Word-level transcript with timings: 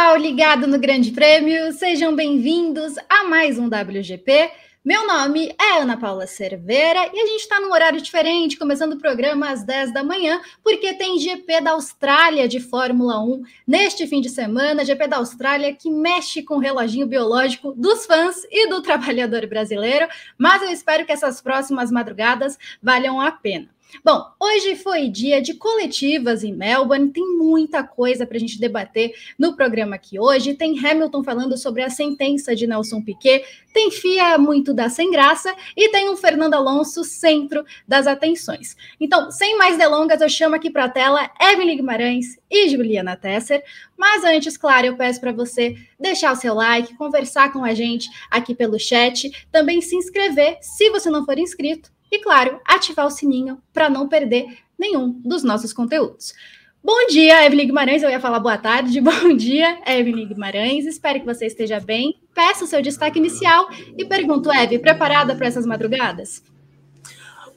pessoal 0.00 0.16
ligado 0.16 0.66
no 0.66 0.78
Grande 0.78 1.10
Prêmio, 1.10 1.74
sejam 1.74 2.16
bem-vindos 2.16 2.94
a 3.06 3.24
mais 3.24 3.58
um 3.58 3.66
WGP. 3.66 4.50
Meu 4.82 5.06
nome 5.06 5.54
é 5.60 5.78
Ana 5.78 5.94
Paula 5.94 6.26
Cerveira 6.26 7.10
e 7.12 7.20
a 7.20 7.26
gente 7.26 7.40
está 7.40 7.60
num 7.60 7.70
horário 7.70 8.00
diferente, 8.00 8.56
começando 8.56 8.94
o 8.94 8.98
programa 8.98 9.50
às 9.50 9.62
10 9.62 9.92
da 9.92 10.02
manhã, 10.02 10.40
porque 10.64 10.94
tem 10.94 11.18
GP 11.18 11.60
da 11.60 11.72
Austrália 11.72 12.48
de 12.48 12.60
Fórmula 12.60 13.22
1 13.22 13.42
neste 13.66 14.06
fim 14.06 14.22
de 14.22 14.30
semana. 14.30 14.86
GP 14.86 15.06
da 15.06 15.18
Austrália 15.18 15.74
que 15.74 15.90
mexe 15.90 16.42
com 16.42 16.54
o 16.54 16.60
reloginho 16.60 17.06
biológico 17.06 17.74
dos 17.76 18.06
fãs 18.06 18.42
e 18.50 18.70
do 18.70 18.80
trabalhador 18.82 19.46
brasileiro, 19.46 20.08
mas 20.38 20.62
eu 20.62 20.70
espero 20.70 21.04
que 21.04 21.12
essas 21.12 21.42
próximas 21.42 21.90
madrugadas 21.90 22.58
valham 22.82 23.20
a 23.20 23.30
pena. 23.30 23.68
Bom, 24.04 24.24
hoje 24.38 24.76
foi 24.76 25.08
dia 25.08 25.42
de 25.42 25.54
coletivas 25.54 26.44
em 26.44 26.54
Melbourne, 26.54 27.10
tem 27.10 27.36
muita 27.36 27.82
coisa 27.82 28.24
para 28.24 28.36
a 28.36 28.40
gente 28.40 28.58
debater 28.58 29.12
no 29.38 29.56
programa 29.56 29.96
aqui 29.96 30.18
hoje. 30.18 30.54
Tem 30.54 30.78
Hamilton 30.78 31.24
falando 31.24 31.56
sobre 31.58 31.82
a 31.82 31.90
sentença 31.90 32.54
de 32.54 32.66
Nelson 32.66 33.02
Piquet, 33.02 33.44
tem 33.72 33.90
FIA 33.90 34.38
muito 34.38 34.72
da 34.72 34.88
sem 34.88 35.10
graça 35.10 35.54
e 35.76 35.88
tem 35.90 36.08
um 36.08 36.16
Fernando 36.16 36.54
Alonso 36.54 37.02
centro 37.02 37.64
das 37.86 38.06
atenções. 38.06 38.76
Então, 39.00 39.30
sem 39.30 39.58
mais 39.58 39.76
delongas, 39.76 40.20
eu 40.20 40.28
chamo 40.28 40.54
aqui 40.54 40.70
para 40.70 40.84
a 40.84 40.88
tela 40.88 41.30
Evelyn 41.40 41.76
Guimarães 41.76 42.38
e 42.50 42.68
Juliana 42.68 43.16
Tesser. 43.16 43.62
Mas 43.96 44.24
antes, 44.24 44.56
claro, 44.56 44.86
eu 44.86 44.96
peço 44.96 45.20
para 45.20 45.32
você 45.32 45.76
deixar 45.98 46.32
o 46.32 46.36
seu 46.36 46.54
like, 46.54 46.96
conversar 46.96 47.52
com 47.52 47.64
a 47.64 47.74
gente 47.74 48.08
aqui 48.30 48.54
pelo 48.54 48.78
chat, 48.78 49.30
também 49.50 49.80
se 49.80 49.96
inscrever 49.96 50.58
se 50.60 50.90
você 50.90 51.10
não 51.10 51.24
for 51.24 51.38
inscrito 51.38 51.90
e, 52.10 52.18
claro, 52.18 52.60
ativar 52.64 53.06
o 53.06 53.10
sininho 53.10 53.60
para 53.72 53.88
não 53.88 54.08
perder 54.08 54.58
nenhum 54.78 55.20
dos 55.24 55.42
nossos 55.42 55.72
conteúdos. 55.72 56.34
Bom 56.82 57.06
dia, 57.08 57.44
Evelyn 57.44 57.66
Guimarães. 57.66 58.02
Eu 58.02 58.08
ia 58.08 58.18
falar 58.18 58.40
boa 58.40 58.56
tarde. 58.56 59.00
Bom 59.02 59.36
dia, 59.36 59.78
Evelyn 59.86 60.26
Guimarães. 60.26 60.86
Espero 60.86 61.20
que 61.20 61.26
você 61.26 61.46
esteja 61.46 61.78
bem. 61.78 62.18
Peço 62.34 62.64
o 62.64 62.66
seu 62.66 62.80
destaque 62.80 63.18
inicial 63.18 63.68
e 63.98 64.04
pergunto, 64.06 64.50
Eve, 64.50 64.78
preparada 64.78 65.34
para 65.34 65.46
essas 65.46 65.66
madrugadas? 65.66 66.42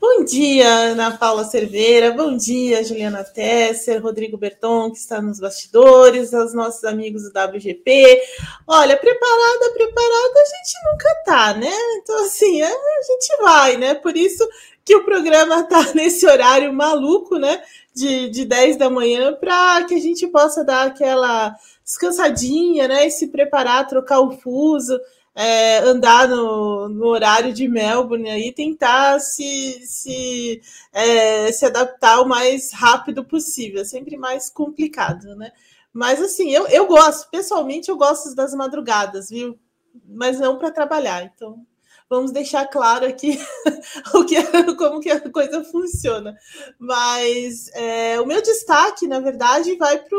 Bom 0.06 0.26
dia, 0.26 0.68
Ana 0.68 1.18
Paula 1.18 1.46
Cerveira. 1.46 2.12
Bom 2.12 2.36
dia, 2.36 2.84
Juliana 2.84 3.24
Tesser, 3.24 4.04
Rodrigo 4.04 4.36
Berton, 4.36 4.92
que 4.92 4.98
está 4.98 5.22
nos 5.22 5.40
bastidores, 5.40 6.34
aos 6.34 6.54
nossos 6.54 6.84
amigos 6.84 7.24
do 7.24 7.30
WGP. 7.30 8.22
Olha, 8.68 8.98
preparada, 8.98 9.72
preparada, 9.74 10.42
a 10.42 10.46
gente 10.46 10.92
nunca 10.92 11.24
tá, 11.24 11.54
né? 11.54 11.72
Então, 12.02 12.26
assim, 12.26 12.62
a 12.62 12.68
gente 12.68 13.42
vai, 13.42 13.78
né? 13.78 13.94
Por 13.94 14.18
isso 14.18 14.46
que 14.84 14.94
o 14.94 15.06
programa 15.06 15.64
tá 15.64 15.82
nesse 15.96 16.28
horário 16.28 16.74
maluco, 16.74 17.38
né? 17.38 17.64
De, 17.96 18.28
de 18.28 18.44
10 18.44 18.76
da 18.76 18.90
manhã, 18.90 19.34
para 19.34 19.86
que 19.86 19.96
a 19.96 20.02
gente 20.02 20.28
possa 20.28 20.66
dar 20.66 20.88
aquela 20.88 21.56
descansadinha, 21.82 22.90
né? 22.90 23.08
E 23.08 23.10
se 23.10 23.28
preparar, 23.28 23.88
trocar 23.88 24.20
o 24.20 24.32
fuso 24.32 25.00
é, 25.36 25.80
andar 25.80 26.28
no, 26.28 26.88
no, 26.90 27.08
horário 27.08 27.52
de 27.54 27.68
Melbourne 27.68 28.30
e 28.30 28.52
tentar 28.52 29.20
se, 29.20 29.82
se, 29.86 30.62
é, 30.92 31.52
se 31.52 31.66
adaptar 31.66 32.22
o 32.22 32.28
mais 32.28 32.72
rápido 32.72 33.26
possível. 33.26 33.82
É 33.82 33.86
sempre 33.86 34.16
mais 34.18 34.50
complicado, 34.50 35.36
né? 35.36 35.52
Mas 35.92 36.22
assim, 36.22 36.52
eu, 36.52 36.68
eu 36.68 36.88
gosto, 36.88 37.30
pessoalmente 37.30 37.90
eu 37.90 37.98
gosto 37.98 38.34
das 38.36 38.54
madrugadas, 38.54 39.30
viu? 39.30 39.58
Mas 40.08 40.40
não 40.40 40.58
para 40.58 40.72
trabalhar. 40.72 41.24
Então, 41.24 41.66
vamos 42.10 42.32
deixar 42.32 42.68
claro 42.68 43.06
aqui 43.06 43.40
o 44.14 44.26
que, 44.26 44.42
como 44.76 45.00
que 45.00 45.12
a 45.12 45.32
coisa 45.32 45.64
funciona. 45.64 46.36
Mas 46.80 47.70
é, 47.74 48.20
o 48.20 48.26
meu 48.26 48.42
destaque, 48.42 49.08
na 49.08 49.20
verdade, 49.20 49.76
vai 49.78 50.00
para 50.00 50.18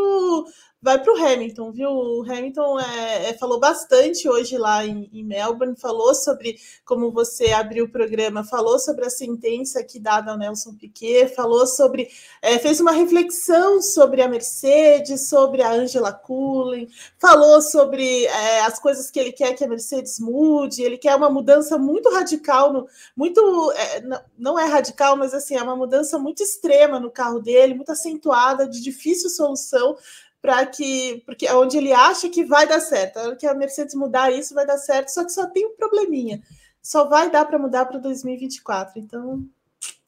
vai 0.85 1.03
para 1.03 1.15
o 1.15 1.17
Hamilton, 1.17 1.73
viu? 1.73 1.89
O 1.89 2.23
Hamilton 2.31 2.79
é, 2.79 3.31
é, 3.31 3.35
falou 3.39 3.59
bastante 3.59 4.29
hoje 4.29 4.59
lá 4.59 4.85
em, 4.85 5.09
em, 5.15 5.25
Melbourne, 5.25 5.75
falou 5.75 6.15
sobre, 6.15 6.59
como 6.85 7.11
você 7.11 7.53
abriu 7.53 7.87
o 7.87 7.89
programa, 7.89 8.45
falou 8.45 8.79
sobre 8.79 9.07
a 9.07 9.11
sentença 9.11 9.83
que 9.83 9.99
dada 9.99 10.31
ao 10.31 10.37
Nelson 10.37 10.75
Piquet, 10.75 11.35
falou 11.35 11.67
sobre, 11.67 12.11
é, 12.43 12.59
fez 12.59 12.81
uma 12.81 12.93
reflexão 12.93 13.81
sobre 13.81 14.21
a 14.21 14.29
Mercedes, 14.29 15.27
sobre 15.27 15.63
a 15.63 15.73
Angela 15.73 16.13
Cullen, 16.13 16.87
falou 17.19 17.63
sobre 17.63 18.27
é, 18.27 18.61
as 18.61 18.79
coisas 18.79 19.11
que 19.11 19.19
ele 19.19 19.33
quer 19.33 19.55
que 19.55 19.65
a 19.65 19.69
Mercedes 19.69 20.21
mude, 20.21 20.83
ele 20.83 20.99
quer 20.99 21.17
uma 21.17 21.31
mudança 21.31 21.79
muito 21.79 22.13
radical, 22.13 22.75
no, 22.75 22.87
muito, 23.17 23.73
é, 23.73 24.03
não 24.37 24.59
é 24.59 24.67
radical, 24.67 25.17
mas 25.17 25.33
assim, 25.33 25.57
é 25.57 25.63
uma 25.63 25.77
mudança 25.77 26.19
muito 26.19 26.43
extrema 26.43 27.01
no 27.01 27.11
carro 27.11 27.41
dele, 27.41 27.73
muito 27.73 27.91
acentuada, 27.91 28.69
de 28.69 28.83
difícil 28.83 29.31
solução, 29.31 29.97
para 30.45 30.67
que, 30.67 31.23
porque 31.25 31.47
é 31.47 31.55
onde 31.55 31.79
ele 31.79 31.91
acha 31.91 32.29
que 32.29 32.45
vai 32.45 32.69
dar 32.69 32.79
certo. 32.79 33.17
A 33.17 33.23
hora 33.23 33.37
que 33.37 33.47
a 33.47 33.55
Mercedes 33.55 33.95
mudar 33.95 34.31
isso, 34.31 34.55
vai 34.55 34.67
dar 34.67 34.77
certo, 34.77 35.09
só 35.09 35.25
que 35.25 35.33
só 35.33 35.47
tem 35.47 35.65
um 35.65 35.75
probleminha. 35.75 36.43
Só 36.83 37.09
vai 37.09 37.31
dar 37.31 37.47
para 37.47 37.59
mudar 37.59 37.87
para 37.87 37.97
2024. 37.97 39.01
Então, 39.01 39.43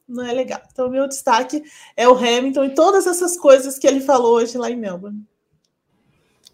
não 0.07 0.23
é 0.23 0.31
legal. 0.31 0.61
Então, 0.71 0.91
meu 0.91 1.07
destaque 1.07 1.63
é 1.95 2.07
o 2.07 2.13
Hamilton 2.15 2.65
e 2.65 2.75
todas 2.75 3.07
essas 3.07 3.35
coisas 3.35 3.79
que 3.79 3.87
ele 3.87 3.99
falou 3.99 4.35
hoje 4.35 4.59
lá 4.59 4.69
em 4.69 4.75
Melbourne. 4.75 5.25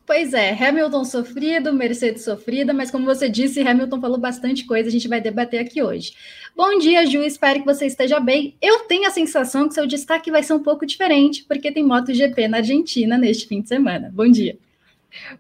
Pois 0.06 0.34
é, 0.34 0.52
Hamilton 0.52 1.06
sofrido, 1.06 1.74
Mercedes 1.74 2.26
sofrida, 2.26 2.74
mas 2.74 2.92
como 2.92 3.06
você 3.06 3.30
disse, 3.30 3.62
Hamilton 3.62 4.02
falou 4.02 4.18
bastante 4.18 4.66
coisa, 4.66 4.90
a 4.90 4.92
gente 4.92 5.08
vai 5.08 5.22
debater 5.22 5.62
aqui 5.62 5.82
hoje. 5.82 6.14
Bom 6.54 6.78
dia, 6.78 7.06
Ju, 7.06 7.24
espero 7.24 7.60
que 7.60 7.66
você 7.66 7.86
esteja 7.86 8.20
bem. 8.20 8.58
Eu 8.62 8.80
tenho 8.82 9.08
a 9.08 9.12
sensação 9.12 9.68
que 9.68 9.74
seu 9.74 9.88
destaque 9.88 10.30
vai 10.30 10.44
ser 10.44 10.54
um 10.54 10.62
pouco 10.62 10.86
diferente, 10.86 11.46
porque 11.46 11.72
tem 11.72 11.86
MotoGP 11.86 12.50
na 12.50 12.58
Argentina 12.58 13.18
neste 13.18 13.48
fim 13.48 13.62
de 13.62 13.70
semana. 13.70 14.12
Bom 14.14 14.30
dia. 14.30 14.58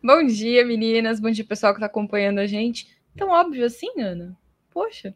Bom 0.01 0.25
dia, 0.25 0.65
meninas. 0.65 1.19
Bom 1.19 1.29
dia, 1.29 1.43
pessoal 1.43 1.73
que 1.73 1.77
está 1.77 1.87
acompanhando 1.87 2.39
a 2.39 2.47
gente. 2.47 2.87
Tão 3.17 3.29
óbvio 3.29 3.65
assim, 3.65 3.99
Ana? 3.99 4.37
Poxa, 4.71 5.13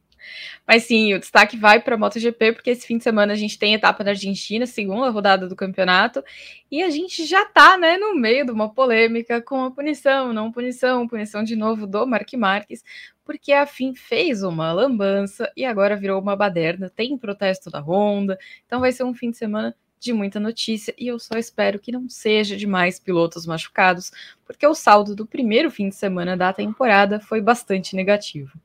mas 0.66 0.84
sim, 0.84 1.14
o 1.14 1.20
destaque 1.20 1.58
vai 1.58 1.80
para 1.80 1.96
a 1.96 1.98
MotoGP, 1.98 2.54
porque 2.54 2.70
esse 2.70 2.86
fim 2.86 2.98
de 2.98 3.04
semana 3.04 3.34
a 3.34 3.36
gente 3.36 3.58
tem 3.58 3.74
etapa 3.74 4.04
na 4.04 4.12
Argentina, 4.12 4.66
segunda 4.66 5.10
rodada 5.10 5.48
do 5.48 5.56
campeonato, 5.56 6.24
e 6.72 6.84
a 6.84 6.90
gente 6.90 7.26
já 7.26 7.44
está 7.44 7.78
né, 7.78 7.98
no 7.98 8.16
meio 8.16 8.46
de 8.46 8.52
uma 8.52 8.74
polêmica 8.74 9.42
com 9.42 9.64
a 9.64 9.72
punição, 9.72 10.34
não 10.34 10.52
punição, 10.52 11.08
punição 11.08 11.44
de 11.44 11.56
novo 11.56 11.88
do 11.88 12.06
Mark 12.06 12.34
Marques, 12.34 12.84
porque 13.26 13.52
a 13.52 13.66
FIM 13.66 13.94
fez 13.94 14.42
uma 14.44 14.72
lambança 14.72 15.52
e 15.56 15.66
agora 15.66 15.98
virou 15.98 16.22
uma 16.22 16.36
baderna, 16.36 16.90
tem 16.90 17.18
protesto 17.18 17.70
da 17.70 17.80
Honda, 17.82 18.38
então 18.66 18.80
vai 18.80 18.92
ser 18.92 19.04
um 19.04 19.14
fim 19.14 19.32
de 19.32 19.38
semana 19.38 19.76
de 20.00 20.14
muita 20.14 20.40
notícia 20.40 20.94
e 20.98 21.08
eu 21.08 21.20
só 21.20 21.38
espero 21.38 21.80
que 21.80 21.92
não 21.92 22.08
seja 22.10 22.56
de 22.56 22.68
mais 22.68 23.00
pilotos 23.00 23.46
machucados, 23.46 24.12
porque 24.46 24.66
o 24.66 24.74
saldo 24.74 25.16
do 25.16 25.26
primeiro 25.26 25.72
fim 25.72 25.90
de 25.90 25.96
semana 25.96 26.38
da 26.38 26.54
temporada 26.54 27.20
foi 27.20 27.42
bastante 27.42 27.96
negativo. 27.96 28.58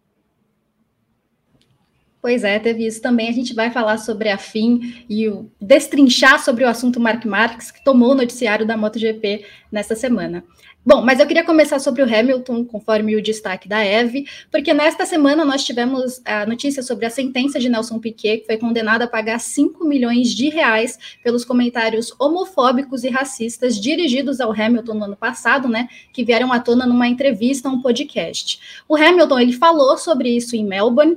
Pois 2.22 2.44
é, 2.44 2.56
teve 2.60 2.86
isso 2.86 3.02
também. 3.02 3.28
A 3.28 3.32
gente 3.32 3.52
vai 3.52 3.68
falar 3.72 3.98
sobre 3.98 4.28
a 4.28 4.38
FIM 4.38 5.04
e 5.10 5.28
o, 5.28 5.50
destrinchar 5.60 6.38
sobre 6.38 6.62
o 6.62 6.68
assunto 6.68 7.00
Mark 7.00 7.24
Marques, 7.24 7.72
que 7.72 7.82
tomou 7.82 8.12
o 8.12 8.14
noticiário 8.14 8.64
da 8.64 8.76
MotoGP 8.76 9.44
nessa 9.72 9.96
semana. 9.96 10.44
Bom, 10.86 11.02
mas 11.02 11.18
eu 11.18 11.26
queria 11.26 11.44
começar 11.44 11.80
sobre 11.80 12.00
o 12.00 12.04
Hamilton, 12.04 12.64
conforme 12.64 13.16
o 13.16 13.22
destaque 13.22 13.68
da 13.68 13.84
Eve, 13.84 14.26
porque 14.52 14.72
nesta 14.72 15.04
semana 15.04 15.44
nós 15.44 15.64
tivemos 15.64 16.20
a 16.24 16.46
notícia 16.46 16.82
sobre 16.82 17.06
a 17.06 17.10
sentença 17.10 17.58
de 17.58 17.68
Nelson 17.68 17.98
Piquet, 17.98 18.38
que 18.38 18.46
foi 18.46 18.56
condenado 18.56 19.02
a 19.02 19.08
pagar 19.08 19.40
5 19.40 19.84
milhões 19.84 20.32
de 20.32 20.48
reais 20.48 20.98
pelos 21.24 21.44
comentários 21.44 22.12
homofóbicos 22.20 23.02
e 23.02 23.08
racistas 23.08 23.80
dirigidos 23.80 24.40
ao 24.40 24.52
Hamilton 24.52 24.94
no 24.94 25.04
ano 25.06 25.16
passado, 25.16 25.68
né, 25.68 25.88
que 26.12 26.24
vieram 26.24 26.52
à 26.52 26.60
tona 26.60 26.86
numa 26.86 27.08
entrevista 27.08 27.68
a 27.68 27.72
um 27.72 27.80
podcast. 27.80 28.60
O 28.88 28.96
Hamilton, 28.96 29.40
ele 29.40 29.52
falou 29.52 29.96
sobre 29.96 30.30
isso 30.30 30.54
em 30.54 30.64
Melbourne, 30.64 31.16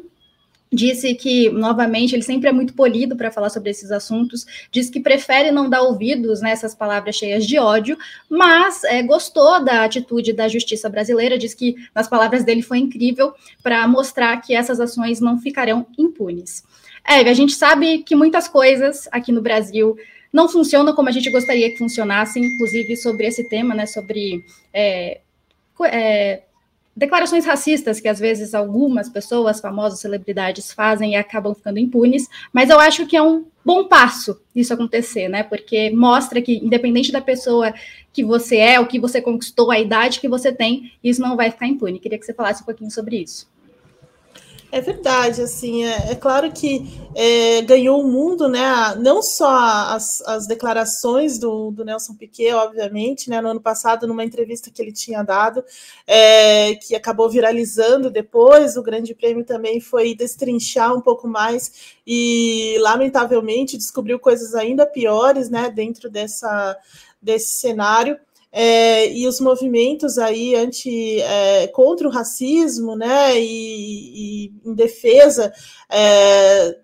disse 0.71 1.13
que, 1.15 1.49
novamente, 1.49 2.15
ele 2.15 2.23
sempre 2.23 2.49
é 2.49 2.51
muito 2.51 2.73
polido 2.73 3.15
para 3.15 3.31
falar 3.31 3.49
sobre 3.49 3.69
esses 3.69 3.91
assuntos, 3.91 4.45
diz 4.71 4.89
que 4.89 4.99
prefere 4.99 5.51
não 5.51 5.69
dar 5.69 5.81
ouvidos 5.81 6.41
nessas 6.41 6.73
né, 6.73 6.77
palavras 6.77 7.15
cheias 7.15 7.45
de 7.45 7.57
ódio, 7.57 7.97
mas 8.29 8.83
é, 8.83 9.01
gostou 9.03 9.63
da 9.63 9.83
atitude 9.83 10.33
da 10.33 10.47
justiça 10.47 10.89
brasileira, 10.89 11.37
diz 11.37 11.53
que, 11.53 11.75
nas 11.93 12.07
palavras 12.07 12.43
dele, 12.43 12.61
foi 12.61 12.79
incrível 12.79 13.33
para 13.63 13.87
mostrar 13.87 14.37
que 14.41 14.53
essas 14.53 14.79
ações 14.79 15.19
não 15.19 15.39
ficarão 15.39 15.85
impunes. 15.97 16.63
É, 17.07 17.19
a 17.19 17.33
gente 17.33 17.53
sabe 17.53 17.99
que 17.99 18.15
muitas 18.15 18.47
coisas 18.47 19.07
aqui 19.11 19.31
no 19.31 19.41
Brasil 19.41 19.95
não 20.33 20.49
funcionam 20.49 20.93
como 20.93 21.07
a 21.07 21.11
gente 21.11 21.29
gostaria 21.29 21.69
que 21.69 21.77
funcionassem, 21.77 22.43
inclusive 22.43 22.97
sobre 22.97 23.25
esse 23.27 23.47
tema, 23.47 23.73
né, 23.73 23.85
sobre 23.85 24.43
é, 24.73 25.21
é, 25.83 26.43
declarações 26.95 27.45
racistas 27.45 27.99
que 27.99 28.07
às 28.07 28.19
vezes 28.19 28.53
algumas 28.53 29.09
pessoas, 29.09 29.59
famosas 29.59 29.99
celebridades, 29.99 30.71
fazem 30.71 31.11
e 31.11 31.15
acabam 31.15 31.53
ficando 31.53 31.79
impunes, 31.79 32.29
mas 32.53 32.69
eu 32.69 32.79
acho 32.79 33.05
que 33.05 33.17
é 33.17 33.21
um 33.21 33.45
bom 33.63 33.87
passo 33.87 34.39
isso 34.55 34.73
acontecer, 34.73 35.27
né? 35.27 35.43
Porque 35.43 35.89
mostra 35.89 36.41
que, 36.41 36.57
independente 36.57 37.11
da 37.11 37.19
pessoa 37.19 37.73
que 38.13 38.23
você 38.23 38.57
é, 38.57 38.79
o 38.79 38.87
que 38.87 38.99
você 38.99 39.21
conquistou, 39.21 39.71
a 39.71 39.79
idade 39.79 40.19
que 40.19 40.29
você 40.29 40.53
tem, 40.53 40.93
isso 41.03 41.21
não 41.21 41.35
vai 41.35 41.51
ficar 41.51 41.67
impune. 41.67 41.99
Queria 41.99 42.17
que 42.17 42.25
você 42.25 42.33
falasse 42.33 42.61
um 42.61 42.65
pouquinho 42.65 42.91
sobre 42.91 43.17
isso. 43.17 43.47
É 44.71 44.81
verdade, 44.81 45.41
assim, 45.41 45.85
é, 45.85 46.11
é 46.11 46.15
claro 46.15 46.51
que 46.51 46.85
é, 47.15 47.61
ganhou 47.61 48.01
o 48.01 48.07
mundo, 48.07 48.49
né? 48.49 48.95
Não 48.95 49.21
só 49.21 49.47
as, 49.47 50.21
as 50.23 50.47
declarações 50.47 51.37
do, 51.39 51.71
do, 51.71 51.85
Nelson 51.85 52.13
Piquet, 52.15 52.51
obviamente, 52.53 53.29
né? 53.29 53.39
No 53.41 53.49
ano 53.49 53.61
passado, 53.61 54.07
numa 54.07 54.23
entrevista 54.23 54.69
que 54.69 54.81
ele 54.81 54.91
tinha 54.91 55.23
dado, 55.23 55.63
é, 56.05 56.75
que 56.75 56.95
acabou 56.95 57.29
viralizando 57.29 58.09
depois, 58.09 58.75
o 58.75 58.83
Grande 58.83 59.13
Prêmio 59.13 59.45
também 59.45 59.79
foi 59.79 60.15
destrinchar 60.15 60.93
um 60.93 61.01
pouco 61.01 61.27
mais 61.27 61.95
e, 62.05 62.77
lamentavelmente, 62.79 63.77
descobriu 63.77 64.19
coisas 64.19 64.55
ainda 64.55 64.85
piores, 64.85 65.49
né? 65.49 65.69
Dentro 65.69 66.09
dessa, 66.09 66.77
desse 67.21 67.59
cenário 67.59 68.19
é, 68.57 69.11
e 69.11 69.27
os 69.27 69.41
movimentos 69.41 70.17
aí 70.17 70.55
anti, 70.55 71.19
é, 71.19 71.67
contra 71.67 72.07
o 72.07 72.11
racismo, 72.11 72.95
né, 72.95 73.37
e, 73.37 74.45
e 74.47 74.53
em 74.65 74.73
defesa 74.73 75.51
é, 75.91 76.77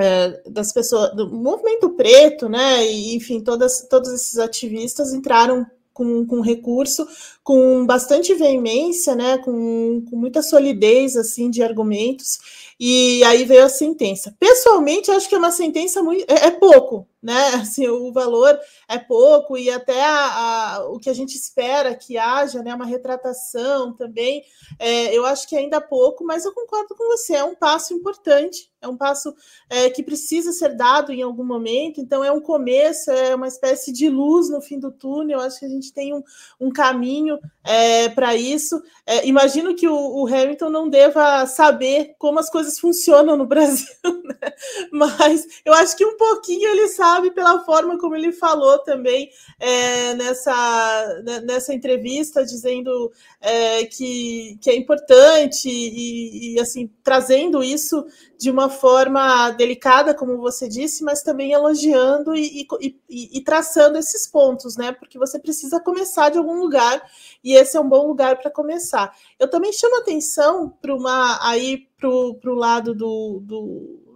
é, 0.00 0.42
das 0.48 0.72
pessoas, 0.72 1.14
do 1.14 1.28
movimento 1.28 1.90
preto, 1.90 2.48
né, 2.48 2.90
e 2.90 3.14
enfim, 3.14 3.42
todas, 3.42 3.86
todos 3.90 4.10
esses 4.10 4.38
ativistas 4.38 5.12
entraram 5.12 5.66
com, 5.92 6.24
com 6.26 6.40
recurso, 6.40 7.06
com 7.44 7.84
bastante 7.84 8.32
veemência, 8.32 9.14
né, 9.14 9.36
com, 9.36 10.02
com 10.08 10.16
muita 10.16 10.40
solidez, 10.40 11.14
assim, 11.14 11.50
de 11.50 11.62
argumentos, 11.62 12.38
e 12.80 13.22
aí 13.24 13.44
veio 13.44 13.66
a 13.66 13.68
sentença. 13.68 14.34
Pessoalmente, 14.40 15.10
acho 15.10 15.28
que 15.28 15.34
é 15.34 15.38
uma 15.38 15.50
sentença 15.50 16.02
muito, 16.02 16.24
é, 16.26 16.46
é 16.46 16.50
pouco, 16.50 17.06
né? 17.22 17.54
Assim, 17.60 17.86
o 17.88 18.12
valor 18.12 18.58
é 18.88 18.98
pouco 18.98 19.56
e 19.56 19.70
até 19.70 20.04
a, 20.04 20.76
a, 20.76 20.88
o 20.88 20.98
que 20.98 21.10
a 21.10 21.14
gente 21.14 21.36
espera 21.36 21.94
que 21.94 22.16
haja, 22.16 22.62
né? 22.62 22.74
Uma 22.74 22.86
retratação 22.86 23.92
também, 23.92 24.42
é, 24.78 25.16
eu 25.16 25.24
acho 25.26 25.48
que 25.48 25.56
ainda 25.56 25.80
pouco, 25.80 26.24
mas 26.24 26.44
eu 26.44 26.52
concordo 26.52 26.94
com 26.94 27.04
você, 27.08 27.34
é 27.34 27.44
um 27.44 27.54
passo 27.54 27.92
importante, 27.92 28.70
é 28.80 28.88
um 28.88 28.96
passo 28.96 29.34
é, 29.68 29.90
que 29.90 30.02
precisa 30.02 30.52
ser 30.52 30.74
dado 30.74 31.12
em 31.12 31.22
algum 31.22 31.44
momento, 31.44 32.00
então 32.00 32.24
é 32.24 32.32
um 32.32 32.40
começo, 32.40 33.10
é 33.10 33.34
uma 33.34 33.48
espécie 33.48 33.92
de 33.92 34.08
luz 34.08 34.48
no 34.48 34.60
fim 34.60 34.78
do 34.78 34.90
túnel, 34.90 35.38
eu 35.38 35.44
acho 35.44 35.58
que 35.58 35.66
a 35.66 35.68
gente 35.68 35.92
tem 35.92 36.14
um, 36.14 36.22
um 36.58 36.70
caminho 36.70 37.38
é, 37.64 38.08
para 38.08 38.34
isso. 38.34 38.80
É, 39.06 39.26
imagino 39.26 39.74
que 39.74 39.86
o, 39.86 39.94
o 39.94 40.26
Hamilton 40.26 40.70
não 40.70 40.88
deva 40.88 41.46
saber 41.46 42.14
como 42.18 42.38
as 42.38 42.48
coisas 42.48 42.78
funcionam 42.78 43.36
no 43.36 43.44
Brasil, 43.46 43.86
né? 44.24 44.52
mas 44.90 45.46
eu 45.64 45.74
acho 45.74 45.96
que 45.96 46.04
um 46.04 46.16
pouquinho 46.16 46.68
ele 46.68 46.88
sabe 46.88 47.09
sabe 47.10 47.32
pela 47.32 47.58
forma 47.64 47.98
como 47.98 48.14
ele 48.14 48.32
falou 48.32 48.78
também 48.78 49.30
é, 49.58 50.14
nessa, 50.14 51.22
né, 51.24 51.40
nessa 51.40 51.74
entrevista, 51.74 52.44
dizendo 52.44 53.10
é, 53.40 53.84
que, 53.86 54.56
que 54.60 54.70
é 54.70 54.76
importante 54.76 55.68
e, 55.68 56.54
e, 56.54 56.60
assim, 56.60 56.88
trazendo 57.02 57.64
isso 57.64 58.06
de 58.38 58.50
uma 58.50 58.70
forma 58.70 59.50
delicada, 59.50 60.14
como 60.14 60.38
você 60.38 60.68
disse, 60.68 61.02
mas 61.02 61.22
também 61.22 61.52
elogiando 61.52 62.34
e, 62.34 62.66
e, 62.80 63.38
e 63.38 63.40
traçando 63.42 63.98
esses 63.98 64.26
pontos, 64.26 64.76
né? 64.76 64.92
Porque 64.92 65.18
você 65.18 65.38
precisa 65.38 65.80
começar 65.80 66.30
de 66.30 66.38
algum 66.38 66.58
lugar 66.58 67.02
e 67.42 67.54
esse 67.54 67.76
é 67.76 67.80
um 67.80 67.88
bom 67.88 68.06
lugar 68.06 68.38
para 68.38 68.50
começar. 68.50 69.14
Eu 69.38 69.50
também 69.50 69.72
chamo 69.72 69.98
atenção 69.98 70.72
para 70.80 70.94
uma 70.94 71.38
aí 71.46 71.88
para 71.98 72.08
o 72.08 72.54
lado 72.54 72.94
do, 72.94 73.40
do 73.42 74.09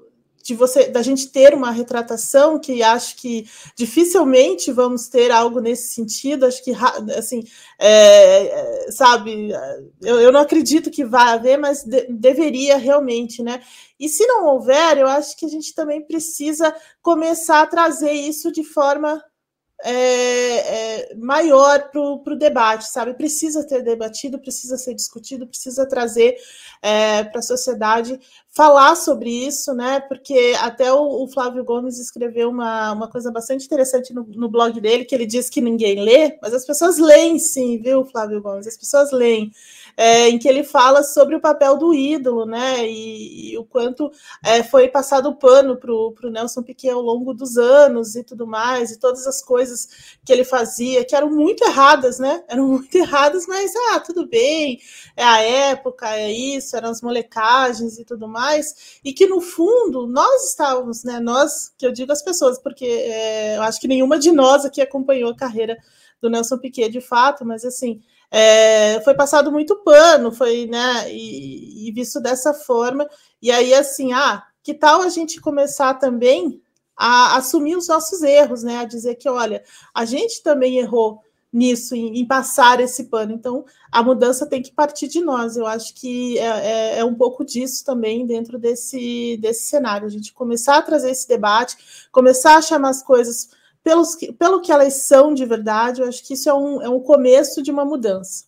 de 0.44 0.54
você 0.54 0.88
da 0.88 1.00
gente 1.00 1.28
ter 1.28 1.54
uma 1.54 1.70
retratação 1.70 2.58
que 2.60 2.82
acho 2.82 3.16
que 3.16 3.48
dificilmente 3.74 4.70
vamos 4.70 5.08
ter 5.08 5.32
algo 5.32 5.58
nesse 5.58 5.94
sentido. 5.94 6.44
Acho 6.44 6.62
que 6.62 6.72
assim 7.16 7.42
é, 7.78 8.46
é, 8.46 8.92
sabe 8.92 9.50
eu, 10.02 10.20
eu, 10.20 10.30
não 10.30 10.40
acredito 10.40 10.90
que 10.90 11.02
vai 11.02 11.32
haver 11.32 11.56
mas 11.56 11.82
de, 11.82 12.06
deveria 12.10 12.76
realmente 12.76 13.42
né? 13.42 13.62
E 13.98 14.06
se 14.06 14.26
não 14.26 14.44
houver 14.44 14.98
eu 14.98 15.06
acho 15.06 15.34
que 15.34 15.46
a 15.46 15.48
gente 15.48 15.74
também 15.74 16.02
precisa 16.02 16.74
começar 17.00 17.62
a 17.62 17.66
trazer 17.66 18.12
isso 18.12 18.52
de 18.52 18.62
forma 18.62 19.24
é, 19.82 21.10
é, 21.10 21.14
maior 21.16 21.90
para 21.90 22.00
o 22.00 22.38
debate, 22.38 22.86
sabe? 22.88 23.14
Precisa 23.14 23.66
ter 23.66 23.82
debatido, 23.82 24.38
precisa 24.38 24.76
ser 24.78 24.94
discutido, 24.94 25.46
precisa 25.46 25.86
trazer 25.86 26.36
é, 26.80 27.24
para 27.24 27.40
a 27.40 27.42
sociedade 27.42 28.18
falar 28.48 28.94
sobre 28.94 29.30
isso, 29.30 29.74
né? 29.74 30.00
Porque 30.00 30.54
até 30.60 30.92
o, 30.92 31.24
o, 31.24 31.28
Flávio 31.28 31.64
Gomes 31.64 31.98
escreveu 31.98 32.50
uma, 32.50 32.92
uma 32.92 33.10
coisa 33.10 33.30
bastante 33.30 33.66
interessante 33.66 34.14
no, 34.14 34.24
no 34.24 34.48
blog 34.48 34.80
dele, 34.80 35.04
que 35.04 35.14
ele 35.14 35.26
diz 35.26 35.50
que 35.50 35.60
ninguém 35.60 36.02
lê, 36.02 36.38
mas 36.40 36.54
as 36.54 36.64
pessoas 36.64 36.98
leem 36.98 37.38
sim, 37.38 37.78
viu, 37.78 38.04
Flávio 38.04 38.40
Gomes? 38.40 38.66
As 38.66 38.76
pessoas 38.76 39.10
leem 39.10 39.52
é, 39.96 40.28
em 40.28 40.38
que 40.38 40.48
ele 40.48 40.64
fala 40.64 41.02
sobre 41.02 41.36
o 41.36 41.40
papel 41.40 41.76
do 41.76 41.94
ídolo, 41.94 42.44
né? 42.46 42.86
E, 42.86 43.52
e 43.52 43.58
o 43.58 43.64
quanto 43.64 44.10
é, 44.44 44.62
foi 44.62 44.88
passado 44.88 45.28
o 45.28 45.34
pano 45.34 45.76
para 45.76 45.92
o 45.92 46.30
Nelson 46.30 46.62
Piquet 46.62 46.90
ao 46.90 47.00
longo 47.00 47.32
dos 47.32 47.56
anos 47.56 48.16
e 48.16 48.24
tudo 48.24 48.46
mais, 48.46 48.90
e 48.90 48.98
todas 48.98 49.26
as 49.26 49.42
coisas 49.42 50.16
que 50.24 50.32
ele 50.32 50.44
fazia, 50.44 51.04
que 51.04 51.14
eram 51.14 51.30
muito 51.30 51.64
erradas, 51.64 52.18
né? 52.18 52.42
Eram 52.48 52.66
muito 52.68 52.94
erradas, 52.94 53.46
mas 53.46 53.72
ah, 53.90 54.00
tudo 54.00 54.26
bem, 54.26 54.80
é 55.16 55.22
a 55.24 55.40
época, 55.40 56.08
é 56.16 56.30
isso, 56.30 56.76
eram 56.76 56.90
as 56.90 57.00
molecagens 57.00 57.98
e 57.98 58.04
tudo 58.04 58.26
mais, 58.28 58.98
e 59.04 59.12
que 59.12 59.26
no 59.26 59.40
fundo 59.40 60.06
nós 60.06 60.50
estávamos, 60.50 61.04
né? 61.04 61.20
Nós, 61.20 61.72
que 61.78 61.86
eu 61.86 61.92
digo 61.92 62.12
as 62.12 62.22
pessoas, 62.22 62.58
porque 62.58 62.84
é, 62.84 63.56
eu 63.56 63.62
acho 63.62 63.80
que 63.80 63.88
nenhuma 63.88 64.18
de 64.18 64.32
nós 64.32 64.64
aqui 64.64 64.80
acompanhou 64.80 65.30
a 65.30 65.36
carreira 65.36 65.76
do 66.20 66.30
Nelson 66.30 66.58
Piquet 66.58 66.88
de 66.88 67.00
fato, 67.00 67.44
mas 67.44 67.64
assim, 67.64 68.00
é, 68.36 69.00
foi 69.02 69.14
passado 69.14 69.52
muito 69.52 69.76
pano, 69.84 70.32
foi, 70.32 70.66
né, 70.66 71.08
e, 71.08 71.88
e, 71.88 71.92
visto 71.92 72.20
dessa 72.20 72.52
forma. 72.52 73.08
E 73.40 73.48
aí, 73.48 73.72
assim, 73.72 74.12
ah, 74.12 74.42
que 74.60 74.74
tal 74.74 75.02
a 75.02 75.08
gente 75.08 75.40
começar 75.40 75.94
também 75.94 76.60
a 76.96 77.36
assumir 77.36 77.76
os 77.76 77.86
nossos 77.86 78.24
erros, 78.24 78.64
né, 78.64 78.78
a 78.78 78.84
dizer 78.84 79.14
que, 79.14 79.28
olha, 79.28 79.62
a 79.94 80.04
gente 80.04 80.42
também 80.42 80.78
errou 80.78 81.20
nisso, 81.52 81.94
em, 81.94 82.18
em 82.18 82.26
passar 82.26 82.80
esse 82.80 83.04
pano. 83.04 83.30
Então, 83.30 83.64
a 83.92 84.02
mudança 84.02 84.44
tem 84.44 84.60
que 84.60 84.72
partir 84.72 85.06
de 85.06 85.20
nós. 85.20 85.56
Eu 85.56 85.68
acho 85.68 85.94
que 85.94 86.36
é, 86.36 86.96
é, 86.96 86.98
é 86.98 87.04
um 87.04 87.14
pouco 87.14 87.44
disso 87.44 87.84
também 87.84 88.26
dentro 88.26 88.58
desse, 88.58 89.38
desse 89.40 89.68
cenário, 89.68 90.08
a 90.08 90.10
gente 90.10 90.32
começar 90.32 90.78
a 90.78 90.82
trazer 90.82 91.12
esse 91.12 91.28
debate, 91.28 92.08
começar 92.10 92.56
a 92.56 92.62
chamar 92.62 92.88
as 92.88 93.00
coisas 93.00 93.50
pelos, 93.84 94.16
pelo 94.38 94.62
que 94.62 94.72
elas 94.72 95.06
são 95.06 95.34
de 95.34 95.44
verdade, 95.44 96.00
eu 96.00 96.08
acho 96.08 96.24
que 96.24 96.32
isso 96.32 96.48
é 96.48 96.54
um, 96.54 96.82
é 96.82 96.88
um 96.88 96.98
começo 96.98 97.62
de 97.62 97.70
uma 97.70 97.84
mudança. 97.84 98.46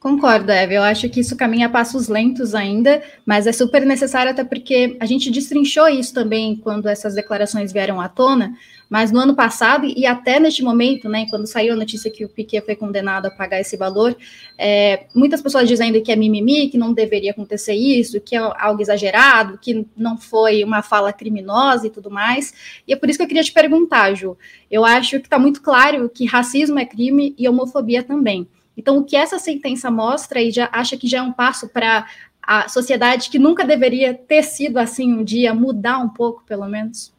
Concordo, 0.00 0.50
Eve. 0.50 0.76
Eu 0.76 0.82
acho 0.82 1.10
que 1.10 1.20
isso 1.20 1.36
caminha 1.36 1.66
a 1.66 1.68
passos 1.68 2.08
lentos 2.08 2.54
ainda, 2.54 3.02
mas 3.26 3.46
é 3.46 3.52
super 3.52 3.84
necessário, 3.84 4.32
até 4.32 4.42
porque 4.42 4.96
a 4.98 5.04
gente 5.04 5.30
destrinchou 5.30 5.86
isso 5.90 6.14
também 6.14 6.56
quando 6.56 6.88
essas 6.88 7.14
declarações 7.14 7.70
vieram 7.70 8.00
à 8.00 8.08
tona, 8.08 8.56
mas 8.88 9.12
no 9.12 9.20
ano 9.20 9.36
passado, 9.36 9.86
e 9.86 10.06
até 10.06 10.40
neste 10.40 10.62
momento, 10.62 11.06
né, 11.06 11.26
quando 11.28 11.46
saiu 11.46 11.74
a 11.74 11.76
notícia 11.76 12.10
que 12.10 12.24
o 12.24 12.30
Piquet 12.30 12.62
foi 12.62 12.74
condenado 12.74 13.26
a 13.26 13.30
pagar 13.30 13.60
esse 13.60 13.76
valor, 13.76 14.16
é, 14.56 15.04
muitas 15.14 15.42
pessoas 15.42 15.68
dizendo 15.68 16.00
que 16.00 16.10
é 16.10 16.16
mimimi, 16.16 16.70
que 16.70 16.78
não 16.78 16.94
deveria 16.94 17.32
acontecer 17.32 17.74
isso, 17.74 18.22
que 18.22 18.34
é 18.34 18.38
algo 18.38 18.80
exagerado, 18.80 19.58
que 19.58 19.86
não 19.94 20.16
foi 20.16 20.64
uma 20.64 20.80
fala 20.80 21.12
criminosa 21.12 21.86
e 21.86 21.90
tudo 21.90 22.10
mais. 22.10 22.54
E 22.88 22.94
é 22.94 22.96
por 22.96 23.10
isso 23.10 23.18
que 23.18 23.24
eu 23.24 23.28
queria 23.28 23.44
te 23.44 23.52
perguntar, 23.52 24.14
Ju. 24.14 24.34
Eu 24.70 24.82
acho 24.82 25.20
que 25.20 25.26
está 25.26 25.38
muito 25.38 25.60
claro 25.60 26.08
que 26.08 26.24
racismo 26.24 26.78
é 26.78 26.86
crime 26.86 27.34
e 27.36 27.46
homofobia 27.46 28.02
também. 28.02 28.48
Então, 28.76 28.98
o 28.98 29.04
que 29.04 29.16
essa 29.16 29.38
sentença 29.38 29.90
mostra 29.90 30.40
e 30.40 30.50
já 30.50 30.68
acha 30.72 30.96
que 30.96 31.06
já 31.06 31.18
é 31.18 31.22
um 31.22 31.32
passo 31.32 31.68
para 31.68 32.06
a 32.42 32.68
sociedade 32.68 33.30
que 33.30 33.38
nunca 33.38 33.64
deveria 33.64 34.14
ter 34.14 34.42
sido 34.42 34.78
assim 34.78 35.12
um 35.12 35.22
dia 35.22 35.54
mudar 35.54 35.98
um 35.98 36.08
pouco, 36.08 36.42
pelo 36.44 36.66
menos? 36.66 37.12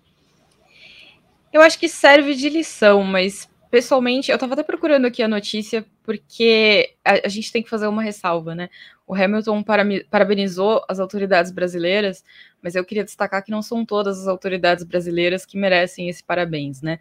Eu 1.53 1.61
acho 1.61 1.77
que 1.77 1.87
serve 1.87 2.33
de 2.33 2.49
lição, 2.49 3.03
mas 3.03 3.49
pessoalmente, 3.69 4.29
eu 4.29 4.35
estava 4.35 4.53
até 4.53 4.63
procurando 4.63 5.05
aqui 5.05 5.23
a 5.23 5.27
notícia, 5.27 5.85
porque 6.03 6.93
a, 7.05 7.25
a, 7.25 7.29
gente 7.29 7.51
tem 7.51 7.63
que 7.63 7.69
fazer 7.69 7.87
uma 7.87 8.03
ressalva, 8.03 8.53
né? 8.53 8.69
O 9.07 9.15
Hamilton 9.15 9.63
para, 9.63 9.85
parabenizou 10.09 10.83
as 10.89 10.99
autoridades 10.99 11.51
brasileiras, 11.51 12.23
mas 12.61 12.75
eu 12.75 12.83
queria 12.83 13.03
destacar 13.03 13.43
que 13.43 13.51
não 13.51 13.61
são 13.61 13.85
todas 13.85 14.19
as 14.19 14.27
autoridades 14.27 14.83
brasileiras 14.83 15.45
que 15.45 15.57
merecem 15.57 16.09
esse 16.09 16.21
parabéns, 16.21 16.81
né? 16.81 16.99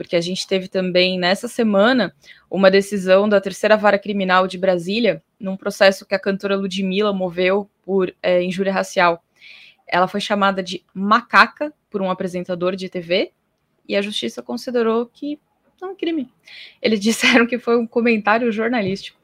Porque 0.00 0.16
a 0.16 0.20
gente 0.22 0.46
teve 0.46 0.66
também 0.66 1.18
nessa 1.18 1.46
semana 1.46 2.14
uma 2.50 2.70
decisão 2.70 3.28
da 3.28 3.38
terceira 3.38 3.76
vara 3.76 3.98
criminal 3.98 4.46
de 4.46 4.56
Brasília, 4.56 5.22
num 5.38 5.58
processo 5.58 6.06
que 6.06 6.14
a 6.14 6.18
cantora 6.18 6.56
Ludmilla 6.56 7.12
moveu 7.12 7.68
por 7.82 8.10
é, 8.22 8.42
injúria 8.42 8.72
racial. 8.72 9.22
Ela 9.86 10.08
foi 10.08 10.18
chamada 10.18 10.62
de 10.62 10.82
macaca 10.94 11.70
por 11.90 12.00
um 12.00 12.10
apresentador 12.10 12.76
de 12.76 12.88
TV 12.88 13.32
e 13.86 13.94
a 13.94 14.00
justiça 14.00 14.42
considerou 14.42 15.04
que 15.04 15.38
não 15.78 15.90
é 15.90 15.94
crime. 15.94 16.32
Eles 16.80 16.98
disseram 17.04 17.46
que 17.46 17.58
foi 17.58 17.76
um 17.76 17.86
comentário 17.86 18.50
jornalístico. 18.50 19.20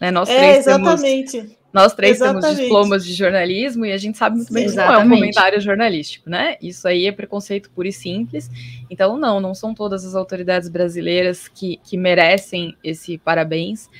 Né? 0.00 0.10
Nós 0.10 0.30
é, 0.30 0.38
três 0.38 0.66
exatamente. 0.66 1.32
Temos 1.32 1.56
nós 1.74 1.92
três 1.92 2.18
Exatamente. 2.18 2.42
temos 2.42 2.58
diplomas 2.60 3.04
de 3.04 3.12
jornalismo 3.12 3.84
e 3.84 3.90
a 3.90 3.98
gente 3.98 4.16
sabe 4.16 4.36
muito 4.36 4.52
bem 4.52 4.70
que 4.70 4.76
não 4.76 4.94
é 4.94 4.98
um 4.98 5.10
comentário 5.10 5.60
jornalístico, 5.60 6.30
né? 6.30 6.56
Isso 6.62 6.86
aí 6.86 7.06
é 7.06 7.10
preconceito 7.10 7.68
puro 7.70 7.88
e 7.88 7.92
simples. 7.92 8.48
Então, 8.88 9.18
não, 9.18 9.40
não 9.40 9.56
são 9.56 9.74
todas 9.74 10.04
as 10.04 10.14
autoridades 10.14 10.68
brasileiras 10.68 11.48
que, 11.48 11.80
que 11.82 11.96
merecem 11.96 12.76
esse 12.84 13.18
parabéns. 13.18 13.90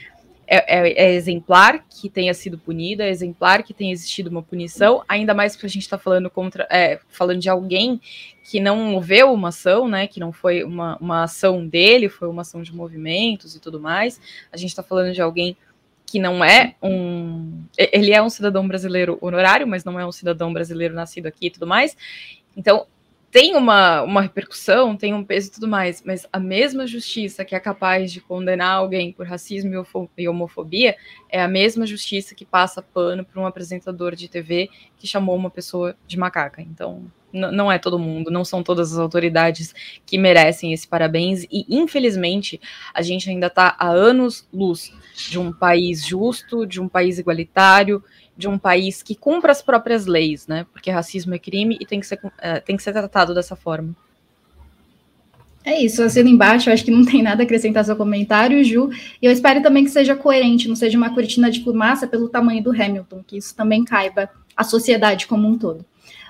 é, 0.47 0.79
é, 0.79 1.07
é, 1.07 1.15
exemplar 1.15 1.85
que 1.89 2.09
tenha 2.09 2.33
sido 2.33 2.57
punida, 2.57 3.03
é 3.03 3.11
exemplar 3.11 3.65
que 3.65 3.75
tenha 3.75 3.93
existido 3.93 4.31
uma 4.31 4.43
punição, 4.43 5.03
ainda 5.09 5.35
mais 5.35 5.55
porque 5.57 5.67
a 5.67 5.71
gente 5.71 5.83
está 5.83 5.99
falando 5.99 6.31
contra, 6.31 6.69
é, 6.71 7.01
falando 7.09 7.41
de 7.41 7.49
alguém 7.49 8.01
que 8.45 8.61
não 8.61 8.77
moveu 8.77 9.33
uma 9.33 9.49
ação, 9.49 9.89
né? 9.89 10.07
Que 10.07 10.21
não 10.21 10.33
foi 10.33 10.63
uma, 10.63 10.97
uma 11.01 11.25
ação 11.25 11.67
dele, 11.67 12.09
foi 12.09 12.29
uma 12.29 12.43
ação 12.43 12.63
de 12.63 12.73
movimentos 12.73 13.57
e 13.57 13.61
tudo 13.61 13.81
mais. 13.81 14.21
A 14.53 14.57
gente 14.57 14.71
está 14.71 14.83
falando 14.83 15.13
de 15.13 15.21
alguém 15.21 15.57
que 16.07 16.19
não 16.19 16.45
é 16.45 16.75
um. 16.83 17.65
Ele 17.77 18.13
é 18.13 18.23
um 18.23 18.31
cidadão 18.31 18.67
brasileiro 18.67 19.19
honorário, 19.21 19.67
mas 19.67 19.85
não 19.85 19.99
é 19.99 20.07
um 20.07 20.13
cidadão 20.13 20.53
brasileiro 20.53 20.95
nascido 20.95 21.27
aqui 21.27 21.47
e 21.47 21.51
tudo 21.51 21.67
mais. 21.67 21.97
Então, 22.57 22.87
tem 23.35 23.57
uma, 23.57 24.01
uma 24.03 24.23
repercussão, 24.23 24.97
tem 24.97 25.13
um 25.13 25.25
peso 25.25 25.49
e 25.49 25.51
tudo 25.51 25.67
mais, 25.67 26.05
mas 26.07 26.25
a 26.33 26.39
mesma 26.39 26.87
justiça 26.87 27.45
que 27.45 27.57
é 27.57 27.59
capaz 27.59 28.13
de 28.13 28.21
condenar 28.21 28.77
alguém 28.77 29.13
por 29.13 29.27
racismo 29.27 29.85
e 30.17 30.29
homofobia 30.29 30.97
é 31.29 31.43
a 31.43 31.49
mesma 31.49 31.85
justiça 31.85 32.33
que 32.33 32.45
passa 32.45 32.81
pano 32.81 33.25
para 33.25 33.43
um 33.43 33.45
apresentador 33.45 34.15
de 34.15 34.29
TV 34.29 34.71
que 34.97 35.09
chamou 35.09 35.35
uma 35.35 35.51
pessoa 35.51 35.97
de 36.07 36.17
macaca. 36.17 36.63
Então, 36.63 37.11
não 37.35 37.71
é 37.71 37.79
todo 37.79 37.99
mundo, 37.99 38.31
não 38.31 38.45
são 38.45 38.63
todas 38.63 38.93
as 38.93 38.99
autoridades 38.99 39.75
que 40.07 40.17
merecem 40.17 40.73
esse 40.73 40.87
parabéns, 40.87 41.45
e 41.51 41.67
infelizmente 41.69 42.61
a 42.95 43.03
gente 43.03 43.29
ainda 43.29 43.49
está 43.49 43.75
há 43.79 43.89
anos 43.89 44.47
luz 44.53 44.93
de 45.29 45.39
um 45.39 45.53
país 45.53 46.07
justo, 46.07 46.65
de 46.65 46.81
um 46.81 46.89
país 46.89 47.19
igualitário, 47.19 48.03
de 48.37 48.49
um 48.49 48.59
país 48.59 49.03
que 49.03 49.15
cumpra 49.15 49.53
as 49.53 49.63
próprias 49.63 50.07
leis, 50.07 50.47
né? 50.47 50.67
Porque 50.73 50.91
racismo 50.91 51.35
é 51.35 51.39
crime 51.39 51.77
e 51.81 51.87
tem 51.87 52.01
que 52.01 52.07
ser, 52.07 52.19
é, 52.41 52.61
tem 52.61 52.77
que 52.77 52.83
ser 52.83 52.93
tratado 52.93 53.35
dessa 53.35 53.55
forma. 53.55 53.95
É 55.65 55.81
isso, 55.81 56.03
assino 56.03 56.29
embaixo, 56.29 56.71
acho 56.71 56.85
que 56.85 56.91
não 56.91 57.05
tem 57.07 57.23
nada 57.23 57.43
a 57.43 57.45
acrescentar 57.45 57.85
seu 57.85 57.97
comentário, 57.97 58.63
Ju, 58.63 58.91
e 59.21 59.25
eu 59.25 59.33
espero 59.33 59.63
também 59.63 59.83
que 59.83 59.91
seja 59.91 60.15
coerente, 60.15 60.69
não 60.69 60.77
seja 60.77 60.99
uma 60.99 61.15
cortina 61.15 61.51
de 61.51 61.65
fumaça 61.65 62.07
pelo 62.07 62.29
tamanho 62.29 62.63
do 62.63 62.71
Hamilton, 62.71 63.25
que 63.27 63.39
isso 63.39 63.57
também 63.57 63.83
caiba 63.83 64.29
à 64.55 64.63
sociedade 64.63 65.27
como 65.27 65.49
um 65.49 65.57
todo. 65.57 65.85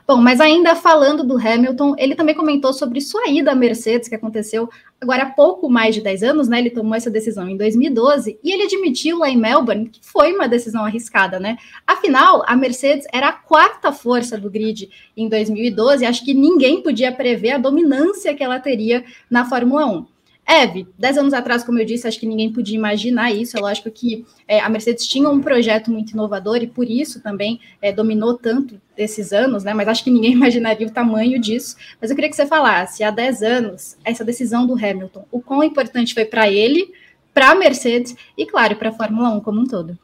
Bom, 0.06 0.18
mas 0.18 0.38
ainda 0.38 0.76
falando 0.76 1.24
do 1.24 1.38
Hamilton, 1.38 1.94
ele 1.96 2.14
também 2.14 2.34
comentou 2.34 2.74
sobre 2.74 3.00
sua 3.00 3.26
ida 3.26 3.52
à 3.52 3.54
Mercedes, 3.54 4.06
que 4.06 4.14
aconteceu 4.14 4.68
agora 5.00 5.22
há 5.22 5.30
pouco 5.30 5.70
mais 5.70 5.94
de 5.94 6.02
10 6.02 6.22
anos, 6.22 6.46
né? 6.46 6.58
Ele 6.58 6.68
tomou 6.68 6.94
essa 6.94 7.10
decisão 7.10 7.48
em 7.48 7.56
2012 7.56 8.38
e 8.44 8.52
ele 8.52 8.64
admitiu 8.64 9.18
lá 9.18 9.30
em 9.30 9.36
Melbourne 9.38 9.88
que 9.88 10.00
foi 10.02 10.34
uma 10.34 10.46
decisão 10.46 10.84
arriscada, 10.84 11.40
né? 11.40 11.56
Afinal, 11.86 12.42
a 12.46 12.54
Mercedes 12.54 13.06
era 13.14 13.28
a 13.28 13.32
quarta 13.32 13.92
força 13.92 14.36
do 14.36 14.50
grid 14.50 14.90
em 15.16 15.26
2012, 15.26 16.04
acho 16.04 16.22
que 16.22 16.34
ninguém 16.34 16.82
podia 16.82 17.10
prever 17.10 17.52
a 17.52 17.58
dominância 17.58 18.34
que 18.34 18.44
ela 18.44 18.60
teria 18.60 19.04
na 19.30 19.46
Fórmula 19.46 19.86
1. 19.86 20.13
Eve, 20.46 20.86
dez 20.98 21.16
anos 21.16 21.32
atrás, 21.32 21.64
como 21.64 21.78
eu 21.78 21.86
disse, 21.86 22.06
acho 22.06 22.20
que 22.20 22.26
ninguém 22.26 22.52
podia 22.52 22.76
imaginar 22.76 23.32
isso. 23.32 23.56
É 23.56 23.60
lógico 23.60 23.90
que 23.90 24.26
é, 24.46 24.60
a 24.60 24.68
Mercedes 24.68 25.06
tinha 25.06 25.28
um 25.28 25.40
projeto 25.40 25.90
muito 25.90 26.10
inovador 26.10 26.58
e 26.58 26.66
por 26.66 26.88
isso 26.88 27.20
também 27.22 27.60
é, 27.80 27.90
dominou 27.90 28.34
tanto 28.34 28.80
desses 28.94 29.32
anos, 29.32 29.64
né? 29.64 29.72
Mas 29.72 29.88
acho 29.88 30.04
que 30.04 30.10
ninguém 30.10 30.32
imaginaria 30.36 30.86
o 30.86 30.90
tamanho 30.90 31.40
disso. 31.40 31.76
Mas 32.00 32.10
eu 32.10 32.16
queria 32.16 32.28
que 32.28 32.36
você 32.36 32.46
falasse, 32.46 33.02
há 33.02 33.10
10 33.10 33.42
anos, 33.42 33.96
essa 34.04 34.24
decisão 34.24 34.66
do 34.66 34.74
Hamilton, 34.74 35.24
o 35.32 35.40
quão 35.40 35.64
importante 35.64 36.12
foi 36.12 36.26
para 36.26 36.50
ele, 36.50 36.92
para 37.32 37.50
a 37.50 37.54
Mercedes 37.54 38.14
e, 38.36 38.44
claro, 38.44 38.76
para 38.76 38.90
a 38.90 38.92
Fórmula 38.92 39.30
1 39.30 39.40
como 39.40 39.60
um 39.60 39.66
todo. 39.66 39.98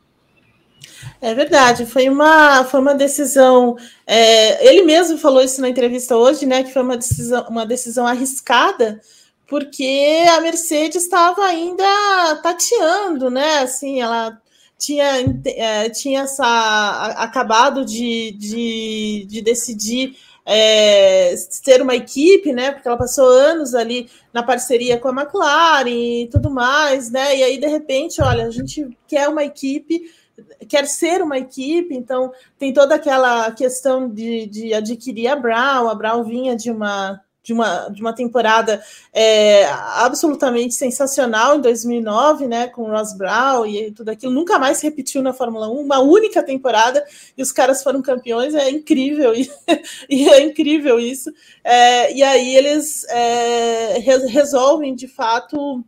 É 1.20 1.34
verdade, 1.34 1.84
foi 1.84 2.08
uma, 2.08 2.64
foi 2.64 2.80
uma 2.80 2.94
decisão. 2.94 3.76
É, 4.06 4.66
ele 4.66 4.82
mesmo 4.82 5.18
falou 5.18 5.42
isso 5.42 5.60
na 5.60 5.68
entrevista 5.68 6.16
hoje, 6.16 6.46
né? 6.46 6.62
Que 6.62 6.72
foi 6.72 6.82
uma 6.82 6.96
decisão, 6.96 7.46
uma 7.48 7.66
decisão 7.66 8.06
arriscada 8.06 9.00
porque 9.50 10.24
a 10.30 10.40
Mercedes 10.40 11.02
estava 11.02 11.44
ainda 11.44 11.84
tateando, 12.40 13.28
né? 13.28 13.58
Assim, 13.58 14.00
ela 14.00 14.40
tinha, 14.78 15.04
é, 15.44 15.90
tinha 15.90 16.22
essa, 16.22 17.14
acabado 17.16 17.84
de, 17.84 18.30
de, 18.38 19.26
de 19.28 19.42
decidir 19.42 20.16
é, 20.46 21.34
ser 21.36 21.82
uma 21.82 21.96
equipe, 21.96 22.52
né? 22.52 22.70
Porque 22.70 22.86
ela 22.86 22.96
passou 22.96 23.26
anos 23.26 23.74
ali 23.74 24.08
na 24.32 24.44
parceria 24.44 25.00
com 25.00 25.08
a 25.08 25.22
McLaren 25.22 25.88
e 25.90 26.28
tudo 26.30 26.48
mais, 26.48 27.10
né? 27.10 27.36
E 27.36 27.42
aí, 27.42 27.58
de 27.58 27.66
repente, 27.66 28.22
olha, 28.22 28.46
a 28.46 28.50
gente 28.50 28.88
quer 29.08 29.28
uma 29.28 29.42
equipe, 29.42 30.12
quer 30.68 30.86
ser 30.86 31.22
uma 31.22 31.38
equipe, 31.38 31.92
então 31.92 32.32
tem 32.56 32.72
toda 32.72 32.94
aquela 32.94 33.50
questão 33.50 34.08
de, 34.08 34.46
de 34.46 34.72
adquirir 34.72 35.26
a 35.26 35.34
Brown, 35.34 35.88
a 35.88 35.94
Brown 35.94 36.22
vinha 36.22 36.54
de 36.54 36.70
uma 36.70 37.20
de 37.42 37.52
uma, 37.52 37.88
de 37.88 38.00
uma 38.00 38.12
temporada 38.12 38.82
é, 39.12 39.64
absolutamente 39.96 40.74
sensacional 40.74 41.56
em 41.56 41.60
2009, 41.60 42.46
né, 42.46 42.68
com 42.68 42.82
o 42.82 42.90
Ross 42.90 43.16
Brown 43.16 43.66
e 43.66 43.90
tudo 43.92 44.10
aquilo, 44.10 44.32
nunca 44.32 44.58
mais 44.58 44.78
se 44.78 44.86
repetiu 44.86 45.22
na 45.22 45.32
Fórmula 45.32 45.68
1, 45.68 45.80
uma 45.80 46.00
única 46.00 46.42
temporada 46.42 47.04
e 47.36 47.42
os 47.42 47.50
caras 47.50 47.82
foram 47.82 48.02
campeões, 48.02 48.54
é 48.54 48.70
incrível, 48.70 49.34
e, 49.34 49.50
e 50.08 50.28
é 50.28 50.42
incrível 50.42 51.00
isso. 51.00 51.30
É, 51.64 52.12
e 52.12 52.22
aí 52.22 52.54
eles 52.54 53.04
é, 53.08 53.98
resolvem, 53.98 54.94
de 54.94 55.08
fato, 55.08 55.82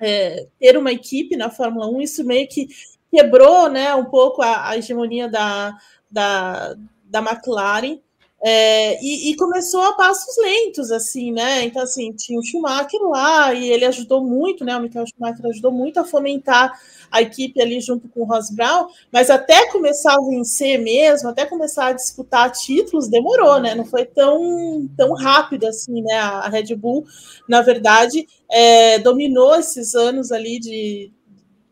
é, 0.00 0.46
ter 0.58 0.76
uma 0.76 0.90
equipe 0.90 1.36
na 1.36 1.48
Fórmula 1.48 1.88
1, 1.88 2.00
isso 2.00 2.24
meio 2.24 2.48
que 2.48 2.68
quebrou 3.10 3.68
né, 3.68 3.94
um 3.94 4.06
pouco 4.06 4.42
a, 4.42 4.70
a 4.70 4.76
hegemonia 4.76 5.28
da, 5.28 5.76
da, 6.10 6.74
da 7.04 7.20
McLaren, 7.20 8.00
é, 8.44 8.98
e, 9.00 9.30
e, 9.30 9.36
começou 9.36 9.80
a 9.82 9.92
passos 9.92 10.36
lentos, 10.36 10.90
assim, 10.90 11.30
né? 11.30 11.64
Então, 11.64 11.80
assim, 11.80 12.12
tinha 12.12 12.36
o 12.36 12.42
Schumacher 12.42 13.00
lá 13.02 13.54
e 13.54 13.70
ele 13.70 13.84
ajudou 13.84 14.20
muito, 14.20 14.64
né? 14.64 14.76
O 14.76 14.80
Michael 14.80 15.06
Schumacher 15.06 15.46
ajudou 15.46 15.70
muito 15.70 16.00
a 16.00 16.04
fomentar 16.04 16.76
a 17.08 17.22
equipe 17.22 17.62
ali 17.62 17.80
junto 17.80 18.08
com 18.08 18.22
o 18.22 18.24
Ross 18.24 18.50
Brown, 18.50 18.88
mas 19.12 19.30
até 19.30 19.70
começar 19.70 20.14
a 20.14 20.28
vencer 20.28 20.76
mesmo, 20.80 21.28
até 21.28 21.46
começar 21.46 21.86
a 21.86 21.92
disputar 21.92 22.50
títulos, 22.50 23.08
demorou, 23.08 23.60
né? 23.60 23.76
Não 23.76 23.84
foi 23.84 24.06
tão, 24.06 24.88
tão 24.96 25.14
rápido 25.14 25.64
assim, 25.64 26.02
né? 26.02 26.14
A 26.14 26.48
Red 26.48 26.74
Bull, 26.74 27.04
na 27.48 27.62
verdade, 27.62 28.26
é, 28.50 28.98
dominou 28.98 29.54
esses 29.54 29.94
anos 29.94 30.32
ali 30.32 30.58
de, 30.58 31.12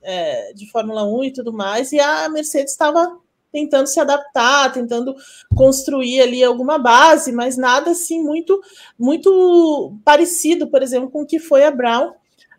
é, 0.03 0.53
de 0.53 0.71
Fórmula 0.71 1.05
1 1.05 1.25
e 1.25 1.33
tudo 1.33 1.53
mais, 1.53 1.91
e 1.91 1.99
a 1.99 2.29
Mercedes 2.29 2.71
estava 2.71 3.19
tentando 3.53 3.87
se 3.87 4.01
adaptar, 4.01 4.73
tentando 4.73 5.15
construir 5.55 6.21
ali 6.21 6.43
alguma 6.43 6.79
base, 6.79 7.33
mas 7.33 7.57
nada 7.57 7.91
assim 7.91 8.23
muito 8.23 8.61
muito 8.99 9.95
parecido, 10.05 10.69
por 10.69 10.83
exemplo, 10.83 11.11
com 11.11 11.23
o 11.23 11.27
que 11.27 11.39
foi 11.39 11.65
a 11.65 11.71
Brown. 11.71 12.13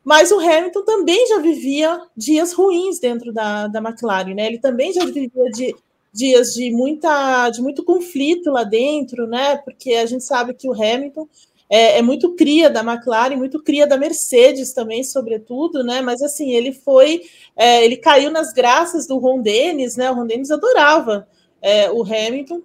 Mas 0.03 0.31
o 0.31 0.39
Hamilton 0.39 0.83
também 0.83 1.27
já 1.27 1.37
vivia 1.37 2.01
dias 2.17 2.53
ruins 2.53 2.99
dentro 2.99 3.31
da, 3.31 3.67
da 3.67 3.79
McLaren, 3.79 4.33
né? 4.33 4.47
Ele 4.47 4.57
também 4.57 4.91
já 4.91 5.05
vivia 5.05 5.51
de, 5.53 5.75
dias 6.11 6.53
de 6.53 6.71
muita 6.71 7.49
de 7.49 7.61
muito 7.61 7.83
conflito 7.83 8.49
lá 8.49 8.63
dentro, 8.63 9.27
né? 9.27 9.57
Porque 9.57 9.93
a 9.93 10.05
gente 10.05 10.23
sabe 10.23 10.53
que 10.53 10.67
o 10.67 10.73
Hamilton 10.73 11.27
é, 11.71 11.99
é, 11.99 12.01
muito 12.01 12.35
cria 12.35 12.69
da 12.69 12.81
McLaren, 12.81 13.37
muito 13.37 13.63
cria 13.63 13.87
da 13.87 13.95
Mercedes 13.95 14.73
também, 14.73 15.05
sobretudo, 15.05 15.85
né? 15.85 16.01
Mas 16.01 16.21
assim, 16.21 16.51
ele 16.51 16.73
foi, 16.73 17.21
é, 17.55 17.85
ele 17.85 17.95
caiu 17.95 18.29
nas 18.29 18.51
graças 18.51 19.07
do 19.07 19.17
Ron 19.17 19.41
Dennis, 19.41 19.95
né? 19.95 20.11
O 20.11 20.15
Ron 20.15 20.27
Dennis 20.27 20.51
adorava 20.51 21.25
é, 21.61 21.89
o 21.89 22.03
Hamilton, 22.03 22.61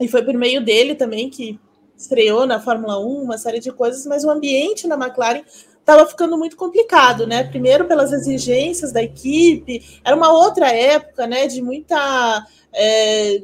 e 0.00 0.08
foi 0.08 0.24
por 0.24 0.32
meio 0.32 0.64
dele 0.64 0.94
também 0.94 1.28
que 1.28 1.60
estreou 1.94 2.46
na 2.46 2.58
Fórmula 2.58 2.98
1, 2.98 3.22
uma 3.22 3.36
série 3.36 3.60
de 3.60 3.70
coisas, 3.70 4.06
mas 4.06 4.24
o 4.24 4.30
ambiente 4.30 4.88
na 4.88 4.94
McLaren 4.94 5.42
estava 5.78 6.06
ficando 6.06 6.38
muito 6.38 6.56
complicado, 6.56 7.26
né? 7.26 7.44
Primeiro 7.44 7.84
pelas 7.84 8.10
exigências 8.10 8.90
da 8.90 9.02
equipe, 9.02 10.00
era 10.02 10.16
uma 10.16 10.32
outra 10.32 10.72
época, 10.72 11.26
né? 11.26 11.46
De 11.46 11.60
muita 11.60 12.46
é, 12.72 13.42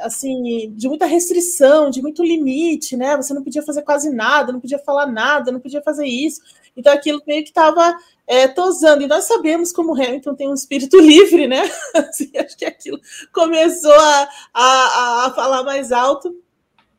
assim, 0.00 0.72
de 0.74 0.88
muita 0.88 1.06
restrição, 1.06 1.90
de 1.90 2.02
muito 2.02 2.22
limite, 2.22 2.96
né? 2.96 3.16
Você 3.16 3.32
não 3.34 3.42
podia 3.42 3.62
fazer 3.62 3.82
quase 3.82 4.10
nada, 4.10 4.52
não 4.52 4.60
podia 4.60 4.78
falar 4.78 5.06
nada, 5.06 5.50
não 5.52 5.60
podia 5.60 5.82
fazer 5.82 6.06
isso. 6.06 6.40
Então 6.76 6.92
aquilo 6.92 7.22
meio 7.26 7.42
que 7.42 7.50
estava 7.50 7.96
é, 8.26 8.48
tosando. 8.48 9.02
E 9.02 9.06
nós 9.06 9.24
sabemos 9.24 9.72
como 9.72 9.94
Hamilton 9.94 10.34
tem 10.34 10.48
um 10.48 10.54
espírito 10.54 10.98
livre, 11.00 11.46
né? 11.46 11.62
Assim, 11.94 12.30
acho 12.36 12.56
que 12.56 12.64
aquilo 12.64 13.00
começou 13.32 13.94
a, 13.94 14.28
a, 14.52 15.26
a 15.26 15.32
falar 15.34 15.62
mais 15.62 15.92
alto. 15.92 16.34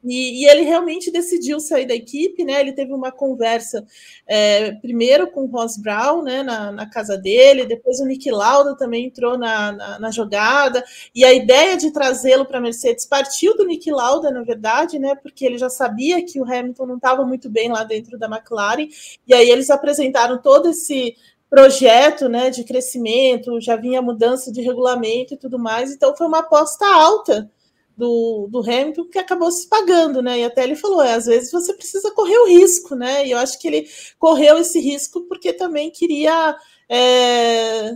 E, 0.08 0.44
e, 0.44 0.50
ele 0.50 0.62
realmente 0.62 1.12
decidiu 1.12 1.60
sair 1.60 1.86
da 1.86 1.94
equipe, 1.94 2.44
né? 2.46 2.60
Ele 2.62 2.72
teve 2.72 2.94
uma 2.94 3.12
conversa 3.12 3.86
é, 4.26 4.72
primeiro 4.74 5.28
com 5.28 5.44
o 5.44 5.48
Ross 5.48 5.78
Brown, 5.78 6.24
né, 6.24 6.44
na, 6.44 6.72
na, 6.72 6.90
casa 6.90 7.18
dele, 7.18 7.66
depois 7.66 8.00
o 8.00 8.06
Nick 8.06 8.30
Lauda 8.32 8.76
também 8.76 9.06
entrou 9.06 9.38
na, 9.38 9.72
na, 9.72 10.00
na 10.00 10.12
jogada, 10.12 10.84
e 11.14 11.26
a 11.26 11.34
ideia 11.34 11.76
de 11.78 11.92
trazê-lo 11.92 12.46
para 12.46 12.58
a 12.58 12.62
Mercedes 12.62 13.06
partiu 13.06 13.56
do 13.56 13.66
Nick 13.66 13.92
Lauda, 13.92 14.32
na 14.32 14.44
verdade, 14.44 14.98
né? 14.98 15.16
Porque 15.16 15.46
ele 15.46 15.58
já 15.58 15.70
sabia 15.70 16.24
que 16.26 16.40
o 16.40 16.46
Hamilton 16.46 16.86
não 16.86 16.96
estava 16.96 17.26
muito 17.26 17.50
bem 17.50 17.70
lá 17.70 17.84
dentro 17.84 18.18
da 18.18 18.28
McLaren, 18.28 18.88
e 19.28 19.34
aí 19.34 19.50
eles 19.50 19.70
apresentaram 19.70 20.42
todo 20.42 20.70
esse 20.70 21.16
projeto 21.50 22.28
né, 22.28 22.50
de 22.50 22.64
crescimento, 22.64 23.62
já 23.62 23.76
vinha 23.76 24.02
mudança 24.02 24.52
de 24.52 24.62
regulamento 24.62 25.34
e 25.34 25.38
tudo 25.38 25.58
mais, 25.58 25.92
então 25.92 26.16
foi 26.16 26.28
uma 26.28 26.40
aposta 26.40 26.86
alta 26.86 27.50
do, 27.98 28.48
do 28.50 28.60
Hamilton 28.60 29.06
que 29.06 29.18
acabou 29.18 29.52
se 29.52 29.68
pagando, 29.68 30.22
né? 30.22 30.40
E 30.40 30.44
até 30.44 30.64
ele 30.64 30.76
falou: 30.76 31.02
é, 31.02 31.14
às 31.14 31.26
vezes 31.26 31.52
você 31.52 31.74
precisa 31.74 32.12
correr 32.12 32.38
o 32.38 32.48
risco, 32.48 32.96
né? 32.96 33.26
E 33.26 33.32
eu 33.32 33.40
acho 33.40 33.60
que 33.60 33.68
ele 33.68 33.90
correu 34.20 34.60
esse 34.60 34.80
risco 34.80 35.22
porque 35.22 35.52
também 35.52 35.90
queria. 35.90 36.56
É, 36.90 37.94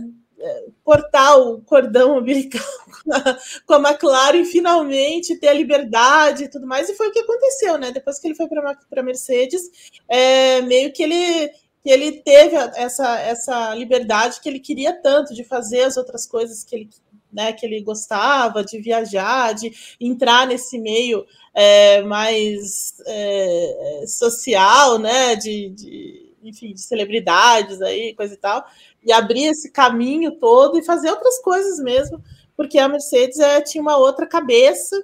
cortar 0.82 1.36
o 1.36 1.60
cordão 1.62 2.18
umbilical 2.18 2.66
com 3.64 3.74
a 3.74 3.90
McLaren 3.90 4.44
finalmente 4.44 5.36
ter 5.36 5.48
a 5.48 5.52
liberdade 5.52 6.44
e 6.44 6.48
tudo 6.48 6.66
mais, 6.66 6.88
e 6.88 6.94
foi 6.94 7.08
o 7.08 7.12
que 7.12 7.20
aconteceu, 7.20 7.78
né? 7.78 7.92
Depois 7.92 8.18
que 8.18 8.26
ele 8.26 8.34
foi 8.34 8.48
para 8.48 9.00
a 9.00 9.02
Mercedes, 9.02 9.62
é, 10.08 10.60
meio 10.62 10.92
que 10.92 11.02
ele, 11.02 11.48
que 11.80 11.88
ele 11.88 12.12
teve 12.22 12.56
essa, 12.74 13.20
essa 13.20 13.74
liberdade 13.76 14.40
que 14.40 14.48
ele 14.48 14.58
queria 14.58 14.92
tanto 14.92 15.32
de 15.32 15.44
fazer 15.44 15.82
as 15.84 15.96
outras 15.96 16.26
coisas 16.26 16.64
que 16.64 16.74
ele, 16.74 16.90
né, 17.32 17.52
que 17.52 17.64
ele 17.64 17.80
gostava, 17.80 18.64
de 18.64 18.78
viajar, 18.80 19.54
de 19.54 19.72
entrar 20.00 20.46
nesse 20.46 20.78
meio 20.78 21.24
é, 21.54 22.02
mais 22.02 22.94
é, 23.06 24.04
social, 24.06 24.98
né? 24.98 25.34
de, 25.36 25.70
de 25.70 26.32
enfim, 26.42 26.74
de 26.74 26.80
celebridades 26.80 27.80
aí, 27.80 28.14
coisa 28.14 28.34
e 28.34 28.36
tal 28.36 28.66
e 29.04 29.12
abrir 29.12 29.44
esse 29.44 29.70
caminho 29.70 30.32
todo 30.32 30.78
e 30.78 30.84
fazer 30.84 31.10
outras 31.10 31.40
coisas 31.40 31.78
mesmo, 31.78 32.22
porque 32.56 32.78
a 32.78 32.88
Mercedes 32.88 33.38
é, 33.38 33.60
tinha 33.60 33.82
uma 33.82 33.96
outra 33.96 34.26
cabeça, 34.26 34.96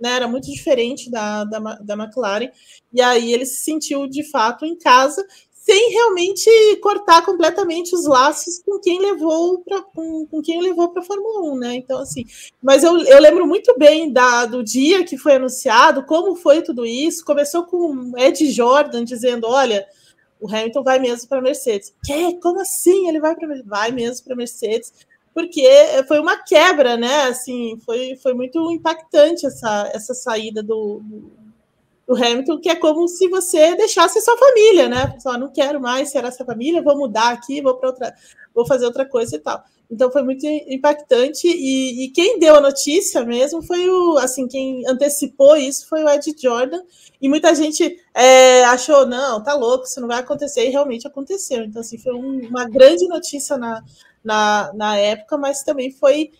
né, 0.00 0.16
era 0.16 0.26
muito 0.26 0.50
diferente 0.50 1.10
da, 1.10 1.44
da, 1.44 1.58
da 1.58 1.94
McLaren, 1.94 2.50
e 2.92 3.00
aí 3.00 3.32
ele 3.32 3.46
se 3.46 3.62
sentiu 3.62 4.06
de 4.08 4.22
fato 4.30 4.64
em 4.64 4.76
casa, 4.76 5.24
sem 5.64 5.92
realmente 5.92 6.50
cortar 6.82 7.24
completamente 7.24 7.94
os 7.94 8.04
laços 8.04 8.60
com 8.62 8.78
quem 8.78 9.00
levou 9.00 9.60
para 9.60 9.80
com, 9.80 10.26
com, 10.26 10.42
quem 10.42 10.60
levou 10.60 10.90
para 10.90 11.02
Fórmula 11.02 11.54
1, 11.54 11.58
né? 11.58 11.74
Então, 11.76 12.00
assim, 12.00 12.26
mas 12.62 12.84
eu, 12.84 12.98
eu 12.98 13.18
lembro 13.18 13.46
muito 13.46 13.74
bem 13.78 14.12
da, 14.12 14.44
do 14.44 14.62
dia 14.62 15.04
que 15.04 15.16
foi 15.16 15.36
anunciado, 15.36 16.04
como 16.04 16.36
foi 16.36 16.60
tudo 16.60 16.84
isso. 16.84 17.24
Começou 17.24 17.64
com 17.64 18.12
Ed 18.18 18.44
Jordan 18.52 19.04
dizendo: 19.04 19.46
olha, 19.46 19.86
o 20.38 20.46
Hamilton 20.46 20.82
vai 20.82 20.98
mesmo 20.98 21.30
para 21.30 21.40
Mercedes. 21.40 21.94
Que? 22.04 22.38
Como 22.40 22.60
assim? 22.60 23.08
Ele 23.08 23.18
vai 23.18 23.34
para 23.34 23.48
vai 23.64 23.90
mesmo 23.90 24.22
para 24.26 24.36
Mercedes? 24.36 24.92
Porque 25.32 25.66
foi 26.06 26.20
uma 26.20 26.36
quebra, 26.44 26.98
né? 26.98 27.22
Assim, 27.22 27.78
foi, 27.86 28.16
foi 28.16 28.34
muito 28.34 28.70
impactante 28.70 29.46
essa, 29.46 29.90
essa 29.94 30.12
saída 30.12 30.62
do, 30.62 31.00
do 31.02 31.43
Hamilton, 32.12 32.60
que 32.60 32.68
é 32.68 32.76
como 32.76 33.08
se 33.08 33.28
você 33.28 33.74
deixasse 33.76 34.20
sua 34.20 34.36
família, 34.36 34.88
né? 34.88 35.16
Só 35.18 35.38
não 35.38 35.50
quero 35.50 35.80
mais 35.80 36.10
ser 36.10 36.24
essa 36.24 36.44
família, 36.44 36.82
vou 36.82 36.96
mudar 36.96 37.30
aqui, 37.30 37.62
vou 37.62 37.76
para 37.76 37.88
outra, 37.88 38.14
vou 38.54 38.66
fazer 38.66 38.84
outra 38.84 39.06
coisa 39.06 39.36
e 39.36 39.38
tal. 39.38 39.62
Então 39.90 40.10
foi 40.10 40.22
muito 40.22 40.46
impactante 40.46 41.46
e, 41.46 42.04
e, 42.04 42.10
quem 42.10 42.38
deu 42.38 42.56
a 42.56 42.60
notícia 42.60 43.24
mesmo 43.24 43.62
foi 43.62 43.88
o, 43.88 44.18
assim, 44.18 44.48
quem 44.48 44.82
antecipou 44.88 45.56
isso 45.56 45.86
foi 45.88 46.02
o 46.02 46.08
Ed 46.08 46.34
Jordan 46.36 46.80
e 47.20 47.28
muita 47.28 47.54
gente 47.54 47.96
é, 48.14 48.64
achou 48.64 49.06
não, 49.06 49.42
tá 49.42 49.54
louco, 49.54 49.84
isso 49.84 50.00
não 50.00 50.08
vai 50.08 50.18
acontecer 50.18 50.66
e 50.66 50.70
realmente 50.70 51.06
aconteceu. 51.06 51.64
Então 51.64 51.80
assim 51.80 51.98
foi 51.98 52.14
um, 52.14 52.48
uma 52.48 52.68
grande 52.68 53.06
notícia 53.06 53.58
na, 53.58 53.82
na, 54.24 54.72
na 54.74 54.96
época, 54.96 55.36
mas 55.36 55.62
também 55.62 55.90
foi 55.90 56.32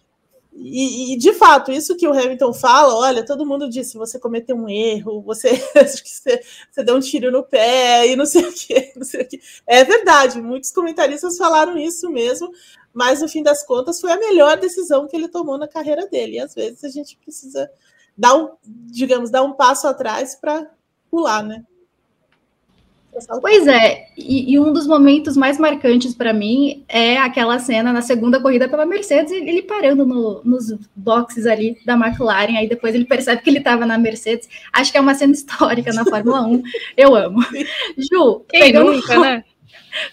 e, 0.56 1.14
e, 1.14 1.18
de 1.18 1.32
fato, 1.32 1.72
isso 1.72 1.96
que 1.96 2.06
o 2.06 2.12
Hamilton 2.12 2.52
fala, 2.52 2.94
olha, 2.94 3.24
todo 3.24 3.44
mundo 3.44 3.68
disse, 3.68 3.98
você 3.98 4.20
cometeu 4.20 4.56
um 4.56 4.68
erro, 4.68 5.20
você, 5.20 5.50
você, 5.74 6.40
você 6.70 6.84
deu 6.84 6.96
um 6.96 7.00
tiro 7.00 7.32
no 7.32 7.42
pé 7.42 8.06
e 8.06 8.14
não 8.14 8.24
sei 8.24 8.44
o 8.44 8.52
quê, 8.52 8.92
não 8.96 9.04
sei 9.04 9.22
o 9.22 9.28
quê. 9.28 9.40
É 9.66 9.82
verdade, 9.82 10.40
muitos 10.40 10.70
comentaristas 10.70 11.36
falaram 11.36 11.76
isso 11.76 12.08
mesmo, 12.08 12.52
mas 12.92 13.20
no 13.20 13.28
fim 13.28 13.42
das 13.42 13.66
contas 13.66 14.00
foi 14.00 14.12
a 14.12 14.18
melhor 14.18 14.56
decisão 14.56 15.08
que 15.08 15.16
ele 15.16 15.28
tomou 15.28 15.58
na 15.58 15.66
carreira 15.66 16.06
dele. 16.06 16.36
E 16.36 16.40
às 16.40 16.54
vezes 16.54 16.84
a 16.84 16.88
gente 16.88 17.16
precisa 17.16 17.68
dar 18.16 18.36
um, 18.36 18.50
digamos, 18.64 19.30
dar 19.30 19.42
um 19.42 19.54
passo 19.54 19.88
atrás 19.88 20.36
para 20.36 20.70
pular, 21.10 21.42
né? 21.42 21.64
Pois 23.40 23.66
é, 23.66 24.06
e, 24.16 24.52
e, 24.52 24.58
um 24.58 24.72
dos 24.72 24.86
momentos 24.86 25.36
mais 25.36 25.58
marcantes 25.58 26.14
para 26.14 26.32
mim 26.32 26.84
é 26.88 27.16
aquela 27.16 27.58
cena 27.58 27.92
na 27.92 28.02
segunda 28.02 28.40
corrida 28.40 28.68
pela 28.68 28.84
Mercedes, 28.84 29.30
ele 29.30 29.62
parando 29.62 30.04
no, 30.04 30.40
nos 30.44 30.74
boxes 30.96 31.46
ali 31.46 31.78
da 31.84 31.94
McLaren, 31.94 32.56
aí 32.56 32.68
depois 32.68 32.94
ele 32.94 33.04
percebe 33.04 33.42
que 33.42 33.50
ele 33.50 33.58
estava 33.58 33.86
na 33.86 33.96
Mercedes. 33.96 34.48
Acho 34.72 34.90
que 34.90 34.98
é 34.98 35.00
uma 35.00 35.14
cena 35.14 35.32
histórica 35.32 35.92
na 35.92 36.04
Fórmula 36.04 36.42
1. 36.46 36.62
Eu 36.96 37.14
amo. 37.14 37.40
Ju, 37.96 38.44
Quem 38.48 38.60
pegando... 38.60 38.92
nunca, 38.92 39.18
né? 39.18 39.44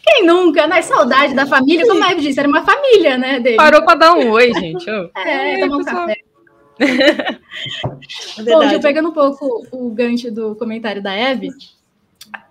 Quem 0.03 0.25
nunca, 0.25 0.67
né? 0.67 0.81
Saudade 0.81 1.33
da 1.33 1.45
família, 1.45 1.87
como 1.87 2.03
a 2.03 2.11
Eve 2.11 2.21
disse, 2.21 2.39
era 2.39 2.47
uma 2.47 2.63
família, 2.63 3.17
né? 3.17 3.39
Dele. 3.39 3.57
Parou 3.57 3.83
para 3.83 3.97
dar 3.97 4.13
um 4.13 4.29
oi, 4.31 4.53
gente. 4.53 4.87
É, 5.15 5.59
tomar 5.59 5.77
um 5.77 5.83
café. 5.83 6.17
É 6.79 8.43
Bom, 8.43 8.67
Ju, 8.69 8.79
pegando 8.79 9.09
um 9.09 9.13
pouco 9.13 9.67
o 9.71 9.89
gancho 9.91 10.31
do 10.31 10.55
comentário 10.55 11.01
da 11.01 11.13
Eve, 11.13 11.49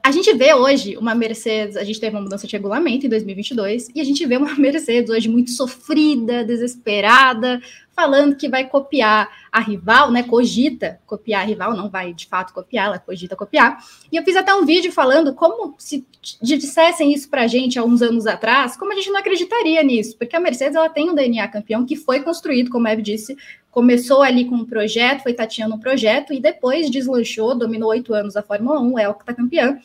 a 0.03 0.11
gente 0.11 0.33
vê 0.35 0.55
hoje 0.55 0.97
uma 0.97 1.15
Mercedes, 1.15 1.77
a 1.77 1.85
gente 1.85 2.01
teve 2.01 2.17
uma 2.17 2.23
mudança 2.23 2.47
de 2.47 2.53
regulamento 2.53 3.07
em 3.07 3.09
2022, 3.09 3.89
e 3.95 4.01
a 4.01 4.05
gente 4.05 4.25
vê 4.27 4.37
uma 4.37 4.55
Mercedes 4.59 5.11
hoje 5.11 5.29
muito 5.29 5.51
sofrida, 5.51 6.45
desesperada, 6.45 7.61
falando 7.95 8.35
que 8.35 8.49
vai 8.49 8.67
copiar 8.67 9.29
a 9.53 9.61
rival, 9.61 10.11
né? 10.11 10.23
Cogita 10.23 10.99
copiar 11.07 11.43
a 11.43 11.45
rival, 11.45 11.77
não 11.77 11.91
vai 11.91 12.15
de 12.15 12.27
fato 12.27 12.55
copiar, 12.55 12.87
ela 12.87 12.99
cogita 12.99 13.37
copiar. 13.37 13.85
E 14.11 14.17
eu 14.17 14.25
fiz 14.25 14.37
até 14.37 14.55
um 14.55 14.65
vídeo 14.65 14.91
falando 14.91 15.35
como 15.35 15.75
se 15.79 16.07
dissessem 16.41 17.13
isso 17.13 17.29
para 17.29 17.43
a 17.43 17.47
gente 17.47 17.79
há 17.79 17.85
uns 17.85 18.01
anos 18.01 18.27
atrás, 18.27 18.77
como 18.77 18.93
a 18.93 18.97
gente 18.97 19.11
não 19.11 19.21
acreditaria 19.21 19.83
nisso, 19.83 20.17
porque 20.17 20.35
a 20.35 20.41
Mercedes 20.41 20.77
ela 20.77 20.89
tem 20.89 21.11
um 21.11 21.15
DNA 21.15 21.47
campeão 21.49 21.85
que 21.85 21.97
foi 21.97 22.21
construído, 22.21 22.71
como 22.71 22.87
a 22.87 22.93
Eve 22.93 23.03
disse, 23.03 23.37
começou 23.71 24.23
ali 24.23 24.45
com 24.45 24.57
um 24.57 24.65
projeto, 24.65 25.23
foi 25.23 25.33
tateando 25.33 25.75
um 25.75 25.81
projeto 25.81 26.33
e 26.33 26.41
depois 26.41 26.91
deslanchou, 26.91 27.57
dominou 27.57 27.91
oito 27.91 28.13
anos 28.13 28.37
a 28.37 28.43
Fórmula 28.43 28.81
1, 28.81 28.99
é 28.99 29.09
o 29.09 29.15
que 29.15 29.23
está 29.23 29.35
campeã. 29.35 29.79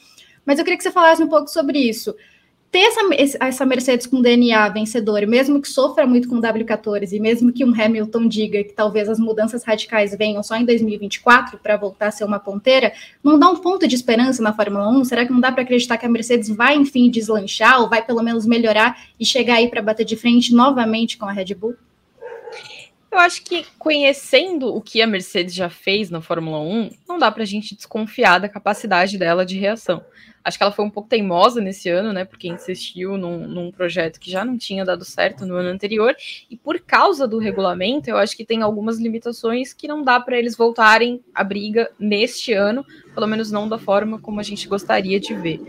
Mas 0.45 0.59
eu 0.59 0.65
queria 0.65 0.77
que 0.77 0.83
você 0.83 0.91
falasse 0.91 1.23
um 1.23 1.27
pouco 1.27 1.47
sobre 1.47 1.79
isso 1.79 2.15
ter 2.75 2.79
essa, 2.79 2.99
essa 3.39 3.65
Mercedes 3.65 4.05
com 4.05 4.21
DNA 4.21 4.67
vencedor, 4.67 5.25
mesmo 5.25 5.61
que 5.61 5.67
sofra 5.69 6.05
muito 6.05 6.27
com 6.27 6.35
o 6.35 6.41
W14, 6.41 7.13
e 7.13 7.19
mesmo 7.21 7.53
que 7.53 7.63
um 7.63 7.73
Hamilton 7.73 8.27
diga 8.27 8.61
que 8.65 8.73
talvez 8.73 9.07
as 9.07 9.17
mudanças 9.17 9.63
radicais 9.63 10.13
venham 10.13 10.43
só 10.43 10.57
em 10.57 10.65
2024 10.65 11.57
para 11.59 11.77
voltar 11.77 12.07
a 12.07 12.11
ser 12.11 12.25
uma 12.25 12.37
ponteira, 12.37 12.91
não 13.23 13.39
dá 13.39 13.49
um 13.49 13.55
ponto 13.55 13.87
de 13.87 13.95
esperança 13.95 14.43
na 14.43 14.51
Fórmula 14.51 14.89
1? 14.89 15.05
Será 15.05 15.25
que 15.25 15.31
não 15.31 15.39
dá 15.39 15.53
para 15.53 15.63
acreditar 15.63 15.97
que 15.97 16.05
a 16.05 16.09
Mercedes 16.09 16.49
vai, 16.49 16.75
enfim, 16.75 17.09
deslanchar, 17.09 17.79
ou 17.79 17.87
vai 17.87 18.05
pelo 18.05 18.21
menos 18.21 18.45
melhorar 18.45 19.01
e 19.17 19.25
chegar 19.25 19.55
aí 19.55 19.69
para 19.69 19.81
bater 19.81 20.03
de 20.03 20.17
frente 20.17 20.53
novamente 20.53 21.17
com 21.17 21.23
a 21.25 21.31
Red 21.31 21.55
Bull? 21.55 21.75
Eu 23.15 23.19
acho 23.19 23.43
que 23.43 23.65
conhecendo 23.79 24.75
o 24.75 24.81
que 24.81 25.01
a 25.01 25.07
Mercedes 25.07 25.55
já 25.55 25.69
fez 25.69 26.09
na 26.09 26.19
Fórmula 26.19 26.59
1, 26.59 26.89
não 27.07 27.17
dá 27.17 27.31
para 27.31 27.43
a 27.43 27.45
gente 27.45 27.73
desconfiar 27.73 28.39
da 28.39 28.49
capacidade 28.49 29.17
dela 29.17 29.45
de 29.45 29.57
reação. 29.57 30.03
Acho 30.45 30.59
que 30.59 30.63
ela 30.63 30.71
foi 30.71 30.85
um 30.85 30.91
pouco 30.91 31.09
teimosa 31.09 31.59
nesse 31.59 31.89
ano, 31.89 32.13
né? 32.13 32.23
Porque 32.23 32.47
insistiu 32.47 33.17
num, 33.17 33.47
num, 33.47 33.71
projeto 33.71 34.19
que 34.19 34.29
já 34.29 34.45
não 34.45 34.59
tinha 34.59 34.85
dado 34.85 35.03
certo 35.03 35.43
no 35.43 35.55
ano 35.55 35.69
anterior. 35.69 36.15
E 36.51 36.55
por 36.55 36.79
causa 36.79 37.27
do 37.27 37.39
regulamento, 37.39 38.11
eu 38.11 38.17
acho 38.17 38.37
que 38.37 38.45
tem 38.45 38.61
algumas 38.61 38.99
limitações 38.99 39.73
que 39.73 39.87
não 39.87 40.03
dá 40.03 40.19
para 40.19 40.37
eles 40.37 40.55
voltarem 40.55 41.19
à 41.33 41.43
briga 41.43 41.89
neste 41.97 42.53
ano, 42.53 42.85
pelo 43.15 43.25
menos 43.25 43.51
não 43.51 43.67
da 43.67 43.79
forma 43.79 44.19
como 44.19 44.39
a 44.39 44.43
gente 44.43 44.67
gostaria 44.67 45.19
de 45.19 45.33
ver. 45.33 45.59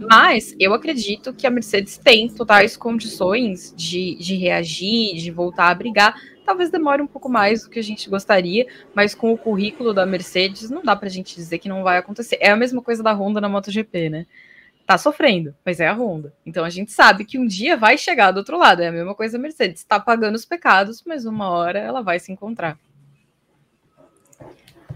Mas 0.00 0.54
eu 0.60 0.74
acredito 0.74 1.32
que 1.32 1.46
a 1.46 1.50
Mercedes 1.50 1.96
tem 1.96 2.28
totais 2.28 2.76
condições 2.76 3.72
de, 3.74 4.16
de 4.16 4.36
reagir, 4.36 5.16
de 5.16 5.30
voltar 5.30 5.70
a 5.70 5.74
brigar 5.74 6.14
talvez 6.46 6.70
demore 6.70 7.02
um 7.02 7.06
pouco 7.06 7.28
mais 7.28 7.64
do 7.64 7.70
que 7.70 7.78
a 7.78 7.82
gente 7.82 8.08
gostaria, 8.08 8.66
mas 8.94 9.14
com 9.14 9.32
o 9.32 9.36
currículo 9.36 9.92
da 9.92 10.06
Mercedes, 10.06 10.70
não 10.70 10.82
dá 10.82 10.94
pra 10.94 11.08
gente 11.08 11.34
dizer 11.34 11.58
que 11.58 11.68
não 11.68 11.82
vai 11.82 11.98
acontecer. 11.98 12.38
É 12.40 12.50
a 12.50 12.56
mesma 12.56 12.80
coisa 12.80 13.02
da 13.02 13.12
Honda 13.12 13.40
na 13.40 13.48
MotoGP, 13.48 14.08
né? 14.08 14.25
Tá 14.86 14.96
sofrendo, 14.96 15.52
mas 15.64 15.80
é 15.80 15.88
a 15.88 15.92
Honda. 15.92 16.32
Então 16.46 16.64
a 16.64 16.70
gente 16.70 16.92
sabe 16.92 17.24
que 17.24 17.38
um 17.38 17.46
dia 17.46 17.76
vai 17.76 17.98
chegar 17.98 18.30
do 18.30 18.38
outro 18.38 18.56
lado. 18.56 18.82
É 18.82 18.86
a 18.86 18.92
mesma 18.92 19.16
coisa 19.16 19.36
a 19.36 19.40
Mercedes. 19.40 19.82
Tá 19.82 19.98
pagando 19.98 20.36
os 20.36 20.44
pecados, 20.44 21.02
mas 21.04 21.24
uma 21.24 21.50
hora 21.50 21.80
ela 21.80 22.02
vai 22.02 22.20
se 22.20 22.30
encontrar. 22.30 22.78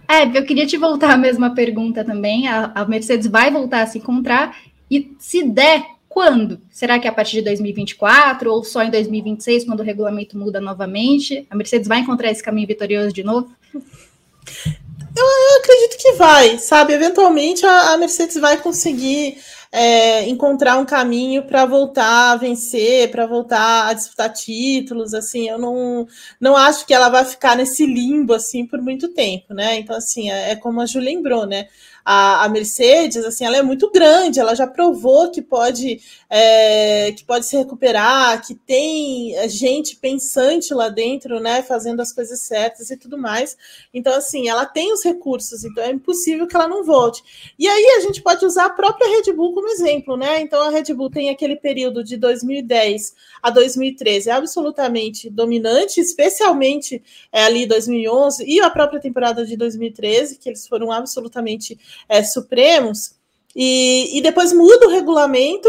É, 0.08 0.24
eu 0.24 0.44
queria 0.44 0.66
te 0.66 0.76
voltar 0.76 1.12
a 1.12 1.16
mesma 1.16 1.54
pergunta 1.54 2.04
também. 2.04 2.46
A, 2.46 2.70
a 2.74 2.84
Mercedes 2.84 3.26
vai 3.26 3.50
voltar 3.50 3.82
a 3.82 3.86
se 3.86 3.98
encontrar 3.98 4.56
e 4.88 5.14
se 5.18 5.42
der 5.42 5.84
quando? 6.08 6.60
Será 6.70 6.98
que 6.98 7.06
é 7.06 7.10
a 7.10 7.14
partir 7.14 7.36
de 7.36 7.42
2024 7.42 8.52
ou 8.52 8.64
só 8.64 8.82
em 8.82 8.90
2026, 8.90 9.64
quando 9.64 9.80
o 9.80 9.84
regulamento 9.84 10.36
muda 10.36 10.60
novamente? 10.60 11.46
A 11.50 11.56
Mercedes 11.56 11.88
vai 11.88 12.00
encontrar 12.00 12.30
esse 12.30 12.42
caminho 12.42 12.66
vitorioso 12.66 13.12
de 13.12 13.22
novo? 13.22 13.52
Eu, 13.74 15.24
eu 15.24 15.58
acredito 15.60 15.96
que 15.98 16.12
vai, 16.12 16.58
sabe? 16.58 16.92
Eventualmente 16.92 17.64
a, 17.64 17.92
a 17.92 17.96
Mercedes 17.96 18.36
vai 18.36 18.56
conseguir 18.56 19.38
é, 19.72 20.28
encontrar 20.28 20.78
um 20.78 20.84
caminho 20.84 21.44
para 21.44 21.64
voltar 21.64 22.32
a 22.32 22.36
vencer, 22.36 23.10
para 23.10 23.26
voltar 23.26 23.88
a 23.88 23.92
disputar 23.92 24.32
títulos, 24.32 25.14
assim, 25.14 25.48
eu 25.48 25.58
não, 25.58 26.06
não 26.40 26.56
acho 26.56 26.86
que 26.86 26.94
ela 26.94 27.08
vai 27.08 27.24
ficar 27.24 27.56
nesse 27.56 27.86
limbo, 27.86 28.34
assim, 28.34 28.66
por 28.66 28.80
muito 28.82 29.08
tempo, 29.08 29.54
né? 29.54 29.78
Então, 29.78 29.96
assim, 29.96 30.30
é, 30.30 30.52
é 30.52 30.56
como 30.56 30.80
a 30.80 30.86
Ju 30.86 30.98
lembrou, 30.98 31.46
né? 31.46 31.68
a, 32.04 32.44
a, 32.44 32.48
Mercedes, 32.48 33.24
assim, 33.24 33.44
ela 33.44 33.56
é 33.56 33.62
muito 33.62 33.90
grande, 33.90 34.40
ela 34.40 34.54
já 34.54 34.66
provou 34.66 35.30
que 35.30 35.42
pode, 35.42 36.00
é, 36.32 37.10
que 37.10 37.24
pode 37.24 37.44
se 37.44 37.56
recuperar, 37.56 38.46
que 38.46 38.54
tem 38.54 39.34
gente 39.48 39.96
pensante 39.96 40.72
lá 40.72 40.88
dentro, 40.88 41.40
né, 41.40 41.60
fazendo 41.60 42.00
as 42.00 42.12
coisas 42.12 42.40
certas 42.42 42.88
e 42.88 42.96
tudo 42.96 43.18
mais. 43.18 43.56
Então, 43.92 44.14
assim, 44.14 44.48
ela 44.48 44.64
tem 44.64 44.92
os 44.92 45.02
recursos, 45.04 45.64
então 45.64 45.82
é 45.82 45.90
impossível 45.90 46.46
que 46.46 46.54
ela 46.54 46.68
não 46.68 46.84
volte. 46.84 47.52
E 47.58 47.66
aí 47.66 47.96
a 47.98 48.00
gente 48.00 48.22
pode 48.22 48.46
usar 48.46 48.66
a 48.66 48.70
própria 48.70 49.08
Red 49.08 49.32
Bull 49.32 49.52
como 49.52 49.68
exemplo, 49.68 50.16
né? 50.16 50.40
Então 50.40 50.62
a 50.62 50.70
Red 50.70 50.94
Bull 50.94 51.10
tem 51.10 51.30
aquele 51.30 51.56
período 51.56 52.04
de 52.04 52.16
2010 52.16 53.14
a 53.42 53.50
2013 53.50 54.30
absolutamente 54.30 55.28
dominante, 55.28 56.00
especialmente 56.00 57.02
é, 57.32 57.42
ali 57.42 57.66
2011 57.66 58.44
e 58.46 58.60
a 58.60 58.70
própria 58.70 59.00
temporada 59.00 59.44
de 59.44 59.56
2013, 59.56 60.38
que 60.38 60.48
eles 60.48 60.68
foram 60.68 60.92
absolutamente 60.92 61.76
é, 62.08 62.22
supremos, 62.22 63.18
e, 63.54 64.16
e 64.16 64.22
depois 64.22 64.52
muda 64.52 64.86
o 64.86 64.90
regulamento 64.90 65.68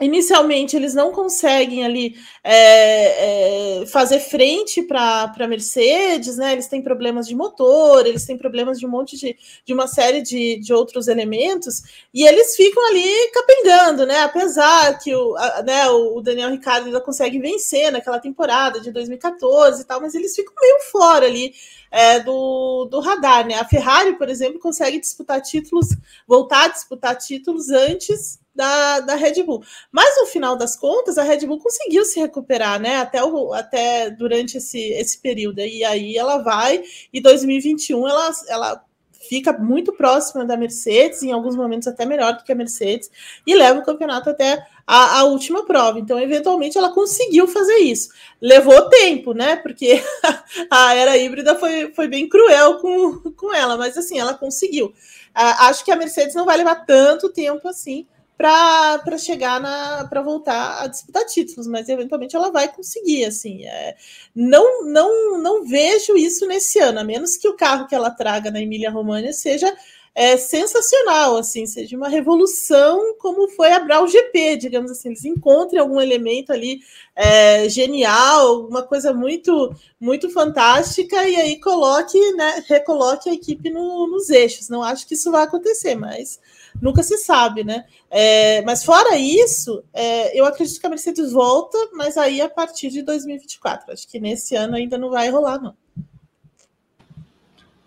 inicialmente 0.00 0.76
eles 0.76 0.94
não 0.94 1.10
conseguem 1.10 1.84
ali 1.84 2.16
é, 2.44 3.80
é, 3.82 3.86
fazer 3.86 4.20
frente 4.20 4.82
para 4.82 5.32
a 5.36 5.48
Mercedes, 5.48 6.36
né? 6.36 6.52
Eles 6.52 6.68
têm 6.68 6.82
problemas 6.82 7.26
de 7.26 7.34
motor, 7.34 8.06
eles 8.06 8.24
têm 8.24 8.38
problemas 8.38 8.78
de 8.78 8.86
um 8.86 8.90
monte 8.90 9.16
de, 9.16 9.36
de 9.64 9.74
uma 9.74 9.86
série 9.86 10.22
de, 10.22 10.60
de 10.60 10.72
outros 10.72 11.08
elementos, 11.08 11.82
e 12.14 12.26
eles 12.26 12.54
ficam 12.54 12.86
ali 12.88 13.30
capengando, 13.32 14.06
né? 14.06 14.20
Apesar 14.20 14.98
que 14.98 15.14
o, 15.14 15.36
a, 15.36 15.62
né, 15.62 15.88
o 15.88 16.20
Daniel 16.20 16.50
Ricciardo 16.50 16.86
ainda 16.86 17.00
consegue 17.00 17.38
vencer 17.38 17.90
naquela 17.90 18.20
temporada 18.20 18.80
de 18.80 18.92
2014 18.92 19.82
e 19.82 19.84
tal, 19.84 20.00
mas 20.00 20.14
eles 20.14 20.34
ficam 20.34 20.54
meio 20.60 20.80
fora 20.90 21.26
ali. 21.26 21.52
É, 21.90 22.20
do, 22.20 22.84
do 22.90 23.00
radar, 23.00 23.46
né? 23.46 23.54
A 23.54 23.64
Ferrari, 23.64 24.12
por 24.18 24.28
exemplo, 24.28 24.60
consegue 24.60 25.00
disputar 25.00 25.40
títulos, 25.40 25.86
voltar 26.26 26.64
a 26.66 26.68
disputar 26.68 27.16
títulos 27.16 27.70
antes 27.70 28.38
da, 28.58 28.98
da 28.98 29.14
Red 29.14 29.44
Bull. 29.44 29.62
Mas 29.92 30.16
no 30.18 30.26
final 30.26 30.56
das 30.56 30.76
contas, 30.76 31.16
a 31.16 31.22
Red 31.22 31.46
Bull 31.46 31.60
conseguiu 31.60 32.04
se 32.04 32.18
recuperar, 32.18 32.80
né? 32.80 32.96
Até, 32.96 33.22
o, 33.22 33.54
até 33.54 34.10
durante 34.10 34.58
esse, 34.58 34.80
esse 34.80 35.18
período. 35.18 35.60
E 35.60 35.84
aí 35.84 36.16
ela 36.16 36.38
vai, 36.38 36.82
e 37.12 37.20
2021 37.20 38.08
ela, 38.08 38.30
ela 38.48 38.84
fica 39.28 39.52
muito 39.52 39.92
próxima 39.92 40.44
da 40.44 40.56
Mercedes, 40.56 41.22
em 41.22 41.30
alguns 41.30 41.54
momentos 41.54 41.86
até 41.86 42.04
melhor 42.04 42.36
do 42.36 42.42
que 42.42 42.50
a 42.50 42.54
Mercedes, 42.54 43.08
e 43.46 43.54
leva 43.54 43.78
o 43.78 43.84
campeonato 43.84 44.28
até 44.28 44.66
a, 44.84 45.20
a, 45.20 45.24
última 45.24 45.64
prova. 45.64 46.00
Então, 46.00 46.18
eventualmente, 46.18 46.76
ela 46.76 46.92
conseguiu 46.92 47.46
fazer 47.46 47.76
isso. 47.76 48.08
Levou 48.40 48.88
tempo, 48.88 49.34
né? 49.34 49.54
Porque 49.54 50.02
a 50.68 50.94
era 50.96 51.16
híbrida 51.16 51.54
foi, 51.54 51.92
foi 51.92 52.08
bem 52.08 52.28
cruel 52.28 52.78
com, 52.78 53.30
com 53.36 53.54
ela, 53.54 53.76
mas 53.76 53.96
assim, 53.96 54.18
ela 54.18 54.34
conseguiu. 54.34 54.92
acho 55.32 55.84
que 55.84 55.92
a 55.92 55.96
Mercedes 55.96 56.34
não 56.34 56.44
vai 56.44 56.56
levar 56.56 56.84
tanto 56.86 57.28
tempo 57.28 57.68
assim 57.68 58.04
para 58.38 59.18
chegar 59.18 59.60
na 59.60 60.06
para 60.08 60.22
voltar 60.22 60.84
a 60.84 60.86
disputar 60.86 61.24
títulos, 61.26 61.66
mas 61.66 61.88
eventualmente 61.88 62.36
ela 62.36 62.52
vai 62.52 62.72
conseguir 62.72 63.24
assim. 63.24 63.64
É, 63.64 63.96
não 64.34 64.84
não 64.84 65.42
não 65.42 65.64
vejo 65.66 66.16
isso 66.16 66.46
nesse 66.46 66.78
ano, 66.78 67.00
a 67.00 67.04
menos 67.04 67.36
que 67.36 67.48
o 67.48 67.56
carro 67.56 67.88
que 67.88 67.94
ela 67.96 68.10
traga 68.10 68.50
na 68.50 68.62
Emília 68.62 68.90
Romagna 68.90 69.32
seja 69.32 69.76
é, 70.14 70.36
sensacional, 70.36 71.36
assim, 71.36 71.66
seja 71.66 71.96
uma 71.96 72.08
revolução 72.08 73.14
como 73.18 73.48
foi 73.50 73.72
a 73.72 73.78
Brau 73.80 74.06
GP, 74.06 74.56
digamos 74.56 74.90
assim, 74.90 75.10
eles 75.10 75.24
encontrem 75.24 75.80
algum 75.80 76.00
elemento 76.00 76.52
ali 76.52 76.80
é, 77.14 77.68
genial, 77.68 78.66
uma 78.66 78.82
coisa 78.82 79.12
muito 79.12 79.74
muito 80.00 80.30
fantástica 80.30 81.28
e 81.28 81.36
aí 81.36 81.60
coloque, 81.60 82.18
né, 82.34 82.64
recoloque 82.68 83.28
a 83.28 83.34
equipe 83.34 83.70
no, 83.70 84.06
nos 84.06 84.30
eixos. 84.30 84.68
Não 84.68 84.82
acho 84.82 85.06
que 85.06 85.14
isso 85.14 85.30
vai 85.30 85.42
acontecer, 85.44 85.94
mas 85.96 86.40
nunca 86.80 87.02
se 87.02 87.18
sabe, 87.18 87.64
né? 87.64 87.84
É, 88.10 88.62
mas 88.62 88.84
fora 88.84 89.16
isso, 89.16 89.82
é, 89.92 90.38
eu 90.38 90.44
acredito 90.44 90.80
que 90.80 90.86
a 90.86 90.90
Mercedes 90.90 91.32
volta, 91.32 91.76
mas 91.92 92.16
aí 92.16 92.40
a 92.40 92.48
partir 92.48 92.90
de 92.90 93.02
2024. 93.02 93.92
Acho 93.92 94.08
que 94.08 94.18
nesse 94.18 94.54
ano 94.54 94.76
ainda 94.76 94.96
não 94.96 95.10
vai 95.10 95.30
rolar, 95.30 95.60
não. 95.60 95.74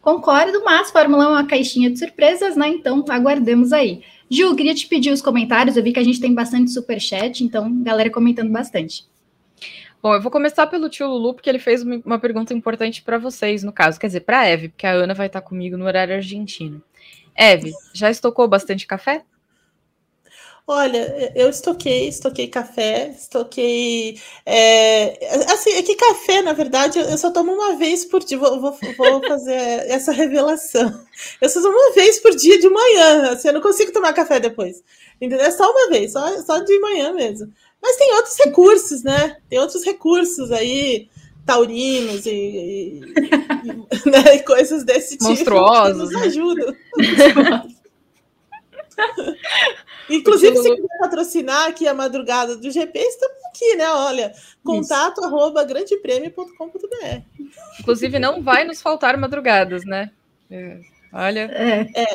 Concordo, 0.01 0.63
mas 0.63 0.89
Fórmula 0.89 1.25
1 1.25 1.27
é 1.27 1.31
uma 1.33 1.47
caixinha 1.47 1.89
de 1.89 1.99
surpresas, 1.99 2.55
né? 2.55 2.69
Então 2.69 3.05
aguardemos 3.07 3.71
aí. 3.71 4.01
Ju, 4.29 4.55
queria 4.55 4.73
te 4.73 4.87
pedir 4.87 5.11
os 5.11 5.21
comentários. 5.21 5.77
Eu 5.77 5.83
vi 5.83 5.93
que 5.93 5.99
a 5.99 6.03
gente 6.03 6.19
tem 6.19 6.33
bastante 6.33 6.71
super 6.71 6.99
chat, 6.99 7.43
então 7.43 7.83
galera 7.83 8.09
comentando 8.09 8.49
bastante. 8.49 9.05
Bom, 10.01 10.15
eu 10.15 10.21
vou 10.21 10.31
começar 10.31 10.65
pelo 10.65 10.89
tio 10.89 11.07
Lulu, 11.07 11.35
porque 11.35 11.47
ele 11.47 11.59
fez 11.59 11.83
uma 11.83 12.17
pergunta 12.17 12.51
importante 12.55 13.03
para 13.03 13.19
vocês, 13.19 13.61
no 13.61 13.71
caso, 13.71 13.99
quer 13.99 14.07
dizer, 14.07 14.21
para 14.21 14.39
a 14.39 14.47
Eve, 14.47 14.69
porque 14.69 14.87
a 14.87 14.93
Ana 14.93 15.13
vai 15.13 15.27
estar 15.27 15.41
comigo 15.41 15.77
no 15.77 15.85
horário 15.85 16.15
argentino. 16.15 16.81
Eve, 17.35 17.73
já 17.93 18.09
estocou 18.09 18.47
bastante 18.47 18.85
café? 18.85 19.23
Olha, 20.67 21.33
eu 21.35 21.49
estoquei, 21.49 22.07
estoquei 22.07 22.47
café, 22.47 23.09
estoquei. 23.09 24.17
É, 24.45 25.51
assim, 25.51 25.71
é 25.71 25.83
que 25.83 25.95
café, 25.95 26.41
na 26.41 26.53
verdade, 26.53 26.99
eu 26.99 27.17
só 27.17 27.31
tomo 27.31 27.51
uma 27.51 27.75
vez 27.75 28.05
por 28.05 28.23
dia. 28.23 28.37
Vou, 28.37 28.61
vou, 28.61 28.77
vou 28.97 29.27
fazer 29.27 29.53
essa 29.91 30.11
revelação. 30.11 31.05
Eu 31.41 31.49
só 31.49 31.61
tomo 31.61 31.75
uma 31.75 31.93
vez 31.93 32.19
por 32.19 32.33
dia 32.35 32.59
de 32.59 32.69
manhã. 32.69 33.31
Assim, 33.31 33.49
eu 33.49 33.55
não 33.55 33.61
consigo 33.61 33.91
tomar 33.91 34.13
café 34.13 34.39
depois. 34.39 34.83
Entendeu? 35.19 35.41
É 35.41 35.51
só 35.51 35.69
uma 35.69 35.89
vez, 35.89 36.13
só, 36.13 36.41
só 36.43 36.59
de 36.59 36.79
manhã 36.79 37.11
mesmo. 37.11 37.51
Mas 37.81 37.97
tem 37.97 38.13
outros 38.13 38.37
recursos, 38.37 39.03
né? 39.03 39.37
Tem 39.49 39.59
outros 39.59 39.83
recursos 39.83 40.51
aí 40.51 41.09
taurinos 41.45 42.25
e, 42.25 42.31
e, 42.31 42.99
e, 42.99 43.09
né, 44.09 44.35
e 44.35 44.43
coisas 44.43 44.83
desse 44.83 45.17
tipo 45.17 45.29
Monstruosos, 45.29 46.09
que 46.09 46.13
nos 46.15 46.21
né? 46.21 46.27
ajudam. 46.27 46.75
Inclusive, 50.09 50.57
se 50.57 50.75
quiser 50.75 50.97
patrocinar 50.99 51.69
aqui 51.69 51.87
a 51.87 51.93
madrugada 51.93 52.57
do 52.57 52.69
GP, 52.69 52.99
estamos 52.99 53.37
aqui, 53.45 53.75
né? 53.75 53.89
Olha, 53.89 54.33
contato 54.63 55.19
Isso. 55.19 55.25
arroba 55.25 55.63
grandepremio.com.br. 55.63 57.21
Inclusive, 57.79 58.19
não 58.19 58.41
vai 58.41 58.65
nos 58.65 58.81
faltar 58.81 59.15
madrugadas, 59.17 59.85
né? 59.85 60.11
É, 60.49 60.79
olha, 61.13 61.49
é, 61.53 61.87
é, 61.95 62.05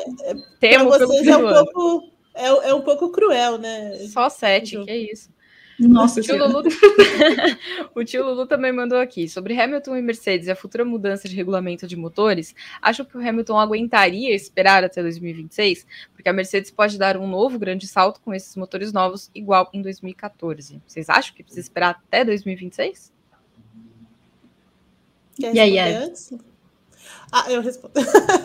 temo 0.61 0.91
vocês 0.91 1.27
é 1.27 1.37
um, 1.37 1.49
pouco, 1.49 2.11
é, 2.35 2.47
é, 2.47 2.75
um 2.75 2.83
pouco 2.83 3.11
cruel, 3.11 3.57
né? 3.57 3.97
Só 4.13 4.29
sete, 4.29 4.79
que 4.85 4.91
é 4.91 4.97
isso. 4.99 5.31
Nossa, 5.79 6.21
o 6.21 6.23
tio, 6.23 6.37
Lulu... 6.39 6.63
o 7.95 8.05
tio 8.05 8.25
Lulu 8.25 8.47
também 8.47 8.73
mandou 8.73 8.99
aqui. 8.99 9.29
Sobre 9.29 9.59
Hamilton 9.59 9.97
e 9.97 10.03
Mercedes 10.03 10.47
e 10.47 10.51
a 10.51 10.57
futura 10.57 10.85
mudança 10.85 11.29
de 11.29 11.37
regulamento 11.37 11.87
de 11.87 11.97
motores, 11.97 12.55
acho 12.81 13.05
que 13.05 13.17
o 13.17 13.21
Hamilton 13.21 13.59
aguentaria 13.59 14.35
esperar 14.35 14.85
até 14.85 15.03
2026? 15.03 15.87
Porque 16.15 16.29
a 16.29 16.33
Mercedes 16.33 16.71
pode 16.71 16.99
dar 16.99 17.17
um 17.17 17.29
novo 17.29 17.59
grande 17.59 17.87
salto 17.87 18.21
com 18.23 18.33
esses 18.33 18.57
motores 18.57 18.93
novos, 18.93 19.31
igual 19.35 19.69
em 19.73 19.83
2014. 19.83 20.81
Vocês 20.87 21.11
acham 21.11 21.35
que 21.35 21.43
precisa 21.43 21.67
esperar 21.67 21.91
até 21.91 22.25
2026? 22.25 23.13
Quer 25.39 25.55
e 25.55 25.61
aí, 25.61 25.79
antes? 25.79 26.33
Ah, 27.33 27.51
eu 27.51 27.61
respondo. 27.61 27.95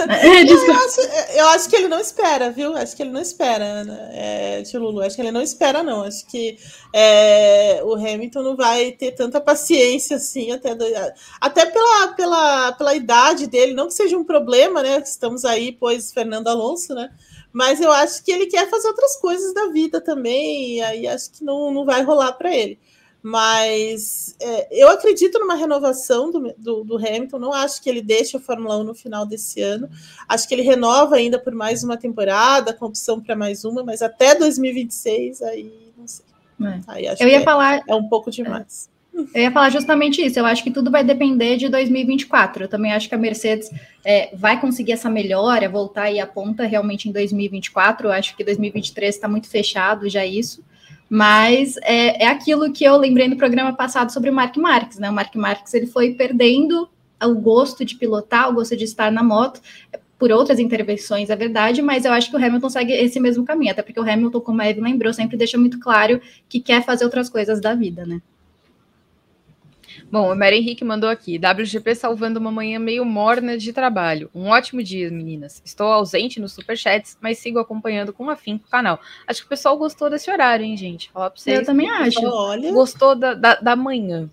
É, 0.09 0.43
eu, 0.43 0.73
acho, 0.73 1.01
eu, 1.35 1.47
acho, 1.49 1.69
que 1.69 1.75
ele 1.75 1.87
não 1.87 1.99
espera, 1.99 2.51
viu? 2.51 2.75
Acho 2.75 2.95
que 2.95 3.03
ele 3.03 3.11
não 3.11 3.21
espera, 3.21 3.83
né? 3.83 4.09
é, 4.13 4.63
Tio 4.63 4.79
Lulu. 4.79 5.01
Acho 5.01 5.15
que 5.15 5.21
ele 5.21 5.31
não 5.31 5.41
espera, 5.41 5.83
não. 5.83 6.03
Acho 6.03 6.25
que 6.27 6.57
é, 6.93 7.81
o 7.83 7.93
Hamilton 7.93 8.41
não 8.41 8.55
vai 8.55 8.91
ter 8.91 9.11
tanta 9.11 9.39
paciência 9.39 10.17
assim, 10.17 10.51
até, 10.51 10.75
do, 10.75 10.85
até 11.39 11.65
pela, 11.65 12.07
pela, 12.09 12.71
pela 12.73 12.95
idade 12.95 13.47
dele. 13.47 13.73
Não 13.73 13.87
que 13.87 13.93
seja 13.93 14.17
um 14.17 14.23
problema, 14.23 14.81
né? 14.81 14.99
Estamos 14.99 15.45
aí, 15.45 15.71
pois, 15.71 16.11
Fernando 16.11 16.47
Alonso, 16.47 16.93
né? 16.93 17.09
Mas 17.53 17.81
eu 17.81 17.91
acho 17.91 18.23
que 18.23 18.31
ele 18.31 18.47
quer 18.47 18.69
fazer 18.69 18.87
outras 18.87 19.17
coisas 19.17 19.53
da 19.53 19.67
vida 19.67 19.99
também, 19.99 20.77
e 20.77 20.81
aí 20.81 21.07
acho 21.07 21.31
que 21.31 21.43
não, 21.43 21.71
não 21.71 21.85
vai 21.85 22.01
rolar 22.01 22.33
para 22.33 22.55
ele. 22.55 22.79
Mas 23.23 24.35
é, 24.39 24.67
eu 24.71 24.89
acredito 24.89 25.37
numa 25.37 25.53
renovação 25.53 26.31
do, 26.31 26.53
do, 26.57 26.83
do, 26.83 26.97
Hamilton. 26.97 27.37
Não 27.37 27.53
acho 27.53 27.81
que 27.81 27.89
ele 27.89 28.01
deixe 28.01 28.35
a 28.35 28.39
Fórmula 28.39 28.79
1 28.79 28.83
no 28.83 28.95
final 28.95 29.25
desse 29.27 29.61
ano. 29.61 29.87
Acho 30.27 30.47
que 30.47 30.55
ele 30.55 30.63
renova 30.63 31.17
ainda 31.17 31.37
por 31.37 31.53
mais 31.53 31.83
uma 31.83 31.97
temporada, 31.97 32.73
com 32.73 32.85
opção 32.85 33.21
para 33.21 33.35
mais 33.35 33.63
uma, 33.63 33.83
mas 33.83 34.01
até 34.01 34.33
2026, 34.33 35.41
aí 35.43 35.71
não 35.95 36.07
sei. 36.07 36.25
É. 36.61 36.79
Aí 36.87 37.07
eu 37.19 37.27
ia 37.27 37.41
falar. 37.41 37.77
É, 37.77 37.83
é, 37.89 37.95
um 37.95 38.07
pouco 38.07 38.31
demais. 38.31 38.89
Eu 39.13 39.41
ia 39.41 39.51
falar 39.51 39.69
justamente 39.69 40.25
isso. 40.25 40.39
Eu 40.39 40.45
acho 40.45 40.63
que 40.63 40.71
tudo 40.71 40.89
vai 40.89 41.03
depender 41.03 41.57
de 41.57 41.69
2024. 41.69 42.63
Eu 42.63 42.67
também 42.67 42.93
acho 42.93 43.09
que 43.09 43.15
a 43.15 43.17
Mercedes 43.17 43.69
é, 44.05 44.35
vai 44.35 44.59
conseguir 44.59 44.93
essa 44.93 45.09
melhora, 45.09 45.67
voltar 45.69 46.03
aí 46.03 46.19
a 46.19 46.25
ponta 46.25 46.63
realmente 46.63 47.09
em 47.09 47.11
2024. 47.11 48.07
Eu 48.07 48.11
acho 48.11 48.35
que 48.35 48.43
2023 48.43 49.13
está 49.13 49.27
muito 49.27 49.49
fechado 49.49 50.09
já 50.09 50.25
isso. 50.25 50.63
Mas 51.13 51.75
é, 51.83 52.23
é 52.23 52.27
aquilo 52.27 52.71
que 52.71 52.85
eu 52.85 52.95
lembrei 52.95 53.27
no 53.27 53.35
programa 53.35 53.73
passado 53.73 54.13
sobre 54.13 54.29
o 54.29 54.33
Mark 54.33 54.55
Marques, 54.55 54.97
né? 54.97 55.09
O 55.09 55.13
Mark 55.13 55.35
Marques 55.35 55.73
ele 55.73 55.85
foi 55.85 56.13
perdendo 56.13 56.87
o 57.21 57.35
gosto 57.35 57.83
de 57.83 57.95
pilotar, 57.95 58.49
o 58.49 58.53
gosto 58.53 58.77
de 58.77 58.85
estar 58.85 59.11
na 59.11 59.21
moto, 59.21 59.59
por 60.17 60.31
outras 60.31 60.57
intervenções, 60.57 61.29
é 61.29 61.35
verdade, 61.35 61.81
mas 61.81 62.05
eu 62.05 62.13
acho 62.13 62.29
que 62.29 62.37
o 62.37 62.39
Hamilton 62.39 62.69
segue 62.69 62.93
esse 62.93 63.19
mesmo 63.19 63.43
caminho, 63.43 63.73
até 63.73 63.81
porque 63.81 63.99
o 63.99 64.09
Hamilton, 64.09 64.39
como 64.39 64.61
a 64.61 64.69
Eve 64.69 64.79
lembrou, 64.79 65.11
sempre 65.13 65.35
deixa 65.35 65.57
muito 65.57 65.81
claro 65.81 66.21
que 66.47 66.61
quer 66.61 66.81
fazer 66.85 67.03
outras 67.03 67.27
coisas 67.27 67.59
da 67.59 67.75
vida, 67.75 68.05
né? 68.05 68.21
Bom, 70.11 70.29
o 70.29 70.35
Mary 70.35 70.57
Henrique 70.57 70.83
mandou 70.83 71.09
aqui. 71.09 71.39
WGP 71.39 71.95
salvando 71.95 72.37
uma 72.37 72.51
manhã 72.51 72.77
meio 72.77 73.05
morna 73.05 73.57
de 73.57 73.71
trabalho. 73.71 74.29
Um 74.35 74.49
ótimo 74.49 74.83
dia, 74.83 75.09
meninas. 75.09 75.61
Estou 75.63 75.87
ausente 75.87 76.37
nos 76.37 76.51
superchats, 76.51 77.17
mas 77.21 77.37
sigo 77.37 77.59
acompanhando 77.59 78.11
com 78.11 78.29
afinco 78.29 78.65
o 78.67 78.69
canal. 78.69 78.99
Acho 79.25 79.39
que 79.39 79.45
o 79.45 79.49
pessoal 79.49 79.77
gostou 79.77 80.09
desse 80.09 80.29
horário, 80.29 80.65
hein, 80.65 80.75
gente? 80.75 81.09
Falar 81.11 81.29
pra 81.29 81.39
vocês. 81.39 81.59
Eu 81.59 81.65
também 81.65 81.89
acho. 81.89 82.19
Olha. 82.25 82.73
Gostou 82.73 83.15
da, 83.15 83.33
da, 83.33 83.55
da 83.55 83.73
manhã. 83.73 84.29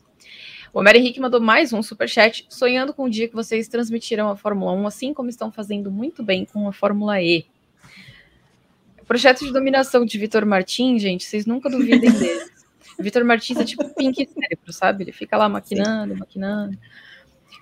O 0.74 0.82
Mary 0.82 0.98
Henrique 0.98 1.20
mandou 1.20 1.40
mais 1.40 1.72
um 1.72 1.80
superchat, 1.80 2.44
sonhando 2.48 2.92
com 2.92 3.04
o 3.04 3.10
dia 3.10 3.28
que 3.28 3.34
vocês 3.34 3.68
transmitirão 3.68 4.28
a 4.28 4.36
Fórmula 4.36 4.72
1, 4.72 4.86
assim 4.88 5.14
como 5.14 5.30
estão 5.30 5.52
fazendo 5.52 5.92
muito 5.92 6.24
bem 6.24 6.44
com 6.44 6.66
a 6.68 6.72
Fórmula 6.72 7.22
E. 7.22 7.46
projeto 9.06 9.44
de 9.44 9.52
dominação 9.52 10.04
de 10.04 10.18
Vitor 10.18 10.44
Martins, 10.44 11.00
gente, 11.00 11.24
vocês 11.24 11.46
nunca 11.46 11.70
duvidem 11.70 12.10
dele. 12.18 12.57
Vitor 12.98 13.24
Martins 13.24 13.58
é 13.58 13.64
tipo 13.64 13.88
pink 13.94 14.28
cérebro, 14.28 14.72
sabe? 14.72 15.04
Ele 15.04 15.12
fica 15.12 15.36
lá 15.36 15.48
maquinando, 15.48 16.14
Sim. 16.14 16.20
maquinando. 16.20 16.78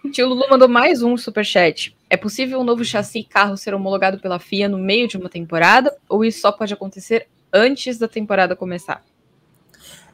O 0.04 0.10
tio 0.10 0.28
Lulu 0.28 0.46
mandou 0.48 0.68
mais 0.68 1.02
um 1.02 1.16
superchat. 1.16 1.96
É 2.08 2.16
possível 2.16 2.60
um 2.60 2.64
novo 2.64 2.84
chassi 2.84 3.24
carro 3.24 3.56
ser 3.56 3.74
homologado 3.74 4.18
pela 4.18 4.38
FIA 4.38 4.68
no 4.68 4.78
meio 4.78 5.08
de 5.08 5.16
uma 5.16 5.28
temporada? 5.28 5.96
Ou 6.08 6.24
isso 6.24 6.40
só 6.40 6.52
pode 6.52 6.72
acontecer 6.72 7.28
antes 7.52 7.98
da 7.98 8.06
temporada 8.06 8.54
começar? 8.54 9.04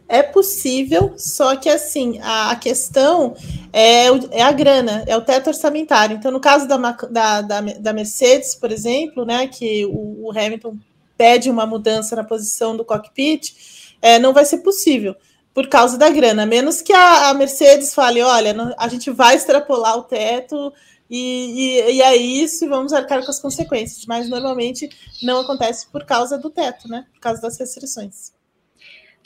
É 0.09 0.23
possível, 0.23 1.15
só 1.17 1.57
que 1.57 1.69
assim, 1.69 2.19
a, 2.23 2.55
questão 2.57 3.35
é, 3.73 4.09
é, 4.31 4.43
a 4.43 4.53
grana, 4.53 5.05
é 5.07 5.17
o 5.17 5.23
teto 5.23 5.47
orçamentário. 5.47 6.17
Então, 6.17 6.31
no 6.31 6.41
caso 6.41 6.69
da, 6.69 6.77
da, 6.77 7.41
da, 7.41 7.61
da 7.61 7.93
Mercedes, 7.93 8.55
por 8.55 8.71
exemplo, 8.71 9.25
né, 9.25 9.47
que 9.47 9.87
o, 9.87 10.27
o 10.27 10.31
Hamilton 10.31 10.77
pede 11.17 11.49
uma 11.49 11.65
mudança 11.65 12.15
na 12.17 12.25
posição 12.25 12.77
do 12.77 12.85
cockpit, 12.85 13.55
é, 14.03 14.19
não 14.19 14.35
vai 14.35 14.45
ser 14.45 14.59
possível 14.59 15.17
por 15.55 15.69
causa 15.69 15.99
da 15.99 16.09
grana, 16.11 16.47
menos 16.47 16.81
que 16.81 16.93
a, 16.93 17.29
a 17.29 17.35
Mercedes 17.35 17.95
fale, 17.95 18.23
olha, 18.23 18.53
não, 18.53 18.75
a 18.79 18.89
gente 18.89 19.11
vai 19.11 19.37
extrapolar 19.37 19.97
o 19.99 20.03
teto 20.03 20.73
e, 21.11 21.19
e, 21.19 21.93
e, 21.97 22.03
é 22.03 22.17
isso, 22.17 22.65
e 22.65 22.69
vamos 22.69 22.93
arcar 22.93 23.23
com 23.23 23.31
as 23.31 23.39
consequências. 23.39 24.07
Mas 24.07 24.31
normalmente 24.31 24.89
não 25.23 25.41
acontece 25.41 25.87
por 25.91 26.05
causa 26.05 26.39
do 26.39 26.49
teto, 26.49 26.89
né? 26.89 27.07
Por 27.13 27.21
causa 27.21 27.43
das 27.43 27.59
restrições. 27.59 28.33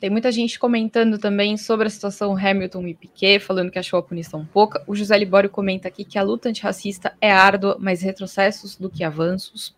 Tem 0.00 0.10
muita 0.10 0.30
gente 0.30 0.58
comentando 0.58 1.16
também 1.16 1.56
sobre 1.56 1.86
a 1.86 1.90
situação 1.90 2.36
Hamilton 2.36 2.86
e 2.88 2.94
Piquet, 2.94 3.38
falando 3.38 3.70
que 3.70 3.78
achou 3.78 3.98
a 3.98 4.02
punição 4.02 4.44
pouca. 4.44 4.82
O 4.86 4.94
José 4.94 5.16
Libório 5.16 5.48
comenta 5.48 5.88
aqui 5.88 6.04
que 6.04 6.18
a 6.18 6.22
luta 6.22 6.48
antirracista 6.48 7.16
é 7.20 7.30
árdua, 7.30 7.76
mas 7.78 8.02
retrocessos 8.02 8.76
do 8.76 8.90
que 8.90 9.04
avanços. 9.04 9.74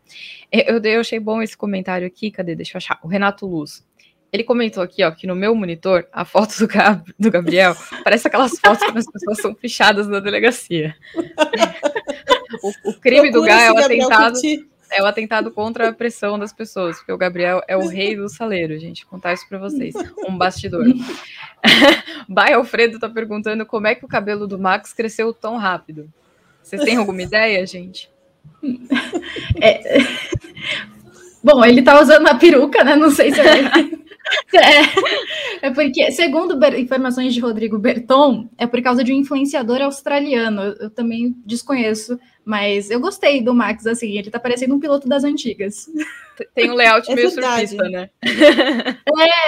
Eu, 0.50 0.82
eu 0.82 1.00
achei 1.00 1.20
bom 1.20 1.40
esse 1.40 1.56
comentário 1.56 2.06
aqui, 2.06 2.30
cadê? 2.30 2.56
Deixa 2.56 2.72
eu 2.74 2.78
achar. 2.78 2.98
O 3.02 3.06
Renato 3.06 3.46
Luz. 3.46 3.86
Ele 4.32 4.44
comentou 4.44 4.82
aqui, 4.82 5.02
ó, 5.02 5.10
que 5.10 5.26
no 5.26 5.34
meu 5.34 5.54
monitor, 5.54 6.06
a 6.12 6.24
foto 6.24 6.58
do, 6.58 6.68
Gab, 6.68 7.02
do 7.18 7.30
Gabriel 7.30 7.74
parece 8.04 8.26
aquelas 8.26 8.58
fotos 8.58 8.84
quando 8.84 8.98
as 8.98 9.10
pessoas 9.10 9.40
são 9.40 9.54
fichadas 9.54 10.06
na 10.06 10.20
delegacia. 10.20 10.94
o, 12.62 12.90
o, 12.90 12.94
crime 12.94 13.30
Procura 13.30 13.32
do 13.32 13.42
Gá 13.42 13.62
é 13.62 13.72
o 13.72 13.78
atentado. 13.78 14.38
É 14.90 15.02
o 15.02 15.06
atentado 15.06 15.50
contra 15.50 15.88
a 15.88 15.92
pressão 15.92 16.38
das 16.38 16.50
pessoas, 16.50 16.96
porque 16.96 17.12
o 17.12 17.18
Gabriel 17.18 17.62
é 17.68 17.76
o 17.76 17.88
rei 17.88 18.16
do 18.16 18.26
saleiro, 18.28 18.78
gente. 18.78 19.02
Vou 19.04 19.10
contar 19.10 19.34
isso 19.34 19.46
para 19.46 19.58
vocês. 19.58 19.94
Um 20.26 20.36
bastidor. 20.36 20.86
Bai 22.26 22.54
Alfredo 22.54 22.98
tá 22.98 23.08
perguntando 23.08 23.66
como 23.66 23.86
é 23.86 23.94
que 23.94 24.04
o 24.04 24.08
cabelo 24.08 24.46
do 24.46 24.58
Max 24.58 24.94
cresceu 24.94 25.34
tão 25.34 25.58
rápido. 25.58 26.10
Vocês 26.62 26.82
têm 26.82 26.96
alguma 26.96 27.22
ideia, 27.22 27.66
gente? 27.66 28.10
É... 29.60 29.98
Bom, 31.44 31.64
ele 31.64 31.82
tá 31.82 32.00
usando 32.00 32.22
uma 32.22 32.38
peruca, 32.38 32.82
né? 32.82 32.96
Não 32.96 33.10
sei 33.10 33.32
se 33.32 33.40
é. 33.40 33.98
É, 35.62 35.68
é 35.68 35.70
porque, 35.70 36.10
segundo 36.10 36.58
informações 36.76 37.34
de 37.34 37.40
Rodrigo 37.40 37.78
Berton, 37.78 38.48
é 38.56 38.66
por 38.66 38.80
causa 38.82 39.04
de 39.04 39.12
um 39.12 39.16
influenciador 39.16 39.82
australiano. 39.82 40.62
Eu, 40.62 40.74
eu 40.74 40.90
também 40.90 41.34
desconheço, 41.44 42.18
mas 42.44 42.90
eu 42.90 42.98
gostei 42.98 43.42
do 43.42 43.54
Max, 43.54 43.86
assim, 43.86 44.16
ele 44.18 44.30
tá 44.30 44.40
parecendo 44.40 44.74
um 44.74 44.80
piloto 44.80 45.06
das 45.06 45.22
antigas. 45.22 45.86
Tem 46.54 46.70
um 46.70 46.74
layout 46.74 47.10
é 47.10 47.14
meio 47.14 47.30
verdade. 47.30 47.68
surfista, 47.68 47.88
né? 47.88 48.10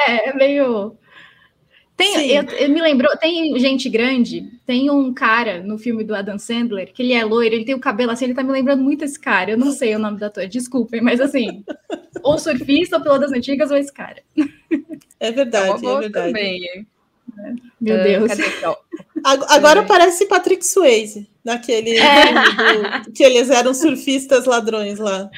É, 0.06 0.30
é 0.30 0.34
meio. 0.34 0.96
Tem, 2.00 2.30
eu, 2.30 2.42
eu, 2.44 2.68
me 2.70 2.80
lembrou, 2.80 3.14
tem 3.16 3.58
gente 3.58 3.88
grande, 3.88 4.50
tem 4.64 4.90
um 4.90 5.12
cara 5.12 5.62
no 5.62 5.76
filme 5.76 6.02
do 6.02 6.14
Adam 6.14 6.38
Sandler, 6.38 6.92
que 6.92 7.02
ele 7.02 7.12
é 7.12 7.24
loiro, 7.24 7.54
ele 7.54 7.64
tem 7.64 7.74
o 7.74 7.80
cabelo 7.80 8.10
assim, 8.10 8.24
ele 8.24 8.34
tá 8.34 8.42
me 8.42 8.52
lembrando 8.52 8.82
muito 8.82 9.04
esse 9.04 9.20
cara. 9.20 9.50
Eu 9.50 9.58
não 9.58 9.70
sei 9.70 9.94
o 9.94 9.98
nome 9.98 10.18
do 10.18 10.24
ator, 10.24 10.46
desculpem, 10.46 11.00
mas 11.00 11.20
assim, 11.20 11.62
ou 12.22 12.38
surfista, 12.38 12.96
ou 12.96 13.02
piloto 13.02 13.20
das 13.20 13.32
antigas, 13.32 13.70
ou 13.70 13.76
esse 13.76 13.92
cara. 13.92 14.22
É 15.18 15.30
verdade, 15.30 15.86
é, 15.86 15.90
é 15.90 15.98
verdade. 15.98 16.26
Também, 16.28 16.64
hein? 16.64 16.86
Meu 17.80 17.96
uh, 17.96 18.02
Deus. 18.02 18.32
Agora 19.48 19.82
parece 19.82 20.26
Patrick 20.26 20.66
Swayze, 20.66 21.28
naquele 21.44 21.98
é. 21.98 23.02
do, 23.02 23.12
que 23.12 23.22
eles 23.22 23.50
eram 23.50 23.74
surfistas 23.74 24.46
ladrões 24.46 24.98
lá. 24.98 25.30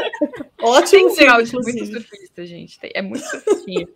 Ótimo 0.60 1.14
Tem 1.14 1.16
filme, 1.16 1.32
muito 1.34 1.86
surfista, 1.86 2.46
gente. 2.46 2.78
É 2.94 3.02
muito 3.02 3.24
surfistinha. 3.24 3.86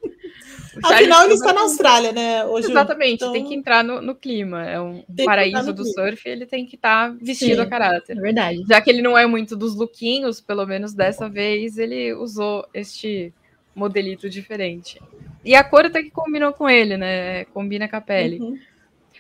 Afinal, 0.82 1.24
ele 1.24 1.35
está 1.35 1.52
na 1.52 1.62
Austrália, 1.62 2.12
né? 2.12 2.44
Hoje, 2.44 2.70
Exatamente, 2.70 3.14
então... 3.14 3.32
tem 3.32 3.44
que 3.44 3.54
entrar 3.54 3.82
no, 3.85 4.00
no 4.00 4.14
clima. 4.14 4.64
É 4.64 4.80
um 4.80 5.02
tem 5.14 5.26
paraíso 5.26 5.72
do 5.72 5.82
clima. 5.82 5.92
surf, 5.92 6.28
ele 6.28 6.46
tem 6.46 6.64
que 6.64 6.76
estar 6.76 7.11
tá 7.11 7.16
vestido 7.20 7.56
Sim, 7.56 7.61
a 7.61 7.66
caráter. 7.66 8.16
É 8.16 8.20
verdade. 8.20 8.62
Já 8.68 8.80
que 8.80 8.90
ele 8.90 9.02
não 9.02 9.16
é 9.16 9.26
muito 9.26 9.56
dos 9.56 9.74
lookinhos, 9.74 10.40
pelo 10.40 10.66
menos 10.66 10.94
dessa 10.94 11.28
vez, 11.28 11.76
ele 11.76 12.14
usou 12.14 12.66
este 12.72 13.32
modelito 13.74 14.28
diferente. 14.30 15.00
E 15.44 15.54
a 15.54 15.64
cor 15.64 15.87
até 15.87 16.02
que 16.02 16.11
combinou 16.11 16.52
com 16.52 16.68
ele, 16.68 16.96
né? 16.96 17.44
Combina 17.46 17.88
com 17.88 17.96
a 17.96 18.00
pele. 18.00 18.38
Uhum. 18.38 18.58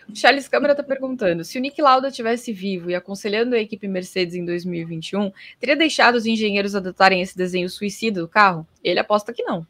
O 0.08 0.16
Charles 0.16 0.48
Câmara 0.48 0.72
está 0.72 0.82
perguntando: 0.82 1.44
se 1.44 1.58
o 1.58 1.60
Nick 1.60 1.80
Lauda 1.80 2.10
tivesse 2.10 2.52
vivo 2.52 2.90
e 2.90 2.94
aconselhando 2.94 3.54
a 3.54 3.58
equipe 3.58 3.88
Mercedes 3.88 4.34
em 4.34 4.44
2021, 4.44 5.32
teria 5.58 5.76
deixado 5.76 6.16
os 6.16 6.26
engenheiros 6.26 6.74
adotarem 6.74 7.20
esse 7.20 7.36
desenho 7.36 7.68
suicida 7.68 8.20
do 8.20 8.28
carro? 8.28 8.66
Ele 8.82 9.00
aposta 9.00 9.32
que 9.32 9.42
não. 9.42 9.66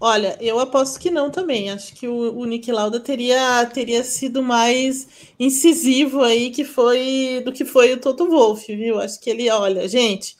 Olha, 0.00 0.36
eu 0.40 0.60
aposto 0.60 1.00
que 1.00 1.10
não 1.10 1.30
também. 1.30 1.70
Acho 1.70 1.92
que 1.94 2.06
o, 2.06 2.38
o 2.38 2.44
Nick 2.44 2.70
Lauda 2.70 3.00
teria, 3.00 3.66
teria 3.66 4.04
sido 4.04 4.42
mais 4.42 5.08
incisivo 5.38 6.22
aí 6.22 6.50
que 6.50 6.64
foi 6.64 7.42
do 7.44 7.52
que 7.52 7.64
foi 7.64 7.92
o 7.92 8.00
Toto 8.00 8.28
Wolff, 8.28 8.74
viu? 8.74 9.00
Acho 9.00 9.20
que 9.20 9.28
ele, 9.28 9.50
olha, 9.50 9.88
gente, 9.88 10.36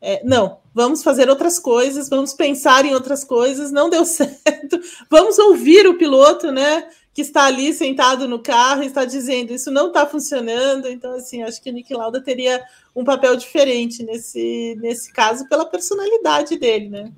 é, 0.00 0.22
não, 0.24 0.58
vamos 0.72 1.02
fazer 1.02 1.28
outras 1.28 1.58
coisas, 1.58 2.08
vamos 2.08 2.32
pensar 2.32 2.84
em 2.84 2.94
outras 2.94 3.24
coisas, 3.24 3.72
não 3.72 3.90
deu 3.90 4.04
certo. 4.06 4.80
Vamos 5.10 5.38
ouvir 5.38 5.88
o 5.88 5.98
piloto, 5.98 6.52
né? 6.52 6.88
Que 7.12 7.22
está 7.22 7.46
ali 7.46 7.72
sentado 7.74 8.28
no 8.28 8.38
carro 8.38 8.84
e 8.84 8.86
está 8.86 9.04
dizendo 9.04 9.52
isso 9.52 9.72
não 9.72 9.88
está 9.88 10.06
funcionando. 10.06 10.86
Então, 10.88 11.14
assim, 11.14 11.42
acho 11.42 11.60
que 11.60 11.70
o 11.70 11.72
Nick 11.72 11.92
Lauda 11.92 12.22
teria 12.22 12.62
um 12.94 13.02
papel 13.02 13.36
diferente 13.36 14.04
nesse, 14.04 14.76
nesse 14.80 15.12
caso, 15.12 15.48
pela 15.48 15.66
personalidade 15.66 16.56
dele, 16.56 16.88
né? 16.88 17.12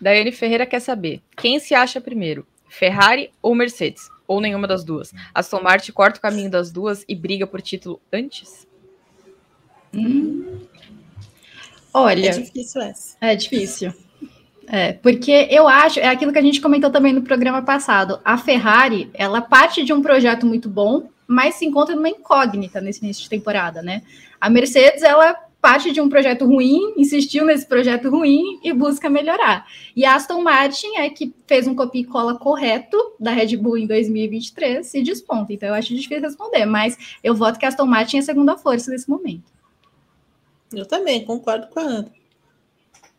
Daiane 0.00 0.32
Ferreira 0.32 0.66
quer 0.66 0.80
saber: 0.80 1.20
quem 1.36 1.58
se 1.58 1.74
acha 1.74 2.00
primeiro, 2.00 2.46
Ferrari 2.68 3.30
ou 3.42 3.54
Mercedes? 3.54 4.08
Ou 4.26 4.40
nenhuma 4.40 4.66
das 4.66 4.84
duas? 4.84 5.12
Aston 5.34 5.60
Martin 5.60 5.92
corta 5.92 6.18
o 6.18 6.22
caminho 6.22 6.50
das 6.50 6.70
duas 6.70 7.04
e 7.08 7.16
briga 7.16 7.46
por 7.46 7.60
título 7.60 8.00
antes? 8.12 8.66
Hum. 9.92 10.60
Olha. 11.92 12.28
É 12.28 12.38
difícil 12.38 12.80
essa. 12.80 13.16
É 13.20 13.34
difícil. 13.34 13.92
É, 14.68 14.92
porque 14.92 15.48
eu 15.50 15.66
acho, 15.66 15.98
é 15.98 16.06
aquilo 16.06 16.32
que 16.32 16.38
a 16.38 16.42
gente 16.42 16.60
comentou 16.60 16.90
também 16.90 17.12
no 17.12 17.22
programa 17.22 17.60
passado. 17.62 18.20
A 18.24 18.38
Ferrari, 18.38 19.10
ela 19.14 19.42
parte 19.42 19.82
de 19.82 19.92
um 19.92 20.00
projeto 20.00 20.46
muito 20.46 20.68
bom, 20.68 21.08
mas 21.26 21.56
se 21.56 21.66
encontra 21.66 21.96
numa 21.96 22.08
incógnita 22.08 22.80
nesse 22.80 23.04
início 23.04 23.24
de 23.24 23.28
temporada, 23.28 23.82
né? 23.82 24.02
A 24.40 24.48
Mercedes, 24.48 25.02
ela 25.02 25.36
parte 25.60 25.92
de 25.92 26.00
um 26.00 26.08
projeto 26.08 26.46
ruim, 26.46 26.94
insistiu 26.96 27.44
nesse 27.44 27.66
projeto 27.66 28.08
ruim 28.08 28.58
e 28.62 28.72
busca 28.72 29.10
melhorar. 29.10 29.66
E 29.94 30.04
a 30.04 30.14
Aston 30.14 30.40
Martin 30.42 30.96
é 30.96 31.10
que 31.10 31.34
fez 31.46 31.66
um 31.66 31.74
copia 31.74 32.00
e 32.00 32.04
cola 32.04 32.38
correto 32.38 32.96
da 33.20 33.30
Red 33.30 33.56
Bull 33.56 33.76
em 33.76 33.86
2023 33.86 34.94
e 34.94 35.02
desponta. 35.02 35.52
Então 35.52 35.68
eu 35.68 35.74
acho 35.74 35.94
difícil 35.94 36.20
responder, 36.20 36.64
mas 36.64 37.18
eu 37.22 37.34
voto 37.34 37.58
que 37.58 37.66
a 37.66 37.68
Aston 37.68 37.86
Martin 37.86 38.16
é 38.16 38.20
a 38.20 38.22
segunda 38.22 38.56
força 38.56 38.90
nesse 38.90 39.08
momento. 39.08 39.52
Eu 40.72 40.86
também, 40.86 41.24
concordo 41.24 41.66
com 41.68 41.80
a 41.80 41.82
Ana. 41.82 42.12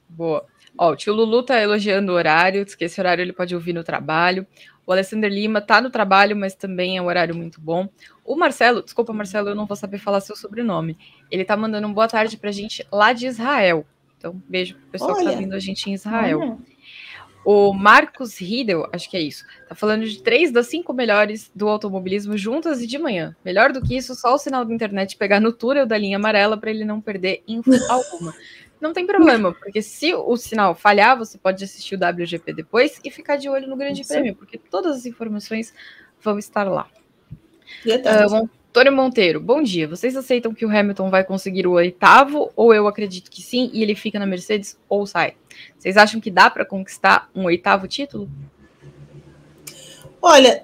Boa. 0.10 0.45
Ó, 0.77 0.91
o 0.91 0.95
tio 0.95 1.13
Lulu 1.13 1.43
tá 1.43 1.60
elogiando 1.62 2.12
o 2.12 2.15
horário, 2.15 2.63
diz 2.65 2.75
que 2.75 2.86
esse 2.86 2.99
horário 2.99 3.21
ele 3.21 3.34
pode 3.34 3.54
ouvir 3.54 3.73
no 3.73 3.84
trabalho. 3.84 4.47
O 4.86 4.91
Alessandro 4.91 5.30
Lima 5.30 5.62
tá 5.62 5.80
no 5.80 5.89
trabalho, 5.89 6.36
mas 6.36 6.56
também 6.56 6.98
é 6.98 7.02
um 7.02 7.06
horário 7.06 7.36
muito 7.36 7.62
bom. 7.62 7.88
O 8.26 8.36
Marcelo, 8.36 8.82
desculpa, 8.82 9.13
Marcelo, 9.13 9.50
eu 9.50 9.56
não 9.56 9.65
vou 9.65 9.78
saber 9.78 9.98
falar 9.98 10.22
seu 10.22 10.36
sobrenome. 10.36 10.98
Ele 11.30 11.46
tá 11.46 11.56
mandando 11.56 11.88
um 11.88 11.94
boa 11.94 12.08
tarde 12.08 12.38
pra 12.38 12.52
gente 12.52 12.86
lá 12.91 13.13
de 13.13 13.28
Israel. 13.28 13.86
Então, 14.17 14.41
beijo 14.48 14.76
pro 14.76 14.88
pessoal 14.88 15.12
Olha. 15.12 15.26
que 15.26 15.34
tá 15.34 15.39
vindo 15.39 15.54
a 15.54 15.60
gente 15.60 15.89
em 15.89 15.94
Israel. 15.94 16.39
Olha. 16.39 16.58
O 17.44 17.74
Marcos 17.74 18.39
Riedel, 18.39 18.88
acho 18.94 19.10
que 19.10 19.17
é 19.17 19.22
isso, 19.22 19.44
tá 19.67 19.74
falando 19.74 20.06
de 20.06 20.22
três 20.22 20.52
das 20.52 20.67
cinco 20.67 20.94
melhores 20.94 21.52
do 21.56 21.67
automobilismo 21.67 22.38
juntas 22.38 22.82
e 22.82 22.88
de 22.88 23.00
manhã. 23.00 23.36
Melhor 23.44 23.72
do 23.72 23.82
que 23.82 23.98
isso, 23.98 24.13
só 24.13 24.36
o 24.36 24.38
sinal 24.38 24.63
da 24.63 24.74
internet 24.74 25.17
pegar 25.17 25.39
no 25.39 25.52
túnel 25.52 25.88
da 25.88 25.98
linha 25.98 26.17
amarela 26.17 26.56
para 26.56 26.70
ele 26.70 26.86
não 26.86 27.02
perder 27.02 27.41
info 27.48 27.72
alguma. 27.89 28.32
Não 28.82 28.94
tem 28.94 29.06
problema, 29.06 29.54
porque 29.54 29.82
se 29.82 30.13
o 30.15 30.36
sinal 30.36 30.74
falhar, 30.74 31.15
você 31.15 31.38
pode 31.38 31.63
assistir 31.63 31.96
o 31.96 32.00
WGP 32.00 32.52
depois 32.52 33.00
e 33.06 33.12
ficar 33.12 33.38
de 33.38 33.48
olho 33.48 33.67
no 33.67 33.78
Grande 33.78 34.04
Prêmio, 34.04 34.36
porque 34.36 34.58
todas 34.58 34.98
as 34.98 35.06
informações 35.06 35.72
vão 36.20 36.39
estar 36.39 36.63
lá. 36.63 36.88
Uh, 37.86 38.50
Antônio 38.72 38.94
Monteiro, 38.94 39.39
bom 39.39 39.62
dia. 39.62 39.88
Vocês 39.88 40.15
aceitam 40.15 40.54
que 40.54 40.65
o 40.65 40.70
Hamilton 40.70 41.10
vai 41.10 41.24
conseguir 41.24 41.67
o 41.67 41.74
oitavo, 41.74 42.52
ou 42.56 42.74
eu 42.74 42.88
acredito 42.88 43.30
que 43.30 43.41
sim, 43.41 43.70
e 43.72 43.84
ele 43.84 43.94
fica 43.94 44.17
na 44.17 44.26
Mercedes 44.26 44.80
ou 44.89 45.06
sai? 45.06 45.36
Vocês 45.78 45.96
acham 45.96 46.20
que 46.20 46.32
dá 46.32 46.50
para 46.50 46.65
conquistar 46.65 47.30
um 47.36 47.44
oitavo 47.44 47.88
título? 47.88 48.28
Olha, 50.22 50.63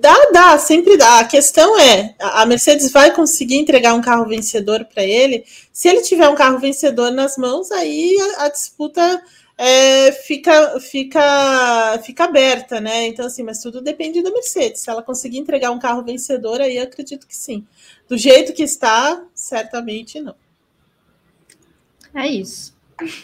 dá, 0.00 0.30
dá, 0.32 0.58
sempre 0.58 0.96
dá. 0.96 1.20
A 1.20 1.24
questão 1.24 1.78
é, 1.78 2.14
a 2.18 2.46
Mercedes 2.46 2.90
vai 2.90 3.14
conseguir 3.14 3.56
entregar 3.56 3.94
um 3.94 4.00
carro 4.00 4.26
vencedor 4.26 4.84
para 4.84 5.04
ele. 5.04 5.44
Se 5.72 5.88
ele 5.88 6.02
tiver 6.02 6.28
um 6.28 6.34
carro 6.34 6.58
vencedor 6.58 7.10
nas 7.10 7.36
mãos, 7.36 7.70
aí 7.70 8.16
a, 8.36 8.44
a 8.44 8.48
disputa 8.48 9.22
é, 9.56 10.12
fica, 10.12 10.78
fica, 10.78 12.00
fica 12.04 12.24
aberta, 12.24 12.80
né? 12.80 13.08
Então, 13.08 13.26
assim, 13.26 13.42
mas 13.42 13.60
tudo 13.60 13.80
depende 13.80 14.22
da 14.22 14.30
Mercedes. 14.30 14.82
Se 14.82 14.90
ela 14.90 15.02
conseguir 15.02 15.38
entregar 15.38 15.72
um 15.72 15.80
carro 15.80 16.04
vencedor, 16.04 16.60
aí 16.60 16.78
acredito 16.78 17.26
que 17.26 17.36
sim. 17.36 17.66
Do 18.08 18.16
jeito 18.16 18.52
que 18.52 18.62
está, 18.62 19.24
certamente 19.34 20.20
não. 20.20 20.36
É 22.14 22.26
isso. 22.26 22.77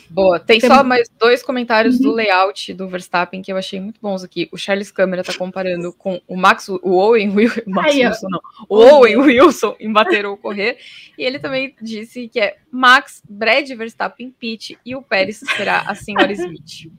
Boa, 0.09 0.39
tem 0.39 0.61
só 0.61 0.85
mais 0.85 1.09
dois 1.19 1.43
comentários 1.43 1.99
do 1.99 2.11
uhum. 2.11 2.15
layout 2.15 2.73
do 2.75 2.87
Verstappen 2.89 3.43
que 3.43 3.53
eu 3.53 3.57
achei 3.57 3.81
muito 3.81 4.01
bons 4.01 4.23
aqui. 4.23 4.49
O 4.53 4.57
Charles 4.57 4.91
Câmara 4.91 5.25
tá 5.25 5.35
comparando 5.35 5.93
com 5.93 6.21
o 6.29 6.37
Max, 6.37 6.69
o 6.69 6.81
Owen 6.85 7.31
Wilson, 7.31 7.61
Max 7.67 7.95
Aí, 7.95 8.07
Wilson, 8.07 8.29
não, 8.31 8.41
o 8.69 8.77
Owen 8.77 9.17
Wilson 9.17 9.77
em 9.81 9.93
bater 9.93 10.27
ou 10.27 10.37
correr. 10.37 10.79
E 11.19 11.25
ele 11.25 11.39
também 11.39 11.75
disse 11.83 12.29
que 12.29 12.39
é 12.39 12.57
Max, 12.71 13.23
Brad 13.29 13.69
Verstappen, 13.71 14.31
Pete 14.39 14.79
e 14.85 14.95
o 14.95 15.03
Pérez 15.03 15.41
será 15.57 15.81
a 15.81 15.95
senhora 15.95 16.33
Smith. 16.33 16.91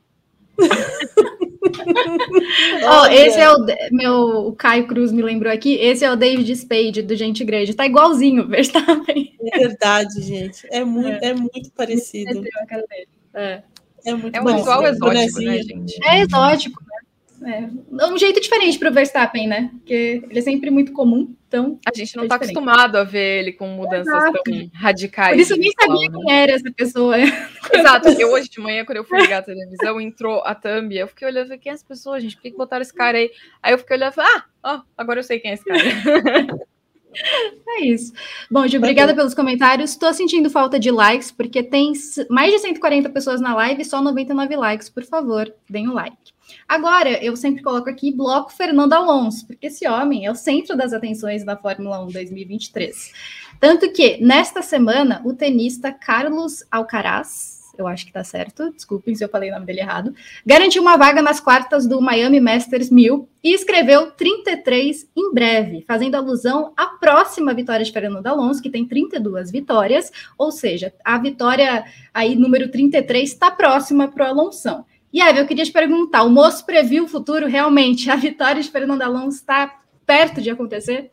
oh, 3.02 3.06
esse 3.08 3.40
é 3.40 3.52
o 3.52 3.66
meu 3.92 4.48
o 4.48 4.54
Caio 4.54 4.88
Cruz 4.88 5.12
me 5.12 5.22
lembrou 5.22 5.52
aqui. 5.52 5.76
Esse 5.76 6.06
é 6.06 6.12
o 6.12 6.16
David 6.16 6.56
Spade 6.56 7.02
do 7.02 7.16
Gente 7.16 7.44
Grande. 7.44 7.74
Tá 7.74 7.86
igualzinho, 7.86 8.48
Verstappen. 8.50 9.34
É 9.54 9.60
verdade, 9.60 10.22
gente. 10.22 10.68
É 10.72 10.84
muito, 10.84 11.24
é. 11.24 11.30
é 11.30 11.34
muito 11.34 11.72
parecido. 11.72 12.44
É, 13.34 13.62
é 14.06 14.14
muito 14.14 14.36
é 14.36 14.42
um 14.42 14.46
visual 14.46 14.86
exótico, 14.86 15.42
né, 15.42 15.62
gente? 15.62 16.00
É 16.04 16.22
exótico, 16.22 16.82
né? 16.84 16.95
É 17.44 18.06
um 18.08 18.18
jeito 18.18 18.40
diferente 18.40 18.80
para 18.80 18.90
o 18.90 18.94
Verstappen, 18.94 19.48
né? 19.48 19.70
Porque 19.74 20.24
ele 20.30 20.40
é 20.40 20.42
sempre 20.42 20.70
muito 20.70 20.94
comum, 20.94 21.36
então. 21.48 21.80
A 21.86 21.96
gente 21.96 22.16
não 22.16 22.24
está 22.24 22.36
é 22.36 22.38
acostumado 22.38 22.98
a 22.98 23.04
ver 23.04 23.40
ele 23.40 23.52
com 23.52 23.68
mudanças 23.68 24.14
Exato. 24.14 24.42
tão 24.44 24.70
radicais. 24.74 25.36
Por 25.36 25.42
isso 25.42 25.56
nem 25.58 25.72
sabia 25.72 26.10
né? 26.10 26.18
quem 26.18 26.34
era 26.34 26.52
essa 26.54 26.72
pessoa. 26.72 27.16
Exato. 27.74 28.10
Eu 28.10 28.32
hoje 28.32 28.50
de 28.50 28.60
manhã, 28.60 28.86
quando 28.86 28.98
eu 28.98 29.04
fui 29.04 29.20
ligar 29.20 29.40
a 29.40 29.44
televisão, 29.44 30.00
entrou 30.00 30.42
a 30.44 30.56
Thumb, 30.56 30.96
eu 30.96 31.08
fiquei 31.08 31.28
olhando, 31.28 31.58
quem 31.58 31.72
é 31.72 31.76
essa 31.76 31.86
pessoa, 31.86 32.20
gente? 32.20 32.36
Por 32.36 32.44
que, 32.44 32.52
botaram 32.52 32.82
esse 32.82 32.94
cara 32.94 33.18
aí? 33.18 33.32
Aí 33.62 33.74
eu 33.74 33.78
fiquei 33.78 33.98
olhando 33.98 34.12
e 34.12 34.16
falei, 34.16 34.32
ah, 34.64 34.84
agora 34.98 35.20
eu 35.20 35.24
sei 35.24 35.40
quem 35.40 35.52
é 35.52 35.54
esse 35.56 35.66
cara. 35.66 35.80
É 37.68 37.86
isso. 37.86 38.14
Bom, 38.50 38.68
Gil, 38.68 38.80
obrigada 38.80 39.16
pelos 39.16 39.34
comentários. 39.34 39.92
Estou 39.92 40.14
sentindo 40.14 40.50
falta 40.50 40.80
de 40.80 40.92
likes, 40.92 41.32
porque 41.32 41.64
tem 41.64 41.94
mais 42.30 42.52
de 42.52 42.60
140 42.60 43.10
pessoas 43.10 43.42
na 43.42 43.56
live 43.56 43.82
e 43.82 43.86
só 43.86 44.02
99 44.02 44.56
likes. 44.56 44.90
Por 44.90 45.04
favor, 45.04 45.54
deem 45.70 45.88
um 45.88 45.94
like. 45.94 46.25
Agora, 46.68 47.24
eu 47.24 47.36
sempre 47.36 47.62
coloco 47.62 47.90
aqui 47.90 48.12
bloco 48.12 48.52
Fernando 48.52 48.94
Alonso, 48.94 49.46
porque 49.46 49.68
esse 49.68 49.88
homem 49.88 50.26
é 50.26 50.32
o 50.32 50.36
centro 50.36 50.76
das 50.76 50.94
atenções 50.94 51.44
da 51.44 51.56
Fórmula 51.56 52.04
1 52.06 52.08
2023. 52.08 53.14
Tanto 53.60 53.92
que, 53.92 54.18
nesta 54.22 54.62
semana, 54.62 55.22
o 55.24 55.34
tenista 55.34 55.92
Carlos 55.92 56.64
Alcaraz, 56.72 57.56
eu 57.78 57.88
acho 57.88 58.06
que 58.06 58.14
tá 58.14 58.24
certo, 58.24 58.72
desculpem 58.72 59.16
se 59.16 59.24
eu 59.24 59.30
falei 59.30 59.50
o 59.50 59.54
nome 59.54 59.66
dele 59.66 59.82
errado, 59.82 60.14
garantiu 60.46 60.82
uma 60.82 60.98
vaga 60.98 61.22
nas 61.22 61.40
quartas 61.40 61.86
do 61.86 62.02
Miami 62.02 62.40
Masters 62.40 62.90
1000 62.90 63.28
e 63.44 63.54
escreveu 63.54 64.12
33 64.12 65.08
em 65.16 65.34
breve, 65.34 65.84
fazendo 65.88 66.16
alusão 66.16 66.74
à 66.76 66.88
próxima 66.88 67.54
vitória 67.54 67.86
de 67.86 67.92
Fernando 67.92 68.28
Alonso, 68.28 68.62
que 68.62 68.70
tem 68.70 68.88
32 68.88 69.52
vitórias, 69.52 70.12
ou 70.38 70.52
seja, 70.52 70.94
a 71.04 71.18
vitória 71.18 71.84
aí 72.14 72.36
número 72.36 72.70
33 72.72 73.30
está 73.30 73.52
próxima 73.52 74.08
para 74.08 74.26
o 74.26 74.28
Alonso. 74.28 74.86
E 75.16 75.22
aí, 75.22 75.38
eu 75.38 75.48
queria 75.48 75.64
te 75.64 75.72
perguntar, 75.72 76.24
o 76.24 76.30
moço 76.30 76.66
previu 76.66 77.06
o 77.06 77.08
futuro 77.08 77.48
realmente? 77.48 78.12
A 78.12 78.18
vitória 78.18 78.62
de 78.62 78.70
Fernando 78.70 79.02
Alonso 79.02 79.38
está 79.38 79.80
perto 80.06 80.42
de 80.42 80.50
acontecer? 80.50 81.10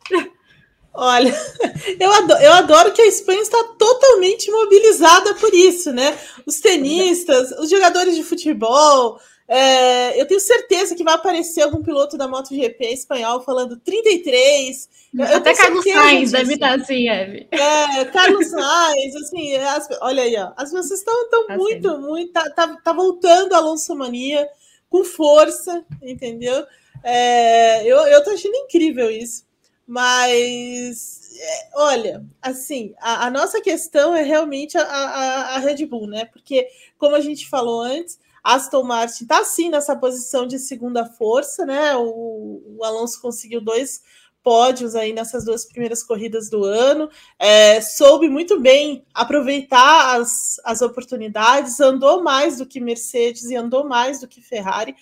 Olha, 0.93 1.33
eu 1.97 2.11
adoro, 2.11 2.43
eu 2.43 2.51
adoro, 2.51 2.91
que 2.91 3.01
a 3.01 3.07
Espanha 3.07 3.41
está 3.41 3.63
totalmente 3.79 4.51
mobilizada 4.51 5.35
por 5.35 5.53
isso, 5.53 5.93
né? 5.93 6.19
Os 6.45 6.59
tenistas, 6.59 7.51
os 7.57 7.69
jogadores 7.69 8.13
de 8.17 8.23
futebol. 8.23 9.21
É, 9.47 10.19
eu 10.19 10.25
tenho 10.25 10.39
certeza 10.39 10.95
que 10.95 11.03
vai 11.03 11.15
aparecer 11.15 11.61
algum 11.61 11.83
piloto 11.83 12.17
da 12.17 12.27
MotoGP 12.27 12.85
espanhol 12.93 13.41
falando 13.41 13.77
33. 13.77 14.89
Eu, 15.13 15.37
Até 15.37 15.53
Carlos 15.53 15.83
Sainz 15.83 16.31
deve 16.31 16.53
estar 16.53 16.79
assim, 16.79 17.09
Eve. 17.09 17.47
É, 17.51 18.05
Carlos 18.05 18.47
Sainz, 18.47 19.15
assim, 19.15 19.55
as, 19.57 19.87
olha 20.01 20.23
aí, 20.23 20.35
ó, 20.37 20.53
as 20.55 20.71
pessoas 20.71 20.99
estão 20.99 21.29
tão 21.29 21.47
tá 21.47 21.57
muito, 21.57 21.99
muito. 21.99 22.31
Tá, 22.31 22.49
tá, 22.49 22.77
tá 22.77 22.93
voltando 22.93 23.53
a 23.53 23.57
Alonso 23.57 23.93
Mania 23.95 24.47
com 24.89 25.03
força, 25.03 25.83
entendeu? 26.01 26.65
É, 27.03 27.85
eu, 27.85 27.97
eu 27.97 28.23
tô 28.23 28.29
achando 28.29 28.55
incrível 28.55 29.11
isso. 29.11 29.45
Mas, 29.85 31.37
é, 31.37 31.69
olha, 31.75 32.25
assim, 32.41 32.93
a, 32.99 33.27
a, 33.27 33.31
nossa 33.31 33.59
questão 33.59 34.15
é 34.15 34.23
realmente 34.23 34.77
a, 34.77 34.83
a, 34.83 35.55
a, 35.55 35.59
Red 35.59 35.85
Bull, 35.85 36.07
né? 36.07 36.25
Porque, 36.25 36.67
como 36.97 37.15
a 37.15 37.19
gente 37.19 37.49
falou 37.49 37.81
antes, 37.81 38.17
Aston 38.43 38.83
Martin 38.83 39.23
está 39.23 39.43
sim 39.43 39.69
nessa 39.69 39.95
posição 39.95 40.45
de 40.45 40.59
segunda 40.59 41.05
força, 41.05 41.65
né? 41.65 41.95
O, 41.95 42.77
o 42.77 42.83
Alonso 42.83 43.21
conseguiu 43.21 43.61
dois 43.61 44.01
pódios 44.43 44.93
aí 44.93 45.13
nessas 45.13 45.45
duas 45.45 45.65
primeiras 45.65 46.03
corridas 46.03 46.49
do 46.49 46.65
ano, 46.65 47.09
é, 47.39 47.79
soube 47.79 48.27
muito 48.27 48.59
bem 48.59 49.05
aproveitar 49.13 50.19
as, 50.19 50.59
as 50.65 50.81
oportunidades, 50.81 51.79
andou 51.79 52.21
mais 52.21 52.57
do 52.57 52.65
que 52.65 52.81
Mercedes 52.81 53.45
e 53.45 53.55
andou 53.55 53.87
mais 53.87 54.19
do 54.19 54.27
que 54.27 54.41
Ferrari 54.41 54.97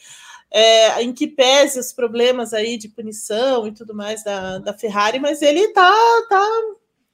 é, 0.52 1.02
em 1.02 1.14
que 1.14 1.28
pese 1.28 1.80
os 1.80 1.94
problemas 1.94 2.54
aí 2.54 2.78
de 2.78 2.90
punição 2.90 3.66
e 3.66 3.72
tudo 3.72 3.96
mais 3.96 4.22
da, 4.24 4.60
da 4.60 4.74
Ferrari, 4.74 5.18
mas 5.18 5.42
ele 5.42 5.70
tá, 5.70 5.94
tá 6.30 6.46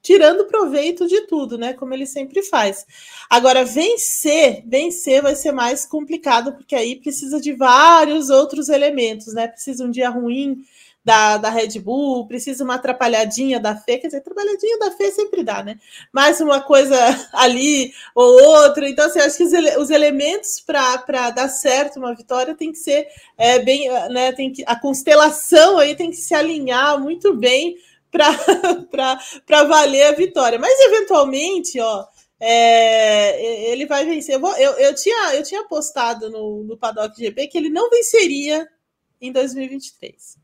tirando 0.07 0.45
proveito 0.45 1.05
de 1.05 1.27
tudo, 1.27 1.57
né? 1.57 1.73
Como 1.73 1.93
ele 1.93 2.05
sempre 2.05 2.41
faz. 2.41 2.85
Agora, 3.29 3.65
vencer, 3.65 4.63
vencer 4.65 5.21
vai 5.21 5.35
ser 5.35 5.51
mais 5.51 5.85
complicado, 5.85 6.53
porque 6.53 6.77
aí 6.77 6.95
precisa 6.95 7.41
de 7.41 7.51
vários 7.51 8.29
outros 8.29 8.69
elementos, 8.69 9.33
né? 9.33 9.49
Precisa 9.49 9.83
um 9.83 9.91
dia 9.91 10.09
ruim 10.09 10.63
da, 11.03 11.35
da 11.35 11.49
Red 11.49 11.79
Bull, 11.81 12.25
precisa 12.25 12.63
uma 12.63 12.75
atrapalhadinha 12.75 13.59
da 13.59 13.75
Fê, 13.75 13.97
quer 13.97 14.07
dizer, 14.07 14.19
atrapalhadinha 14.19 14.79
da 14.79 14.91
Fê 14.91 15.11
sempre 15.11 15.43
dá, 15.43 15.61
né? 15.61 15.77
Mais 16.13 16.39
uma 16.39 16.61
coisa 16.61 16.97
ali 17.33 17.91
ou 18.15 18.41
outra. 18.41 18.87
Então, 18.87 19.07
assim, 19.07 19.19
acho 19.19 19.35
que 19.35 19.43
os, 19.43 19.51
ele, 19.51 19.77
os 19.77 19.89
elementos 19.89 20.61
para 20.61 21.31
dar 21.31 21.49
certo 21.49 21.97
uma 21.97 22.15
vitória 22.15 22.55
tem 22.55 22.71
que 22.71 22.77
ser 22.77 23.09
é, 23.37 23.59
bem, 23.59 23.89
né? 24.09 24.31
Tem 24.31 24.53
que, 24.53 24.63
a 24.65 24.79
constelação 24.79 25.77
aí 25.77 25.97
tem 25.97 26.09
que 26.11 26.15
se 26.15 26.33
alinhar 26.33 26.97
muito 26.97 27.33
bem 27.33 27.75
para 28.89 29.63
valer 29.65 30.07
a 30.07 30.11
vitória. 30.11 30.59
Mas 30.59 30.79
eventualmente, 30.81 31.79
ó. 31.79 32.05
É, 32.39 33.71
ele 33.71 33.87
vai 33.87 34.05
vencer. 34.05 34.35
Eu, 34.35 34.39
vou, 34.39 34.55
eu, 34.57 34.73
eu, 34.73 34.93
tinha, 34.93 35.33
eu 35.33 35.41
tinha 35.41 35.61
apostado 35.61 36.29
no, 36.29 36.63
no 36.63 36.77
Paddock 36.77 37.17
GP 37.17 37.47
que 37.47 37.57
ele 37.57 37.69
não 37.69 37.89
venceria 37.89 38.67
em 39.19 39.31
2023. 39.31 40.37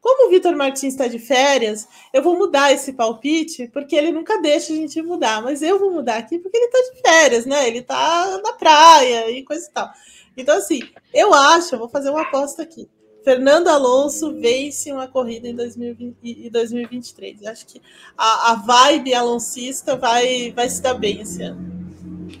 Como 0.00 0.28
o 0.28 0.30
Vitor 0.30 0.54
Martins 0.54 0.94
está 0.94 1.08
de 1.08 1.18
férias, 1.18 1.88
eu 2.12 2.22
vou 2.22 2.38
mudar 2.38 2.72
esse 2.72 2.92
palpite, 2.92 3.68
porque 3.68 3.96
ele 3.96 4.12
nunca 4.12 4.40
deixa 4.40 4.72
a 4.72 4.76
gente 4.76 5.02
mudar, 5.02 5.42
mas 5.42 5.60
eu 5.60 5.78
vou 5.78 5.90
mudar 5.90 6.18
aqui 6.18 6.38
porque 6.38 6.56
ele 6.56 6.66
está 6.66 6.94
de 6.94 7.00
férias, 7.00 7.46
né? 7.46 7.66
Ele 7.66 7.78
está 7.78 8.38
na 8.42 8.52
praia 8.52 9.30
e 9.30 9.42
coisa 9.42 9.66
e 9.66 9.72
tal. 9.72 9.90
Então, 10.36 10.56
assim, 10.56 10.80
eu 11.12 11.34
acho, 11.34 11.74
eu 11.74 11.78
vou 11.80 11.88
fazer 11.88 12.10
uma 12.10 12.22
aposta 12.22 12.62
aqui. 12.62 12.88
Fernando 13.24 13.68
Alonso 13.68 14.38
vence 14.40 14.90
uma 14.92 15.06
corrida 15.08 15.48
em 15.48 15.54
2023. 15.54 17.42
Eu 17.42 17.50
acho 17.50 17.66
que 17.66 17.80
a, 18.16 18.52
a 18.52 18.54
vibe 18.54 19.14
aloncista 19.14 19.96
vai, 19.96 20.52
vai 20.52 20.68
se 20.68 20.82
dar 20.82 20.94
bem 20.94 21.20
esse 21.20 21.42
ano. 21.42 21.78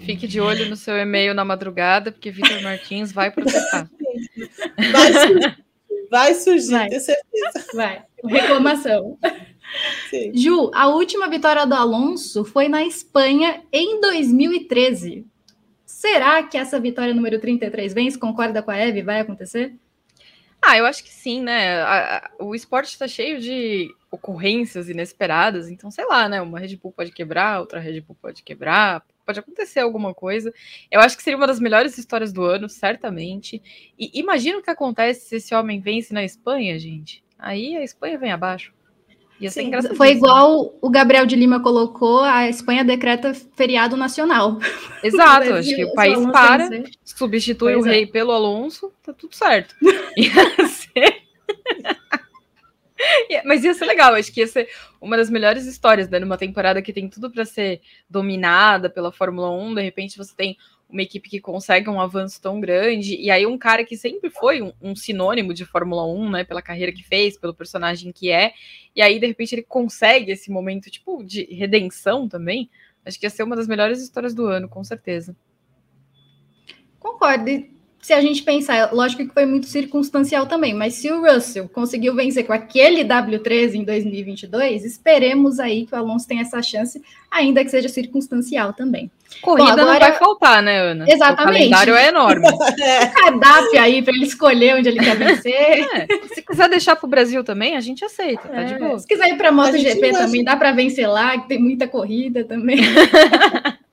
Fique 0.00 0.26
de 0.26 0.40
olho 0.40 0.68
no 0.68 0.76
seu 0.76 0.96
e-mail 0.96 1.34
na 1.34 1.44
madrugada, 1.44 2.10
porque 2.10 2.30
Vitor 2.30 2.62
Martins 2.62 3.12
vai 3.12 3.30
protestar. 3.30 3.88
vai 4.92 5.12
Vai 6.10 6.34
surgir, 6.34 6.70
vai. 6.70 6.88
tenho 6.88 7.00
certeza. 7.00 7.66
Vai. 7.74 8.02
Reclamação. 8.24 9.18
Sim. 10.08 10.32
Ju, 10.34 10.70
a 10.74 10.88
última 10.88 11.28
vitória 11.28 11.66
do 11.66 11.74
Alonso 11.74 12.44
foi 12.44 12.68
na 12.68 12.82
Espanha 12.82 13.62
em 13.70 14.00
2013. 14.00 15.26
Será 15.84 16.42
que 16.42 16.56
essa 16.56 16.80
vitória 16.80 17.12
número 17.12 17.38
33 17.38 17.92
vence? 17.92 18.18
Concorda 18.18 18.62
com 18.62 18.70
a 18.70 18.76
Eve? 18.78 19.02
Vai 19.02 19.20
acontecer? 19.20 19.74
Ah, 20.62 20.76
eu 20.76 20.86
acho 20.86 21.04
que 21.04 21.10
sim, 21.10 21.40
né? 21.42 21.80
A, 21.82 22.18
a, 22.18 22.30
o 22.44 22.54
esporte 22.54 22.88
está 22.88 23.06
cheio 23.06 23.40
de 23.40 23.88
ocorrências 24.10 24.88
inesperadas, 24.88 25.68
então 25.68 25.90
sei 25.90 26.04
lá, 26.06 26.28
né? 26.28 26.40
Uma 26.42 26.58
Red 26.58 26.76
Bull 26.76 26.92
pode 26.92 27.12
quebrar, 27.12 27.60
outra 27.60 27.78
Red 27.78 28.00
Bull 28.00 28.16
pode 28.20 28.42
quebrar, 28.42 29.04
pode 29.24 29.38
acontecer 29.38 29.80
alguma 29.80 30.14
coisa. 30.14 30.52
Eu 30.90 31.00
acho 31.00 31.16
que 31.16 31.22
seria 31.22 31.36
uma 31.36 31.46
das 31.46 31.60
melhores 31.60 31.96
histórias 31.96 32.32
do 32.32 32.42
ano, 32.44 32.68
certamente. 32.68 33.62
E 33.98 34.18
imagina 34.18 34.58
o 34.58 34.62
que 34.62 34.70
acontece 34.70 35.28
se 35.28 35.36
esse 35.36 35.54
homem 35.54 35.80
vence 35.80 36.12
na 36.12 36.24
Espanha, 36.24 36.78
gente. 36.78 37.22
Aí 37.38 37.76
a 37.76 37.84
Espanha 37.84 38.18
vem 38.18 38.32
abaixo. 38.32 38.72
Sim, 39.48 39.70
foi 39.96 40.10
igual 40.10 40.74
o 40.80 40.90
Gabriel 40.90 41.24
de 41.24 41.36
Lima 41.36 41.60
colocou, 41.60 42.20
a 42.20 42.48
Espanha 42.48 42.84
decreta 42.84 43.32
feriado 43.54 43.96
nacional. 43.96 44.58
Exato, 45.02 45.54
acho 45.54 45.76
que 45.76 45.84
o 45.84 45.94
país 45.94 46.18
para, 46.32 46.68
substitui 47.04 47.74
pois 47.74 47.84
o 47.84 47.88
rei 47.88 48.02
é. 48.02 48.06
pelo 48.06 48.32
Alonso, 48.32 48.92
tá 49.02 49.12
tudo 49.12 49.36
certo. 49.36 49.76
Ia 50.16 50.66
ser... 50.66 51.22
Mas 53.44 53.62
ia 53.62 53.72
ser 53.74 53.84
legal, 53.84 54.14
acho 54.14 54.32
que 54.32 54.40
ia 54.40 54.46
ser 54.46 54.68
uma 55.00 55.16
das 55.16 55.30
melhores 55.30 55.66
histórias, 55.66 56.08
né? 56.08 56.18
Numa 56.18 56.36
temporada 56.36 56.82
que 56.82 56.92
tem 56.92 57.08
tudo 57.08 57.30
para 57.30 57.44
ser 57.44 57.80
dominada 58.10 58.90
pela 58.90 59.12
Fórmula 59.12 59.50
1, 59.50 59.76
de 59.76 59.82
repente 59.82 60.18
você 60.18 60.34
tem 60.34 60.56
uma 60.88 61.02
equipe 61.02 61.28
que 61.28 61.40
consegue 61.40 61.90
um 61.90 62.00
avanço 62.00 62.40
tão 62.40 62.60
grande, 62.60 63.14
e 63.16 63.30
aí 63.30 63.46
um 63.46 63.58
cara 63.58 63.84
que 63.84 63.96
sempre 63.96 64.30
foi 64.30 64.62
um, 64.62 64.72
um, 64.80 64.96
sinônimo 64.96 65.52
de 65.52 65.64
Fórmula 65.66 66.06
1, 66.06 66.30
né, 66.30 66.44
pela 66.44 66.62
carreira 66.62 66.92
que 66.92 67.02
fez, 67.02 67.36
pelo 67.36 67.54
personagem 67.54 68.10
que 68.10 68.30
é, 68.30 68.54
e 68.96 69.02
aí 69.02 69.20
de 69.20 69.26
repente 69.26 69.54
ele 69.54 69.62
consegue 69.62 70.32
esse 70.32 70.50
momento, 70.50 70.90
tipo, 70.90 71.22
de 71.22 71.44
redenção 71.54 72.26
também, 72.26 72.70
acho 73.04 73.18
que 73.18 73.26
ia 73.26 73.30
ser 73.30 73.42
uma 73.42 73.54
das 73.54 73.68
melhores 73.68 74.00
histórias 74.00 74.34
do 74.34 74.46
ano, 74.46 74.68
com 74.68 74.82
certeza. 74.82 75.36
Concordo, 76.98 77.77
se 78.00 78.12
a 78.12 78.20
gente 78.20 78.42
pensar, 78.42 78.92
lógico 78.92 79.26
que 79.26 79.34
foi 79.34 79.44
muito 79.44 79.66
circunstancial 79.66 80.46
também, 80.46 80.72
mas 80.72 80.94
se 80.94 81.10
o 81.10 81.20
Russell 81.20 81.68
conseguiu 81.68 82.14
vencer 82.14 82.46
com 82.46 82.52
aquele 82.52 83.04
W13 83.04 83.74
em 83.74 83.84
2022, 83.84 84.84
esperemos 84.84 85.58
aí 85.58 85.84
que 85.84 85.94
o 85.94 85.98
Alonso 85.98 86.26
tenha 86.26 86.42
essa 86.42 86.62
chance, 86.62 87.02
ainda 87.30 87.64
que 87.64 87.70
seja 87.70 87.88
circunstancial 87.88 88.72
também. 88.72 89.10
Corrida 89.42 89.64
Bom, 89.64 89.82
agora... 89.82 89.92
não 89.92 90.00
vai 90.00 90.12
faltar, 90.18 90.62
né, 90.62 90.78
Ana? 90.78 91.04
Exatamente. 91.06 91.42
O 91.42 91.44
calendário 91.44 91.94
é 91.94 92.08
enorme. 92.08 92.46
o 92.48 93.12
cardápio 93.12 93.80
aí 93.80 94.00
para 94.00 94.14
ele 94.14 94.24
escolher 94.24 94.76
onde 94.76 94.88
ele 94.88 95.00
quer 95.00 95.16
vencer. 95.16 95.86
É, 95.98 96.06
se 96.34 96.42
quiser 96.42 96.68
deixar 96.68 96.96
para 96.96 97.06
o 97.06 97.10
Brasil 97.10 97.42
também, 97.42 97.76
a 97.76 97.80
gente 97.80 98.04
aceita, 98.04 98.48
tá 98.48 98.60
é, 98.60 98.64
de 98.64 98.78
boa. 98.78 98.98
Se 98.98 99.06
quiser 99.06 99.28
ir 99.28 99.36
para 99.36 99.48
a 99.48 99.52
MotoGP 99.52 100.12
também, 100.12 100.44
dá 100.44 100.56
para 100.56 100.72
vencer 100.72 101.08
lá, 101.08 101.38
que 101.38 101.48
tem 101.48 101.58
muita 101.58 101.88
corrida 101.88 102.44
também. 102.44 102.78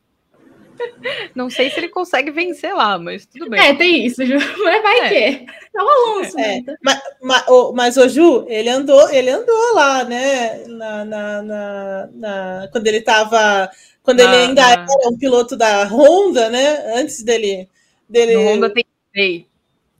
Não 1.34 1.50
sei 1.50 1.70
se 1.70 1.80
ele 1.80 1.90
consegue 1.90 2.32
vencer 2.32 2.74
lá, 2.74 2.98
mas 2.98 3.26
tudo 3.26 3.50
bem. 3.50 3.60
É, 3.60 3.74
tem 3.74 4.06
isso, 4.06 4.26
Ju. 4.26 4.36
Mas 4.64 4.82
vai 4.82 5.00
é. 5.00 5.10
que. 5.10 5.52
É 5.76 5.84
o 5.84 5.88
Alonso, 5.88 6.40
é. 6.40 6.62
né? 6.62 6.76
Mas, 6.84 7.02
mas, 7.22 7.48
o, 7.48 7.74
mas 7.74 7.98
o 7.98 8.08
Ju, 8.08 8.46
ele 8.48 8.70
andou, 8.70 9.10
ele 9.10 9.30
andou 9.30 9.74
lá, 9.76 10.04
né? 10.04 10.66
Na, 10.68 11.06
na, 11.06 11.42
na, 11.42 12.10
na 12.14 12.68
quando 12.72 12.88
ele 12.88 12.98
estava. 12.98 13.70
Quando 14.02 14.20
ele 14.20 14.36
ainda 14.36 14.62
era 14.62 14.86
um 15.08 15.18
piloto 15.18 15.58
da 15.58 15.84
Honda, 15.86 16.50
né? 16.50 17.00
Antes 17.00 17.24
dele. 17.24 17.68
dele... 18.08 18.36
No 18.36 18.44
Honda 18.44 18.70
tem 18.70 18.86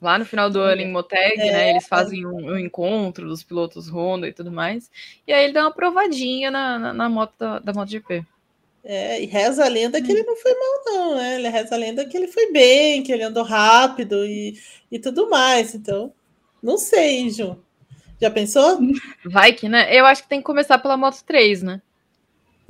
Lá 0.02 0.20
no 0.20 0.26
final 0.26 0.50
do 0.50 0.60
ano 0.60 0.82
em 0.82 0.92
Moteg, 0.92 1.40
é, 1.40 1.52
né? 1.52 1.70
Eles 1.72 1.88
fazem 1.88 2.26
um, 2.26 2.52
um, 2.52 2.58
encontro 2.60 3.28
dos 3.28 3.42
pilotos 3.42 3.90
Honda 3.90 4.28
e 4.28 4.34
tudo 4.34 4.52
mais. 4.52 4.92
E 5.26 5.34
aí 5.34 5.46
ele 5.46 5.54
dá 5.54 5.62
uma 5.62 5.74
provadinha 5.74 6.52
na, 6.52 6.78
na, 6.78 6.94
na 6.94 7.10
moto 7.10 7.34
da, 7.40 7.60
da 7.60 7.74
MotoGP. 7.74 8.24
É, 8.88 9.20
e 9.20 9.26
reza 9.26 9.66
a 9.66 9.68
lenda 9.68 10.00
que 10.00 10.12
ele 10.12 10.22
não 10.22 10.36
foi 10.36 10.54
mal, 10.54 10.84
não, 10.86 11.16
né? 11.16 11.40
Ele 11.40 11.50
reza 11.50 11.74
a 11.74 11.78
lenda 11.78 12.06
que 12.06 12.16
ele 12.16 12.28
foi 12.28 12.52
bem, 12.52 13.02
que 13.02 13.12
ele 13.12 13.24
andou 13.24 13.44
rápido 13.44 14.24
e, 14.24 14.60
e 14.92 15.00
tudo 15.00 15.28
mais. 15.28 15.74
Então, 15.74 16.14
não 16.62 16.78
sei, 16.78 17.28
Ju. 17.32 17.58
Já 18.22 18.30
pensou? 18.30 18.78
Vai 19.26 19.54
que, 19.54 19.68
né? 19.68 19.88
Eu 19.92 20.06
acho 20.06 20.22
que 20.22 20.30
tem 20.30 20.40
que 20.40 20.46
começar 20.46 20.78
pela 20.78 20.96
Moto 20.96 21.24
3, 21.26 21.64
né? 21.64 21.82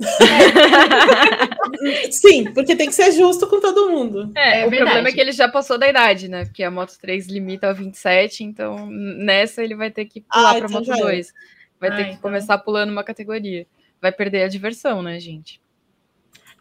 Sim, 2.10 2.50
porque 2.52 2.74
tem 2.74 2.88
que 2.88 2.94
ser 2.94 3.12
justo 3.12 3.46
com 3.46 3.60
todo 3.60 3.90
mundo. 3.90 4.32
É, 4.34 4.62
é 4.62 4.66
o 4.66 4.70
verdade. 4.70 4.84
problema 4.84 5.08
é 5.08 5.12
que 5.12 5.20
ele 5.20 5.32
já 5.32 5.48
passou 5.48 5.76
da 5.76 5.86
idade, 5.86 6.28
né? 6.28 6.46
Porque 6.46 6.62
a 6.62 6.70
Moto 6.70 6.96
3 6.98 7.26
limita 7.26 7.68
a 7.68 7.74
27, 7.74 8.42
então 8.42 8.88
nessa 8.90 9.62
ele 9.62 9.74
vai 9.74 9.90
ter 9.90 10.06
que 10.06 10.22
pular 10.22 10.50
ah, 10.50 10.54
para 10.54 10.66
a 10.66 10.70
então 10.70 10.80
Moto 10.80 10.98
2. 10.98 11.32
Vai 11.78 11.90
ah, 11.90 11.96
ter 11.96 12.04
que 12.04 12.10
então. 12.10 12.22
começar 12.22 12.56
pulando 12.58 12.90
uma 12.90 13.04
categoria. 13.04 13.66
Vai 14.00 14.12
perder 14.12 14.44
a 14.44 14.48
diversão, 14.48 15.02
né, 15.02 15.20
gente? 15.20 15.60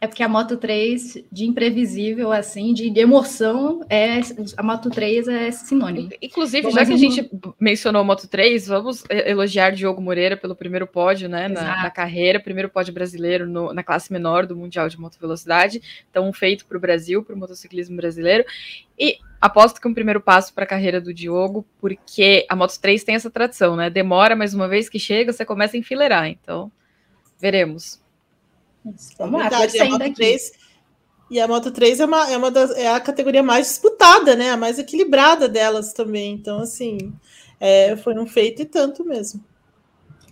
É 0.05 0.07
porque 0.07 0.21
a 0.21 0.29
Moto 0.29 0.55
3, 0.55 1.25
de 1.31 1.45
imprevisível, 1.45 2.31
assim, 2.31 2.75
de 2.75 2.93
emoção, 2.99 3.83
é, 3.89 4.19
a 4.55 4.61
Moto 4.61 4.91
3 4.91 5.27
é 5.27 5.49
sinônimo. 5.49 6.11
Inclusive, 6.21 6.69
já 6.69 6.85
que 6.85 6.93
a 6.93 6.97
gente 6.97 7.27
mencionou 7.59 8.03
a 8.03 8.05
Moto 8.05 8.27
3, 8.27 8.67
vamos 8.67 9.03
elogiar 9.09 9.71
Diogo 9.71 9.99
Moreira 9.99 10.37
pelo 10.37 10.55
primeiro 10.55 10.85
pódio, 10.85 11.27
né, 11.27 11.47
na, 11.47 11.81
na, 11.81 11.89
carreira, 11.89 12.39
primeiro 12.39 12.69
pódio 12.69 12.93
brasileiro 12.93 13.47
no, 13.47 13.73
na 13.73 13.81
classe 13.81 14.13
menor 14.13 14.45
do 14.45 14.55
Mundial 14.55 14.87
de 14.87 14.99
Moto 14.99 15.17
Velocidade. 15.19 15.81
Então, 16.07 16.29
um 16.29 16.33
feito 16.33 16.67
para 16.67 16.77
o 16.77 16.79
Brasil, 16.79 17.23
para 17.23 17.33
o 17.33 17.39
motociclismo 17.39 17.97
brasileiro. 17.97 18.45
E 18.99 19.17
aposto 19.41 19.81
que 19.81 19.87
um 19.87 19.93
primeiro 19.93 20.21
passo 20.21 20.53
para 20.53 20.65
a 20.65 20.67
carreira 20.67 21.01
do 21.01 21.11
Diogo, 21.11 21.65
porque 21.81 22.45
a 22.47 22.55
Moto 22.55 22.79
3 22.79 23.03
tem 23.03 23.15
essa 23.15 23.31
tradição, 23.31 23.75
né? 23.75 23.89
Demora, 23.89 24.35
mas 24.35 24.53
uma 24.53 24.67
vez 24.67 24.87
que 24.87 24.99
chega, 24.99 25.33
você 25.33 25.43
começa 25.43 25.75
a 25.75 25.79
enfileirar. 25.79 26.27
Então, 26.27 26.71
veremos. 27.41 28.04
Vamos 29.17 29.39
lá, 29.39 29.49
verdade, 29.49 29.79
a 29.79 29.85
Moto 29.85 30.13
3, 30.13 30.51
e 31.29 31.39
a 31.39 31.47
Moto 31.47 31.71
3 31.71 31.99
é, 31.99 32.05
uma, 32.05 32.31
é, 32.31 32.37
uma 32.37 32.51
das, 32.51 32.71
é 32.71 32.87
a 32.87 32.99
categoria 32.99 33.41
mais 33.41 33.67
disputada, 33.67 34.35
né? 34.35 34.51
A 34.51 34.57
mais 34.57 34.77
equilibrada 34.77 35.49
delas 35.49 35.91
também. 35.91 36.33
Então, 36.33 36.59
assim, 36.59 37.13
é, 37.59 37.95
foi 37.97 38.17
um 38.17 38.27
feito 38.27 38.61
e 38.61 38.65
tanto 38.65 39.03
mesmo. 39.03 39.43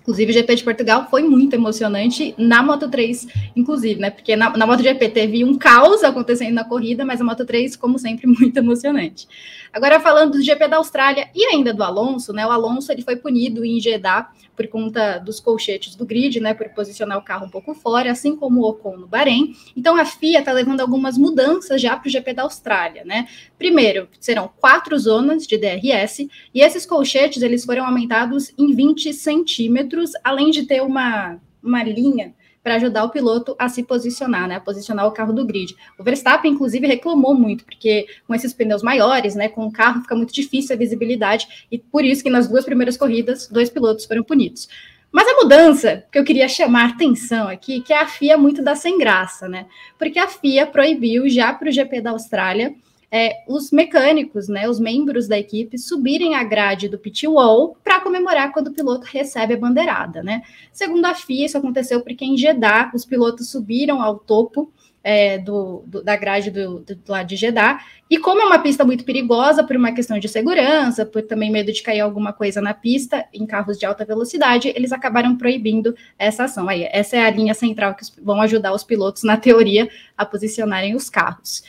Inclusive, 0.04 0.32
o 0.32 0.34
GP 0.34 0.56
de 0.56 0.64
Portugal 0.66 1.08
foi 1.10 1.24
muito 1.24 1.54
emocionante 1.54 2.36
na 2.38 2.62
Moto 2.62 2.90
3, 2.90 3.26
inclusive, 3.56 4.02
né? 4.02 4.10
Porque 4.10 4.36
na, 4.36 4.56
na 4.56 4.68
MotoGP 4.68 5.10
teve 5.10 5.46
um 5.46 5.58
caos 5.58 6.04
acontecendo 6.04 6.54
na 6.54 6.66
corrida, 6.66 7.06
mas 7.06 7.22
a 7.22 7.24
Moto 7.24 7.46
3, 7.46 7.78
como 7.78 7.98
sempre, 7.98 8.28
muito 8.28 8.58
emocionante. 8.58 9.26
Agora, 9.72 10.02
falando 10.02 10.34
do 10.34 10.44
GP 10.44 10.68
da 10.68 10.78
Austrália 10.78 11.30
e 11.34 11.46
ainda 11.46 11.74
do 11.74 11.82
Alonso, 11.82 12.34
né? 12.34 12.46
O 12.46 12.52
Alonso 12.52 12.92
ele 12.92 13.02
foi 13.02 13.16
punido 13.16 13.64
em 13.64 13.80
Jeddah 13.80 14.30
por 14.56 14.68
conta 14.68 15.18
dos 15.18 15.40
colchetes 15.40 15.96
do 15.96 16.06
grid, 16.06 16.40
né, 16.40 16.54
por 16.54 16.70
posicionar 16.70 17.18
o 17.18 17.24
carro 17.24 17.46
um 17.46 17.50
pouco 17.50 17.74
fora, 17.74 18.12
assim 18.12 18.36
como 18.36 18.62
o 18.62 18.70
Ocon 18.70 18.98
no 18.98 19.08
Bahrein. 19.08 19.56
Então 19.76 19.98
a 19.98 20.06
FIA 20.06 20.40
está 20.40 20.52
levando 20.52 20.82
algumas 20.82 21.18
mudanças 21.18 21.82
já 21.82 21.96
para 21.98 22.08
o 22.08 22.12
GP 22.12 22.34
da 22.34 22.44
Austrália, 22.44 23.04
né? 23.04 23.28
Primeiro, 23.58 24.08
serão 24.20 24.52
quatro 24.60 24.98
zonas 24.98 25.48
de 25.48 25.58
DRS 25.58 26.28
e 26.54 26.62
esses 26.62 26.86
colchetes 26.86 27.42
eles 27.42 27.66
foram 27.66 27.86
aumentados 27.86 28.54
em 28.58 28.74
20 28.76 29.14
centímetros, 29.14 30.12
além 30.24 30.52
de 30.52 30.64
ter 30.64 30.82
uma, 30.82 31.40
uma 31.62 31.84
linha 31.84 32.34
para 32.64 32.76
ajudar 32.76 33.04
o 33.04 33.10
piloto 33.10 33.56
a 33.60 33.68
se 33.68 33.84
posicionar, 33.84 34.48
né, 34.48 34.56
a 34.56 34.60
posicionar 34.62 35.06
o 35.06 35.12
carro 35.12 35.34
do 35.34 35.46
grid. 35.46 35.76
O 36.00 36.04
Verstappen, 36.04 36.54
inclusive, 36.54 36.88
reclamou 36.88 37.36
muito, 37.36 37.66
porque 37.66 38.08
com 38.26 38.34
esses 38.34 38.54
pneus 38.54 38.82
maiores, 38.82 39.36
né, 39.36 39.50
com 39.50 39.68
o 39.68 39.72
carro 39.72 40.02
fica 40.02 40.16
muito 40.16 40.34
difícil 40.34 40.76
a 40.76 40.80
visibilidade, 40.80 41.68
e 41.70 41.78
por 41.78 42.06
isso 42.06 42.24
que 42.24 42.30
nas 42.30 42.48
duas 42.48 42.64
primeiras 42.64 42.96
corridas, 42.96 43.48
dois 43.50 43.70
pilotos 43.70 44.06
foram 44.06 44.24
punidos. 44.24 44.70
Mas 45.12 45.28
a 45.28 45.36
mudança 45.36 46.06
que 46.12 46.18
eu 46.18 46.24
queria 46.24 46.48
chamar 46.48 46.90
atenção 46.90 47.48
aqui, 47.48 47.82
que 47.82 47.94
é 47.94 48.02
a 48.02 48.08
FIA 48.08 48.36
muito 48.36 48.64
da 48.64 48.76
sem 48.76 48.98
graça, 48.98 49.48
né? 49.48 49.68
Porque 50.00 50.18
a 50.18 50.28
FIA 50.28 50.66
proibiu 50.66 51.30
já 51.30 51.54
para 51.54 51.70
o 51.70 51.72
GP 51.72 52.02
da 52.02 52.10
Austrália 52.10 52.74
é, 53.16 53.44
os 53.48 53.70
mecânicos, 53.70 54.48
né, 54.48 54.68
os 54.68 54.80
membros 54.80 55.28
da 55.28 55.38
equipe, 55.38 55.78
subirem 55.78 56.34
a 56.34 56.44
grade 56.44 56.90
do 56.90 56.98
pit 56.98 57.28
wall 57.28 57.78
para 57.84 58.02
comemorar 58.02 58.52
quando 58.52 58.70
o 58.70 58.74
piloto 58.74 59.06
recebe 59.06 59.54
a 59.54 59.58
bandeirada, 59.58 60.24
né? 60.24 60.42
Segundo 60.72 61.06
a 61.06 61.14
FIA, 61.14 61.46
isso 61.46 61.56
aconteceu 61.56 62.02
porque 62.02 62.26
em 62.26 62.36
Jeddah 62.36 62.92
os 62.92 63.06
pilotos 63.06 63.52
subiram 63.52 64.02
ao 64.02 64.18
topo 64.18 64.74
é, 65.04 65.38
do, 65.38 65.84
do, 65.86 66.04
da 66.04 66.16
grade 66.16 66.50
do, 66.50 66.80
do, 66.80 66.96
do, 66.96 67.12
lado 67.12 67.28
de 67.28 67.36
Jeddah, 67.36 67.82
e 68.10 68.18
como 68.18 68.42
é 68.42 68.46
uma 68.46 68.58
pista 68.58 68.84
muito 68.84 69.06
perigosa 69.06 69.64
por 69.64 69.76
uma 69.76 69.92
questão 69.92 70.18
de 70.18 70.28
segurança, 70.28 71.06
por 71.06 71.22
também 71.22 71.52
medo 71.52 71.72
de 71.72 71.84
cair 71.84 72.00
alguma 72.00 72.34
coisa 72.34 72.62
na 72.62 72.74
pista 72.74 73.28
em 73.32 73.46
carros 73.46 73.78
de 73.78 73.86
alta 73.86 74.04
velocidade, 74.04 74.74
eles 74.76 74.92
acabaram 74.92 75.38
proibindo 75.38 75.96
essa 76.18 76.46
ação. 76.46 76.68
Aí, 76.68 76.90
essa 76.92 77.16
é 77.16 77.24
a 77.24 77.30
linha 77.30 77.54
central 77.54 77.94
que 77.94 78.06
vão 78.24 78.42
ajudar 78.42 78.74
os 78.74 78.84
pilotos, 78.84 79.22
na 79.22 79.38
teoria, 79.38 79.88
a 80.18 80.26
posicionarem 80.26 80.96
os 80.96 81.12
carros. 81.12 81.64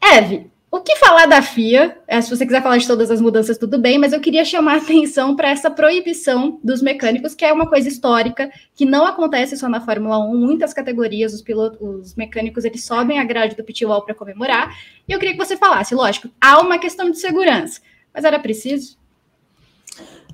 Eve, 0.00 0.50
o 0.70 0.80
que 0.80 0.94
falar 0.96 1.26
da 1.26 1.42
FIA? 1.42 1.98
É, 2.06 2.20
se 2.20 2.30
você 2.30 2.46
quiser 2.46 2.62
falar 2.62 2.78
de 2.78 2.86
todas 2.86 3.10
as 3.10 3.20
mudanças, 3.20 3.58
tudo 3.58 3.76
bem, 3.76 3.98
mas 3.98 4.12
eu 4.12 4.20
queria 4.20 4.44
chamar 4.44 4.74
a 4.74 4.76
atenção 4.76 5.34
para 5.34 5.50
essa 5.50 5.68
proibição 5.68 6.60
dos 6.62 6.80
mecânicos, 6.80 7.34
que 7.34 7.44
é 7.44 7.52
uma 7.52 7.68
coisa 7.68 7.88
histórica, 7.88 8.48
que 8.74 8.84
não 8.84 9.04
acontece 9.04 9.56
só 9.56 9.68
na 9.68 9.80
Fórmula 9.80 10.18
1. 10.18 10.36
Muitas 10.36 10.72
categorias, 10.72 11.34
os 11.34 11.42
pilotos, 11.42 11.80
os 11.80 12.14
mecânicos, 12.14 12.64
eles 12.64 12.84
sobem 12.84 13.18
a 13.18 13.24
grade 13.24 13.56
do 13.56 13.64
pit 13.64 13.84
wall 13.84 14.04
para 14.04 14.14
comemorar. 14.14 14.72
E 15.08 15.12
eu 15.12 15.18
queria 15.18 15.36
que 15.36 15.44
você 15.44 15.56
falasse, 15.56 15.92
lógico, 15.92 16.30
há 16.40 16.60
uma 16.60 16.78
questão 16.78 17.10
de 17.10 17.18
segurança, 17.18 17.80
mas 18.14 18.24
era 18.24 18.38
preciso? 18.38 18.96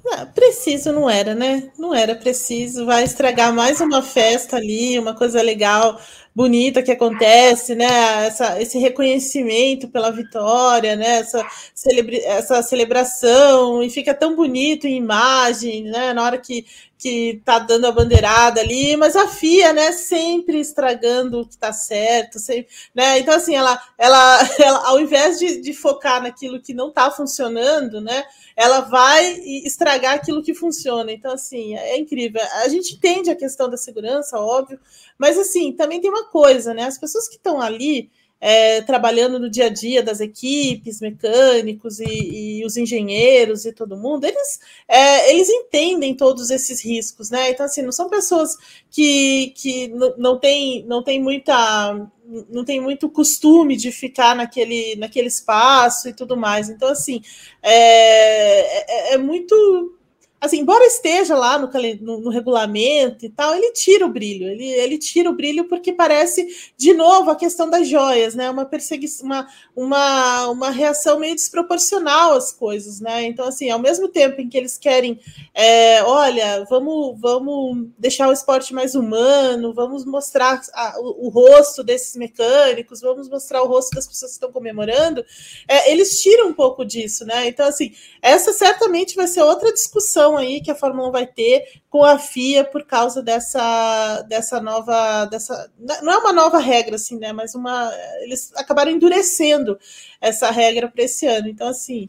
Não, 0.05 0.26
preciso 0.26 0.93
não 0.93 1.09
era, 1.09 1.34
né? 1.34 1.70
Não 1.78 1.95
era 1.95 2.14
preciso. 2.14 2.84
Vai 2.84 3.03
estragar 3.03 3.53
mais 3.53 3.80
uma 3.80 4.03
festa 4.03 4.57
ali, 4.57 4.99
uma 4.99 5.14
coisa 5.14 5.43
legal 5.43 5.99
bonita 6.37 6.82
que 6.82 6.93
acontece, 6.93 7.74
né? 7.74 8.26
Essa, 8.26 8.61
esse 8.61 8.78
reconhecimento 8.78 9.89
pela 9.89 10.11
vitória, 10.12 10.95
né? 10.95 11.20
Essa, 11.20 11.43
celebra 11.74 12.14
essa 12.18 12.62
celebração, 12.62 13.82
e 13.82 13.89
fica 13.89 14.12
tão 14.12 14.37
bonito 14.37 14.87
em 14.87 14.99
imagem, 14.99 15.84
né? 15.84 16.12
Na 16.12 16.22
hora 16.22 16.37
que 16.37 16.66
que 16.99 17.43
tá 17.45 17.59
dando 17.59 17.87
a 17.87 17.93
bandeirada 17.93 18.61
ali, 18.61 18.97
mas 18.97 19.16
a 19.16 19.28
FIA, 19.28 19.72
né, 19.72 19.93
sempre 19.93 20.59
estragando 20.59 21.41
o 21.41 21.47
que 21.47 21.57
tá 21.57 21.72
certo, 21.72 22.39
sempre, 22.39 22.68
né? 22.95 23.18
Então, 23.18 23.34
assim, 23.34 23.55
ela, 23.55 23.78
ela, 23.99 24.41
ela 24.59 24.89
ao 24.89 24.99
invés 24.99 25.39
de, 25.39 25.61
de 25.61 25.74
focar 25.74 26.22
naquilo 26.22 26.61
que 26.61 26.72
não 26.72 26.91
tá 26.91 27.11
funcionando, 27.11 28.01
né, 28.01 28.24
ela 28.57 28.80
vai 28.80 29.34
estragar 29.64 30.14
aquilo 30.14 30.43
que 30.43 30.55
funciona. 30.55 31.12
Então, 31.12 31.32
assim, 31.32 31.76
é 31.76 31.99
incrível. 31.99 32.41
A 32.62 32.68
gente 32.68 32.95
entende 32.95 33.30
a 33.30 33.37
questão 33.37 33.68
da 33.68 33.76
segurança, 33.76 34.41
óbvio, 34.41 34.80
mas, 35.18 35.39
assim, 35.39 35.72
também 35.72 36.01
tem 36.01 36.11
uma 36.11 36.24
coisa, 36.27 36.74
né, 36.74 36.85
as 36.85 36.99
pessoas 36.99 37.29
que 37.29 37.37
estão 37.37 37.61
ali, 37.61 38.11
é, 38.41 38.83
trabalhando 38.83 39.39
no 39.39 39.49
dia 39.49 39.66
a 39.66 39.68
dia 39.68 40.03
das 40.03 40.20
equipes, 40.20 41.01
mecânicos 41.01 42.01
e, 42.01 42.61
e 42.61 42.64
os 42.66 42.77
engenheiros 42.77 43.64
e 43.64 43.72
todo 43.72 43.97
mundo, 43.97 44.24
eles, 44.24 44.61
é, 44.87 45.33
eles 45.33 45.49
entendem 45.49 46.14
todos 46.14 46.51
esses 46.51 46.85
riscos, 46.85 47.31
né? 47.31 47.51
Então, 47.51 47.64
assim, 47.64 47.83
não 47.83 47.93
são 47.93 48.11
pessoas 48.11 48.57
que, 48.91 49.53
que 49.57 49.89
não 50.18 50.39
têm 50.39 50.85
não 50.87 51.03
tem 51.03 51.20
muita 51.20 52.09
não 52.51 52.64
tem 52.64 52.81
muito 52.81 53.09
costume 53.09 53.77
de 53.77 53.93
ficar 53.93 54.35
naquele, 54.35 54.97
naquele 54.97 55.29
espaço 55.29 56.09
e 56.09 56.12
tudo 56.12 56.37
mais. 56.37 56.68
Então, 56.68 56.89
assim, 56.89 57.22
é, 57.62 59.12
é, 59.12 59.14
é 59.14 59.18
muito 59.18 59.96
assim, 60.41 60.61
embora 60.61 60.84
esteja 60.84 61.34
lá 61.34 61.59
no, 61.59 61.70
no, 62.01 62.20
no, 62.20 62.30
regulamento 62.30 63.24
e 63.24 63.30
tal, 63.30 63.55
ele 63.55 63.72
tira 63.72 64.05
o 64.05 64.09
brilho, 64.09 64.49
ele, 64.49 64.66
ele 64.66 64.99
tira 64.99 65.30
o 65.30 65.34
brilho 65.34 65.64
porque 65.64 65.93
parece, 65.93 66.47
de 66.76 66.93
novo, 66.93 67.30
a 67.30 67.37
questão 67.37 67.68
das 67.68 67.89
joias, 67.89 68.34
né? 68.34 68.51
Uma 68.51 68.66
perseguição, 68.66 69.26
uma, 69.26 69.49
uma, 69.74 70.49
uma 70.49 70.70
reação 70.70 71.18
meio 71.18 71.34
desproporcional 71.34 72.34
às 72.34 72.53
coisas, 72.53 73.01
né? 73.01 73.24
Então, 73.24 73.47
assim, 73.47 73.70
ao 73.70 73.78
mesmo 73.78 74.09
tempo 74.09 74.41
em 74.41 74.49
que 74.49 74.59
eles 74.59 74.76
querem, 74.76 75.18
é, 75.55 76.03
olha, 76.03 76.64
vamos, 76.68 77.18
vamos 77.18 77.89
deixar 77.99 78.28
o 78.28 78.32
esporte 78.32 78.74
mais 78.74 78.95
humano, 78.95 79.72
vamos 79.72 80.05
mostrar 80.05 80.61
a, 80.74 81.01
o, 81.01 81.26
o, 81.26 81.28
rosto 81.28 81.82
desses 81.82 82.14
mecânicos, 82.14 83.01
vamos 83.01 83.28
mostrar 83.28 83.62
o 83.62 83.66
rosto 83.66 83.95
das 83.95 84.07
pessoas 84.07 84.32
que 84.32 84.37
estão 84.37 84.53
comemorando, 84.53 85.24
é, 85.66 85.91
eles 85.91 86.20
tiram 86.20 86.49
um 86.49 86.53
pouco 86.53 86.84
disso, 86.84 87.24
né? 87.24 87.49
Então, 87.49 87.66
assim, 87.66 87.93
essa 88.20 88.53
certamente 88.53 89.16
vai 89.16 89.26
ser 89.26 89.43
outra 89.43 89.72
discussão 89.72 90.36
aí 90.37 90.61
que 90.61 90.70
a 90.70 90.74
Fórmula 90.74 91.09
1 91.09 91.12
vai 91.12 91.26
ter 91.26 91.80
com 91.89 92.05
a 92.05 92.18
FIA 92.18 92.64
por 92.64 92.84
causa 92.84 93.22
dessa, 93.22 94.22
dessa 94.22 94.61
nova. 94.61 95.24
Dessa, 95.26 95.70
não 96.03 96.12
é 96.12 96.18
uma 96.18 96.32
nova 96.32 96.59
regra, 96.59 96.97
assim, 96.97 97.18
né? 97.18 97.32
Mas 97.32 97.55
uma. 97.55 97.93
Eles 98.22 98.53
acabaram 98.57 98.91
endurecendo 98.91 99.78
essa 100.20 100.51
regra 100.51 100.89
para 100.89 101.05
esse 101.05 101.26
ano. 101.26 101.49
Então, 101.49 101.68
assim. 101.68 102.09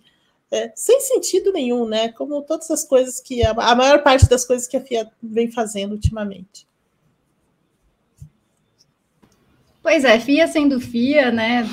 É, 0.50 0.72
sem 0.76 1.02
sentido 1.02 1.52
nenhum, 1.52 1.86
né? 1.86 2.10
Como 2.14 2.42
todas 2.42 2.72
as 2.72 2.84
coisas 2.84 3.20
que. 3.20 3.44
A, 3.44 3.52
a 3.52 3.76
maior 3.76 4.02
parte 4.04 4.30
das 4.30 4.46
coisas 4.46 4.68
que 4.68 4.78
a 4.78 4.82
FIA 4.82 5.12
vem 5.22 5.52
fazendo 5.52 5.92
ultimamente. 5.92 6.68
Pois 9.88 10.04
é, 10.04 10.20
FIA 10.20 10.50
sendo 10.50 10.82
FIA, 10.82 11.32
né, 11.32 11.66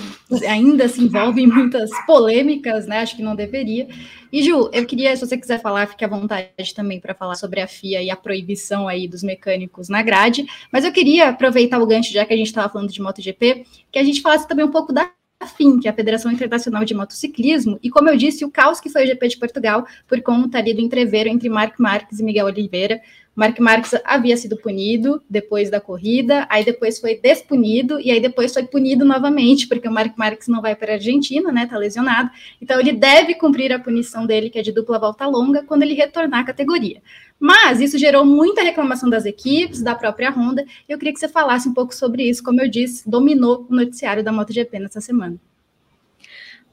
ainda 0.48 0.88
se 0.88 1.02
envolve 1.02 1.42
em 1.42 1.48
muitas 1.48 1.90
polêmicas, 2.06 2.86
né, 2.86 3.00
acho 3.00 3.16
que 3.16 3.24
não 3.24 3.34
deveria. 3.34 3.88
E 4.32 4.40
Ju, 4.40 4.70
eu 4.72 4.86
queria, 4.86 5.16
se 5.16 5.26
você 5.26 5.36
quiser 5.36 5.60
falar, 5.60 5.88
fique 5.88 6.04
à 6.04 6.06
vontade 6.06 6.72
também 6.76 7.00
para 7.00 7.12
falar 7.12 7.34
sobre 7.34 7.60
a 7.60 7.66
FIA 7.66 8.04
e 8.04 8.10
a 8.10 8.16
proibição 8.16 8.86
aí 8.86 9.08
dos 9.08 9.24
mecânicos 9.24 9.88
na 9.88 10.00
grade, 10.00 10.46
mas 10.70 10.84
eu 10.84 10.92
queria 10.92 11.30
aproveitar 11.30 11.80
o 11.80 11.86
gancho, 11.88 12.12
já 12.12 12.24
que 12.24 12.32
a 12.32 12.36
gente 12.36 12.46
estava 12.46 12.72
falando 12.72 12.92
de 12.92 13.02
MotoGP, 13.02 13.66
que 13.90 13.98
a 13.98 14.04
gente 14.04 14.20
falasse 14.20 14.46
também 14.46 14.64
um 14.64 14.70
pouco 14.70 14.92
da 14.92 15.10
FIM, 15.44 15.80
que 15.80 15.88
é 15.88 15.90
a 15.90 15.94
Federação 15.94 16.30
Internacional 16.30 16.84
de 16.84 16.94
Motociclismo, 16.94 17.80
e 17.82 17.90
como 17.90 18.08
eu 18.08 18.16
disse, 18.16 18.44
o 18.44 18.50
caos 18.50 18.78
que 18.78 18.88
foi 18.88 19.02
o 19.02 19.06
GP 19.08 19.26
de 19.26 19.38
Portugal 19.38 19.84
por 20.06 20.22
conta 20.22 20.58
ali 20.58 20.72
do 20.72 20.80
entreveiro 20.80 21.28
entre 21.28 21.48
Marc 21.48 21.80
Marques 21.80 22.20
e 22.20 22.22
Miguel 22.22 22.46
Oliveira, 22.46 23.00
Mark 23.34 23.58
Marques 23.58 23.92
havia 24.04 24.36
sido 24.36 24.56
punido 24.56 25.20
depois 25.28 25.68
da 25.68 25.80
corrida, 25.80 26.46
aí 26.48 26.64
depois 26.64 27.00
foi 27.00 27.16
despunido 27.16 28.00
e 28.00 28.10
aí 28.10 28.20
depois 28.20 28.52
foi 28.52 28.64
punido 28.64 29.04
novamente, 29.04 29.66
porque 29.66 29.88
o 29.88 29.92
Mark 29.92 30.16
Marques 30.16 30.46
não 30.46 30.62
vai 30.62 30.76
para 30.76 30.92
a 30.92 30.94
Argentina, 30.94 31.50
né? 31.50 31.66
Tá 31.66 31.76
lesionado. 31.76 32.30
Então 32.62 32.78
ele 32.78 32.92
deve 32.92 33.34
cumprir 33.34 33.72
a 33.72 33.78
punição 33.78 34.24
dele, 34.24 34.50
que 34.50 34.58
é 34.58 34.62
de 34.62 34.70
dupla 34.70 34.98
volta 34.98 35.26
longa, 35.26 35.64
quando 35.64 35.82
ele 35.82 35.94
retornar 35.94 36.40
à 36.40 36.44
categoria. 36.44 37.02
Mas 37.38 37.80
isso 37.80 37.98
gerou 37.98 38.24
muita 38.24 38.62
reclamação 38.62 39.10
das 39.10 39.26
equipes, 39.26 39.82
da 39.82 39.94
própria 39.94 40.30
Honda. 40.30 40.64
Eu 40.88 40.96
queria 40.96 41.12
que 41.12 41.18
você 41.18 41.28
falasse 41.28 41.68
um 41.68 41.74
pouco 41.74 41.94
sobre 41.94 42.22
isso, 42.22 42.42
como 42.42 42.60
eu 42.60 42.68
disse, 42.68 43.08
dominou 43.08 43.66
o 43.68 43.74
noticiário 43.74 44.22
da 44.22 44.30
MotoGP 44.30 44.78
nessa 44.78 45.00
semana. 45.00 45.36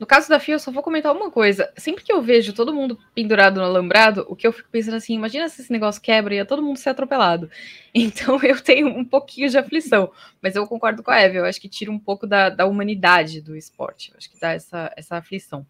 No 0.01 0.07
caso 0.07 0.27
da 0.27 0.39
FIA, 0.39 0.55
eu 0.55 0.59
só 0.59 0.71
vou 0.71 0.81
comentar 0.81 1.15
uma 1.15 1.29
coisa. 1.29 1.71
Sempre 1.77 2.03
que 2.03 2.11
eu 2.11 2.23
vejo 2.23 2.53
todo 2.53 2.73
mundo 2.73 2.97
pendurado 3.13 3.59
no 3.59 3.65
alambrado, 3.67 4.25
o 4.27 4.35
que 4.35 4.47
eu 4.47 4.51
fico 4.51 4.67
pensando 4.71 4.95
assim, 4.95 5.13
imagina 5.13 5.47
se 5.47 5.61
esse 5.61 5.71
negócio 5.71 6.01
quebra 6.01 6.33
e 6.33 6.37
ia 6.37 6.45
todo 6.45 6.63
mundo 6.63 6.77
ser 6.77 6.89
atropelado. 6.89 7.47
Então 7.93 8.41
eu 8.41 8.59
tenho 8.59 8.87
um 8.87 9.05
pouquinho 9.05 9.47
de 9.49 9.57
aflição. 9.59 10.11
Mas 10.41 10.55
eu 10.55 10.65
concordo 10.65 11.03
com 11.03 11.11
a 11.11 11.19
Eve, 11.19 11.37
eu 11.37 11.45
acho 11.45 11.61
que 11.61 11.69
tira 11.69 11.91
um 11.91 11.99
pouco 11.99 12.25
da, 12.25 12.49
da 12.49 12.65
humanidade 12.65 13.41
do 13.41 13.55
esporte. 13.55 14.09
Eu 14.09 14.17
acho 14.17 14.31
que 14.31 14.39
dá 14.39 14.53
essa, 14.53 14.91
essa 14.95 15.17
aflição. 15.17 15.67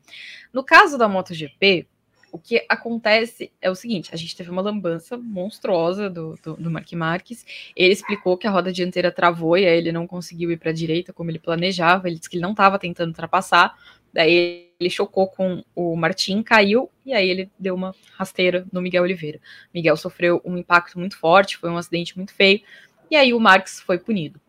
No 0.54 0.64
caso 0.64 1.00
da 1.00 1.10
MotoGP, 1.10 1.88
o 2.32 2.40
que 2.40 2.66
acontece 2.70 3.52
é 3.62 3.70
o 3.70 3.76
seguinte: 3.76 4.10
a 4.14 4.16
gente 4.16 4.36
teve 4.36 4.50
uma 4.50 4.62
lambança 4.62 5.18
monstruosa 5.18 6.10
do, 6.10 6.40
do, 6.42 6.56
do 6.56 6.72
Mark 6.72 6.92
Marques. 6.94 7.46
Ele 7.76 7.92
explicou 7.92 8.38
que 8.38 8.48
a 8.48 8.52
roda 8.52 8.72
dianteira 8.72 9.12
travou 9.12 9.58
e 9.58 9.66
aí 9.66 9.78
ele 9.78 9.92
não 9.92 10.08
conseguiu 10.08 10.52
ir 10.52 10.58
para 10.58 10.70
a 10.70 10.74
direita 10.74 11.12
como 11.12 11.30
ele 11.30 11.40
planejava. 11.40 12.08
Ele 12.08 12.18
disse 12.18 12.30
que 12.30 12.38
ele 12.38 12.44
não 12.44 12.52
estava 12.52 12.80
tentando 12.80 13.10
ultrapassar, 13.10 13.76
Daí 14.14 14.70
ele 14.80 14.90
chocou 14.90 15.28
com 15.28 15.64
o 15.76 15.96
Martim, 15.96 16.42
caiu 16.42 16.90
e 17.06 17.14
aí 17.14 17.30
ele 17.30 17.50
deu 17.58 17.76
uma 17.76 17.96
rasteira 18.16 18.66
no 18.72 18.82
Miguel 18.82 19.04
Oliveira. 19.04 19.40
Miguel 19.74 19.96
sofreu 19.96 20.42
um 20.44 20.58
impacto 20.58 21.00
muito 21.00 21.18
forte, 21.18 21.58
foi 21.58 21.70
um 21.70 21.78
acidente 21.78 22.18
muito 22.18 22.34
feio, 22.34 22.62
e 23.10 23.16
aí 23.16 23.34
o 23.34 23.40
Marx 23.40 23.80
foi 23.80 24.00
punido. 24.00 24.40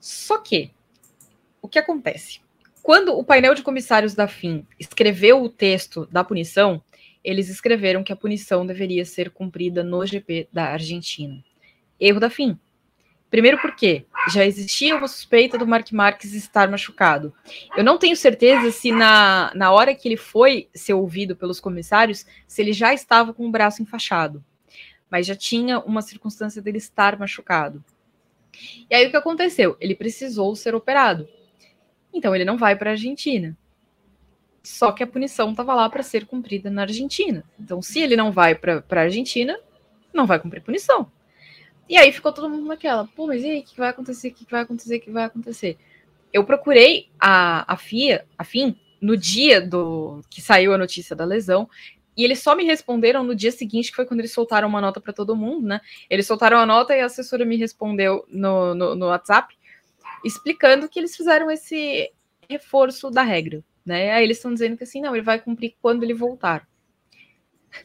Só 0.00 0.38
que, 0.38 0.70
o 1.62 1.68
que 1.68 1.78
acontece? 1.78 2.40
Quando 2.82 3.16
o 3.16 3.24
painel 3.24 3.54
de 3.54 3.62
comissários 3.62 4.14
da 4.14 4.28
FIM 4.28 4.66
escreveu 4.78 5.42
o 5.42 5.48
texto 5.48 6.06
da 6.12 6.22
punição, 6.22 6.82
eles 7.22 7.48
escreveram 7.48 8.04
que 8.04 8.12
a 8.12 8.16
punição 8.16 8.66
deveria 8.66 9.04
ser 9.06 9.30
cumprida 9.30 9.82
no 9.82 10.04
GP 10.04 10.48
da 10.52 10.64
Argentina. 10.64 11.42
Erro 11.98 12.20
da 12.20 12.28
FIM. 12.28 12.58
Primeiro 13.34 13.60
porque 13.60 14.06
já 14.32 14.46
existia 14.46 14.94
uma 14.94 15.08
suspeita 15.08 15.58
do 15.58 15.66
Mark 15.66 15.90
Marques 15.90 16.34
estar 16.34 16.70
machucado. 16.70 17.34
Eu 17.76 17.82
não 17.82 17.98
tenho 17.98 18.14
certeza 18.14 18.70
se 18.70 18.92
na, 18.92 19.50
na 19.56 19.72
hora 19.72 19.92
que 19.92 20.06
ele 20.06 20.16
foi 20.16 20.68
ser 20.72 20.94
ouvido 20.94 21.34
pelos 21.34 21.58
comissários, 21.58 22.24
se 22.46 22.62
ele 22.62 22.72
já 22.72 22.94
estava 22.94 23.34
com 23.34 23.44
o 23.44 23.50
braço 23.50 23.82
enfaixado. 23.82 24.44
Mas 25.10 25.26
já 25.26 25.34
tinha 25.34 25.80
uma 25.80 26.00
circunstância 26.00 26.62
dele 26.62 26.78
estar 26.78 27.18
machucado. 27.18 27.84
E 28.88 28.94
aí 28.94 29.08
o 29.08 29.10
que 29.10 29.16
aconteceu? 29.16 29.76
Ele 29.80 29.96
precisou 29.96 30.54
ser 30.54 30.76
operado. 30.76 31.28
Então 32.12 32.36
ele 32.36 32.44
não 32.44 32.56
vai 32.56 32.76
para 32.76 32.90
a 32.90 32.92
Argentina. 32.92 33.58
Só 34.62 34.92
que 34.92 35.02
a 35.02 35.08
punição 35.08 35.50
estava 35.50 35.74
lá 35.74 35.90
para 35.90 36.04
ser 36.04 36.24
cumprida 36.24 36.70
na 36.70 36.82
Argentina. 36.82 37.42
Então, 37.58 37.82
se 37.82 37.98
ele 37.98 38.14
não 38.14 38.30
vai 38.30 38.54
para 38.54 38.84
a 38.88 39.00
Argentina, 39.00 39.58
não 40.12 40.24
vai 40.24 40.38
cumprir 40.38 40.62
punição. 40.62 41.10
E 41.88 41.96
aí 41.96 42.10
ficou 42.12 42.32
todo 42.32 42.48
mundo 42.48 42.66
naquela, 42.66 43.06
pô, 43.06 43.26
mas 43.26 43.42
e 43.42 43.50
aí, 43.50 43.60
o 43.60 43.62
que 43.62 43.76
vai 43.76 43.90
acontecer? 43.90 44.28
O 44.28 44.34
que 44.34 44.50
vai 44.50 44.62
acontecer? 44.62 44.96
O 44.96 45.00
que 45.00 45.10
vai 45.10 45.24
acontecer? 45.24 45.76
Eu 46.32 46.44
procurei 46.44 47.10
a, 47.20 47.72
a 47.72 47.76
FIA, 47.76 48.26
a 48.38 48.44
FIM, 48.44 48.78
no 49.00 49.16
dia 49.16 49.60
do 49.60 50.22
que 50.30 50.40
saiu 50.40 50.72
a 50.72 50.78
notícia 50.78 51.14
da 51.14 51.24
lesão, 51.24 51.68
e 52.16 52.24
eles 52.24 52.40
só 52.40 52.54
me 52.54 52.64
responderam 52.64 53.22
no 53.22 53.34
dia 53.34 53.52
seguinte, 53.52 53.90
que 53.90 53.96
foi 53.96 54.06
quando 54.06 54.20
eles 54.20 54.32
soltaram 54.32 54.68
uma 54.68 54.80
nota 54.80 55.00
para 55.00 55.12
todo 55.12 55.36
mundo, 55.36 55.66
né? 55.66 55.80
Eles 56.08 56.26
soltaram 56.26 56.58
a 56.58 56.64
nota 56.64 56.96
e 56.96 57.00
a 57.00 57.06
assessora 57.06 57.44
me 57.44 57.56
respondeu 57.56 58.24
no, 58.28 58.74
no, 58.74 58.94
no 58.94 59.06
WhatsApp, 59.06 59.54
explicando 60.24 60.88
que 60.88 60.98
eles 60.98 61.14
fizeram 61.14 61.50
esse 61.50 62.10
reforço 62.48 63.10
da 63.10 63.22
regra, 63.22 63.62
né? 63.84 64.12
Aí 64.12 64.24
eles 64.24 64.38
estão 64.38 64.52
dizendo 64.52 64.76
que 64.76 64.84
assim, 64.84 65.00
não, 65.00 65.14
ele 65.14 65.24
vai 65.24 65.40
cumprir 65.40 65.74
quando 65.82 66.02
ele 66.02 66.14
voltar. 66.14 66.66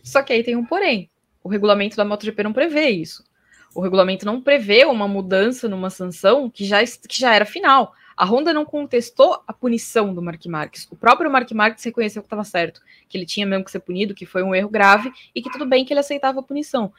Só 0.04 0.22
que 0.22 0.32
aí 0.32 0.44
tem 0.44 0.56
um 0.56 0.66
porém. 0.66 1.10
O 1.44 1.50
regulamento 1.50 1.98
da 1.98 2.06
MotoGP 2.06 2.44
não 2.44 2.54
prevê 2.54 2.90
isso 2.90 3.29
o 3.74 3.82
regulamento 3.82 4.26
não 4.26 4.42
prevê 4.42 4.86
uma 4.86 5.08
mudança 5.08 5.68
numa 5.68 5.90
sanção 5.90 6.50
que 6.50 6.66
já, 6.66 6.84
que 6.84 7.20
já 7.20 7.34
era 7.34 7.46
final. 7.46 7.94
A 8.18 8.26
Honda 8.26 8.54
não 8.54 8.66
contestou 8.66 9.42
a 9.48 9.54
punição 9.54 10.14
do 10.14 10.22
Mark 10.22 10.46
Marques. 10.46 10.88
O 10.92 10.96
próprio 10.96 11.32
Mark 11.32 11.50
Marques 11.52 11.84
reconheceu 11.86 12.22
que 12.22 12.26
estava 12.26 12.44
certo, 12.44 12.82
que 13.08 13.18
ele 13.18 13.26
tinha 13.26 13.46
mesmo 13.46 13.64
que 13.64 13.72
ser 13.72 13.80
punido, 13.80 14.14
que 14.14 14.26
foi 14.26 14.44
um 14.44 14.54
erro 14.54 14.70
grave 14.70 15.12
e 15.34 15.42
que 15.42 15.50
tudo 15.50 15.66
bem 15.66 15.86
que 15.86 15.94
ele 15.94 16.02
aceitava 16.02 16.40
a 16.40 16.44
punição. 16.44 16.92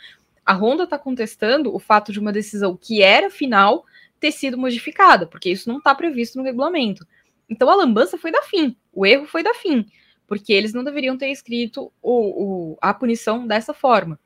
A 0.46 0.54
Honda 0.54 0.84
está 0.84 0.98
contestando 0.98 1.74
o 1.74 1.78
fato 1.78 2.10
de 2.10 2.18
uma 2.18 2.32
decisão 2.32 2.74
que 2.74 3.02
era 3.02 3.30
final 3.30 3.84
ter 4.18 4.32
sido 4.32 4.56
modificada, 4.56 5.26
porque 5.26 5.50
isso 5.50 5.68
não 5.68 5.78
está 5.78 5.94
previsto 5.94 6.38
no 6.38 6.44
regulamento. 6.44 7.06
Então 7.48 7.68
a 7.68 7.74
lambança 7.74 8.16
foi 8.16 8.30
da 8.30 8.42
fim, 8.42 8.76
o 8.92 9.04
erro 9.04 9.26
foi 9.26 9.42
da 9.42 9.52
fim, 9.52 9.84
porque 10.26 10.52
eles 10.52 10.72
não 10.72 10.84
deveriam 10.84 11.18
ter 11.18 11.30
escrito 11.30 11.92
o, 12.00 12.72
o, 12.72 12.78
a 12.80 12.94
punição 12.94 13.46
dessa 13.46 13.74
forma. 13.74 14.18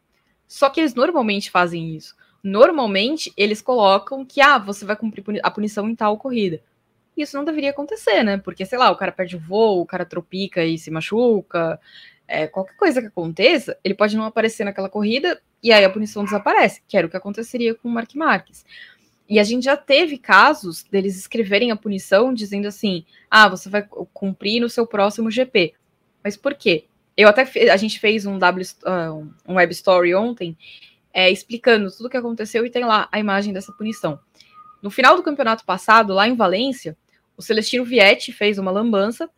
Só 0.46 0.68
que 0.70 0.80
eles 0.80 0.94
normalmente 0.94 1.50
fazem 1.50 1.96
isso. 1.96 2.14
Normalmente 2.44 3.32
eles 3.38 3.62
colocam 3.62 4.22
que 4.22 4.42
ah, 4.42 4.58
você 4.58 4.84
vai 4.84 4.94
cumprir 4.94 5.24
a 5.42 5.50
punição 5.50 5.88
em 5.88 5.94
tal 5.94 6.18
corrida. 6.18 6.60
Isso 7.16 7.36
não 7.36 7.44
deveria 7.44 7.70
acontecer, 7.70 8.22
né? 8.22 8.36
Porque, 8.36 8.66
sei 8.66 8.76
lá, 8.76 8.90
o 8.90 8.96
cara 8.96 9.10
perde 9.10 9.36
o 9.36 9.40
voo, 9.40 9.80
o 9.80 9.86
cara 9.86 10.04
tropica 10.04 10.62
e 10.62 10.76
se 10.76 10.90
machuca, 10.90 11.80
é, 12.28 12.46
qualquer 12.46 12.76
coisa 12.76 13.00
que 13.00 13.06
aconteça, 13.06 13.78
ele 13.82 13.94
pode 13.94 14.14
não 14.16 14.24
aparecer 14.24 14.64
naquela 14.64 14.90
corrida 14.90 15.40
e 15.62 15.72
aí 15.72 15.84
a 15.84 15.90
punição 15.90 16.24
desaparece, 16.24 16.82
que 16.86 16.96
era 16.96 17.06
o 17.06 17.10
que 17.10 17.16
aconteceria 17.16 17.74
com 17.74 17.88
o 17.88 17.90
Mark 17.90 18.14
Marques. 18.14 18.66
E 19.26 19.38
a 19.38 19.44
gente 19.44 19.64
já 19.64 19.76
teve 19.76 20.18
casos 20.18 20.82
deles 20.82 21.16
escreverem 21.16 21.70
a 21.70 21.76
punição 21.76 22.34
dizendo 22.34 22.68
assim: 22.68 23.06
ah, 23.30 23.48
você 23.48 23.70
vai 23.70 23.82
cumprir 24.12 24.60
no 24.60 24.68
seu 24.68 24.86
próximo 24.86 25.30
GP. 25.30 25.72
Mas 26.22 26.36
por 26.36 26.54
quê? 26.54 26.84
Eu 27.16 27.28
até 27.28 27.48
a 27.70 27.76
gente 27.76 27.98
fez 27.98 28.26
um, 28.26 28.38
w, 28.38 28.66
uh, 28.84 29.32
um 29.48 29.54
web 29.54 29.72
story 29.72 30.14
ontem 30.14 30.58
é, 31.14 31.30
explicando 31.30 31.88
tudo 31.92 32.06
o 32.06 32.10
que 32.10 32.16
aconteceu 32.16 32.66
e 32.66 32.70
tem 32.70 32.84
lá 32.84 33.08
a 33.12 33.20
imagem 33.20 33.52
dessa 33.52 33.72
punição. 33.72 34.18
No 34.82 34.90
final 34.90 35.16
do 35.16 35.22
campeonato 35.22 35.64
passado, 35.64 36.12
lá 36.12 36.26
em 36.26 36.34
Valência, 36.34 36.96
o 37.36 37.42
Celestino 37.42 37.84
Vietti 37.84 38.32
fez 38.32 38.58
uma 38.58 38.72
lambança, 38.72 39.30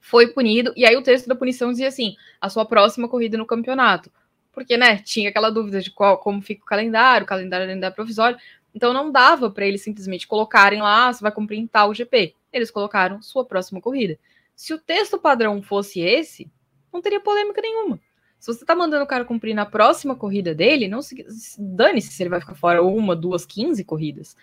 foi 0.00 0.26
punido, 0.26 0.72
e 0.76 0.84
aí 0.84 0.96
o 0.96 1.02
texto 1.02 1.28
da 1.28 1.34
punição 1.36 1.70
dizia 1.70 1.88
assim: 1.88 2.16
a 2.40 2.48
sua 2.48 2.66
próxima 2.66 3.08
corrida 3.08 3.38
no 3.38 3.46
campeonato. 3.46 4.10
Porque, 4.52 4.76
né, 4.76 4.98
tinha 4.98 5.28
aquela 5.28 5.50
dúvida 5.50 5.80
de 5.80 5.90
qual, 5.90 6.18
como 6.18 6.42
fica 6.42 6.62
o 6.62 6.66
calendário, 6.66 7.24
o 7.24 7.28
calendário 7.28 7.70
ainda 7.70 7.86
é 7.86 7.90
provisório. 7.90 8.38
Então 8.74 8.92
não 8.92 9.10
dava 9.10 9.50
para 9.50 9.66
eles 9.66 9.82
simplesmente 9.82 10.26
colocarem 10.26 10.82
lá, 10.82 11.08
ah, 11.08 11.12
você 11.12 11.22
vai 11.22 11.32
cumprir 11.32 11.58
em 11.58 11.66
tal 11.66 11.94
GP. 11.94 12.34
Eles 12.52 12.70
colocaram 12.70 13.22
sua 13.22 13.44
próxima 13.44 13.80
corrida. 13.80 14.18
Se 14.54 14.72
o 14.74 14.78
texto 14.78 15.18
padrão 15.18 15.62
fosse 15.62 16.00
esse, 16.00 16.50
não 16.92 17.00
teria 17.00 17.20
polêmica 17.20 17.60
nenhuma. 17.60 18.00
Se 18.38 18.52
você 18.52 18.64
tá 18.64 18.74
mandando 18.74 19.04
o 19.04 19.06
cara 19.06 19.24
cumprir 19.24 19.54
na 19.54 19.66
próxima 19.66 20.14
corrida 20.14 20.54
dele, 20.54 20.88
não 20.88 21.02
se 21.02 21.24
dane-se 21.58 22.12
se 22.12 22.22
ele 22.22 22.30
vai 22.30 22.40
ficar 22.40 22.54
fora 22.54 22.82
uma, 22.82 23.16
duas, 23.16 23.44
quinze 23.44 23.84
corridas. 23.84 24.36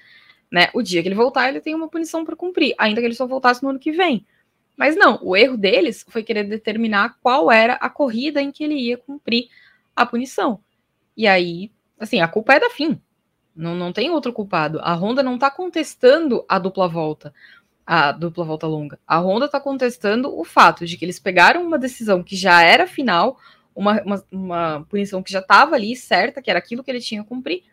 Né? 0.52 0.70
O 0.74 0.82
dia 0.82 1.02
que 1.02 1.08
ele 1.08 1.16
voltar, 1.16 1.50
ele 1.50 1.62
tem 1.62 1.74
uma 1.74 1.88
punição 1.88 2.26
para 2.26 2.36
cumprir, 2.36 2.76
ainda 2.78 3.00
que 3.00 3.08
ele 3.08 3.16
só 3.16 3.26
voltasse 3.26 3.64
no 3.64 3.70
ano 3.70 3.80
que 3.80 3.91
vem. 3.91 4.26
Mas 4.76 4.96
não, 4.96 5.20
o 5.22 5.36
erro 5.36 5.56
deles 5.56 6.06
foi 6.08 6.24
querer 6.24 6.44
determinar 6.44 7.18
qual 7.22 7.52
era 7.52 7.74
a 7.76 7.89
corrida 7.89 8.41
em 8.41 8.52
que 8.52 8.64
ele 8.64 8.76
ia 8.76 8.98
cumprir 8.98 9.48
a 9.96 10.06
punição. 10.06 10.60
E 11.16 11.28
aí, 11.28 11.72
assim, 12.00 12.22
a 12.22 12.28
culpa 12.28 12.56
é 12.56 12.60
da 12.60 12.70
FIM. 12.70 13.00
Não, 13.56 13.76
não 13.76 13.94
tem 13.94 14.10
outro 14.10 14.34
culpado. 14.34 14.80
A 14.82 14.94
Honda 14.96 15.22
não 15.22 15.36
está 15.36 15.52
contestando 15.52 16.44
a 16.50 16.58
dupla 16.58 16.88
volta 16.88 17.34
a 17.86 18.12
dupla 18.12 18.46
volta 18.46 18.66
longa. 18.66 18.98
A 19.06 19.20
Honda 19.20 19.46
está 19.46 19.60
contestando 19.60 20.36
o 20.38 20.44
fato 20.44 20.86
de 20.86 20.98
que 20.98 21.06
eles 21.06 21.20
pegaram 21.20 21.66
uma 21.66 21.78
decisão 21.78 22.24
que 22.24 22.36
já 22.36 22.62
era 22.62 22.88
final, 22.88 23.38
uma, 23.76 24.01
uma, 24.03 24.24
uma 24.32 24.86
punição 24.89 25.24
que 25.24 25.32
já 25.32 25.39
estava 25.39 25.76
ali 25.76 25.95
certa, 25.95 26.41
que 26.41 26.49
era 26.49 26.59
aquilo 26.59 26.84
que 26.84 26.91
ele 26.91 27.01
tinha 27.01 27.24
que 27.24 27.30
cumprir, 27.30 27.63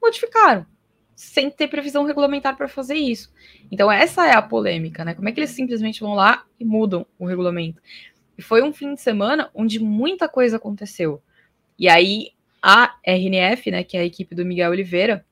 modificaram, 0.00 0.66
sem 1.14 1.50
ter 1.50 1.68
previsão 1.68 2.04
regulamentar 2.04 2.56
para 2.56 2.68
fazer 2.68 2.94
isso. 2.94 3.32
Então, 3.70 3.90
essa 3.90 4.26
é 4.26 4.34
a 4.34 4.42
polêmica, 4.42 5.04
né? 5.04 5.14
Como 5.14 5.28
é 5.28 5.32
que 5.32 5.40
eles 5.40 5.50
simplesmente 5.50 6.00
vão 6.00 6.14
lá 6.14 6.44
e 6.58 6.64
mudam 6.64 7.06
o 7.18 7.26
regulamento? 7.26 7.80
E 8.36 8.42
foi 8.42 8.62
um 8.62 8.72
fim 8.72 8.94
de 8.94 9.00
semana 9.00 9.50
onde 9.54 9.78
muita 9.78 10.28
coisa 10.28 10.56
aconteceu. 10.56 11.22
E 11.78 11.88
aí, 11.88 12.32
a 12.62 12.96
RNF, 13.04 13.70
né, 13.70 13.84
que 13.84 13.96
é 13.96 14.00
a 14.00 14.04
equipe 14.04 14.34
do 14.34 14.44
Miguel 14.44 14.70
Oliveira, 14.70 15.24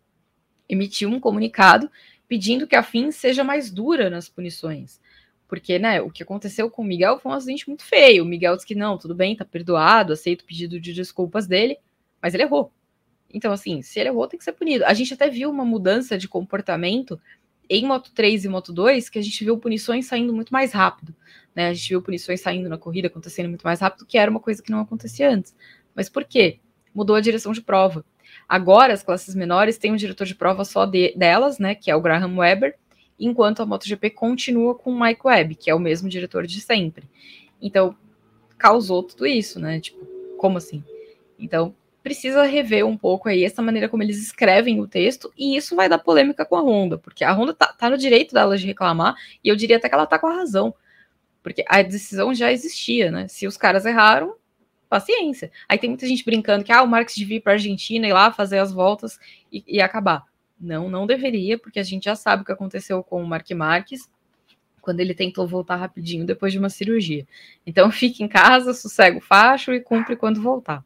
emitiu 0.68 1.08
um 1.08 1.20
comunicado 1.20 1.90
pedindo 2.26 2.66
que 2.66 2.76
a 2.76 2.82
FIM 2.82 3.10
seja 3.10 3.42
mais 3.42 3.70
dura 3.70 4.10
nas 4.10 4.28
punições. 4.28 5.00
Porque, 5.48 5.78
né, 5.78 6.00
o 6.02 6.10
que 6.10 6.22
aconteceu 6.22 6.70
com 6.70 6.82
o 6.82 6.84
Miguel 6.84 7.18
foi 7.18 7.32
um 7.32 7.34
acidente 7.34 7.66
muito 7.66 7.82
feio. 7.82 8.22
O 8.22 8.26
Miguel 8.26 8.54
disse 8.54 8.66
que 8.66 8.74
não, 8.74 8.98
tudo 8.98 9.14
bem, 9.14 9.34
tá 9.34 9.44
perdoado, 9.44 10.12
aceita 10.12 10.44
o 10.44 10.46
pedido 10.46 10.78
de 10.78 10.92
desculpas 10.92 11.46
dele, 11.46 11.78
mas 12.20 12.34
ele 12.34 12.42
errou. 12.42 12.70
Então, 13.32 13.52
assim, 13.52 13.80
se 13.82 13.98
ele 13.98 14.10
errou, 14.10 14.26
tem 14.26 14.38
que 14.38 14.44
ser 14.44 14.52
punido. 14.52 14.84
A 14.84 14.92
gente 14.92 15.14
até 15.14 15.28
viu 15.28 15.50
uma 15.50 15.64
mudança 15.64 16.18
de 16.18 16.28
comportamento 16.28 17.18
em 17.68 17.86
Moto 17.86 18.10
3 18.14 18.44
e 18.44 18.48
Moto 18.48 18.72
2, 18.72 19.08
que 19.08 19.18
a 19.18 19.22
gente 19.22 19.44
viu 19.44 19.58
punições 19.58 20.06
saindo 20.06 20.32
muito 20.32 20.52
mais 20.52 20.72
rápido. 20.72 21.14
Né? 21.54 21.68
A 21.68 21.74
gente 21.74 21.88
viu 21.88 22.02
punições 22.02 22.40
saindo 22.40 22.68
na 22.68 22.78
corrida, 22.78 23.08
acontecendo 23.08 23.48
muito 23.48 23.62
mais 23.62 23.80
rápido, 23.80 24.06
que 24.06 24.16
era 24.18 24.30
uma 24.30 24.40
coisa 24.40 24.62
que 24.62 24.70
não 24.70 24.80
acontecia 24.80 25.30
antes. 25.30 25.54
Mas 25.94 26.08
por 26.08 26.24
quê? 26.24 26.60
Mudou 26.94 27.16
a 27.16 27.20
direção 27.20 27.52
de 27.52 27.60
prova. 27.60 28.04
Agora, 28.48 28.92
as 28.92 29.02
classes 29.02 29.34
menores 29.34 29.76
têm 29.76 29.92
um 29.92 29.96
diretor 29.96 30.26
de 30.26 30.34
prova 30.34 30.64
só 30.64 30.86
de, 30.86 31.14
delas, 31.16 31.58
né, 31.58 31.74
que 31.74 31.90
é 31.90 31.96
o 31.96 32.00
Graham 32.00 32.36
Weber, 32.36 32.76
enquanto 33.18 33.60
a 33.60 33.66
MotoGP 33.66 34.10
continua 34.10 34.74
com 34.74 34.90
o 34.90 35.00
Mike 35.00 35.20
Webb, 35.24 35.54
que 35.54 35.70
é 35.70 35.74
o 35.74 35.80
mesmo 35.80 36.08
diretor 36.08 36.46
de 36.46 36.60
sempre. 36.60 37.08
Então, 37.60 37.96
causou 38.56 39.02
tudo 39.02 39.26
isso, 39.26 39.58
né? 39.58 39.80
Tipo, 39.80 40.06
como 40.36 40.58
assim? 40.58 40.84
Então, 41.38 41.74
precisa 42.02 42.42
rever 42.44 42.86
um 42.86 42.96
pouco 42.96 43.28
aí 43.28 43.44
essa 43.44 43.60
maneira 43.60 43.88
como 43.88 44.02
eles 44.02 44.22
escrevem 44.22 44.80
o 44.80 44.86
texto, 44.86 45.32
e 45.36 45.56
isso 45.56 45.76
vai 45.76 45.88
dar 45.88 45.98
polêmica 45.98 46.44
com 46.44 46.56
a 46.56 46.60
Honda, 46.60 46.96
porque 46.96 47.24
a 47.24 47.32
Honda 47.32 47.52
tá, 47.52 47.66
tá 47.66 47.90
no 47.90 47.98
direito 47.98 48.32
dela 48.32 48.56
de 48.56 48.66
reclamar, 48.66 49.14
e 49.42 49.48
eu 49.48 49.56
diria 49.56 49.76
até 49.76 49.88
que 49.88 49.94
ela 49.94 50.06
tá 50.06 50.18
com 50.18 50.26
a 50.26 50.34
razão, 50.34 50.74
porque 51.42 51.64
a 51.68 51.82
decisão 51.82 52.34
já 52.34 52.52
existia, 52.52 53.10
né? 53.10 53.28
Se 53.28 53.46
os 53.46 53.56
caras 53.56 53.84
erraram, 53.84 54.34
paciência. 54.88 55.50
Aí 55.68 55.78
tem 55.78 55.90
muita 55.90 56.06
gente 56.06 56.24
brincando 56.24 56.64
que 56.64 56.72
ah, 56.72 56.82
o 56.82 56.88
Marx 56.88 57.14
devia 57.14 57.36
ir 57.36 57.40
para 57.40 57.52
Argentina 57.52 58.06
e 58.06 58.12
lá 58.12 58.32
fazer 58.32 58.58
as 58.58 58.72
voltas 58.72 59.18
e, 59.52 59.62
e, 59.66 59.80
acabar. 59.80 60.24
Não, 60.60 60.90
não 60.90 61.06
deveria, 61.06 61.58
porque 61.58 61.78
a 61.78 61.84
gente 61.84 62.04
já 62.04 62.16
sabe 62.16 62.42
o 62.42 62.44
que 62.44 62.52
aconteceu 62.52 63.02
com 63.02 63.22
o 63.22 63.26
Mark 63.26 63.48
Marques 63.52 64.08
quando 64.80 65.00
ele 65.00 65.14
tentou 65.14 65.46
voltar 65.46 65.76
rapidinho 65.76 66.24
depois 66.24 66.52
de 66.52 66.58
uma 66.58 66.70
cirurgia. 66.70 67.26
Então 67.66 67.90
fique 67.92 68.22
em 68.22 68.28
casa, 68.28 68.72
sossega 68.72 69.18
o 69.18 69.20
facho 69.20 69.72
e 69.72 69.80
cumpre 69.80 70.16
quando 70.16 70.42
voltar. 70.42 70.84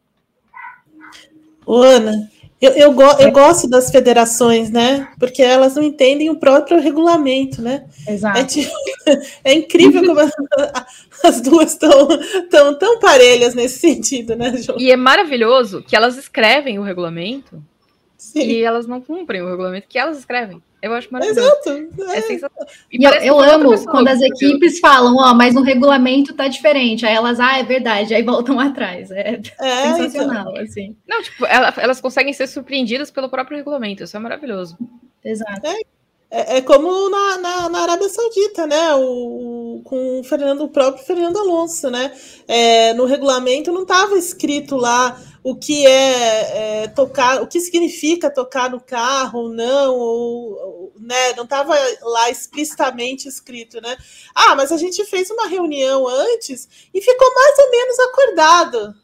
Ô, 1.65 1.77
Ana, 1.77 2.29
eu, 2.61 2.73
eu, 2.73 2.93
go 2.93 3.05
eu, 3.19 3.31
gosto 3.31 3.69
das 3.69 3.91
federações, 3.91 4.71
né? 4.71 5.09
Porque 5.19 5.43
elas 5.43 5.77
não 5.77 5.83
entendem 5.83 6.31
o 6.31 6.37
próprio 6.37 6.81
regulamento, 6.81 7.63
né? 7.63 7.87
Exato. 8.07 8.39
É, 8.39 8.45
tipo, 8.45 8.73
é 9.45 9.55
incrível 9.55 10.05
como 10.05 10.21
as 11.25 11.41
duas 11.43 11.73
estão 11.73 12.09
tão, 12.51 12.79
tão 12.79 12.99
parelhas 12.99 13.55
nesse 13.55 13.79
sentido, 13.79 14.35
né, 14.37 14.57
João? 14.57 14.79
E 14.79 14.91
é 14.91 14.97
maravilhoso 14.97 15.83
que 15.83 15.97
elas 15.97 16.17
escrevem 16.17 16.79
o 16.79 16.83
regulamento 16.83 17.63
Sim. 18.23 18.41
e 18.41 18.63
elas 18.63 18.87
não 18.87 19.01
cumprem 19.01 19.43
o 19.43 19.49
regulamento 19.49 19.89
que 19.89 19.99
elas 19.99 20.17
escrevem. 20.17 20.63
Eu 20.81 20.93
acho 20.95 21.13
maravilhoso. 21.13 21.41
Exato. 21.41 21.71
É, 21.71 22.19
é 22.19 22.23
sensacional. 22.23 22.69
E 22.91 23.05
eu, 23.05 23.13
eu 23.13 23.41
amo 23.41 23.85
quando 23.85 24.09
as 24.09 24.21
equipes 24.21 24.79
falam, 24.79 25.17
ó, 25.17 25.35
mas 25.35 25.55
no 25.55 25.63
regulamento 25.63 26.33
tá 26.33 26.47
diferente. 26.47 27.05
Aí 27.05 27.15
elas, 27.15 27.41
ah, 27.41 27.59
é 27.59 27.65
verdade, 27.65 28.15
aí 28.15 28.23
voltam 28.23 28.59
atrás. 28.61 29.11
É, 29.11 29.41
é 29.59 29.95
sensacional, 29.95 30.53
então. 30.53 30.63
assim. 30.63 30.97
Não, 31.07 31.21
tipo, 31.21 31.45
elas, 31.47 31.77
elas 31.79 32.01
conseguem 32.01 32.33
ser 32.33 32.47
surpreendidas 32.47 33.11
pelo 33.11 33.29
próprio 33.29 33.57
regulamento. 33.57 34.05
Isso 34.05 34.17
é 34.17 34.21
maravilhoso. 34.21 34.79
Exato. 35.25 35.67
É, 35.67 35.81
é, 36.31 36.57
é 36.59 36.61
como 36.63 37.11
na, 37.11 37.39
na, 37.39 37.69
na, 37.69 37.83
Arábia 37.83 38.09
Saudita, 38.09 38.67
né? 38.67 38.95
O, 38.95 39.83
com 39.85 40.21
o 40.21 40.25
Fernando, 40.25 40.63
o 40.63 40.69
próprio 40.69 41.05
Fernando 41.05 41.39
Alonso, 41.39 41.91
né? 41.91 42.13
É, 42.47 42.95
no 42.95 43.05
regulamento 43.05 43.73
não 43.73 43.83
estava 43.83 44.17
escrito 44.17 44.77
lá 44.77 45.21
o 45.43 45.57
que 45.57 45.87
é, 45.87 46.83
é, 46.83 46.89
tocar, 46.89 47.43
o 47.43 47.47
que 47.47 47.61
significa 47.61 48.33
tocar 48.33 48.71
no 48.71 48.81
carro 48.81 49.41
ou 49.41 49.49
não, 49.49 49.95
ou, 49.97 50.93
né? 51.01 51.33
Não 51.37 51.45
estava 51.45 51.75
lá 52.03 52.31
explicitamente 52.31 53.29
escrito, 53.29 53.81
né? 53.81 53.97
Ah, 54.35 54.55
mas 54.55 54.71
a 54.71 54.77
gente 54.77 55.05
fez 55.05 55.31
uma 55.31 55.49
reunião 55.49 56.07
antes 56.07 56.69
e 56.95 57.01
ficou 57.01 57.35
mais 57.35 57.59
ou 57.59 57.71
menos 57.71 57.99
acordado 57.99 58.95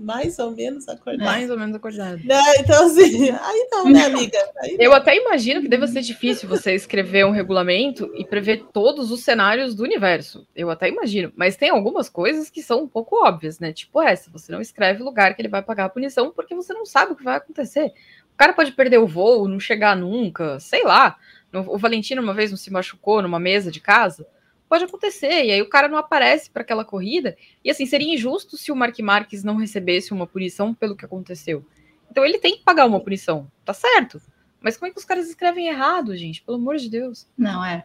mais 0.00 0.38
ou 0.38 0.50
menos 0.52 0.88
acordado. 0.88 1.26
Mais 1.26 1.50
ou 1.50 1.58
menos 1.58 1.76
acordado. 1.76 2.20
Né? 2.24 2.40
Então, 2.58 2.86
assim, 2.86 3.30
aí 3.30 3.68
não, 3.70 3.90
né, 3.90 4.06
amiga? 4.06 4.38
Aí 4.58 4.76
Eu 4.78 4.92
até 4.94 5.16
imagino 5.16 5.60
que 5.60 5.68
deva 5.68 5.86
ser 5.86 6.00
difícil 6.00 6.48
você 6.48 6.74
escrever 6.74 7.26
um 7.26 7.30
regulamento 7.30 8.10
e 8.16 8.24
prever 8.24 8.64
todos 8.72 9.10
os 9.10 9.22
cenários 9.22 9.74
do 9.74 9.82
universo. 9.82 10.46
Eu 10.56 10.70
até 10.70 10.88
imagino. 10.88 11.32
Mas 11.36 11.56
tem 11.56 11.70
algumas 11.70 12.08
coisas 12.08 12.48
que 12.48 12.62
são 12.62 12.82
um 12.82 12.88
pouco 12.88 13.24
óbvias, 13.24 13.60
né? 13.60 13.72
Tipo 13.72 14.02
essa, 14.02 14.30
você 14.30 14.50
não 14.50 14.60
escreve 14.60 15.02
o 15.02 15.04
lugar 15.04 15.34
que 15.34 15.42
ele 15.42 15.48
vai 15.48 15.62
pagar 15.62 15.84
a 15.84 15.90
punição 15.90 16.30
porque 16.30 16.54
você 16.54 16.72
não 16.72 16.86
sabe 16.86 17.12
o 17.12 17.16
que 17.16 17.24
vai 17.24 17.36
acontecer. 17.36 17.92
O 18.32 18.36
cara 18.36 18.54
pode 18.54 18.72
perder 18.72 18.98
o 18.98 19.06
voo, 19.06 19.46
não 19.46 19.60
chegar 19.60 19.94
nunca, 19.94 20.58
sei 20.58 20.82
lá. 20.82 21.16
O 21.52 21.76
Valentino 21.76 22.22
uma 22.22 22.32
vez 22.32 22.50
não 22.50 22.56
se 22.56 22.72
machucou 22.72 23.20
numa 23.20 23.38
mesa 23.38 23.70
de 23.70 23.80
casa 23.80 24.26
pode 24.70 24.84
acontecer. 24.84 25.46
E 25.46 25.50
aí 25.50 25.60
o 25.60 25.68
cara 25.68 25.88
não 25.88 25.98
aparece 25.98 26.48
para 26.48 26.62
aquela 26.62 26.84
corrida. 26.84 27.36
E 27.64 27.70
assim, 27.70 27.84
seria 27.84 28.14
injusto 28.14 28.56
se 28.56 28.70
o 28.70 28.76
Mark 28.76 28.96
Marques 29.00 29.42
não 29.42 29.56
recebesse 29.56 30.12
uma 30.12 30.28
punição 30.28 30.72
pelo 30.72 30.94
que 30.94 31.04
aconteceu. 31.04 31.66
Então 32.08 32.24
ele 32.24 32.38
tem 32.38 32.56
que 32.56 32.62
pagar 32.62 32.86
uma 32.86 33.00
punição, 33.00 33.50
tá 33.64 33.74
certo. 33.74 34.22
Mas 34.60 34.76
como 34.76 34.88
é 34.88 34.92
que 34.92 34.98
os 34.98 35.04
caras 35.04 35.28
escrevem 35.28 35.66
errado, 35.66 36.16
gente? 36.16 36.42
Pelo 36.42 36.58
amor 36.58 36.76
de 36.76 36.88
Deus. 36.88 37.26
Não, 37.36 37.64
é. 37.64 37.84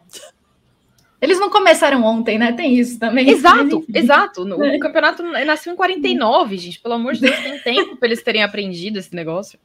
Eles 1.20 1.40
não 1.40 1.50
começaram 1.50 2.04
ontem, 2.04 2.38
né? 2.38 2.52
Tem 2.52 2.78
isso 2.78 2.98
também. 2.98 3.30
Exato, 3.30 3.84
exato. 3.92 4.42
O, 4.42 4.62
é. 4.62 4.78
campeonato 4.78 5.22
nasceu 5.22 5.72
em 5.72 5.76
49, 5.76 6.56
gente. 6.56 6.80
Pelo 6.80 6.94
amor 6.94 7.14
de 7.14 7.22
Deus, 7.22 7.36
tem 7.36 7.58
tempo 7.60 7.96
para 7.96 8.06
eles 8.06 8.22
terem 8.22 8.44
aprendido 8.44 8.98
esse 8.98 9.14
negócio. 9.14 9.58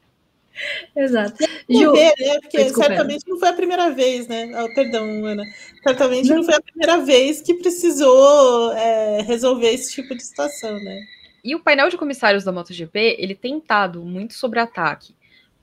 Exato. 0.95 1.43
Ju, 1.69 1.91
ver, 1.93 2.13
né? 2.19 2.39
Porque 2.41 2.69
certamente 2.69 3.27
não 3.27 3.39
foi 3.39 3.49
a 3.49 3.53
primeira 3.53 3.89
vez, 3.89 4.27
né? 4.27 4.51
Oh, 4.61 4.73
perdão, 4.73 5.03
Ana. 5.25 5.43
Certamente 5.83 6.29
não. 6.29 6.37
não 6.37 6.43
foi 6.43 6.55
a 6.55 6.61
primeira 6.61 6.97
vez 6.99 7.41
que 7.41 7.53
precisou 7.55 8.73
é, 8.73 9.21
resolver 9.21 9.69
esse 9.71 9.93
tipo 9.93 10.15
de 10.15 10.23
situação, 10.23 10.73
né? 10.83 11.05
E 11.43 11.55
o 11.55 11.59
painel 11.59 11.89
de 11.89 11.97
comissários 11.97 12.43
da 12.43 12.51
MotoGP, 12.51 13.15
ele 13.17 13.33
tem 13.33 13.57
estado 13.57 14.03
muito 14.03 14.33
sobre 14.33 14.59
ataque. 14.59 15.15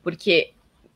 porque, 0.03 0.53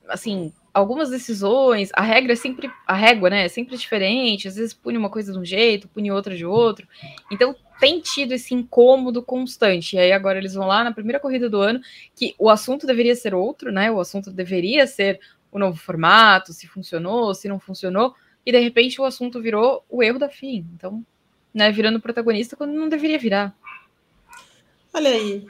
assim, 0.08 0.52
algumas 0.72 1.10
decisões, 1.10 1.90
a 1.92 2.02
regra 2.02 2.32
é 2.32 2.36
sempre, 2.36 2.70
a 2.86 2.94
régua, 2.94 3.30
né, 3.30 3.44
é 3.44 3.48
sempre 3.48 3.76
diferente, 3.76 4.48
às 4.48 4.56
vezes 4.56 4.72
pune 4.72 4.96
uma 4.96 5.10
coisa 5.10 5.32
de 5.32 5.38
um 5.38 5.44
jeito, 5.44 5.88
pune 5.88 6.10
outra 6.10 6.34
de 6.34 6.46
outro, 6.46 6.88
então 7.30 7.54
tem 7.82 8.00
tido 8.00 8.30
esse 8.30 8.54
incômodo 8.54 9.20
constante, 9.20 9.96
e 9.96 9.98
aí 9.98 10.12
agora 10.12 10.38
eles 10.38 10.54
vão 10.54 10.68
lá 10.68 10.84
na 10.84 10.92
primeira 10.92 11.18
corrida 11.18 11.50
do 11.50 11.60
ano, 11.60 11.80
que 12.14 12.32
o 12.38 12.48
assunto 12.48 12.86
deveria 12.86 13.16
ser 13.16 13.34
outro, 13.34 13.72
né, 13.72 13.90
o 13.90 13.98
assunto 13.98 14.30
deveria 14.30 14.86
ser 14.86 15.18
o 15.50 15.58
novo 15.58 15.76
formato, 15.76 16.52
se 16.52 16.68
funcionou, 16.68 17.34
se 17.34 17.48
não 17.48 17.58
funcionou, 17.58 18.14
e 18.46 18.52
de 18.52 18.60
repente 18.60 19.00
o 19.00 19.04
assunto 19.04 19.42
virou 19.42 19.84
o 19.90 20.00
erro 20.00 20.16
da 20.16 20.28
FIM, 20.28 20.64
então, 20.76 21.04
né, 21.52 21.72
virando 21.72 21.98
protagonista 21.98 22.54
quando 22.54 22.72
não 22.72 22.88
deveria 22.88 23.18
virar. 23.18 23.52
Olha 24.94 25.10
aí, 25.10 25.44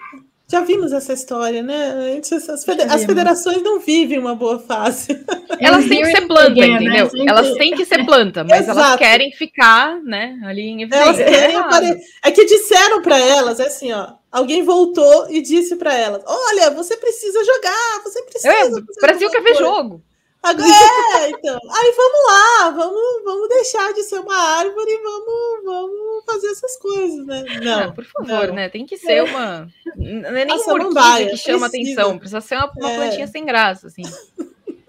já 0.52 0.60
vimos 0.60 0.92
essa 0.92 1.14
história, 1.14 1.62
né? 1.62 2.20
As, 2.20 2.60
as 2.90 3.04
federações 3.06 3.62
não 3.62 3.80
vivem 3.80 4.18
uma 4.18 4.34
boa 4.34 4.58
fase. 4.58 5.24
Elas 5.58 5.86
têm 5.86 6.02
que 6.02 6.10
ser 6.10 6.26
planta, 6.26 6.54
né? 6.54 6.66
entendeu? 6.66 7.10
Né? 7.14 7.24
Elas 7.26 7.54
têm 7.54 7.74
que 7.74 7.86
ser 7.86 8.04
planta, 8.04 8.44
mas 8.44 8.62
Exato. 8.62 8.78
elas 8.78 8.98
querem 8.98 9.32
ficar, 9.32 10.02
né, 10.02 10.38
ali 10.44 10.62
em 10.62 10.82
evidência. 10.82 11.22
É, 11.22 11.54
apare... 11.54 11.98
é 12.22 12.30
que 12.30 12.44
disseram 12.44 13.00
para 13.00 13.18
elas, 13.18 13.60
é 13.60 13.66
assim, 13.66 13.92
ó. 13.92 14.14
Alguém 14.30 14.62
voltou 14.62 15.30
e 15.30 15.40
disse 15.40 15.76
para 15.76 15.94
elas: 15.94 16.22
Olha, 16.26 16.70
você 16.70 16.96
precisa 16.96 17.44
jogar, 17.44 18.02
você 18.02 18.22
precisa. 18.22 18.52
É, 18.52 18.64
o 18.66 18.82
Brasil 19.00 19.30
quer 19.30 19.42
ver 19.42 19.54
jogo. 19.56 20.02
Agora, 20.42 20.68
é, 21.22 21.30
então. 21.30 21.58
Aí 21.70 21.94
vamos 21.96 22.26
lá, 22.26 22.70
vamos, 22.70 23.24
vamos 23.24 23.48
deixar 23.48 23.92
de 23.92 24.02
ser 24.02 24.18
uma 24.18 24.36
árvore 24.36 24.90
e 24.90 24.98
vamos, 24.98 25.64
vamos 25.64 26.24
fazer 26.26 26.48
essas 26.48 26.76
coisas, 26.76 27.24
né? 27.24 27.44
Não, 27.62 27.80
ah, 27.84 27.92
por 27.92 28.04
favor, 28.04 28.48
não. 28.48 28.54
né? 28.54 28.68
Tem 28.68 28.84
que 28.84 28.96
ser 28.96 29.22
uma. 29.22 29.68
Não 29.96 30.36
é 30.36 30.44
nem 30.44 30.58
uma 30.58 30.72
orquídea 30.72 31.30
que 31.30 31.36
chama 31.36 31.70
precisa. 31.70 31.92
atenção, 32.00 32.18
precisa 32.18 32.40
ser 32.40 32.56
uma, 32.56 32.72
uma 32.76 32.90
é. 32.90 32.96
plantinha 32.96 33.26
sem 33.28 33.44
graça, 33.44 33.86
assim. 33.86 34.02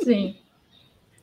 Sim. 0.01 0.36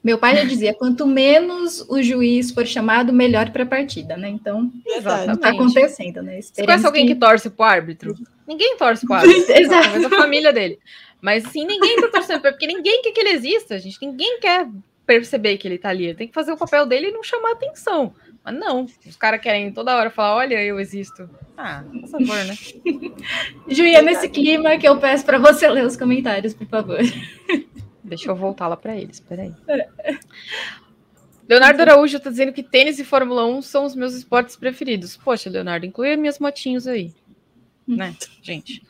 Meu 0.02 0.16
pai 0.16 0.36
já 0.36 0.44
dizia: 0.44 0.72
quanto 0.72 1.06
menos 1.06 1.84
o 1.88 2.02
juiz 2.02 2.50
for 2.50 2.66
chamado, 2.66 3.12
melhor 3.12 3.50
para 3.50 3.64
a 3.64 3.66
partida, 3.66 4.16
né? 4.16 4.28
Então, 4.28 4.70
está 4.86 5.50
acontecendo, 5.50 6.22
né? 6.22 6.40
Você 6.40 6.64
conhece 6.64 6.86
alguém 6.86 7.06
que... 7.06 7.14
que 7.14 7.20
torce 7.20 7.50
para 7.50 7.62
o 7.62 7.68
árbitro? 7.68 8.14
Ninguém 8.46 8.76
torce 8.76 9.06
para 9.06 9.16
o 9.16 9.18
árbitro. 9.18 9.52
Exato. 9.58 9.82
Talvez 9.82 10.04
a 10.04 10.08
família 10.08 10.52
dele. 10.52 10.78
Mas 11.20 11.44
sim, 11.48 11.66
ninguém 11.66 12.00
tá 12.00 12.08
torcendo 12.08 12.40
porque 12.40 12.66
ninguém 12.66 13.02
quer 13.02 13.12
que 13.12 13.20
ele 13.20 13.30
exista, 13.30 13.78
gente. 13.78 13.98
Ninguém 14.00 14.40
quer 14.40 14.68
perceber 15.06 15.58
que 15.58 15.66
ele 15.66 15.78
tá 15.78 15.88
ali. 15.90 16.04
Ele 16.04 16.14
tem 16.14 16.28
que 16.28 16.34
fazer 16.34 16.52
o 16.52 16.56
papel 16.56 16.86
dele 16.86 17.08
e 17.08 17.12
não 17.12 17.22
chamar 17.22 17.52
atenção. 17.52 18.14
Mas 18.44 18.54
não, 18.54 18.86
os 19.06 19.16
caras 19.16 19.40
querem 19.40 19.72
toda 19.72 19.96
hora 19.96 20.08
falar: 20.08 20.36
olha, 20.36 20.62
eu 20.62 20.80
existo. 20.80 21.28
Ah, 21.56 21.84
por 22.00 22.08
favor, 22.08 22.44
né? 22.44 22.54
Julia, 23.68 24.02
nesse 24.02 24.28
clima 24.28 24.78
que 24.78 24.88
eu 24.88 24.98
peço 24.98 25.24
para 25.24 25.38
você 25.38 25.68
ler 25.68 25.84
os 25.84 25.96
comentários, 25.96 26.54
por 26.54 26.66
favor. 26.66 26.98
Deixa 28.02 28.30
eu 28.30 28.34
voltar 28.34 28.68
lá 28.68 28.76
para 28.76 28.96
eles, 28.96 29.20
peraí. 29.20 29.52
Leonardo 31.48 31.82
Araújo 31.82 32.16
está 32.16 32.30
dizendo 32.30 32.52
que 32.52 32.62
tênis 32.62 33.00
e 33.00 33.04
Fórmula 33.04 33.44
1 33.44 33.62
são 33.62 33.84
os 33.84 33.96
meus 33.96 34.14
esportes 34.14 34.54
preferidos. 34.54 35.16
Poxa, 35.16 35.50
Leonardo, 35.50 35.84
inclui 35.84 36.12
as 36.12 36.18
minhas 36.18 36.38
motinhos 36.38 36.86
aí. 36.86 37.12
Né, 37.86 38.14
gente? 38.40 38.80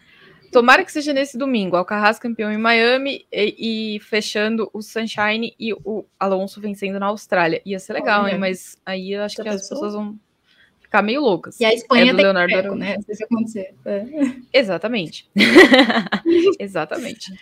Tomara 0.50 0.84
que 0.84 0.90
seja 0.90 1.12
nesse 1.12 1.38
domingo. 1.38 1.76
Alcaraz 1.76 2.18
campeão 2.18 2.50
em 2.50 2.58
Miami 2.58 3.24
e, 3.32 3.96
e, 3.96 4.00
fechando 4.00 4.68
o 4.72 4.82
Sunshine 4.82 5.54
e 5.58 5.72
o 5.72 6.04
Alonso 6.18 6.60
vencendo 6.60 6.98
na 6.98 7.06
Austrália. 7.06 7.62
Ia 7.64 7.78
ser 7.78 7.92
legal, 7.92 8.26
hein? 8.26 8.38
Mas 8.38 8.76
aí 8.84 9.12
eu 9.12 9.22
acho 9.22 9.36
Já 9.36 9.44
que 9.44 9.50
pensou? 9.50 9.62
as 9.62 9.68
pessoas 9.68 9.94
vão 9.94 10.18
ficar 10.80 11.02
meio 11.02 11.20
loucas. 11.20 11.60
E 11.60 11.64
a 11.64 11.72
Espanha 11.72 12.10
é 12.10 12.12
do 12.12 12.16
tem 12.16 12.24
Leonardo 12.24 12.52
treco, 12.52 12.74
né? 12.74 12.96
Se 13.08 13.22
acontecer. 13.22 13.74
É. 13.84 14.04
Exatamente. 14.52 15.30
Exatamente. 16.58 17.32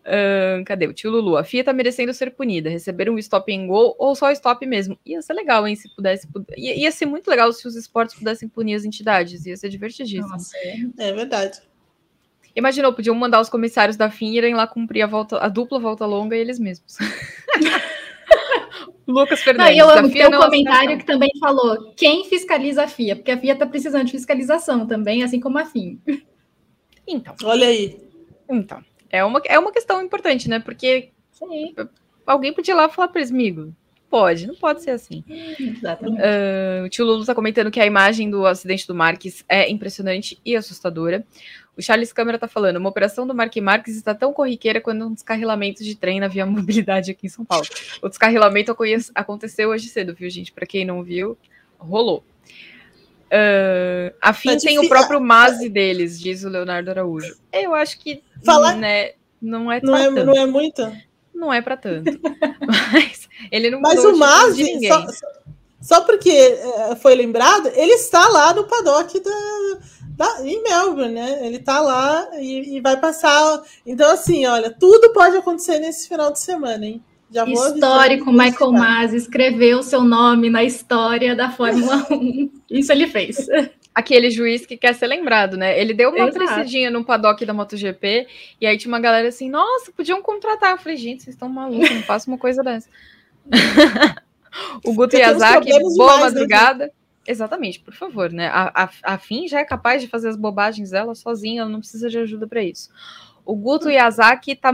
Uh, 0.00 0.64
cadê 0.64 0.86
o 0.86 0.94
tio 0.94 1.10
Lulu? 1.10 1.36
A 1.36 1.44
FIA 1.44 1.62
tá 1.62 1.72
merecendo 1.72 2.12
ser 2.12 2.30
punida, 2.30 2.70
receber 2.70 3.10
um 3.10 3.18
stop 3.18 3.52
em 3.52 3.66
gol 3.66 3.94
ou 3.98 4.16
só 4.16 4.32
stop 4.32 4.66
mesmo. 4.66 4.98
Ia 5.06 5.22
ser 5.22 5.34
legal, 5.34 5.68
hein? 5.68 5.76
Se 5.76 5.94
pudesse. 5.94 6.26
Ia, 6.56 6.74
ia 6.74 6.90
ser 6.90 7.06
muito 7.06 7.28
legal 7.28 7.52
se 7.52 7.68
os 7.68 7.76
esportes 7.76 8.16
pudessem 8.16 8.48
punir 8.48 8.74
as 8.74 8.84
entidades. 8.84 9.46
Ia 9.46 9.56
ser 9.56 9.68
divertidíssimo. 9.68 10.28
Nossa, 10.28 10.56
é. 10.56 10.78
é 10.98 11.12
verdade. 11.12 11.60
Imaginou, 12.54 12.92
podiam 12.92 13.14
mandar 13.14 13.40
os 13.40 13.48
comissários 13.48 13.96
da 13.96 14.10
FIM 14.10 14.34
irem 14.34 14.54
lá 14.54 14.66
cumprir 14.66 15.02
a, 15.02 15.06
volta, 15.06 15.38
a 15.38 15.48
dupla 15.48 15.78
volta 15.78 16.04
longa 16.04 16.36
eles 16.36 16.58
mesmos. 16.58 16.96
Lucas 19.06 19.42
Fernandes. 19.42 19.76
Não, 19.76 19.84
eu 19.84 19.90
amo 19.90 20.10
ter 20.10 20.28
um 20.28 20.38
comentário 20.38 20.98
que 20.98 21.04
também 21.04 21.30
falou 21.40 21.92
quem 21.96 22.24
fiscaliza 22.24 22.84
a 22.84 22.88
FIA, 22.88 23.16
porque 23.16 23.30
a 23.30 23.38
FIA 23.38 23.52
está 23.54 23.66
precisando 23.66 24.06
de 24.06 24.12
fiscalização 24.12 24.86
também, 24.86 25.22
assim 25.22 25.40
como 25.40 25.58
a 25.58 25.64
FIM. 25.64 26.00
Então. 27.06 27.34
Olha 27.44 27.66
aí. 27.66 27.98
Então, 28.48 28.82
é 29.10 29.24
uma, 29.24 29.40
é 29.44 29.58
uma 29.58 29.72
questão 29.72 30.02
importante, 30.02 30.48
né? 30.48 30.60
Porque 30.60 31.10
Sim. 31.32 31.74
alguém 32.26 32.52
podia 32.52 32.72
ir 32.72 32.76
lá 32.76 32.88
falar 32.88 33.08
para 33.08 33.20
eles, 33.20 33.32
amigo, 33.32 33.74
pode, 34.08 34.46
não 34.46 34.54
pode 34.54 34.82
ser 34.82 34.90
assim. 34.90 35.24
Exatamente. 35.28 36.20
Uh, 36.20 36.84
o 36.84 36.88
tio 36.88 37.04
Lulu 37.04 37.20
está 37.20 37.34
comentando 37.34 37.70
que 37.70 37.80
a 37.80 37.86
imagem 37.86 38.28
do 38.28 38.44
acidente 38.44 38.86
do 38.86 38.94
Marques 38.94 39.44
é 39.48 39.70
impressionante 39.70 40.38
e 40.44 40.56
assustadora. 40.56 41.24
O 41.76 41.82
Charles 41.82 42.12
Câmara 42.12 42.36
está 42.36 42.48
falando, 42.48 42.76
uma 42.76 42.90
operação 42.90 43.26
do 43.26 43.34
Mark 43.34 43.56
Marques 43.56 43.96
está 43.96 44.14
tão 44.14 44.32
corriqueira 44.32 44.80
quanto 44.80 45.04
um 45.04 45.14
descarrilamento 45.14 45.82
de 45.82 45.94
trem 45.94 46.20
na 46.20 46.28
Via 46.28 46.44
Mobilidade 46.44 47.10
aqui 47.10 47.26
em 47.26 47.30
São 47.30 47.44
Paulo. 47.44 47.66
O 48.02 48.08
descarrilamento 48.08 48.76
aconteceu 49.14 49.70
hoje 49.70 49.88
cedo, 49.88 50.14
viu, 50.14 50.28
gente? 50.28 50.52
Para 50.52 50.66
quem 50.66 50.84
não 50.84 51.02
viu, 51.02 51.38
rolou. 51.78 52.24
Uh, 53.30 54.12
a 54.20 54.32
FIM 54.32 54.58
tem 54.58 54.78
o 54.80 54.88
próprio 54.88 55.20
MASE 55.20 55.68
deles, 55.68 56.18
diz 56.18 56.42
o 56.42 56.48
Leonardo 56.48 56.90
Araújo. 56.90 57.36
Eu 57.52 57.74
acho 57.74 57.98
que 58.00 58.22
Fala... 58.44 58.74
né, 58.74 59.12
não 59.40 59.70
é 59.70 59.80
não 59.80 59.96
é, 59.96 60.06
tanto. 60.06 60.24
não 60.26 60.36
é 60.36 60.46
muito? 60.46 60.92
Não 61.32 61.52
é 61.52 61.62
para 61.62 61.76
tanto. 61.76 62.10
Mas 62.66 63.28
ele 63.50 63.70
não 63.70 63.80
Mas 63.80 64.04
o 64.04 64.16
MASE, 64.16 64.86
só, 64.88 65.06
só, 65.80 66.00
porque 66.00 66.30
é, 66.30 66.96
foi 66.96 67.14
lembrado, 67.14 67.68
ele 67.68 67.92
está 67.92 68.28
lá 68.28 68.52
no 68.52 68.64
paddock 68.64 69.18
da 69.20 69.78
da, 70.20 70.46
em 70.46 70.62
Melbourne, 70.62 71.14
né? 71.14 71.46
Ele 71.46 71.58
tá 71.58 71.80
lá 71.80 72.28
e, 72.38 72.76
e, 72.76 72.80
vai 72.82 72.98
passar. 72.98 73.62
Então, 73.86 74.12
assim, 74.12 74.44
olha, 74.44 74.70
tudo 74.70 75.14
pode 75.14 75.34
acontecer 75.34 75.78
nesse 75.78 76.06
final 76.06 76.30
de 76.30 76.38
semana, 76.38 76.84
hein? 76.84 77.02
Já 77.30 77.46
Histórico, 77.46 78.30
Michael 78.30 78.72
Masi 78.72 79.16
escreveu 79.16 79.82
seu 79.82 80.02
nome 80.02 80.50
na 80.50 80.62
história 80.62 81.34
da 81.34 81.48
Fórmula 81.48 82.06
1. 82.10 82.50
Isso 82.68 82.92
ele 82.92 83.06
fez. 83.06 83.46
Aquele 83.94 84.30
juiz 84.30 84.66
que 84.66 84.76
quer 84.76 84.94
ser 84.94 85.06
lembrado, 85.06 85.56
né? 85.56 85.80
Ele 85.80 85.94
deu 85.94 86.10
uma 86.10 86.28
Exato. 86.28 86.92
no 86.92 87.02
paddock 87.02 87.46
da 87.46 87.54
MotoGP 87.54 88.26
e 88.60 88.66
aí 88.66 88.76
tinha 88.76 88.92
uma 88.92 89.00
galera 89.00 89.28
assim, 89.28 89.48
nossa, 89.48 89.90
podiam 89.92 90.20
contratar. 90.20 90.72
Eu 90.72 90.78
falei, 90.78 90.98
gente, 90.98 91.22
vocês 91.22 91.34
estão 91.34 91.48
malucos, 91.48 91.90
não 91.90 92.02
faço 92.02 92.28
uma 92.28 92.38
coisa 92.38 92.62
dessa. 92.62 92.88
o 94.84 94.92
Guto 94.92 95.16
Yazaki, 95.16 95.70
boa 95.70 95.88
demais, 95.88 96.18
né, 96.18 96.24
madrugada. 96.24 96.84
Né? 96.86 96.90
Exatamente, 97.30 97.78
por 97.78 97.94
favor, 97.94 98.32
né? 98.32 98.48
A, 98.48 98.84
a, 99.04 99.14
a 99.14 99.20
já 99.46 99.60
é 99.60 99.64
capaz 99.64 100.02
de 100.02 100.08
fazer 100.08 100.28
as 100.30 100.36
bobagens 100.36 100.90
dela 100.90 101.14
sozinha, 101.14 101.60
ela 101.60 101.70
não 101.70 101.78
precisa 101.78 102.10
de 102.10 102.18
ajuda 102.18 102.44
para 102.44 102.60
isso. 102.60 102.90
O 103.46 103.54
Guto 103.54 103.88
Yazaki 103.88 104.56
tá 104.56 104.72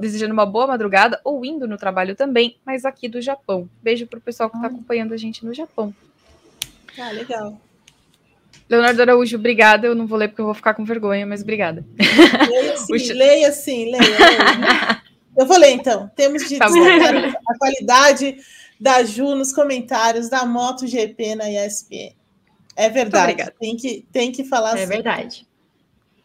desejando 0.00 0.32
uma 0.32 0.44
boa 0.44 0.66
madrugada 0.66 1.20
ou 1.22 1.44
indo 1.44 1.68
no 1.68 1.76
trabalho 1.76 2.16
também, 2.16 2.56
mas 2.66 2.84
aqui 2.84 3.08
do 3.08 3.20
Japão. 3.20 3.70
Beijo 3.80 4.08
pro 4.08 4.20
pessoal 4.20 4.50
que 4.50 4.56
está 4.56 4.66
acompanhando 4.66 5.14
a 5.14 5.16
gente 5.16 5.46
no 5.46 5.54
Japão. 5.54 5.94
Ah, 6.98 7.12
legal. 7.12 7.56
Leonardo 8.68 9.00
Araújo, 9.00 9.36
obrigada. 9.36 9.86
Eu 9.86 9.94
não 9.94 10.08
vou 10.08 10.18
ler 10.18 10.26
porque 10.26 10.40
eu 10.40 10.46
vou 10.46 10.54
ficar 10.54 10.74
com 10.74 10.84
vergonha, 10.84 11.24
mas 11.24 11.42
obrigada. 11.42 11.86
Leia 12.48 12.76
sim, 12.78 13.12
leia 13.14 13.52
sim, 13.52 13.92
leia. 13.92 14.00
leia. 14.00 15.02
Eu 15.38 15.46
vou 15.46 15.56
ler 15.56 15.70
então. 15.70 16.10
Temos 16.16 16.48
de 16.48 16.58
tá 16.58 16.66
a 16.66 17.58
qualidade 17.58 18.36
da 18.82 19.04
Ju 19.04 19.36
nos 19.36 19.52
comentários 19.52 20.28
da 20.28 20.44
MotoGP 20.44 21.36
na 21.36 21.48
ESPN. 21.48 22.16
É 22.74 22.90
verdade. 22.90 23.52
Tem 23.60 23.76
que, 23.76 24.04
tem 24.10 24.32
que 24.32 24.42
falar 24.44 24.70
É 24.70 24.82
assim. 24.82 24.86
verdade. 24.92 25.46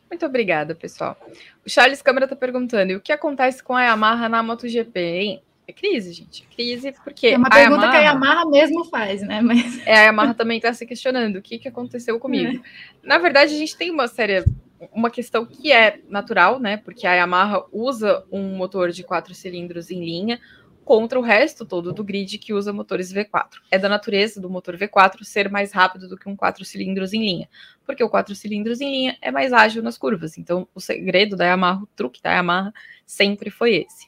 Muito 0.09 0.25
obrigada, 0.25 0.73
pessoal. 0.73 1.15
O 1.63 1.69
Charles 1.69 2.01
Câmara 2.01 2.25
está 2.25 2.35
perguntando: 2.35 2.93
e 2.93 2.95
o 2.95 3.01
que 3.01 3.11
acontece 3.11 3.61
com 3.61 3.75
a 3.75 3.83
Yamaha 3.83 4.27
na 4.27 4.41
MotoGP, 4.41 4.99
hein? 4.99 5.43
É 5.67 5.73
crise, 5.73 6.11
gente. 6.13 6.47
Crise, 6.55 6.93
porque. 7.03 7.27
É 7.27 7.37
uma 7.37 7.49
pergunta 7.49 7.81
Yamaha, 7.81 7.91
que 7.91 7.97
a 7.97 8.01
Yamaha 8.01 8.45
mesmo 8.49 8.85
faz, 8.85 9.21
né? 9.21 9.39
Mas... 9.41 9.85
É, 9.85 9.99
a 9.99 10.03
Yamaha 10.05 10.33
também 10.33 10.57
está 10.57 10.73
se 10.73 10.85
questionando 10.85 11.35
o 11.35 11.41
que, 11.41 11.59
que 11.59 11.67
aconteceu 11.67 12.19
comigo. 12.19 12.57
É. 12.57 13.07
Na 13.07 13.19
verdade, 13.19 13.53
a 13.53 13.57
gente 13.57 13.77
tem 13.77 13.91
uma 13.91 14.07
série, 14.07 14.43
uma 14.91 15.11
questão 15.11 15.45
que 15.45 15.71
é 15.71 15.99
natural, 16.09 16.59
né? 16.59 16.77
Porque 16.77 17.05
a 17.05 17.13
Yamaha 17.13 17.65
usa 17.71 18.23
um 18.31 18.55
motor 18.55 18.89
de 18.91 19.03
quatro 19.03 19.35
cilindros 19.35 19.91
em 19.91 20.03
linha, 20.03 20.39
contra 20.87 21.19
o 21.19 21.21
resto 21.21 21.65
todo 21.65 21.91
do 21.91 22.01
grid 22.01 22.37
que 22.37 22.53
usa 22.53 22.71
motores 22.71 23.11
V4. 23.11 23.55
É 23.69 23.77
da 23.77 23.89
natureza 23.89 24.39
do 24.39 24.49
motor 24.49 24.77
V4 24.77 25.21
ser 25.25 25.49
mais 25.51 25.73
rápido 25.73 26.07
do 26.07 26.17
que 26.17 26.29
um 26.29 26.35
4 26.35 26.63
cilindros 26.63 27.11
em 27.11 27.19
linha, 27.19 27.49
porque 27.85 28.01
o 28.01 28.09
4 28.09 28.33
cilindros 28.33 28.79
em 28.79 28.89
linha 28.89 29.17
é 29.21 29.29
mais 29.29 29.51
ágil 29.51 29.83
nas 29.83 29.97
curvas. 29.97 30.37
Então, 30.37 30.65
o 30.73 30.79
segredo 30.79 31.35
da 31.35 31.43
Yamaha, 31.43 31.83
o 31.83 31.87
truque 31.87 32.21
da 32.21 32.31
Yamaha 32.31 32.73
sempre 33.05 33.49
foi 33.49 33.85
esse. 33.85 34.07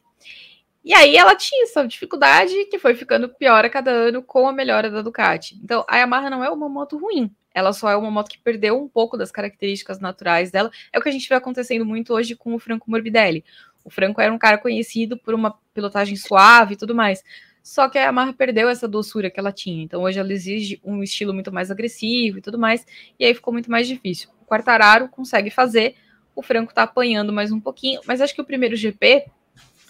E 0.81 0.93
aí 0.93 1.17
ela 1.17 1.35
tinha 1.35 1.63
essa 1.63 1.85
dificuldade 1.85 2.53
que 2.71 2.79
foi 2.79 2.95
ficando 2.95 3.27
pior 3.27 3.65
a 3.65 3.69
cada 3.69 3.91
ano 3.91 4.23
com 4.23 4.47
a 4.47 4.53
melhora 4.53 4.89
da 4.89 5.01
Ducati. 5.01 5.59
Então, 5.61 5.83
a 5.85 5.97
Yamaha 5.97 6.29
não 6.29 6.41
é 6.41 6.49
uma 6.49 6.69
moto 6.69 6.97
ruim, 6.97 7.29
ela 7.53 7.73
só 7.73 7.89
é 7.89 7.95
uma 7.95 8.11
moto 8.11 8.29
que 8.29 8.37
perdeu 8.37 8.81
um 8.81 8.87
pouco 8.87 9.17
das 9.17 9.31
características 9.31 9.99
naturais 9.99 10.51
dela. 10.51 10.71
É 10.93 10.99
o 10.99 11.01
que 11.01 11.09
a 11.09 11.11
gente 11.11 11.27
vê 11.27 11.35
acontecendo 11.35 11.85
muito 11.85 12.13
hoje 12.13 12.35
com 12.35 12.53
o 12.55 12.59
Franco 12.59 12.89
Morbidelli. 12.89 13.43
O 13.83 13.89
Franco 13.89 14.21
era 14.21 14.33
um 14.33 14.37
cara 14.37 14.57
conhecido 14.57 15.17
por 15.17 15.33
uma 15.33 15.57
pilotagem 15.73 16.15
suave 16.15 16.73
e 16.73 16.77
tudo 16.77 16.93
mais. 16.93 17.23
Só 17.61 17.89
que 17.89 17.97
a 17.97 18.03
Yamaha 18.03 18.33
perdeu 18.33 18.69
essa 18.69 18.87
doçura 18.87 19.29
que 19.29 19.39
ela 19.39 19.51
tinha. 19.51 19.83
Então 19.83 20.01
hoje 20.01 20.19
ela 20.19 20.31
exige 20.31 20.79
um 20.83 21.03
estilo 21.03 21.33
muito 21.33 21.51
mais 21.51 21.69
agressivo 21.69 22.37
e 22.39 22.41
tudo 22.41 22.57
mais. 22.57 22.85
E 23.19 23.25
aí 23.25 23.33
ficou 23.33 23.53
muito 23.53 23.69
mais 23.69 23.87
difícil. 23.87 24.29
O 24.41 24.45
Quartararo 24.45 25.07
consegue 25.09 25.49
fazer, 25.49 25.95
o 26.35 26.41
Franco 26.41 26.73
tá 26.73 26.83
apanhando 26.83 27.31
mais 27.31 27.51
um 27.51 27.59
pouquinho. 27.59 28.01
Mas 28.07 28.21
acho 28.21 28.33
que 28.33 28.41
o 28.41 28.45
primeiro 28.45 28.75
GP 28.75 29.25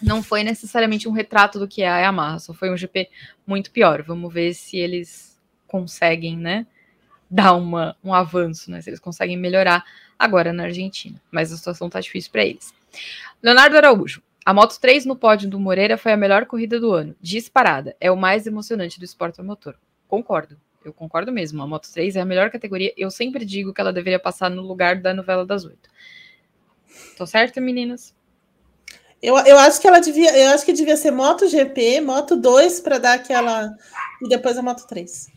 não 0.02 0.22
foi 0.22 0.42
necessariamente 0.42 1.08
um 1.08 1.12
retrato 1.12 1.58
do 1.58 1.68
que 1.68 1.82
é 1.82 1.88
a 1.88 1.98
Yamaha, 2.00 2.38
só 2.38 2.54
foi 2.54 2.70
um 2.70 2.76
GP 2.76 3.08
muito 3.46 3.70
pior. 3.70 4.02
Vamos 4.02 4.32
ver 4.32 4.54
se 4.54 4.76
eles 4.76 5.38
conseguem, 5.66 6.36
né, 6.36 6.66
dar 7.30 7.54
uma, 7.54 7.96
um 8.02 8.12
avanço, 8.12 8.70
né, 8.70 8.80
se 8.80 8.90
eles 8.90 8.98
conseguem 8.98 9.36
melhorar 9.36 9.84
agora 10.18 10.52
na 10.52 10.64
Argentina. 10.64 11.20
Mas 11.30 11.52
a 11.52 11.56
situação 11.56 11.88
tá 11.88 12.00
difícil 12.00 12.32
para 12.32 12.44
eles. 12.44 12.74
Leonardo 13.42 13.76
Araújo. 13.76 14.22
A 14.44 14.54
Moto 14.54 14.78
3 14.80 15.04
no 15.06 15.14
pódio 15.14 15.48
do 15.48 15.60
Moreira 15.60 15.96
foi 15.96 16.12
a 16.12 16.16
melhor 16.16 16.46
corrida 16.46 16.80
do 16.80 16.92
ano. 16.92 17.14
Disparada. 17.20 17.94
É 18.00 18.10
o 18.10 18.16
mais 18.16 18.46
emocionante 18.46 18.98
do 18.98 19.04
esporte 19.04 19.40
motor. 19.42 19.76
Concordo. 20.08 20.56
Eu 20.84 20.92
concordo 20.92 21.30
mesmo. 21.30 21.62
A 21.62 21.66
Moto 21.66 21.88
3 21.92 22.16
é 22.16 22.20
a 22.20 22.24
melhor 22.24 22.50
categoria. 22.50 22.92
Eu 22.96 23.10
sempre 23.10 23.44
digo 23.44 23.72
que 23.72 23.80
ela 23.80 23.92
deveria 23.92 24.18
passar 24.18 24.50
no 24.50 24.62
lugar 24.62 24.96
da 24.96 25.12
novela 25.12 25.44
das 25.44 25.64
oito. 25.64 25.88
Tô 27.16 27.26
certo, 27.26 27.60
meninas? 27.60 28.14
Eu, 29.22 29.36
eu 29.38 29.58
acho 29.58 29.80
que 29.80 29.86
ela 29.86 30.00
devia, 30.00 30.34
eu 30.36 30.50
acho 30.50 30.64
que 30.64 30.72
devia 30.72 30.96
ser 30.96 31.10
Moto 31.10 31.46
GP, 31.46 32.00
Moto 32.00 32.36
2 32.36 32.80
para 32.80 32.98
dar 32.98 33.14
aquela 33.14 33.76
e 34.22 34.28
depois 34.28 34.56
a 34.56 34.62
Moto 34.62 34.86
3. 34.86 35.28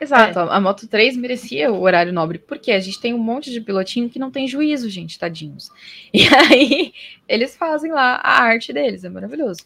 Exato, 0.00 0.38
é. 0.38 0.42
a 0.50 0.60
Moto 0.60 0.86
3 0.86 1.16
merecia 1.16 1.72
o 1.72 1.80
horário 1.80 2.12
nobre, 2.12 2.38
porque 2.38 2.72
a 2.72 2.78
gente 2.78 3.00
tem 3.00 3.14
um 3.14 3.18
monte 3.18 3.50
de 3.50 3.60
pilotinho 3.60 4.10
que 4.10 4.18
não 4.18 4.30
tem 4.30 4.46
juízo, 4.46 4.88
gente, 4.90 5.18
tadinhos. 5.18 5.70
E 6.12 6.22
aí 6.34 6.92
eles 7.28 7.56
fazem 7.56 7.90
lá 7.90 8.16
a 8.16 8.42
arte 8.42 8.72
deles, 8.72 9.04
é 9.04 9.08
maravilhoso. 9.08 9.60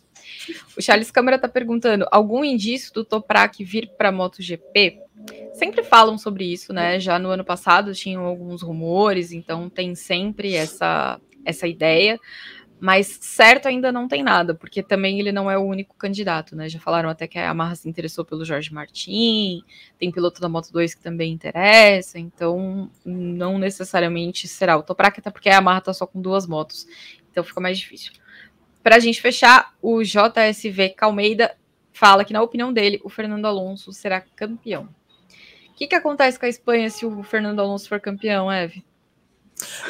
O 0.77 0.83
Charles 0.83 1.11
Câmara 1.11 1.39
tá 1.39 1.49
perguntando: 1.49 2.07
algum 2.11 2.45
indício 2.45 2.93
do 2.93 3.05
Toprak 3.05 3.63
vir 3.65 3.91
para 3.97 4.13
MotoGP? 4.13 5.01
Sempre 5.55 5.83
falam 5.83 6.19
sobre 6.19 6.45
isso, 6.45 6.73
né? 6.73 7.01
Já 7.01 7.19
no 7.19 7.31
ano 7.31 7.45
passado 7.45 7.95
tinham 7.95 8.25
alguns 8.25 8.63
rumores, 8.63 9.33
então 9.33 9.69
tem 9.69 9.95
sempre 9.95 10.55
essa 10.55 11.21
essa 11.45 11.67
ideia 11.67 12.19
mas 12.79 13.07
certo 13.21 13.67
ainda 13.67 13.91
não 13.91 14.07
tem 14.07 14.23
nada, 14.23 14.55
porque 14.55 14.83
também 14.83 15.19
ele 15.19 15.33
não 15.33 15.51
é 15.51 15.57
o 15.57 15.63
único 15.63 15.97
candidato, 15.97 16.55
né? 16.55 16.69
Já 16.69 16.79
falaram 16.79 17.09
até 17.09 17.27
que 17.27 17.39
a 17.39 17.43
Yamaha 17.43 17.75
se 17.75 17.89
interessou 17.89 18.25
pelo 18.25 18.45
Jorge 18.45 18.73
Martin, 18.73 19.63
tem 19.99 20.11
piloto 20.11 20.41
da 20.41 20.49
Moto 20.49 20.71
2 20.73 20.95
que 20.95 21.03
também 21.03 21.33
interessa, 21.33 22.19
então 22.19 22.91
não 23.05 23.59
necessariamente 23.59 24.47
será 24.47 24.77
o 24.77 24.83
Toprak, 24.83 25.21
até 25.21 25.31
porque 25.31 25.49
a 25.49 25.55
Yamaha 25.55 25.81
tá 25.81 25.95
só 25.95 26.07
com 26.07 26.21
duas 26.21 26.47
motos, 26.47 26.87
então 27.31 27.43
fica 27.43 27.61
mais 27.61 27.79
difícil. 27.79 28.13
Para 28.83 28.97
a 28.97 29.01
gente 29.01 29.21
fechar, 29.21 29.75
o 29.83 30.03
JSV 30.03 30.91
Calmeida 30.91 31.57
fala 31.93 32.25
que, 32.25 32.33
na 32.33 32.43
opinião 32.43 32.73
dele, 32.73 33.01
o 33.03 33.09
Fernando 33.09 33.47
Alonso 33.47 33.93
será 33.93 34.21
campeão. 34.21 34.89
O 35.71 35.75
que, 35.75 35.87
que 35.87 35.95
acontece 35.95 36.39
com 36.39 36.47
a 36.47 36.49
Espanha 36.49 36.89
se 36.91 37.05
o 37.05 37.23
Fernando 37.23 37.61
Alonso 37.61 37.89
for 37.89 38.01
campeão, 38.01 38.51
Eve? 38.53 38.85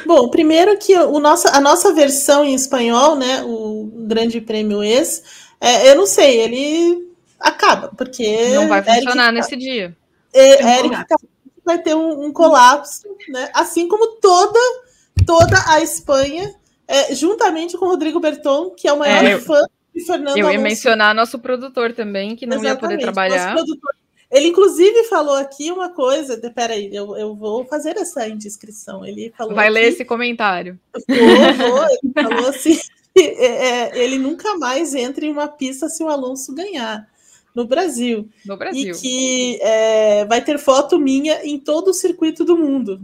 Bom, 0.07 0.29
primeiro 0.29 0.77
que 0.79 0.95
o 0.97 1.19
nosso, 1.19 1.49
a 1.49 1.61
nossa 1.61 1.93
versão 1.93 2.45
em 2.45 2.55
espanhol, 2.55 3.17
né, 3.17 3.43
o 3.45 3.91
Grande 4.07 4.41
Prêmio 4.41 4.83
Ex, 4.83 5.23
é, 5.61 5.91
eu 5.91 5.97
não 5.97 6.07
sei, 6.07 6.41
ele 6.41 7.13
acaba, 7.39 7.89
porque... 7.97 8.55
Não 8.55 8.69
vai 8.69 8.83
funcionar 8.83 9.33
Eric, 9.33 9.35
nesse 9.35 9.57
dia. 9.57 9.97
É, 10.33 10.79
Eric 10.79 10.97
vai 11.65 11.79
ter 11.79 11.95
um, 11.95 12.27
um, 12.27 12.33
colapso, 12.33 13.09
né, 13.29 13.51
assim 13.53 13.89
como 13.89 14.19
toda, 14.21 14.61
toda 15.27 15.57
a 15.69 15.81
Espanha, 15.81 16.55
é, 16.87 17.15
juntamente 17.15 17.77
com 17.77 17.87
o 17.87 17.89
Rodrigo 17.89 18.21
Berton, 18.21 18.71
que 18.71 18.87
é 18.87 18.93
o 18.93 18.99
maior 18.99 19.25
é, 19.25 19.39
fã 19.41 19.61
de 19.93 20.05
Fernando 20.05 20.37
Eu 20.37 20.45
ia 20.45 20.51
Alonso. 20.51 20.63
mencionar 20.63 21.15
nosso 21.15 21.39
produtor 21.41 21.93
também, 21.93 22.37
que 22.37 22.47
não 22.47 22.59
Exatamente, 22.59 22.75
ia 22.75 22.81
poder 22.81 22.99
trabalhar. 23.03 23.55
Nosso 23.55 23.65
produtor 23.65 23.97
ele, 24.31 24.49
inclusive, 24.49 25.05
falou 25.05 25.37
aqui 25.37 25.71
uma 25.71 25.91
coisa. 25.91 26.37
Peraí, 26.55 26.91
eu, 26.93 27.17
eu 27.17 27.35
vou 27.35 27.65
fazer 27.65 27.97
essa 27.97 28.29
indiscrição. 28.29 29.05
Ele 29.05 29.33
falou. 29.37 29.55
Vai 29.55 29.67
aqui, 29.67 29.75
ler 29.75 29.85
esse 29.89 30.05
comentário. 30.05 30.79
Vou, 31.09 31.71
vou, 31.71 31.85
ele 31.85 32.13
falou 32.13 32.49
assim: 32.49 32.79
é, 33.17 33.23
é, 33.23 33.99
ele 33.99 34.19
nunca 34.19 34.57
mais 34.59 34.95
entra 34.95 35.25
em 35.25 35.31
uma 35.31 35.49
pista 35.49 35.89
se 35.89 36.03
o 36.03 36.09
Alonso 36.09 36.55
ganhar 36.55 37.09
no 37.55 37.65
Brasil. 37.65 38.29
No 38.45 38.57
Brasil. 38.57 38.95
E 38.95 38.99
que 38.99 39.59
é, 39.63 40.25
vai 40.27 40.43
ter 40.45 40.59
foto 40.59 40.99
minha 40.99 41.45
em 41.47 41.59
todo 41.59 41.89
o 41.89 41.95
circuito 41.95 42.45
do 42.45 42.57
mundo. 42.57 43.01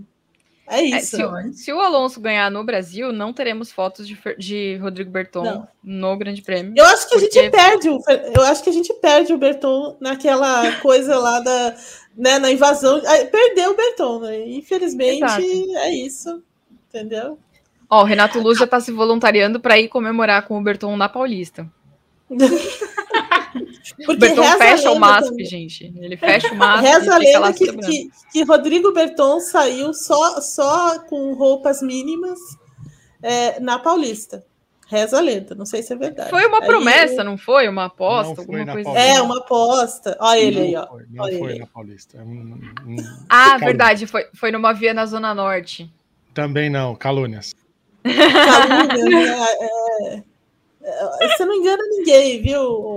É, 0.69 0.81
é 0.81 0.85
isso. 0.85 1.21
É, 1.21 1.43
se, 1.53 1.65
se, 1.65 1.73
o 1.73 1.81
Alonso 1.81 2.21
ganhar 2.21 2.51
no 2.51 2.65
Brasil, 2.65 3.13
não 3.13 3.33
teremos 3.33 3.73
fotos 3.73 4.07
de, 4.07 4.19
de 4.39 4.77
Rodrigo 4.77 5.11
Berton 5.11 5.45
não. 5.45 5.69
no 5.83 6.17
Grande 6.17 6.43
Prêmio. 6.43 6.73
Eu 6.77 6.85
acho 6.87 7.09
que 7.09 7.19
porque... 7.19 7.39
a 7.39 7.43
gente 7.43 7.51
perde 7.53 7.89
o, 7.89 7.99
eu 8.35 8.43
acho 8.43 8.63
que 8.63 8.71
a 8.71 8.73
gente 8.73 8.95
perde 8.95 9.33
o 9.33 9.39
Berton 9.39 9.97
naquela 10.01 10.73
coisa 10.81 11.19
lá 11.19 11.41
da, 11.41 11.77
né, 12.17 12.39
na 12.39 12.51
invasão. 12.51 13.01
Perdeu 13.31 13.73
o 13.73 13.77
Berton, 13.77 14.21
né? 14.21 14.49
Infelizmente 14.49 15.25
Exato. 15.25 15.43
é 15.43 15.91
isso, 15.91 16.43
entendeu? 16.89 17.39
Ó, 17.91 18.03
o 18.03 18.07
Renato 18.07 18.41
Luz 18.41 18.59
já 18.59 18.65
está 18.65 18.81
se 18.81 18.91
voluntariando 18.91 19.61
para 19.61 19.79
ir 19.79 19.89
comemorar 19.89 20.47
com 20.47 20.59
o 20.59 20.63
Berton 20.63 20.97
na 20.97 21.09
Paulista. 21.09 21.69
Porque 23.97 24.13
o 24.13 24.17
Berton 24.17 24.59
fecha 24.59 24.91
o 24.91 24.99
MASP, 24.99 25.31
também. 25.31 25.47
gente. 25.47 25.93
Ele 26.01 26.17
fecha 26.17 26.53
o 26.53 26.57
MASP. 26.57 26.83
Reza 26.87 27.15
a 27.15 27.19
lenda 27.19 27.53
que, 27.53 27.77
que, 27.77 28.11
que, 28.33 28.43
Rodrigo 28.45 28.93
Berton 28.93 29.41
saiu 29.41 29.93
só, 29.95 30.41
só 30.41 30.99
com 31.01 31.35
roupas 31.35 31.83
mínimas 31.83 32.39
é, 33.23 33.61
na 33.61 33.79
Paulista. 33.79 34.45
Reza 34.93 35.17
a 35.17 35.21
lenda, 35.23 35.55
não 35.55 35.65
sei 35.65 35.83
se 35.83 35.95
é 35.95 35.97
verdade. 35.97 36.29
Foi 36.29 36.45
uma 36.45 36.61
promessa, 36.61 37.25
não 37.25 37.39
foi? 37.39 37.67
Uma 37.67 37.87
aposta, 37.87 38.43
alguma 38.43 38.67
coisa 38.67 38.91
assim. 38.91 38.99
É, 38.99 39.23
uma 39.23 39.39
aposta. 39.39 40.17
Olha 40.21 40.39
ele 40.39 40.61
aí, 40.61 40.77
ó. 40.77 40.87
Foi, 40.87 41.05
não 41.09 41.25
Olha 41.25 41.39
foi 41.39 41.51
ele. 41.53 41.59
na 41.61 41.67
Paulista. 41.67 42.19
É 42.19 42.23
um, 42.23 42.61
um... 42.87 42.97
Ah, 43.27 43.57
verdade, 43.57 44.07
foi, 44.07 44.27
foi 44.35 44.53
numa 44.53 44.75
via 44.75 44.93
na 44.93 45.07
Zona 45.07 45.35
Norte. 45.35 45.91
Também 46.35 46.69
não, 46.69 46.95
calúnias. 46.95 47.55
Calúnias, 48.05 49.05
né? 49.09 50.23
é, 50.83 51.25
é, 51.25 51.29
você 51.29 51.45
não 51.45 51.55
engana 51.55 51.83
ninguém, 51.89 52.43
viu? 52.43 52.97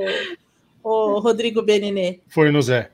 O 0.86 1.20
Rodrigo 1.20 1.64
Benine? 1.64 2.22
Foi 2.28 2.52
no 2.52 2.62
Zé. 2.62 2.92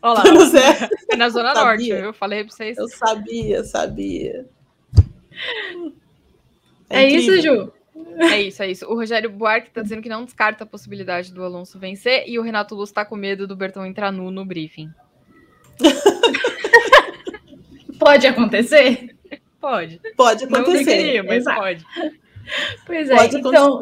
Olá, 0.00 0.22
Foi 0.22 0.32
no 0.32 0.46
Zé. 0.46 0.88
Foi 1.06 1.16
na 1.16 1.28
Zona 1.28 1.52
Norte, 1.52 1.88
eu 1.88 2.14
falei 2.14 2.44
pra 2.44 2.54
vocês. 2.54 2.78
Eu 2.78 2.88
sabia, 2.88 3.62
sabia. 3.62 4.46
É, 6.88 7.04
é 7.04 7.08
isso, 7.08 7.40
Ju? 7.42 7.72
É 8.18 8.40
isso, 8.40 8.62
é 8.62 8.70
isso. 8.70 8.86
O 8.86 8.94
Rogério 8.94 9.30
Buarque 9.30 9.70
tá 9.70 9.82
dizendo 9.82 10.02
que 10.02 10.08
não 10.08 10.24
descarta 10.24 10.64
a 10.64 10.66
possibilidade 10.66 11.32
do 11.32 11.44
Alonso 11.44 11.78
vencer 11.78 12.24
e 12.26 12.38
o 12.38 12.42
Renato 12.42 12.74
Luz 12.74 12.90
tá 12.90 13.04
com 13.04 13.16
medo 13.16 13.46
do 13.46 13.56
Bertão 13.56 13.84
entrar 13.84 14.10
nu 14.10 14.30
no 14.30 14.44
briefing. 14.44 14.90
Pode 17.98 18.26
acontecer? 18.26 19.16
Pode. 19.60 20.00
Pode 20.16 20.44
acontecer. 20.44 20.66
Não 20.66 20.84
deveria, 20.84 21.22
mas 21.22 21.38
Exato. 21.38 21.60
pode. 21.60 21.86
Pois 22.84 23.08
é, 23.08 23.16
Pode 23.16 23.38
então 23.38 23.80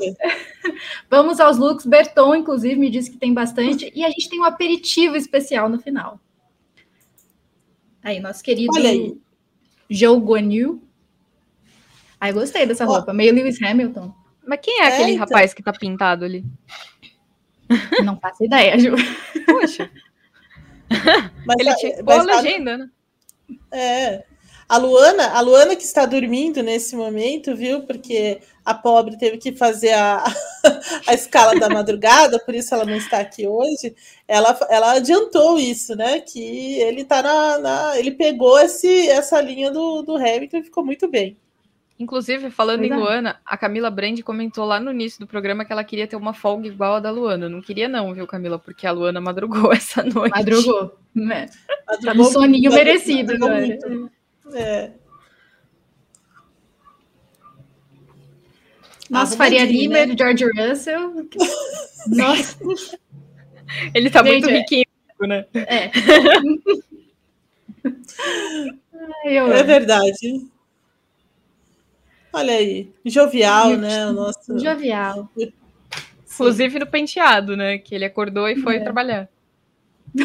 vamos 1.10 1.40
aos 1.40 1.58
looks. 1.58 1.84
Berton, 1.86 2.36
inclusive, 2.36 2.76
me 2.76 2.90
disse 2.90 3.10
que 3.10 3.16
tem 3.16 3.34
bastante, 3.34 3.90
e 3.94 4.04
a 4.04 4.08
gente 4.08 4.28
tem 4.28 4.40
um 4.40 4.44
aperitivo 4.44 5.16
especial 5.16 5.68
no 5.68 5.80
final. 5.80 6.20
Aí, 8.02 8.20
nosso 8.20 8.42
querido 8.42 8.72
Joe 9.88 10.18
Guanyu. 10.18 10.82
Ai, 12.20 12.32
gostei 12.32 12.66
dessa 12.66 12.84
roupa, 12.84 13.12
meio 13.12 13.34
Lewis 13.34 13.60
Hamilton. 13.62 14.14
Mas 14.46 14.60
quem 14.62 14.80
é, 14.80 14.84
é 14.84 14.86
aquele 14.88 15.12
então. 15.12 15.26
rapaz 15.26 15.54
que 15.54 15.62
tá 15.62 15.72
pintado 15.72 16.24
ali? 16.24 16.44
Não 18.04 18.18
faço 18.18 18.44
ideia, 18.44 18.78
Ju. 18.78 18.94
Poxa. 19.46 19.90
Mas, 21.46 21.56
Ele 21.58 21.74
tinha 21.76 22.02
boa 22.02 22.26
tá 22.26 22.40
legenda, 22.40 22.78
né? 22.78 22.90
É. 23.70 24.24
A 24.72 24.78
Luana, 24.78 25.28
a 25.32 25.40
Luana 25.42 25.76
que 25.76 25.82
está 25.82 26.06
dormindo 26.06 26.62
nesse 26.62 26.96
momento, 26.96 27.54
viu? 27.54 27.82
Porque 27.82 28.40
a 28.64 28.72
pobre 28.72 29.18
teve 29.18 29.36
que 29.36 29.52
fazer 29.52 29.92
a, 29.92 30.24
a 31.06 31.12
escala 31.12 31.60
da 31.60 31.68
madrugada, 31.68 32.38
por 32.38 32.54
isso 32.54 32.74
ela 32.74 32.86
não 32.86 32.96
está 32.96 33.18
aqui 33.18 33.46
hoje. 33.46 33.94
Ela, 34.26 34.58
ela 34.70 34.92
adiantou 34.92 35.58
isso, 35.58 35.94
né? 35.94 36.20
Que 36.20 36.80
ele 36.80 37.04
tá 37.04 37.22
na, 37.22 37.58
na 37.58 37.98
ele 37.98 38.12
pegou 38.12 38.58
esse, 38.58 39.10
essa 39.10 39.38
linha 39.42 39.70
do, 39.70 40.00
do 40.00 40.16
Hamilton 40.16 40.56
e 40.56 40.62
ficou 40.62 40.82
muito 40.82 41.06
bem. 41.06 41.36
Inclusive, 41.98 42.50
falando 42.50 42.82
em. 42.82 42.94
Luana, 42.94 43.38
a 43.44 43.58
Camila 43.58 43.90
Brand 43.90 44.18
comentou 44.22 44.64
lá 44.64 44.80
no 44.80 44.90
início 44.90 45.20
do 45.20 45.26
programa 45.26 45.66
que 45.66 45.72
ela 45.74 45.84
queria 45.84 46.06
ter 46.06 46.16
uma 46.16 46.32
folga 46.32 46.66
igual 46.66 46.94
a 46.94 47.00
da 47.00 47.10
Luana. 47.10 47.46
Não 47.46 47.60
queria, 47.60 47.90
não, 47.90 48.14
viu, 48.14 48.26
Camila? 48.26 48.58
Porque 48.58 48.86
a 48.86 48.92
Luana 48.92 49.20
madrugou 49.20 49.70
essa 49.76 50.02
noite. 50.02 50.34
Madrugou. 50.34 50.96
Né? 51.14 51.50
Madrugou, 51.86 52.26
um 52.26 52.30
soninho 52.30 52.70
madrugou, 52.70 52.94
merecido, 52.94 53.38
madrugou 53.38 54.10
é. 54.54 54.90
Nossa, 59.10 59.36
Faria 59.36 59.64
Lima, 59.64 60.06
né? 60.06 60.16
George 60.16 60.44
Russell. 60.56 61.28
Nossa. 62.08 62.58
Ele 63.94 64.10
tá 64.10 64.24
Gente, 64.24 64.32
muito 64.32 64.48
é. 64.48 64.58
riquinho, 64.58 64.86
né? 65.20 65.44
É. 65.54 65.90
Ai, 69.24 69.36
é 69.36 69.62
verdade. 69.62 70.46
Olha 72.32 72.54
aí, 72.54 72.90
jovial, 73.04 73.76
né? 73.76 74.06
O 74.06 74.12
nosso... 74.12 74.58
Jovial. 74.58 75.30
Inclusive 76.32 76.78
no 76.78 76.86
penteado, 76.86 77.54
né? 77.56 77.76
Que 77.76 77.94
ele 77.94 78.06
acordou 78.06 78.48
e 78.48 78.56
foi 78.56 78.76
é. 78.76 78.80
trabalhar. 78.80 79.28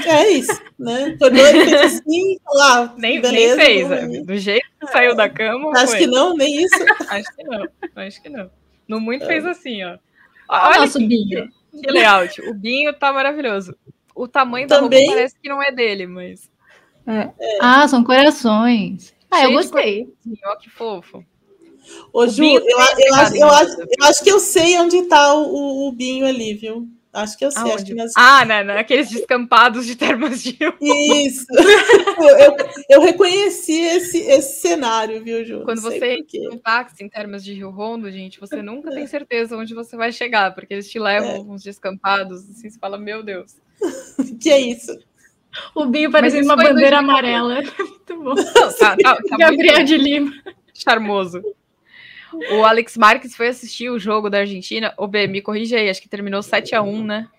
É 0.06 0.30
isso, 0.32 0.62
né? 0.78 1.16
Acordou 1.16 1.46
e 1.46 1.66
fez 1.66 1.74
assim, 1.82 2.38
lá, 2.54 2.94
nem, 2.98 3.22
beleza, 3.22 3.56
nem 3.56 3.66
fez, 3.66 3.90
né? 3.90 4.22
do 4.22 4.38
jeito 4.38 4.68
que 4.82 4.88
saiu 4.88 5.16
da 5.16 5.30
cama. 5.30 5.72
Acho 5.72 5.88
foi. 5.88 6.00
que 6.00 6.08
não, 6.08 6.36
nem 6.36 6.64
isso. 6.64 6.76
acho 7.10 7.36
que 7.36 7.44
não, 7.44 7.68
acho 7.96 8.22
que 8.22 8.30
não. 8.30 8.52
No 8.88 9.00
muito 9.00 9.24
é. 9.24 9.28
fez 9.28 9.46
assim, 9.46 9.84
ó. 9.84 9.98
Olha 10.50 10.80
Nossa, 10.82 11.00
que, 11.00 11.06
Binho. 11.06 11.50
Que 11.72 11.92
layout. 11.92 12.42
O 12.42 12.54
Binho 12.54 12.94
tá 12.94 13.14
maravilhoso. 13.14 13.76
O 14.16 14.28
tamanho 14.28 14.68
da 14.68 14.80
Também... 14.80 15.06
roupa 15.06 15.16
parece 15.16 15.36
que 15.42 15.50
não 15.50 15.62
é 15.62 15.72
dele, 15.72 16.06
mas. 16.06 16.50
É. 17.06 17.30
É. 17.40 17.58
Ah, 17.62 17.88
são 17.88 18.04
corações. 18.04 19.14
Ah, 19.32 19.40
Cheio 19.40 19.50
eu 19.50 19.54
gostei. 19.54 20.14
Ó, 20.46 20.56
que 20.56 20.70
fofo. 20.70 21.24
Ô, 22.12 22.28
Ju, 22.28 22.44
eu, 22.44 22.62
eu, 22.66 22.80
acho, 22.80 23.02
eu, 23.02 23.16
acho, 23.16 23.38
eu, 23.82 24.06
acho, 24.06 24.24
que 24.24 24.32
eu 24.32 24.40
sei 24.40 24.78
onde 24.78 25.04
tá 25.04 25.34
o, 25.34 25.88
o 25.88 25.92
Binho 25.94 26.26
ali, 26.26 26.54
viu? 26.54 26.88
Acho 27.18 27.36
que 27.36 27.46
eu 27.46 27.52
sei. 27.52 27.72
Acho 27.72 27.86
que 27.86 27.96
nas... 27.96 28.12
Ah, 28.16 28.46
né, 28.46 28.64
naqueles 28.64 29.10
descampados 29.10 29.88
de 29.88 29.96
termas 29.96 30.44
de 30.44 30.52
Rio. 30.60 30.74
Isso. 30.80 31.46
eu, 32.40 32.56
eu, 32.90 33.02
reconheci 33.02 33.82
esse, 33.82 34.20
esse 34.20 34.62
cenário, 34.62 35.24
viu, 35.24 35.44
Ju? 35.44 35.64
Quando 35.64 35.82
você 35.82 36.14
entra 36.14 36.54
um 36.54 36.58
táxi 36.60 37.04
em 37.04 37.10
termas 37.10 37.44
de 37.44 37.54
Rio 37.54 37.72
Rondo, 37.72 38.12
gente, 38.12 38.40
você 38.40 38.62
nunca 38.62 38.92
tem 38.92 39.08
certeza 39.08 39.58
onde 39.58 39.74
você 39.74 39.98
vai 39.98 40.12
chegar, 40.12 40.54
porque 40.54 40.76
eles 40.76 40.90
te 40.90 41.00
levam 41.00 41.30
é. 41.30 41.40
uns 41.40 41.64
descampados, 41.64 42.48
assim, 42.50 42.70
você 42.70 42.78
fala, 42.78 43.00
meu 43.00 43.24
Deus. 43.24 43.56
que 44.40 44.52
é 44.52 44.60
isso? 44.60 44.96
O 45.74 45.86
Binho 45.88 46.12
parecendo 46.12 46.46
uma 46.46 46.56
bandeira 46.56 47.00
amarela. 47.00 47.64
Muito 47.80 48.24
bom. 48.24 48.36
Não, 48.36 48.74
tá, 48.74 48.96
tá, 48.96 49.16
tá 49.16 49.38
Gabriel 49.38 49.84
de 49.84 49.98
Lima. 49.98 50.32
Charmoso. 50.72 51.42
O 52.52 52.64
Alex 52.64 52.98
Marques 52.98 53.36
foi 53.36 53.48
assistir 53.48 53.90
o 53.90 54.00
jogo 54.00 54.30
da 54.30 54.40
Argentina. 54.40 54.94
O 54.98 55.08
B, 55.08 55.28
me 55.28 55.42
corrige 55.42 55.76
aí, 55.76 55.90
acho 55.90 56.02
que 56.02 56.10
terminou 56.10 56.42
7 56.42 56.76
a 56.76 56.82
1 56.82 57.04
né? 57.04 57.30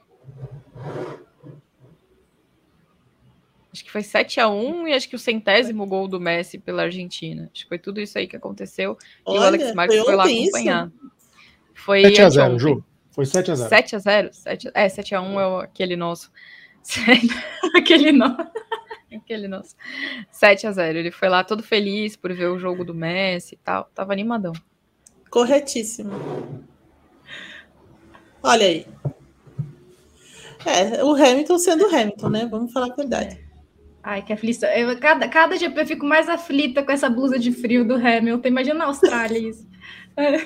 Acho 3.72 3.84
que 3.84 3.93
foi 3.93 4.03
7 4.03 4.41
a 4.41 4.49
1 4.49 4.89
e 4.89 4.95
acho 4.95 5.09
que 5.09 5.14
o 5.14 5.18
centésimo 5.18 5.86
gol 5.86 6.09
do 6.09 6.18
Messi 6.18 6.59
pela 6.59 6.82
Argentina. 6.82 7.51
Acho 7.53 7.62
que 7.64 7.68
foi 7.68 7.78
tudo 7.78 8.01
isso 8.01 8.18
aí 8.18 8.26
que 8.26 8.34
aconteceu. 8.34 8.97
Olha, 9.24 9.36
e 9.36 9.39
o 9.39 9.43
Alex 9.43 9.74
Marques 9.74 9.97
foi, 9.97 10.05
foi 10.05 10.16
lá 10.16 10.24
acompanhar. 10.24 10.86
Isso? 10.89 11.12
Foi 11.74 12.03
7 12.03 12.22
a 12.22 12.28
0 12.28 12.59
Ju. 12.59 12.84
Foi 13.11 13.26
7 13.26 13.51
a 13.51 13.55
0 13.55 13.68
7 13.68 13.97
a 13.97 13.99
0 13.99 14.28
7, 14.32 14.70
É, 14.74 14.89
7 14.89 15.14
a 15.14 15.20
1 15.20 15.41
é 15.41 15.64
aquele 15.64 15.97
nosso. 15.97 16.32
aquele 17.76 18.11
nosso. 18.11 18.51
Aquele 19.14 19.49
nosso. 19.49 19.76
7 20.30 20.66
a 20.66 20.72
0 20.72 20.99
Ele 20.99 21.11
foi 21.11 21.28
lá 21.28 21.45
todo 21.45 21.62
feliz 21.62 22.16
por 22.16 22.32
ver 22.32 22.47
o 22.47 22.59
jogo 22.59 22.84
do 22.84 22.95
Messi 22.95 23.55
e 23.55 23.59
tal. 23.59 23.84
Tava 23.95 24.12
animadão. 24.12 24.53
Corretíssimo. 25.31 26.12
Olha 28.43 28.66
aí. 28.66 28.87
É, 30.64 31.03
o 31.05 31.14
Hamilton 31.14 31.59
sendo 31.59 31.87
o 31.87 31.95
Hamilton, 31.95 32.29
né? 32.29 32.49
Vamos 32.51 32.72
falar 32.72 32.93
a 32.93 32.97
verdade. 32.97 33.39
Ai, 34.03 34.22
que 34.22 34.33
aflição. 34.33 34.68
Eu, 34.70 34.99
cada, 34.99 35.29
cada 35.29 35.57
GP 35.57 35.81
eu 35.81 35.87
fico 35.87 36.07
mais 36.07 36.29
aflita 36.29 36.83
com 36.83 36.93
essa 36.93 37.09
blusa 37.09 37.39
de 37.39 37.53
frio 37.53 37.85
do 37.85 37.95
Hamilton. 37.95 38.49
Imagina 38.49 38.74
na 38.74 38.85
Austrália 38.87 39.39
isso. 39.39 39.66
É. 40.16 40.37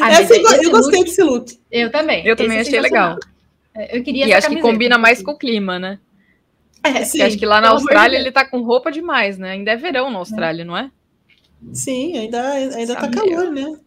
Ai, 0.00 0.22
essa, 0.22 0.34
eu, 0.34 0.62
eu 0.62 0.70
gostei 0.70 0.98
look, 0.98 1.04
desse 1.04 1.22
look. 1.22 1.60
Eu 1.70 1.90
também. 1.90 2.26
Eu 2.26 2.36
também 2.36 2.58
achei 2.58 2.80
legal. 2.80 3.18
É, 3.74 3.96
eu 3.96 4.02
queria 4.02 4.26
e 4.26 4.32
acho 4.32 4.48
que 4.48 4.60
combina 4.60 4.98
mais 4.98 5.22
com 5.22 5.32
o 5.32 5.38
clima, 5.38 5.78
né? 5.78 5.98
É, 6.84 7.04
sim, 7.04 7.22
acho 7.22 7.38
que 7.38 7.46
lá 7.46 7.60
na 7.60 7.70
Austrália 7.70 8.18
ele 8.18 8.32
tá 8.32 8.44
com 8.44 8.60
roupa 8.62 8.90
demais, 8.90 9.38
né? 9.38 9.52
Ainda 9.52 9.70
é 9.70 9.76
verão 9.76 10.10
na 10.10 10.18
Austrália, 10.18 10.62
é. 10.62 10.64
não 10.64 10.76
é? 10.76 10.90
Sim, 11.72 12.18
ainda, 12.18 12.50
ainda 12.50 12.96
tá 12.96 13.08
calor, 13.08 13.50
né? 13.50 13.78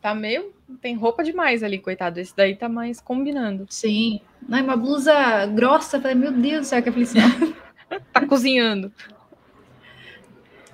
Tá 0.00 0.14
meio. 0.14 0.52
Tem 0.80 0.94
roupa 0.94 1.24
demais 1.24 1.62
ali, 1.62 1.78
coitado. 1.78 2.20
Esse 2.20 2.34
daí 2.36 2.54
tá 2.54 2.68
mais 2.68 3.00
combinando. 3.00 3.66
Sim. 3.68 4.20
Não, 4.48 4.62
uma 4.62 4.76
blusa 4.76 5.46
grossa. 5.46 6.00
Falei, 6.00 6.14
meu 6.14 6.32
Deus 6.32 6.60
do 6.60 6.64
céu, 6.64 6.82
que 6.82 6.88
aflição. 6.88 7.22
tá 8.12 8.26
cozinhando. 8.26 8.92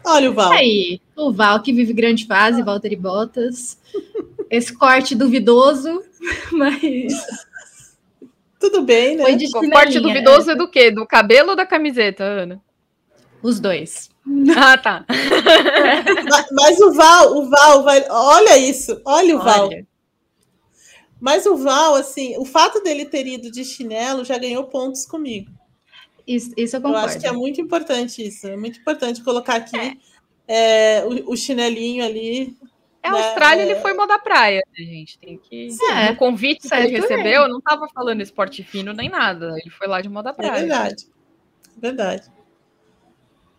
Olha 0.05 0.31
o 0.31 0.35
Val. 0.35 0.53
Aí, 0.53 1.01
o 1.17 1.33
Val 1.33 1.63
que 1.63 1.73
vive 1.73 1.95
grande 1.95 2.27
fase, 2.27 2.63
Walter 2.63 2.95
Bottas. 2.97 3.81
Esse 4.51 4.77
corte 4.77 5.15
duvidoso, 5.15 6.03
mas. 6.53 7.15
Tudo 8.61 8.83
bem, 8.83 9.17
né? 9.17 9.25
o 9.25 9.71
corte 9.71 10.01
duvidoso 10.01 10.51
é 10.51 10.55
do 10.55 10.69
quê? 10.69 10.91
Do 10.91 11.07
cabelo 11.07 11.51
ou 11.51 11.57
da 11.57 11.67
camiseta, 11.67 12.25
Ana? 12.25 12.63
Os 13.45 13.61
dois. 13.61 14.11
Ah, 14.57 14.79
tá. 14.79 15.05
mas, 16.31 16.47
mas, 16.51 16.81
o 16.81 16.93
Val, 16.95 17.37
o 17.37 17.51
Val 17.51 17.83
vai. 17.83 18.07
Olha 18.09 18.57
isso, 18.57 18.99
olha 19.05 19.37
o 19.37 19.39
olha. 19.39 19.45
Val. 19.45 19.71
Mas 21.21 21.45
o 21.45 21.57
Val, 21.57 21.95
assim, 21.95 22.37
o 22.39 22.45
fato 22.45 22.83
dele 22.83 23.05
ter 23.05 23.27
ido 23.27 23.51
de 23.51 23.65
chinelo 23.65 24.25
já 24.25 24.39
ganhou 24.39 24.65
pontos 24.65 25.05
comigo. 25.05 25.51
Isso, 26.27 26.53
isso 26.57 26.77
eu 26.77 26.81
concordo. 26.81 27.07
Eu 27.07 27.11
acho 27.11 27.21
que 27.21 27.27
é 27.27 27.33
muito 27.33 27.61
importante 27.61 28.27
isso. 28.27 28.47
É 28.47 28.57
muito 28.57 28.79
importante 28.79 29.23
colocar 29.23 29.57
aqui 29.57 29.77
é. 29.77 29.97
É, 30.49 31.05
o, 31.05 31.33
o, 31.33 31.37
chinelinho 31.37 32.03
ali. 32.03 32.57
É, 33.03 33.09
a 33.09 33.13
né? 33.13 33.27
Austrália 33.27 33.63
ele 33.63 33.77
foi 33.77 33.93
moda 33.93 34.19
praia, 34.19 34.63
né, 34.79 34.85
gente? 34.85 35.19
Tem 35.19 35.37
que. 35.37 35.69
É, 35.91 36.13
o 36.13 36.17
convite 36.17 36.67
que 36.67 36.75
ele 36.75 36.99
recebeu, 36.99 37.47
não 37.49 37.59
estava 37.59 37.87
falando 37.95 38.23
esporte 38.23 38.63
fino 38.63 38.95
nem 38.95 39.11
nada. 39.11 39.55
Ele 39.59 39.71
foi 39.71 39.87
lá 39.87 40.01
de 40.01 40.09
moda 40.09 40.33
praia. 40.33 40.51
É 40.51 40.61
verdade. 40.61 41.07
Verdade. 41.77 42.34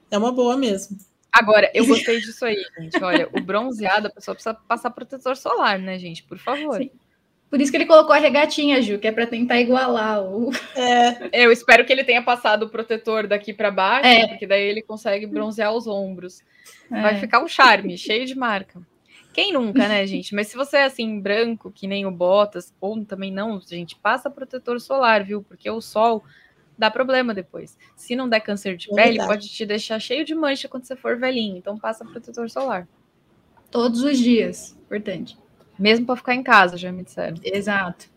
É 0.10 0.18
uma 0.18 0.32
boa 0.32 0.56
mesmo. 0.58 0.98
Agora, 1.32 1.70
eu 1.74 1.86
gostei 1.86 2.20
disso 2.22 2.46
aí, 2.46 2.64
gente. 2.80 3.04
Olha, 3.04 3.28
o 3.34 3.42
bronzeado, 3.42 4.08
a 4.08 4.10
pessoa 4.10 4.34
precisa 4.34 4.54
passar 4.54 4.90
protetor 4.92 5.36
solar, 5.36 5.78
né, 5.78 6.00
gente? 6.00 6.24
Por 6.24 6.38
favor. 6.38 6.78
Sim. 6.78 6.90
Por 7.50 7.62
isso 7.62 7.72
que 7.72 7.78
ele 7.78 7.86
colocou 7.86 8.14
a 8.14 8.18
regatinha, 8.18 8.82
Ju, 8.82 8.98
que 8.98 9.08
é 9.08 9.12
para 9.12 9.28
tentar 9.28 9.60
igualar 9.60 10.24
o. 10.24 10.50
É. 10.76 11.46
Eu 11.46 11.52
espero 11.52 11.86
que 11.86 11.92
ele 11.92 12.04
tenha 12.04 12.22
passado 12.22 12.64
o 12.64 12.70
protetor 12.70 13.28
daqui 13.28 13.54
para 13.54 13.70
baixo, 13.70 14.08
é. 14.08 14.28
porque 14.28 14.48
daí 14.48 14.64
ele 14.64 14.82
consegue 14.82 15.26
bronzear 15.26 15.74
os 15.74 15.88
ombros. 15.88 16.42
É. 16.92 17.02
Vai 17.02 17.20
ficar 17.20 17.44
um 17.44 17.48
charme, 17.48 17.98
cheio 17.98 18.26
de 18.26 18.36
marca. 18.36 18.82
Quem 19.34 19.52
nunca, 19.52 19.88
né, 19.88 20.08
gente? 20.08 20.34
Mas 20.34 20.48
se 20.48 20.56
você 20.56 20.78
é 20.78 20.84
assim, 20.86 21.20
branco, 21.20 21.70
que 21.70 21.88
nem 21.88 22.06
o 22.06 22.12
Botas, 22.12 22.74
ou 22.80 23.04
também 23.04 23.32
não, 23.32 23.60
gente, 23.60 23.96
passa 23.98 24.30
protetor 24.30 24.80
solar, 24.80 25.24
viu? 25.26 25.44
Porque 25.44 25.70
o 25.70 25.82
sol 25.82 26.24
dá 26.78 26.92
problema 26.92 27.34
depois. 27.34 27.78
Se 27.96 28.16
não 28.16 28.28
der 28.30 28.42
câncer 28.42 28.78
de 28.78 28.92
é 28.92 28.96
pele, 28.96 29.10
verdade. 29.10 29.28
pode 29.28 29.50
te 29.50 29.66
deixar 29.66 30.00
cheio 30.00 30.26
de 30.26 30.36
mancha 30.36 30.68
quando 30.68 30.86
você 30.86 30.96
for 30.96 31.18
velhinho. 31.18 31.58
Então 31.58 31.78
passa 31.78 32.06
protetor 32.06 32.50
solar. 32.50 32.88
Todos 33.72 34.04
os 34.04 34.18
dias, 34.18 34.76
importante. 34.86 35.38
Mesmo 35.78 36.06
para 36.06 36.16
ficar 36.16 36.36
em 36.36 36.44
casa, 36.44 36.78
já 36.78 36.92
me 36.92 37.04
disseram. 37.04 37.38
Exato. 37.44 38.08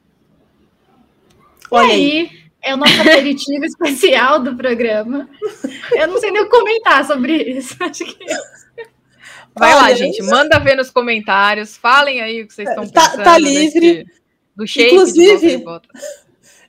Olha 1.71 1.93
aí, 1.93 2.31
é 2.63 2.75
o 2.75 2.77
nosso 2.77 3.01
aperitivo 3.01 3.65
especial 3.67 4.41
do 4.41 4.57
programa. 4.57 5.29
Eu 5.93 6.09
não 6.09 6.19
sei 6.19 6.31
nem 6.31 6.43
o 6.43 6.49
comentar 6.49 7.05
sobre 7.05 7.35
isso. 7.43 7.77
Acho 7.83 8.05
que. 8.05 8.25
Vai 9.55 9.75
Olha, 9.75 9.83
lá, 9.83 9.95
gente. 9.95 10.23
Manda 10.23 10.59
ver 10.61 10.77
nos 10.77 10.91
comentários. 10.91 11.77
Falem 11.77 12.21
aí 12.21 12.43
o 12.43 12.47
que 12.47 12.55
vocês 12.55 12.69
estão 12.69 12.89
tá, 12.89 13.11
pensando. 13.11 13.25
Tá 13.25 13.39
livre. 13.39 14.05
Desse, 14.05 14.19
do 14.59 14.67
shape 14.67 14.95
Inclusive, 14.95 15.65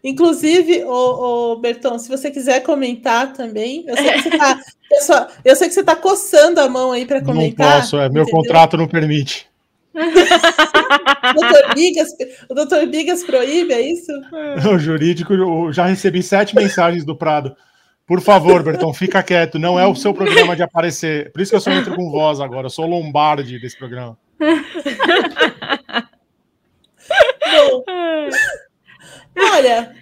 Inclusive, 0.03 0.83
o, 0.85 1.53
o 1.53 1.55
Berton, 1.57 1.99
se 1.99 2.07
você 2.07 2.31
quiser 2.31 2.61
comentar 2.61 3.33
também, 3.33 3.83
eu 3.87 3.97
sei 3.97 4.13
que 4.13 4.21
você 4.21 4.29
está 4.35 4.59
eu 5.45 5.55
sei 5.55 5.67
que 5.67 5.73
você 5.73 5.83
tá 5.83 5.95
coçando 5.95 6.59
a 6.59 6.67
mão 6.67 6.91
aí 6.91 7.05
para 7.05 7.21
comentar. 7.21 7.67
Não 7.67 7.79
posso, 7.81 7.97
é, 7.99 8.09
meu 8.09 8.25
contrato 8.27 8.75
não 8.77 8.87
permite. 8.87 9.47
o, 9.93 9.99
doutor 11.33 11.75
Bigas, 11.75 12.07
o 12.49 12.53
doutor 12.53 12.87
Bigas 12.87 13.23
proíbe, 13.23 13.73
é 13.73 13.81
isso? 13.81 14.11
O 14.73 14.79
jurídico, 14.79 15.33
eu 15.33 15.71
já 15.71 15.85
recebi 15.85 16.23
sete 16.23 16.55
mensagens 16.55 17.05
do 17.05 17.15
Prado. 17.15 17.55
Por 18.07 18.21
favor, 18.21 18.63
Berton, 18.63 18.91
fica 18.91 19.21
quieto. 19.21 19.59
Não 19.59 19.79
é 19.79 19.85
o 19.85 19.93
seu 19.93 20.13
programa 20.13 20.55
de 20.55 20.63
aparecer. 20.63 21.31
Por 21.31 21.41
isso 21.41 21.51
que 21.51 21.55
eu 21.55 21.61
só 21.61 21.71
entro 21.71 21.95
com 21.95 22.09
voz 22.09 22.39
agora. 22.39 22.65
Eu 22.65 22.71
sou 22.71 22.85
o 22.85 22.89
Lombardi 22.89 23.59
desse 23.59 23.77
programa. 23.77 24.17
Bom, 27.51 27.83
Olha, 29.39 29.95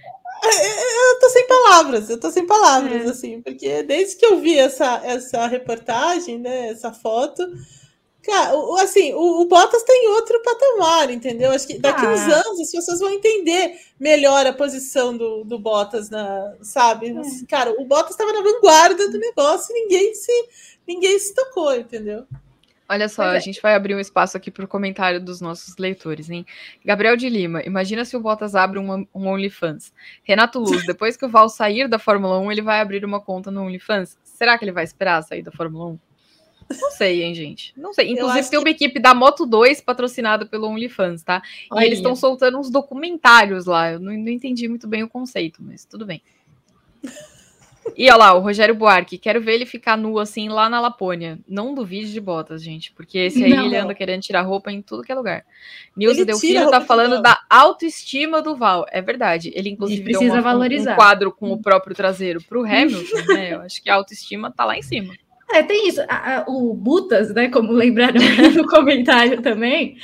eu 0.44 1.20
tô 1.20 1.30
sem 1.30 1.48
palavras, 1.48 2.10
eu 2.10 2.20
tô 2.20 2.32
sem 2.32 2.46
palavras, 2.46 3.06
é. 3.06 3.10
assim, 3.10 3.42
porque 3.42 3.84
desde 3.84 4.16
que 4.16 4.26
eu 4.26 4.40
vi 4.40 4.58
essa, 4.58 5.02
essa 5.04 5.48
reportagem, 5.48 6.38
né, 6.38 6.70
essa 6.70 6.92
foto, 6.92 7.44
cara, 8.24 8.52
assim, 8.82 9.14
o, 9.14 9.42
o 9.42 9.46
Bottas 9.46 9.84
tem 9.84 10.10
outro 10.10 10.42
patamar, 10.42 11.10
entendeu? 11.10 11.52
Acho 11.52 11.68
que 11.68 11.80
daqui 11.80 12.06
ah. 12.06 12.10
uns 12.10 12.22
anos 12.22 12.60
as 12.60 12.72
pessoas 12.72 13.00
vão 13.00 13.12
entender 13.12 13.80
melhor 14.00 14.46
a 14.46 14.54
posição 14.54 15.16
do, 15.18 15.44
do 15.44 15.58
Bottas, 15.58 16.10
na, 16.10 16.56
sabe? 16.62 17.10
É. 17.10 17.46
Cara, 17.48 17.72
o 17.80 17.86
Bottas 17.86 18.12
estava 18.12 18.34
na 18.34 18.42
vanguarda 18.42 19.10
do 19.10 19.18
negócio 19.18 19.76
e 19.76 19.82
ninguém 19.82 20.14
se, 20.14 20.50
ninguém 20.88 21.18
se 21.20 21.34
tocou, 21.34 21.74
entendeu? 21.76 22.26
Olha 22.90 23.10
só, 23.10 23.34
é. 23.34 23.36
a 23.36 23.40
gente 23.40 23.62
vai 23.62 23.76
abrir 23.76 23.96
um 23.96 24.00
espaço 24.00 24.38
aqui 24.38 24.50
para 24.50 24.64
o 24.64 24.68
comentário 24.68 25.20
dos 25.20 25.42
nossos 25.42 25.76
leitores, 25.78 26.30
hein? 26.30 26.46
Gabriel 26.86 27.18
de 27.18 27.28
Lima, 27.28 27.62
imagina 27.64 28.06
se 28.06 28.16
o 28.16 28.20
Bottas 28.20 28.56
abre 28.56 28.80
um, 28.80 29.06
um 29.14 29.28
OnlyFans. 29.28 29.92
Renato 30.24 30.60
Luz, 30.60 30.86
depois 30.88 31.18
que 31.18 31.26
o 31.26 31.30
Val 31.30 31.50
sair 31.50 31.90
da 31.90 32.00
Fórmula 32.00 32.40
1, 32.40 32.52
ele 32.52 32.62
vai 32.62 32.80
abrir 32.80 33.04
uma 33.04 33.20
conta 33.20 33.52
no 33.52 33.62
OnlyFans. 33.64 34.18
Será 34.24 34.58
que 34.58 34.64
ele 34.64 34.72
vai 34.72 34.86
esperar 34.86 35.22
sair 35.22 35.42
da 35.42 35.52
Fórmula 35.52 35.88
1? 35.88 36.00
Não 36.82 36.92
sei, 36.92 37.24
hein, 37.24 37.34
gente. 37.34 37.74
Não 37.78 37.94
sei. 37.94 38.12
Inclusive, 38.12 38.50
tem 38.50 38.60
uma 38.60 38.66
que... 38.66 38.72
equipe 38.72 39.00
da 39.00 39.14
Moto 39.14 39.46
2 39.46 39.82
patrocinada 39.82 40.46
pelo 40.46 40.68
OnlyFans, 40.68 41.24
tá? 41.24 41.42
Olha. 41.72 41.84
E 41.84 41.88
eles 41.88 42.00
estão 42.00 42.16
soltando 42.16 42.58
uns 42.58 42.70
documentários 42.70 43.66
lá. 43.66 43.92
Eu 43.92 44.00
não, 44.00 44.14
não 44.14 44.30
entendi 44.30 44.68
muito 44.68 44.88
bem 44.88 45.04
o 45.04 45.10
conceito, 45.10 45.62
mas 45.62 45.86
tudo 45.86 46.06
bem. 46.06 46.22
E 47.96 48.06
olha 48.10 48.16
lá, 48.16 48.34
o 48.34 48.40
Rogério 48.40 48.76
Buarque, 48.76 49.18
quero 49.18 49.42
ver 49.42 49.54
ele 49.54 49.66
ficar 49.66 49.98
nu 49.98 50.20
assim 50.20 50.50
lá 50.50 50.70
na 50.70 50.80
Lapônia. 50.80 51.40
Não 51.48 51.74
duvide 51.74 52.12
de 52.12 52.20
botas, 52.20 52.62
gente, 52.64 52.92
porque 52.92 53.18
esse 53.18 53.44
aí 53.44 53.54
não, 53.54 53.66
ele 53.66 53.78
anda 53.78 53.94
querendo 53.94 54.22
tirar 54.22 54.42
roupa 54.42 54.72
em 54.72 54.82
tudo 54.82 55.04
que 55.04 55.12
é 55.12 55.16
lugar. 55.16 55.46
Nilson 55.96 56.26
Delfino 56.26 56.70
tá 56.70 56.82
falando 56.82 57.22
da 57.22 57.40
autoestima 57.50 58.42
do 58.42 58.56
Val. 58.56 58.86
É 58.92 59.02
verdade. 59.02 59.52
Ele, 59.56 59.70
inclusive, 59.70 60.02
ele 60.02 60.12
precisa 60.12 60.36
uma, 60.36 60.42
valorizar. 60.42 60.94
Um, 60.94 60.96
quadro 60.96 61.32
com 61.32 61.52
o 61.52 61.62
próprio 61.62 61.96
traseiro 61.96 62.42
pro 62.42 62.66
Hamilton, 62.66 63.34
né? 63.34 63.54
Eu 63.54 63.62
acho 63.62 63.82
que 63.82 63.90
a 63.90 63.96
autoestima 63.96 64.52
tá 64.52 64.66
lá 64.66 64.78
em 64.78 64.82
cima. 64.82 65.14
É, 65.52 65.64
tem 65.64 65.88
isso. 65.88 66.02
A, 66.08 66.40
a, 66.40 66.46
o 66.48 66.74
Butas, 66.74 67.34
né? 67.34 67.50
Como 67.50 67.72
lembraram 67.72 68.20
no 68.54 68.68
comentário 68.70 69.42
também. 69.42 69.98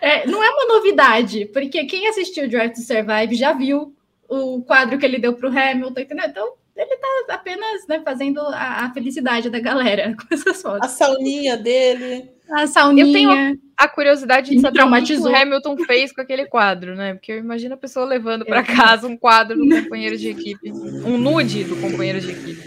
É, 0.00 0.26
não 0.26 0.42
é 0.42 0.50
uma 0.50 0.74
novidade, 0.74 1.44
porque 1.46 1.84
quem 1.84 2.08
assistiu 2.08 2.48
Drive 2.48 2.72
to 2.72 2.80
Survive 2.80 3.34
já 3.34 3.52
viu 3.52 3.94
o 4.28 4.62
quadro 4.62 4.98
que 4.98 5.06
ele 5.06 5.18
deu 5.18 5.34
para 5.34 5.48
o 5.48 5.58
Hamilton, 5.58 6.00
entendeu? 6.00 6.26
Então, 6.26 6.52
ele 6.78 6.94
está 6.94 7.34
apenas 7.34 7.86
né, 7.88 8.00
fazendo 8.04 8.40
a, 8.40 8.84
a, 8.84 8.92
felicidade 8.92 9.50
da 9.50 9.58
galera 9.58 10.14
com 10.16 10.32
essas 10.32 10.62
fotos. 10.62 10.88
A 10.88 10.88
sauninha 10.88 11.56
dele. 11.56 12.30
A 12.48 12.68
sauninha. 12.68 13.04
Eu 13.04 13.12
tenho 13.12 13.58
a 13.76 13.88
curiosidade 13.88 14.50
de 14.50 14.60
saber 14.60 14.82
o 14.82 15.02
que 15.04 15.14
o 15.16 15.36
Hamilton 15.36 15.76
fez 15.78 16.12
com 16.12 16.20
aquele 16.20 16.46
quadro, 16.46 16.94
né? 16.94 17.14
Porque 17.14 17.32
eu 17.32 17.38
imagino 17.38 17.74
a 17.74 17.78
pessoa 17.78 18.06
levando 18.06 18.44
para 18.44 18.62
casa 18.62 19.08
um 19.08 19.16
quadro 19.16 19.58
do 19.58 19.68
companheiro 19.82 20.16
de 20.16 20.28
equipe, 20.28 20.70
um 20.70 21.18
nude 21.18 21.64
do 21.64 21.76
companheiro 21.76 22.20
de 22.20 22.30
equipe. 22.30 22.62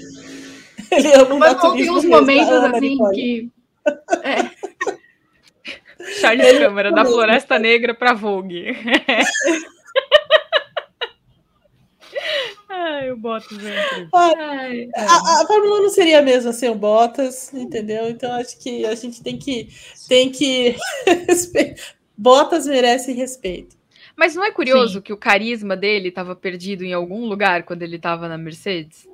Ele 0.91 1.13
ama 1.13 1.37
Mas 1.37 1.61
tem 1.61 1.89
uns 1.89 2.03
momentos 2.03 2.51
assim 2.51 2.97
que. 3.13 3.49
É. 4.23 4.51
Charles 6.19 6.59
Câmara, 6.59 6.91
da 6.91 7.05
Floresta 7.05 7.57
Negra 7.57 7.93
para 7.93 8.13
Vogue. 8.13 8.75
Ai, 12.73 13.11
o 13.11 13.17
Bottas 13.17 13.57
é 13.65 14.07
Ai, 14.13 14.89
a, 14.95 15.41
a 15.41 15.45
Fórmula 15.45 15.81
não 15.81 15.89
seria 15.89 16.19
a 16.19 16.21
mesma 16.21 16.53
sem 16.53 16.69
o 16.69 16.75
Bottas, 16.75 17.53
entendeu? 17.53 18.09
Então 18.09 18.31
acho 18.33 18.57
que 18.59 18.85
a 18.85 18.95
gente 18.95 19.21
tem 19.21 19.37
que 19.37 19.67
tem 20.07 20.31
que 20.31 20.77
Bottas 22.17 22.65
merece 22.65 23.11
respeito. 23.11 23.75
Mas 24.15 24.35
não 24.35 24.43
é 24.43 24.51
curioso 24.51 24.95
Sim. 24.95 25.01
que 25.01 25.11
o 25.11 25.17
carisma 25.17 25.75
dele 25.75 26.09
estava 26.09 26.35
perdido 26.35 26.83
em 26.83 26.93
algum 26.93 27.25
lugar 27.25 27.63
quando 27.63 27.81
ele 27.81 27.97
estava 27.97 28.27
na 28.29 28.37
Mercedes? 28.37 29.07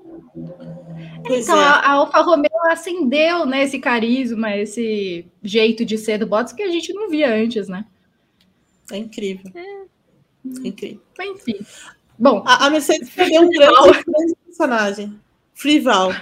Pois 1.25 1.45
então, 1.45 1.59
é. 1.59 1.63
a, 1.63 1.91
Alfa 1.93 2.21
Romeo 2.21 2.49
acendeu 2.69 3.45
né, 3.45 3.63
esse 3.63 3.79
carisma, 3.79 4.55
esse 4.55 5.25
jeito 5.41 5.83
de 5.85 5.97
ser 5.97 6.19
do 6.19 6.27
Bottas 6.27 6.53
que 6.53 6.61
a 6.61 6.69
gente 6.69 6.93
não 6.93 7.09
via 7.09 7.33
antes, 7.33 7.67
né? 7.67 7.85
É 8.91 8.97
incrível. 8.97 9.51
É 9.55 10.67
incrível. 10.67 11.01
Enfim. 11.21 11.57
Bom, 12.17 12.43
a, 12.45 12.65
a 12.65 12.69
Mercedes 12.69 13.09
perdeu 13.15 13.41
um 13.43 13.49
grande, 13.49 14.03
grande 14.05 14.35
personagem. 14.45 15.19
Frival. 15.53 16.13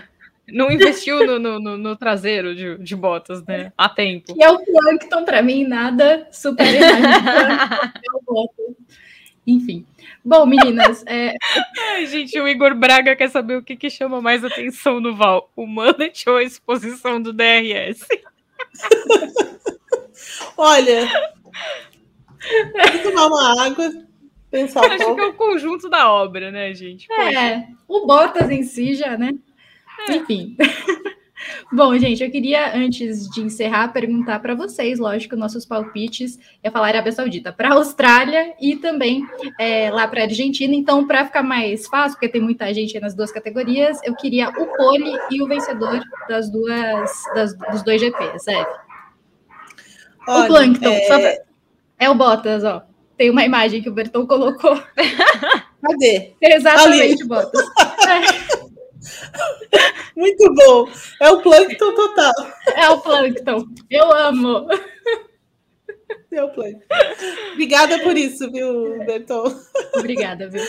Não 0.47 0.71
investiu 0.71 1.25
no, 1.25 1.39
no, 1.39 1.59
no, 1.59 1.77
no 1.77 1.95
traseiro 1.95 2.55
de, 2.55 2.77
de 2.77 2.95
botas, 2.95 3.43
né? 3.45 3.73
A 3.77 3.89
tempo. 3.89 4.35
E 4.37 4.43
é 4.43 4.49
o 4.49 4.63
Plankton, 4.63 5.25
para 5.25 5.41
mim, 5.41 5.65
nada 5.65 6.27
super 6.31 6.63
é 6.69 6.79
Enfim. 9.47 9.85
Bom, 10.23 10.45
meninas. 10.45 11.03
É... 11.07 11.33
Ai, 11.93 12.05
gente, 12.05 12.39
o 12.39 12.47
Igor 12.47 12.75
Braga 12.75 13.15
quer 13.15 13.29
saber 13.29 13.57
o 13.57 13.63
que, 13.63 13.75
que 13.75 13.89
chama 13.89 14.21
mais 14.21 14.43
atenção 14.43 14.99
no 14.99 15.15
Val: 15.15 15.51
o 15.55 15.65
Mannet 15.65 16.29
ou 16.29 16.37
a 16.37 16.43
exposição 16.43 17.19
do 17.19 17.33
DRS? 17.33 18.07
Olha, 20.57 21.07
vou 22.91 23.03
tomar 23.03 23.27
uma 23.27 23.65
água 23.65 23.91
pensar 24.55 24.85
Acho 24.85 25.03
pouco. 25.03 25.15
que 25.15 25.21
é 25.21 25.25
o 25.25 25.33
conjunto 25.33 25.89
da 25.89 26.11
obra, 26.11 26.49
né, 26.49 26.73
gente? 26.73 27.07
Poxa. 27.07 27.39
É, 27.39 27.67
o 27.87 28.05
Bottas 28.05 28.49
em 28.49 28.63
si 28.63 28.95
já, 28.95 29.17
né? 29.17 29.33
É. 30.07 30.15
Enfim. 30.15 30.55
Bom, 31.71 31.95
gente, 31.97 32.23
eu 32.23 32.31
queria, 32.31 32.75
antes 32.75 33.29
de 33.29 33.41
encerrar, 33.41 33.89
perguntar 33.89 34.39
para 34.39 34.55
vocês, 34.55 34.97
lógico, 34.97 35.35
nossos 35.35 35.65
palpites. 35.65 36.39
Eu 36.63 36.71
falar 36.71 36.87
Arábia 36.87 37.11
Saudita 37.11 37.51
para 37.51 37.69
a 37.69 37.73
Austrália 37.73 38.55
e 38.59 38.77
também 38.77 39.27
é, 39.59 39.91
lá 39.91 40.07
para 40.07 40.21
a 40.21 40.23
Argentina. 40.23 40.73
Então, 40.73 41.05
para 41.05 41.25
ficar 41.25 41.43
mais 41.43 41.85
fácil, 41.87 42.17
porque 42.17 42.29
tem 42.29 42.41
muita 42.41 42.73
gente 42.73 42.99
nas 42.99 43.13
duas 43.13 43.31
categorias, 43.31 43.99
eu 44.03 44.15
queria 44.15 44.49
o 44.49 44.65
pole 44.77 45.11
e 45.29 45.41
o 45.43 45.47
vencedor 45.47 46.01
das 46.27 46.49
duas, 46.49 47.11
das, 47.35 47.55
dos 47.55 47.83
dois 47.83 48.01
GPs, 48.01 48.47
é. 48.47 48.65
o 50.27 50.47
Plankton, 50.47 50.87
é... 50.87 51.07
Pra... 51.07 51.45
é 51.99 52.09
o 52.09 52.15
Bottas, 52.15 52.63
ó. 52.63 52.94
Tem 53.17 53.29
uma 53.29 53.45
imagem 53.45 53.81
que 53.81 53.89
o 53.89 53.93
Berton 53.93 54.27
colocou. 54.27 54.77
Cadê? 55.81 56.33
Exatamente, 56.41 57.21
Ali. 57.21 57.27
Bottas. 57.27 57.65
É. 58.07 58.65
Muito 60.15 60.53
bom. 60.55 60.89
É 61.21 61.29
o 61.29 61.41
Plankton 61.41 61.93
total. 61.93 62.33
É 62.75 62.89
o 62.89 63.01
Plankton. 63.01 63.67
Eu 63.89 64.11
amo. 64.11 64.67
É 66.31 66.43
o 66.43 66.49
Plankton. 66.49 66.85
Obrigada 67.53 67.99
por 67.99 68.17
isso, 68.17 68.51
viu, 68.51 68.97
Berton? 69.05 69.53
Obrigada, 69.95 70.49
viu? 70.49 70.63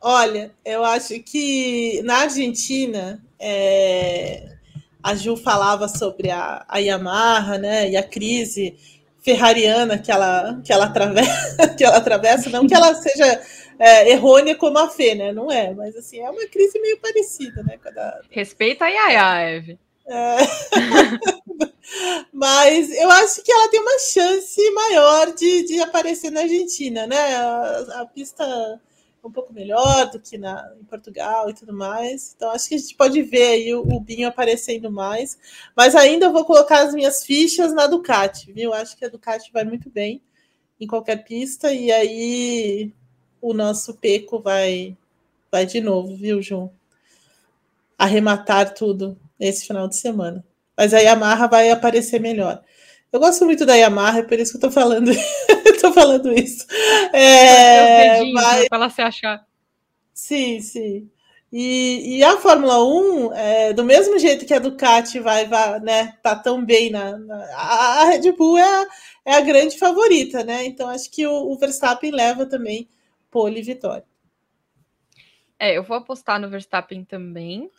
Olha, 0.00 0.52
eu 0.64 0.84
acho 0.84 1.20
que 1.22 2.02
na 2.02 2.22
Argentina 2.22 3.22
é, 3.38 4.56
a 5.02 5.14
Ju 5.14 5.36
falava 5.36 5.88
sobre 5.88 6.30
a, 6.30 6.64
a 6.68 6.78
Yamaha, 6.78 7.58
né? 7.58 7.90
E 7.90 7.96
a 7.96 8.02
crise 8.02 8.76
ferrariana 9.26 9.98
que 9.98 10.12
ela, 10.12 10.60
que 10.64 10.72
ela, 10.72 10.84
atravessa, 10.84 11.68
que 11.76 11.82
ela 11.82 11.96
atravessa, 11.96 12.48
não 12.48 12.64
que 12.64 12.72
ela 12.72 12.94
seja 12.94 13.42
é, 13.76 14.12
errônea 14.12 14.54
como 14.54 14.78
a 14.78 14.88
Fê, 14.88 15.16
né? 15.16 15.32
Não 15.32 15.50
é, 15.50 15.74
mas 15.74 15.96
assim, 15.96 16.20
é 16.20 16.30
uma 16.30 16.46
crise 16.46 16.80
meio 16.80 17.00
parecida, 17.00 17.60
né? 17.64 17.76
Da... 17.92 18.20
Respeita 18.30 18.84
a 18.84 18.88
Yaya, 18.88 19.56
Eve. 19.56 19.78
É... 20.06 20.36
mas 22.32 22.88
eu 22.96 23.10
acho 23.10 23.42
que 23.42 23.50
ela 23.50 23.68
tem 23.68 23.80
uma 23.80 23.98
chance 23.98 24.70
maior 24.70 25.32
de, 25.32 25.64
de 25.64 25.80
aparecer 25.80 26.30
na 26.30 26.42
Argentina, 26.42 27.04
né? 27.08 27.34
A, 27.34 28.02
a 28.02 28.06
pista 28.06 28.80
um 29.26 29.32
pouco 29.32 29.52
melhor 29.52 30.10
do 30.10 30.20
que 30.20 30.38
na, 30.38 30.72
em 30.80 30.84
Portugal 30.84 31.50
e 31.50 31.54
tudo 31.54 31.72
mais. 31.72 32.32
Então, 32.34 32.50
acho 32.50 32.68
que 32.68 32.74
a 32.74 32.78
gente 32.78 32.94
pode 32.94 33.22
ver 33.22 33.46
aí 33.48 33.74
o, 33.74 33.82
o 33.82 34.00
Binho 34.00 34.28
aparecendo 34.28 34.90
mais. 34.90 35.38
Mas 35.76 35.94
ainda 35.94 36.30
vou 36.30 36.44
colocar 36.44 36.80
as 36.80 36.94
minhas 36.94 37.24
fichas 37.24 37.72
na 37.72 37.86
Ducati, 37.86 38.52
viu? 38.52 38.72
Acho 38.72 38.96
que 38.96 39.04
a 39.04 39.08
Ducati 39.08 39.52
vai 39.52 39.64
muito 39.64 39.90
bem 39.90 40.22
em 40.80 40.86
qualquer 40.86 41.24
pista. 41.24 41.72
E 41.72 41.90
aí 41.90 42.92
o 43.40 43.52
nosso 43.52 43.94
Peco 43.94 44.40
vai, 44.40 44.96
vai 45.50 45.66
de 45.66 45.80
novo, 45.80 46.16
viu, 46.16 46.40
João? 46.40 46.72
Arrematar 47.98 48.74
tudo 48.74 49.18
esse 49.38 49.66
final 49.66 49.88
de 49.88 49.96
semana. 49.96 50.44
Mas 50.76 50.92
a 50.92 50.98
Yamaha 50.98 51.48
vai 51.48 51.70
aparecer 51.70 52.20
melhor. 52.20 52.62
Eu 53.12 53.20
gosto 53.20 53.44
muito 53.44 53.64
da 53.64 53.74
Yamaha, 53.74 54.18
é 54.18 54.22
por 54.22 54.38
isso 54.38 54.52
que 54.52 54.56
eu 54.58 54.68
tô 54.68 54.70
falando, 54.70 55.10
tô 55.80 55.92
falando 55.92 56.32
isso. 56.32 56.66
É, 57.12 58.24
mas... 58.32 58.68
Para 58.68 58.78
ela 58.78 58.90
se 58.90 59.00
achar. 59.00 59.46
Sim, 60.12 60.60
sim. 60.60 61.10
E, 61.52 62.18
e 62.18 62.24
a 62.24 62.36
Fórmula 62.38 62.84
1, 62.84 63.32
é, 63.32 63.72
do 63.72 63.84
mesmo 63.84 64.18
jeito 64.18 64.44
que 64.44 64.52
a 64.52 64.58
Ducati 64.58 65.20
vai, 65.20 65.46
vai 65.46 65.78
né, 65.80 66.14
tá 66.22 66.34
tão 66.34 66.64
bem 66.64 66.90
na, 66.90 67.16
na 67.16 67.36
a 67.54 68.04
Red 68.06 68.32
Bull 68.32 68.58
é, 68.58 68.86
é 69.24 69.34
a 69.34 69.40
grande 69.40 69.78
favorita, 69.78 70.42
né? 70.42 70.66
Então 70.66 70.88
acho 70.88 71.10
que 71.10 71.26
o, 71.26 71.32
o 71.32 71.56
Verstappen 71.56 72.10
leva 72.10 72.44
também 72.44 72.88
pole 73.30 73.62
vitória. 73.62 74.04
É, 75.58 75.76
eu 75.76 75.84
vou 75.84 75.96
apostar 75.96 76.40
no 76.40 76.50
Verstappen 76.50 77.04
também. 77.04 77.70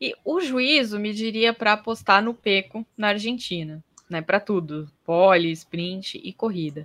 E 0.00 0.14
o 0.24 0.40
juízo 0.40 0.98
me 0.98 1.12
diria 1.12 1.52
para 1.52 1.74
apostar 1.74 2.22
no 2.22 2.32
Peco 2.32 2.86
na 2.96 3.08
Argentina 3.08 3.84
né, 4.12 4.22
para 4.22 4.38
tudo, 4.38 4.88
pole, 5.04 5.50
sprint 5.50 6.20
e 6.22 6.32
corrida. 6.32 6.84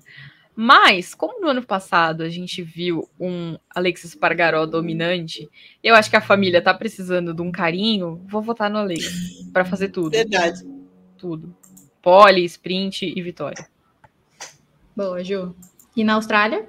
Mas, 0.60 1.14
como 1.14 1.40
no 1.40 1.49
ano 1.49 1.64
passado 1.64 2.24
a 2.24 2.30
gente 2.30 2.64
viu 2.64 3.08
um 3.20 3.56
Alexis 3.76 4.16
Pargaró 4.16 4.66
dominante, 4.66 5.48
eu 5.84 5.94
acho 5.94 6.10
que 6.10 6.16
a 6.16 6.22
família 6.22 6.60
tá 6.60 6.74
precisando 6.74 7.32
de 7.32 7.44
um 7.44 7.52
carinho, 7.52 8.26
vou 8.28 8.41
votar 8.41 8.68
no 8.68 8.80
Alex 8.80 9.06
para 9.54 9.64
fazer 9.64 9.90
tudo. 9.90 10.10
Verdade. 10.10 10.66
Tudo. 11.16 11.56
Pole, 12.02 12.44
sprint 12.44 13.14
e 13.16 13.22
vitória. 13.22 13.68
Boa, 14.95 15.24
Ju. 15.24 15.56
E 15.95 16.04
na 16.04 16.16
Austrália? 16.16 16.68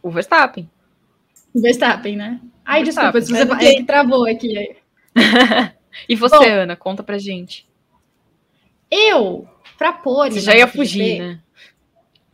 O 0.00 0.08
Verstappen. 0.08 0.70
O 1.52 1.60
Verstappen, 1.60 2.16
né? 2.16 2.40
Ai, 2.64 2.84
Verstappen. 2.84 3.20
desculpa, 3.20 3.56
você... 3.56 3.66
é 3.66 3.74
que 3.74 3.84
travou 3.84 4.24
aqui. 4.24 4.76
e 6.08 6.14
você, 6.14 6.38
Bom, 6.38 6.44
Ana, 6.44 6.76
conta 6.76 7.02
pra 7.02 7.18
gente. 7.18 7.67
Eu, 8.90 9.46
para 9.76 9.92
pôr. 9.92 10.30
Você 10.30 10.40
já 10.40 10.56
ia 10.56 10.66
fugir, 10.66 11.18
né? 11.18 11.40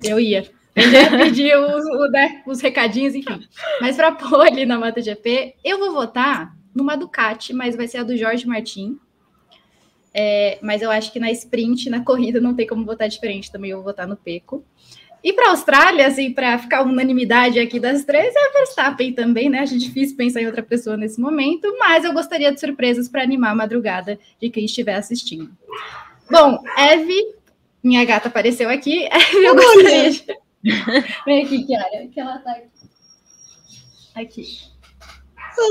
Eu 0.02 0.20
ia. 0.20 0.48
Eu 0.74 0.90
ia 0.90 1.10
pedir 1.18 1.56
os, 1.56 1.85
o, 1.85 2.09
né, 2.09 2.43
os 2.47 2.60
recadinhos, 2.60 3.14
enfim. 3.14 3.47
Mas 3.81 3.97
para 3.97 4.12
pole 4.12 4.66
na 4.66 4.78
MotoGP, 4.78 5.55
eu 5.64 5.78
vou 5.78 5.93
votar 5.93 6.55
numa 6.74 6.97
Ducati, 6.97 7.52
mas 7.52 7.76
vai 7.76 7.86
ser 7.86 7.98
a 7.98 8.02
do 8.02 8.16
Jorge 8.16 8.47
Martin. 8.47 8.98
É, 10.12 10.59
mas 10.62 10.82
eu 10.82 10.90
acho 10.90 11.12
que 11.12 11.18
na 11.18 11.31
sprint, 11.31 11.90
na 11.90 12.05
corrida, 12.05 12.40
não 12.40 12.55
tem 12.55 12.66
como 12.66 12.85
votar 12.85 13.09
diferente. 13.09 13.51
Também 13.51 13.70
eu 13.70 13.78
vou 13.78 13.86
votar 13.86 14.06
no 14.06 14.16
Peco. 14.16 14.64
E 15.24 15.32
para 15.32 15.47
a 15.47 15.51
Austrália, 15.52 16.06
assim, 16.06 16.32
para 16.32 16.59
ficar 16.59 16.82
unanimidade 16.82 17.59
aqui 17.59 17.81
das 17.81 18.05
três, 18.05 18.35
é 18.36 18.39
a 18.39 18.52
Verstappen 18.52 19.12
também, 19.14 19.48
né? 19.48 19.60
Acho 19.60 19.78
difícil 19.78 20.16
pensar 20.16 20.43
em 20.43 20.47
outra 20.47 20.62
pessoa 20.62 20.98
nesse 20.98 21.18
momento, 21.18 21.74
mas 21.78 22.05
eu 22.05 22.12
gostaria 22.12 22.52
de 22.52 22.60
surpresas 22.60 23.09
para 23.09 23.22
animar 23.22 23.52
a 23.52 23.55
madrugada 23.55 24.18
de 24.39 24.51
quem 24.51 24.66
estiver 24.66 24.94
assistindo. 24.94 25.51
Bom, 26.30 26.62
Eve, 26.76 27.34
minha 27.82 28.05
gata 28.05 28.28
apareceu 28.28 28.68
aqui. 28.68 29.05
Eve, 29.12 29.44
eu 29.44 29.55
gostaria 29.55 30.10
de... 30.10 30.26
Vem 31.26 31.44
aqui, 31.44 31.64
Kiara, 31.64 32.06
que 32.12 32.20
ela 32.20 32.38
tá 32.38 32.52
aqui. 32.52 32.68
Aqui. 34.14 34.74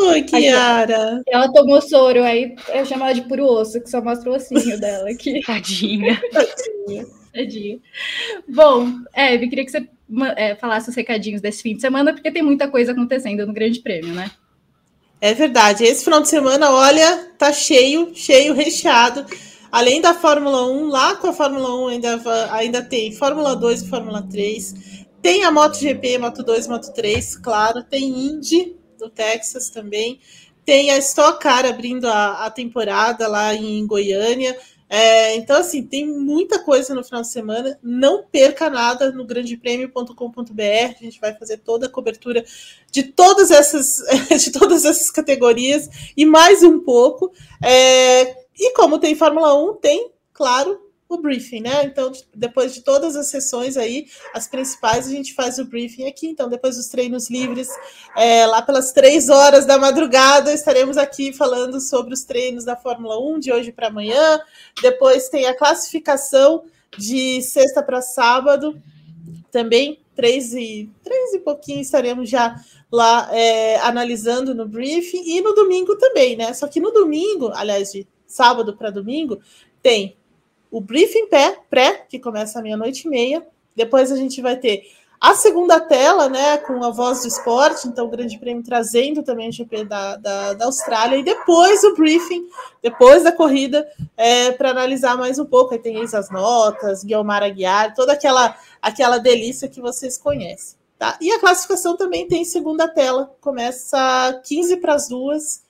Oi, 0.07 0.21
Kiara. 0.23 1.17
Aqui, 1.17 1.23
ela 1.27 1.51
tomou 1.51 1.81
soro, 1.81 2.23
aí 2.23 2.55
eu 2.73 2.85
chamo 2.85 3.03
ela 3.03 3.13
de 3.13 3.23
puro 3.23 3.45
osso, 3.45 3.81
que 3.81 3.89
só 3.89 4.01
mostra 4.01 4.29
o 4.29 4.35
ossinho 4.35 4.79
dela 4.79 5.09
aqui. 5.09 5.41
Tadinha. 5.45 6.21
Tadinha. 6.31 7.05
Tadinha. 7.33 7.79
Bom, 8.47 8.91
Eve, 9.15 9.47
queria 9.47 9.65
que 9.65 9.71
você 9.71 9.87
é, 10.35 10.55
falasse 10.55 10.89
os 10.89 10.95
recadinhos 10.95 11.41
desse 11.41 11.63
fim 11.63 11.75
de 11.75 11.81
semana, 11.81 12.13
porque 12.13 12.31
tem 12.31 12.43
muita 12.43 12.67
coisa 12.67 12.91
acontecendo 12.91 13.45
no 13.45 13.53
Grande 13.53 13.79
Prêmio, 13.79 14.13
né? 14.13 14.29
É 15.19 15.33
verdade. 15.33 15.83
Esse 15.83 16.03
final 16.03 16.21
de 16.21 16.27
semana, 16.27 16.69
olha, 16.69 17.31
tá 17.37 17.51
cheio, 17.51 18.11
cheio, 18.13 18.53
recheado. 18.53 19.25
Além 19.73 19.99
da 19.99 20.13
Fórmula 20.13 20.67
1, 20.67 20.87
lá 20.87 21.15
com 21.15 21.29
a 21.29 21.33
Fórmula 21.33 21.75
1 21.85 21.87
ainda, 21.87 22.21
ainda 22.51 22.83
tem 22.83 23.11
Fórmula 23.11 23.55
2 23.55 23.81
e 23.81 23.89
Fórmula 23.89 24.21
3. 24.21 25.07
Tem 25.19 25.43
a 25.43 25.51
MotoGP, 25.51 26.19
Moto 26.19 26.43
2, 26.43 26.67
Moto 26.67 26.93
3, 26.93 27.37
claro. 27.37 27.83
Tem 27.83 28.07
Indy 28.07 28.77
do 28.99 29.09
Texas 29.09 29.71
também. 29.71 30.19
Tem 30.63 30.91
a 30.91 30.99
Stock 30.99 31.39
Car 31.39 31.65
abrindo 31.65 32.05
a, 32.07 32.45
a 32.45 32.51
temporada 32.51 33.27
lá 33.27 33.55
em 33.55 33.83
Goiânia. 33.87 34.55
É, 34.87 35.35
então, 35.37 35.59
assim, 35.59 35.81
tem 35.81 36.05
muita 36.05 36.59
coisa 36.59 36.93
no 36.93 37.03
final 37.03 37.23
de 37.23 37.31
semana. 37.31 37.79
Não 37.81 38.23
perca 38.23 38.69
nada 38.69 39.11
no 39.11 39.25
grandepremio.com.br. 39.25 40.95
A 40.99 41.03
gente 41.03 41.19
vai 41.19 41.33
fazer 41.33 41.57
toda 41.57 41.87
a 41.87 41.89
cobertura 41.89 42.45
de 42.91 43.01
todas 43.01 43.49
essas, 43.49 44.03
de 44.39 44.51
todas 44.51 44.85
essas 44.85 45.09
categorias 45.09 45.89
e 46.15 46.27
mais 46.27 46.61
um 46.61 46.79
pouco. 46.79 47.31
É, 47.59 48.42
e 48.57 48.73
como 48.73 48.99
tem 48.99 49.15
Fórmula 49.15 49.53
1, 49.55 49.75
tem, 49.75 50.11
claro, 50.31 50.79
o 51.13 51.17
briefing, 51.17 51.61
né? 51.61 51.85
Então, 51.85 52.11
depois 52.33 52.73
de 52.73 52.81
todas 52.81 53.15
as 53.15 53.27
sessões 53.27 53.77
aí, 53.77 54.07
as 54.33 54.47
principais, 54.47 55.07
a 55.07 55.11
gente 55.11 55.33
faz 55.33 55.59
o 55.59 55.65
briefing 55.65 56.07
aqui. 56.07 56.27
Então, 56.27 56.49
depois 56.49 56.75
dos 56.75 56.87
treinos 56.87 57.29
livres, 57.29 57.69
é, 58.17 58.45
lá 58.45 58.61
pelas 58.61 58.91
três 58.91 59.29
horas 59.29 59.65
da 59.65 59.77
madrugada, 59.77 60.53
estaremos 60.53 60.97
aqui 60.97 61.31
falando 61.33 61.79
sobre 61.79 62.13
os 62.13 62.23
treinos 62.23 62.65
da 62.65 62.75
Fórmula 62.75 63.19
1 63.19 63.39
de 63.39 63.51
hoje 63.51 63.71
para 63.71 63.87
amanhã. 63.87 64.39
Depois 64.81 65.29
tem 65.29 65.45
a 65.45 65.55
classificação 65.55 66.63
de 66.97 67.41
sexta 67.41 67.81
para 67.81 68.01
sábado, 68.01 68.79
também 69.51 69.99
três 70.15 70.53
e 70.53 70.89
três 71.03 71.33
e 71.33 71.39
pouquinho 71.39 71.81
estaremos 71.81 72.29
já 72.29 72.55
lá 72.91 73.29
é, 73.31 73.77
analisando 73.77 74.53
no 74.53 74.67
briefing 74.67 75.23
e 75.25 75.41
no 75.41 75.53
domingo 75.53 75.95
também, 75.97 76.35
né? 76.35 76.53
Só 76.53 76.67
que 76.67 76.79
no 76.79 76.91
domingo, 76.91 77.51
aliás, 77.53 77.91
de 77.91 78.07
sábado 78.33 78.75
para 78.75 78.89
domingo, 78.89 79.39
tem 79.81 80.17
o 80.71 80.81
briefing 80.81 81.27
pé, 81.27 81.59
pré, 81.69 82.05
que 82.09 82.19
começa 82.19 82.59
à 82.59 82.61
meia-noite 82.61 83.07
e 83.07 83.09
meia. 83.09 83.45
Depois 83.75 84.11
a 84.11 84.15
gente 84.15 84.41
vai 84.41 84.57
ter 84.57 84.87
a 85.23 85.35
segunda 85.35 85.79
tela, 85.79 86.27
né, 86.27 86.57
com 86.57 86.83
a 86.83 86.89
voz 86.89 87.21
do 87.21 87.29
esporte, 87.29 87.87
então 87.87 88.07
o 88.07 88.09
Grande 88.09 88.37
Prêmio 88.37 88.61
trazendo 88.61 89.23
também 89.23 89.47
o 89.47 89.53
GP 89.53 89.85
da, 89.85 90.17
da, 90.17 90.53
da 90.53 90.65
Austrália, 90.65 91.15
e 91.15 91.23
depois 91.23 91.81
o 91.85 91.95
briefing, 91.95 92.45
depois 92.81 93.23
da 93.23 93.31
corrida, 93.31 93.87
é, 94.17 94.51
para 94.51 94.71
analisar 94.71 95.15
mais 95.15 95.39
um 95.39 95.45
pouco. 95.45 95.73
Aí 95.73 95.79
tem 95.79 95.97
as 96.03 96.29
notas, 96.29 97.05
Guilmar 97.05 97.41
Aguiar, 97.41 97.93
toda 97.95 98.11
aquela, 98.11 98.57
aquela 98.81 99.17
delícia 99.17 99.69
que 99.69 99.79
vocês 99.79 100.17
conhecem. 100.17 100.77
Tá? 100.99 101.17
E 101.21 101.31
a 101.31 101.39
classificação 101.39 101.95
também 101.95 102.27
tem 102.27 102.43
segunda 102.43 102.85
tela, 102.89 103.33
começa 103.39 104.41
15 104.43 104.75
para 104.77 104.95
as 104.95 105.07
duas, 105.07 105.62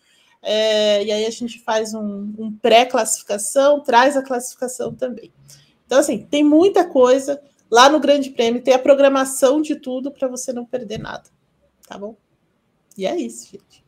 é, 0.44 1.03
e 1.06 1.11
aí 1.11 1.26
a 1.26 1.30
gente 1.30 1.60
faz 1.60 1.94
um, 1.94 2.34
um 2.38 2.52
pré-classificação, 2.61 3.80
traz 3.80 4.18
a 4.18 4.22
classificação 4.22 4.94
também. 4.94 5.32
Então, 5.86 5.98
assim, 5.99 6.28
tem 6.30 6.44
muita 6.44 6.84
coisa 6.84 7.41
lá 7.72 7.90
no 7.90 7.99
Grande 7.99 8.30
Prêmio, 8.30 8.61
tem 8.61 8.74
a 8.74 8.80
programação 8.80 9.61
de 9.61 9.76
tudo 9.76 10.11
para 10.11 10.28
você 10.28 10.52
não 10.52 10.65
perder 10.65 10.99
nada. 10.99 11.24
Tá 11.88 11.98
bom? 11.98 12.15
E 12.98 13.07
é 13.07 13.15
isso, 13.15 13.52
gente. 13.52 13.84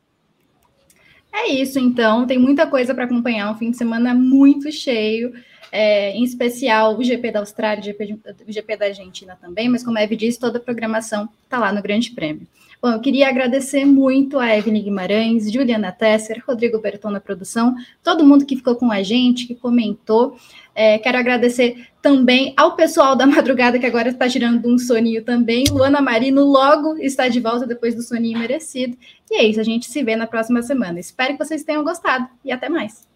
É 1.31 1.49
isso, 1.49 1.77
então. 1.77 2.25
Tem 2.25 2.37
muita 2.37 2.65
coisa 2.65 2.95
para 2.95 3.03
acompanhar. 3.03 3.51
Um 3.51 3.57
fim 3.57 3.71
de 3.71 3.77
semana 3.77 4.13
muito 4.13 4.71
cheio. 4.71 5.33
É, 5.71 6.11
em 6.11 6.23
especial 6.23 6.97
o 6.97 7.03
GP 7.03 7.31
da 7.31 7.39
Austrália, 7.39 7.81
o 7.81 7.83
GP, 7.83 8.17
o 8.47 8.51
GP 8.51 8.77
da 8.77 8.85
Argentina 8.85 9.37
também, 9.41 9.67
mas 9.67 9.83
como 9.83 9.97
a 9.97 10.01
Eve 10.01 10.15
disse, 10.15 10.39
toda 10.39 10.57
a 10.57 10.61
programação 10.61 11.27
está 11.43 11.59
lá 11.59 11.73
no 11.73 11.81
Grande 11.81 12.11
Prêmio. 12.11 12.47
Bom, 12.85 12.91
eu 12.91 12.99
queria 12.99 13.27
agradecer 13.27 13.83
muito 13.83 14.37
a 14.37 14.55
Evelyn 14.55 14.83
Guimarães, 14.83 15.51
Juliana 15.51 15.91
Tesser, 15.91 16.43
Rodrigo 16.47 16.77
Berton 16.77 17.09
na 17.09 17.19
produção, 17.19 17.73
todo 18.03 18.23
mundo 18.23 18.45
que 18.45 18.55
ficou 18.55 18.75
com 18.75 18.91
a 18.91 19.01
gente, 19.01 19.47
que 19.47 19.55
comentou. 19.55 20.37
É, 20.75 20.99
quero 20.99 21.17
agradecer 21.17 21.87
também 21.99 22.53
ao 22.55 22.75
pessoal 22.75 23.15
da 23.15 23.25
madrugada 23.25 23.79
que 23.79 23.87
agora 23.87 24.09
está 24.09 24.29
tirando 24.29 24.71
um 24.71 24.77
soninho 24.77 25.23
também. 25.23 25.63
Luana 25.71 25.99
Marino 25.99 26.45
logo 26.45 26.95
está 26.99 27.27
de 27.27 27.39
volta 27.39 27.65
depois 27.65 27.95
do 27.95 28.03
soninho 28.03 28.37
merecido. 28.37 28.95
E 29.31 29.37
é 29.37 29.43
isso, 29.43 29.59
a 29.59 29.63
gente 29.63 29.89
se 29.89 30.03
vê 30.03 30.15
na 30.15 30.27
próxima 30.27 30.61
semana. 30.61 30.99
Espero 30.99 31.35
que 31.35 31.43
vocês 31.43 31.63
tenham 31.63 31.83
gostado 31.83 32.29
e 32.43 32.51
até 32.51 32.69
mais. 32.69 33.14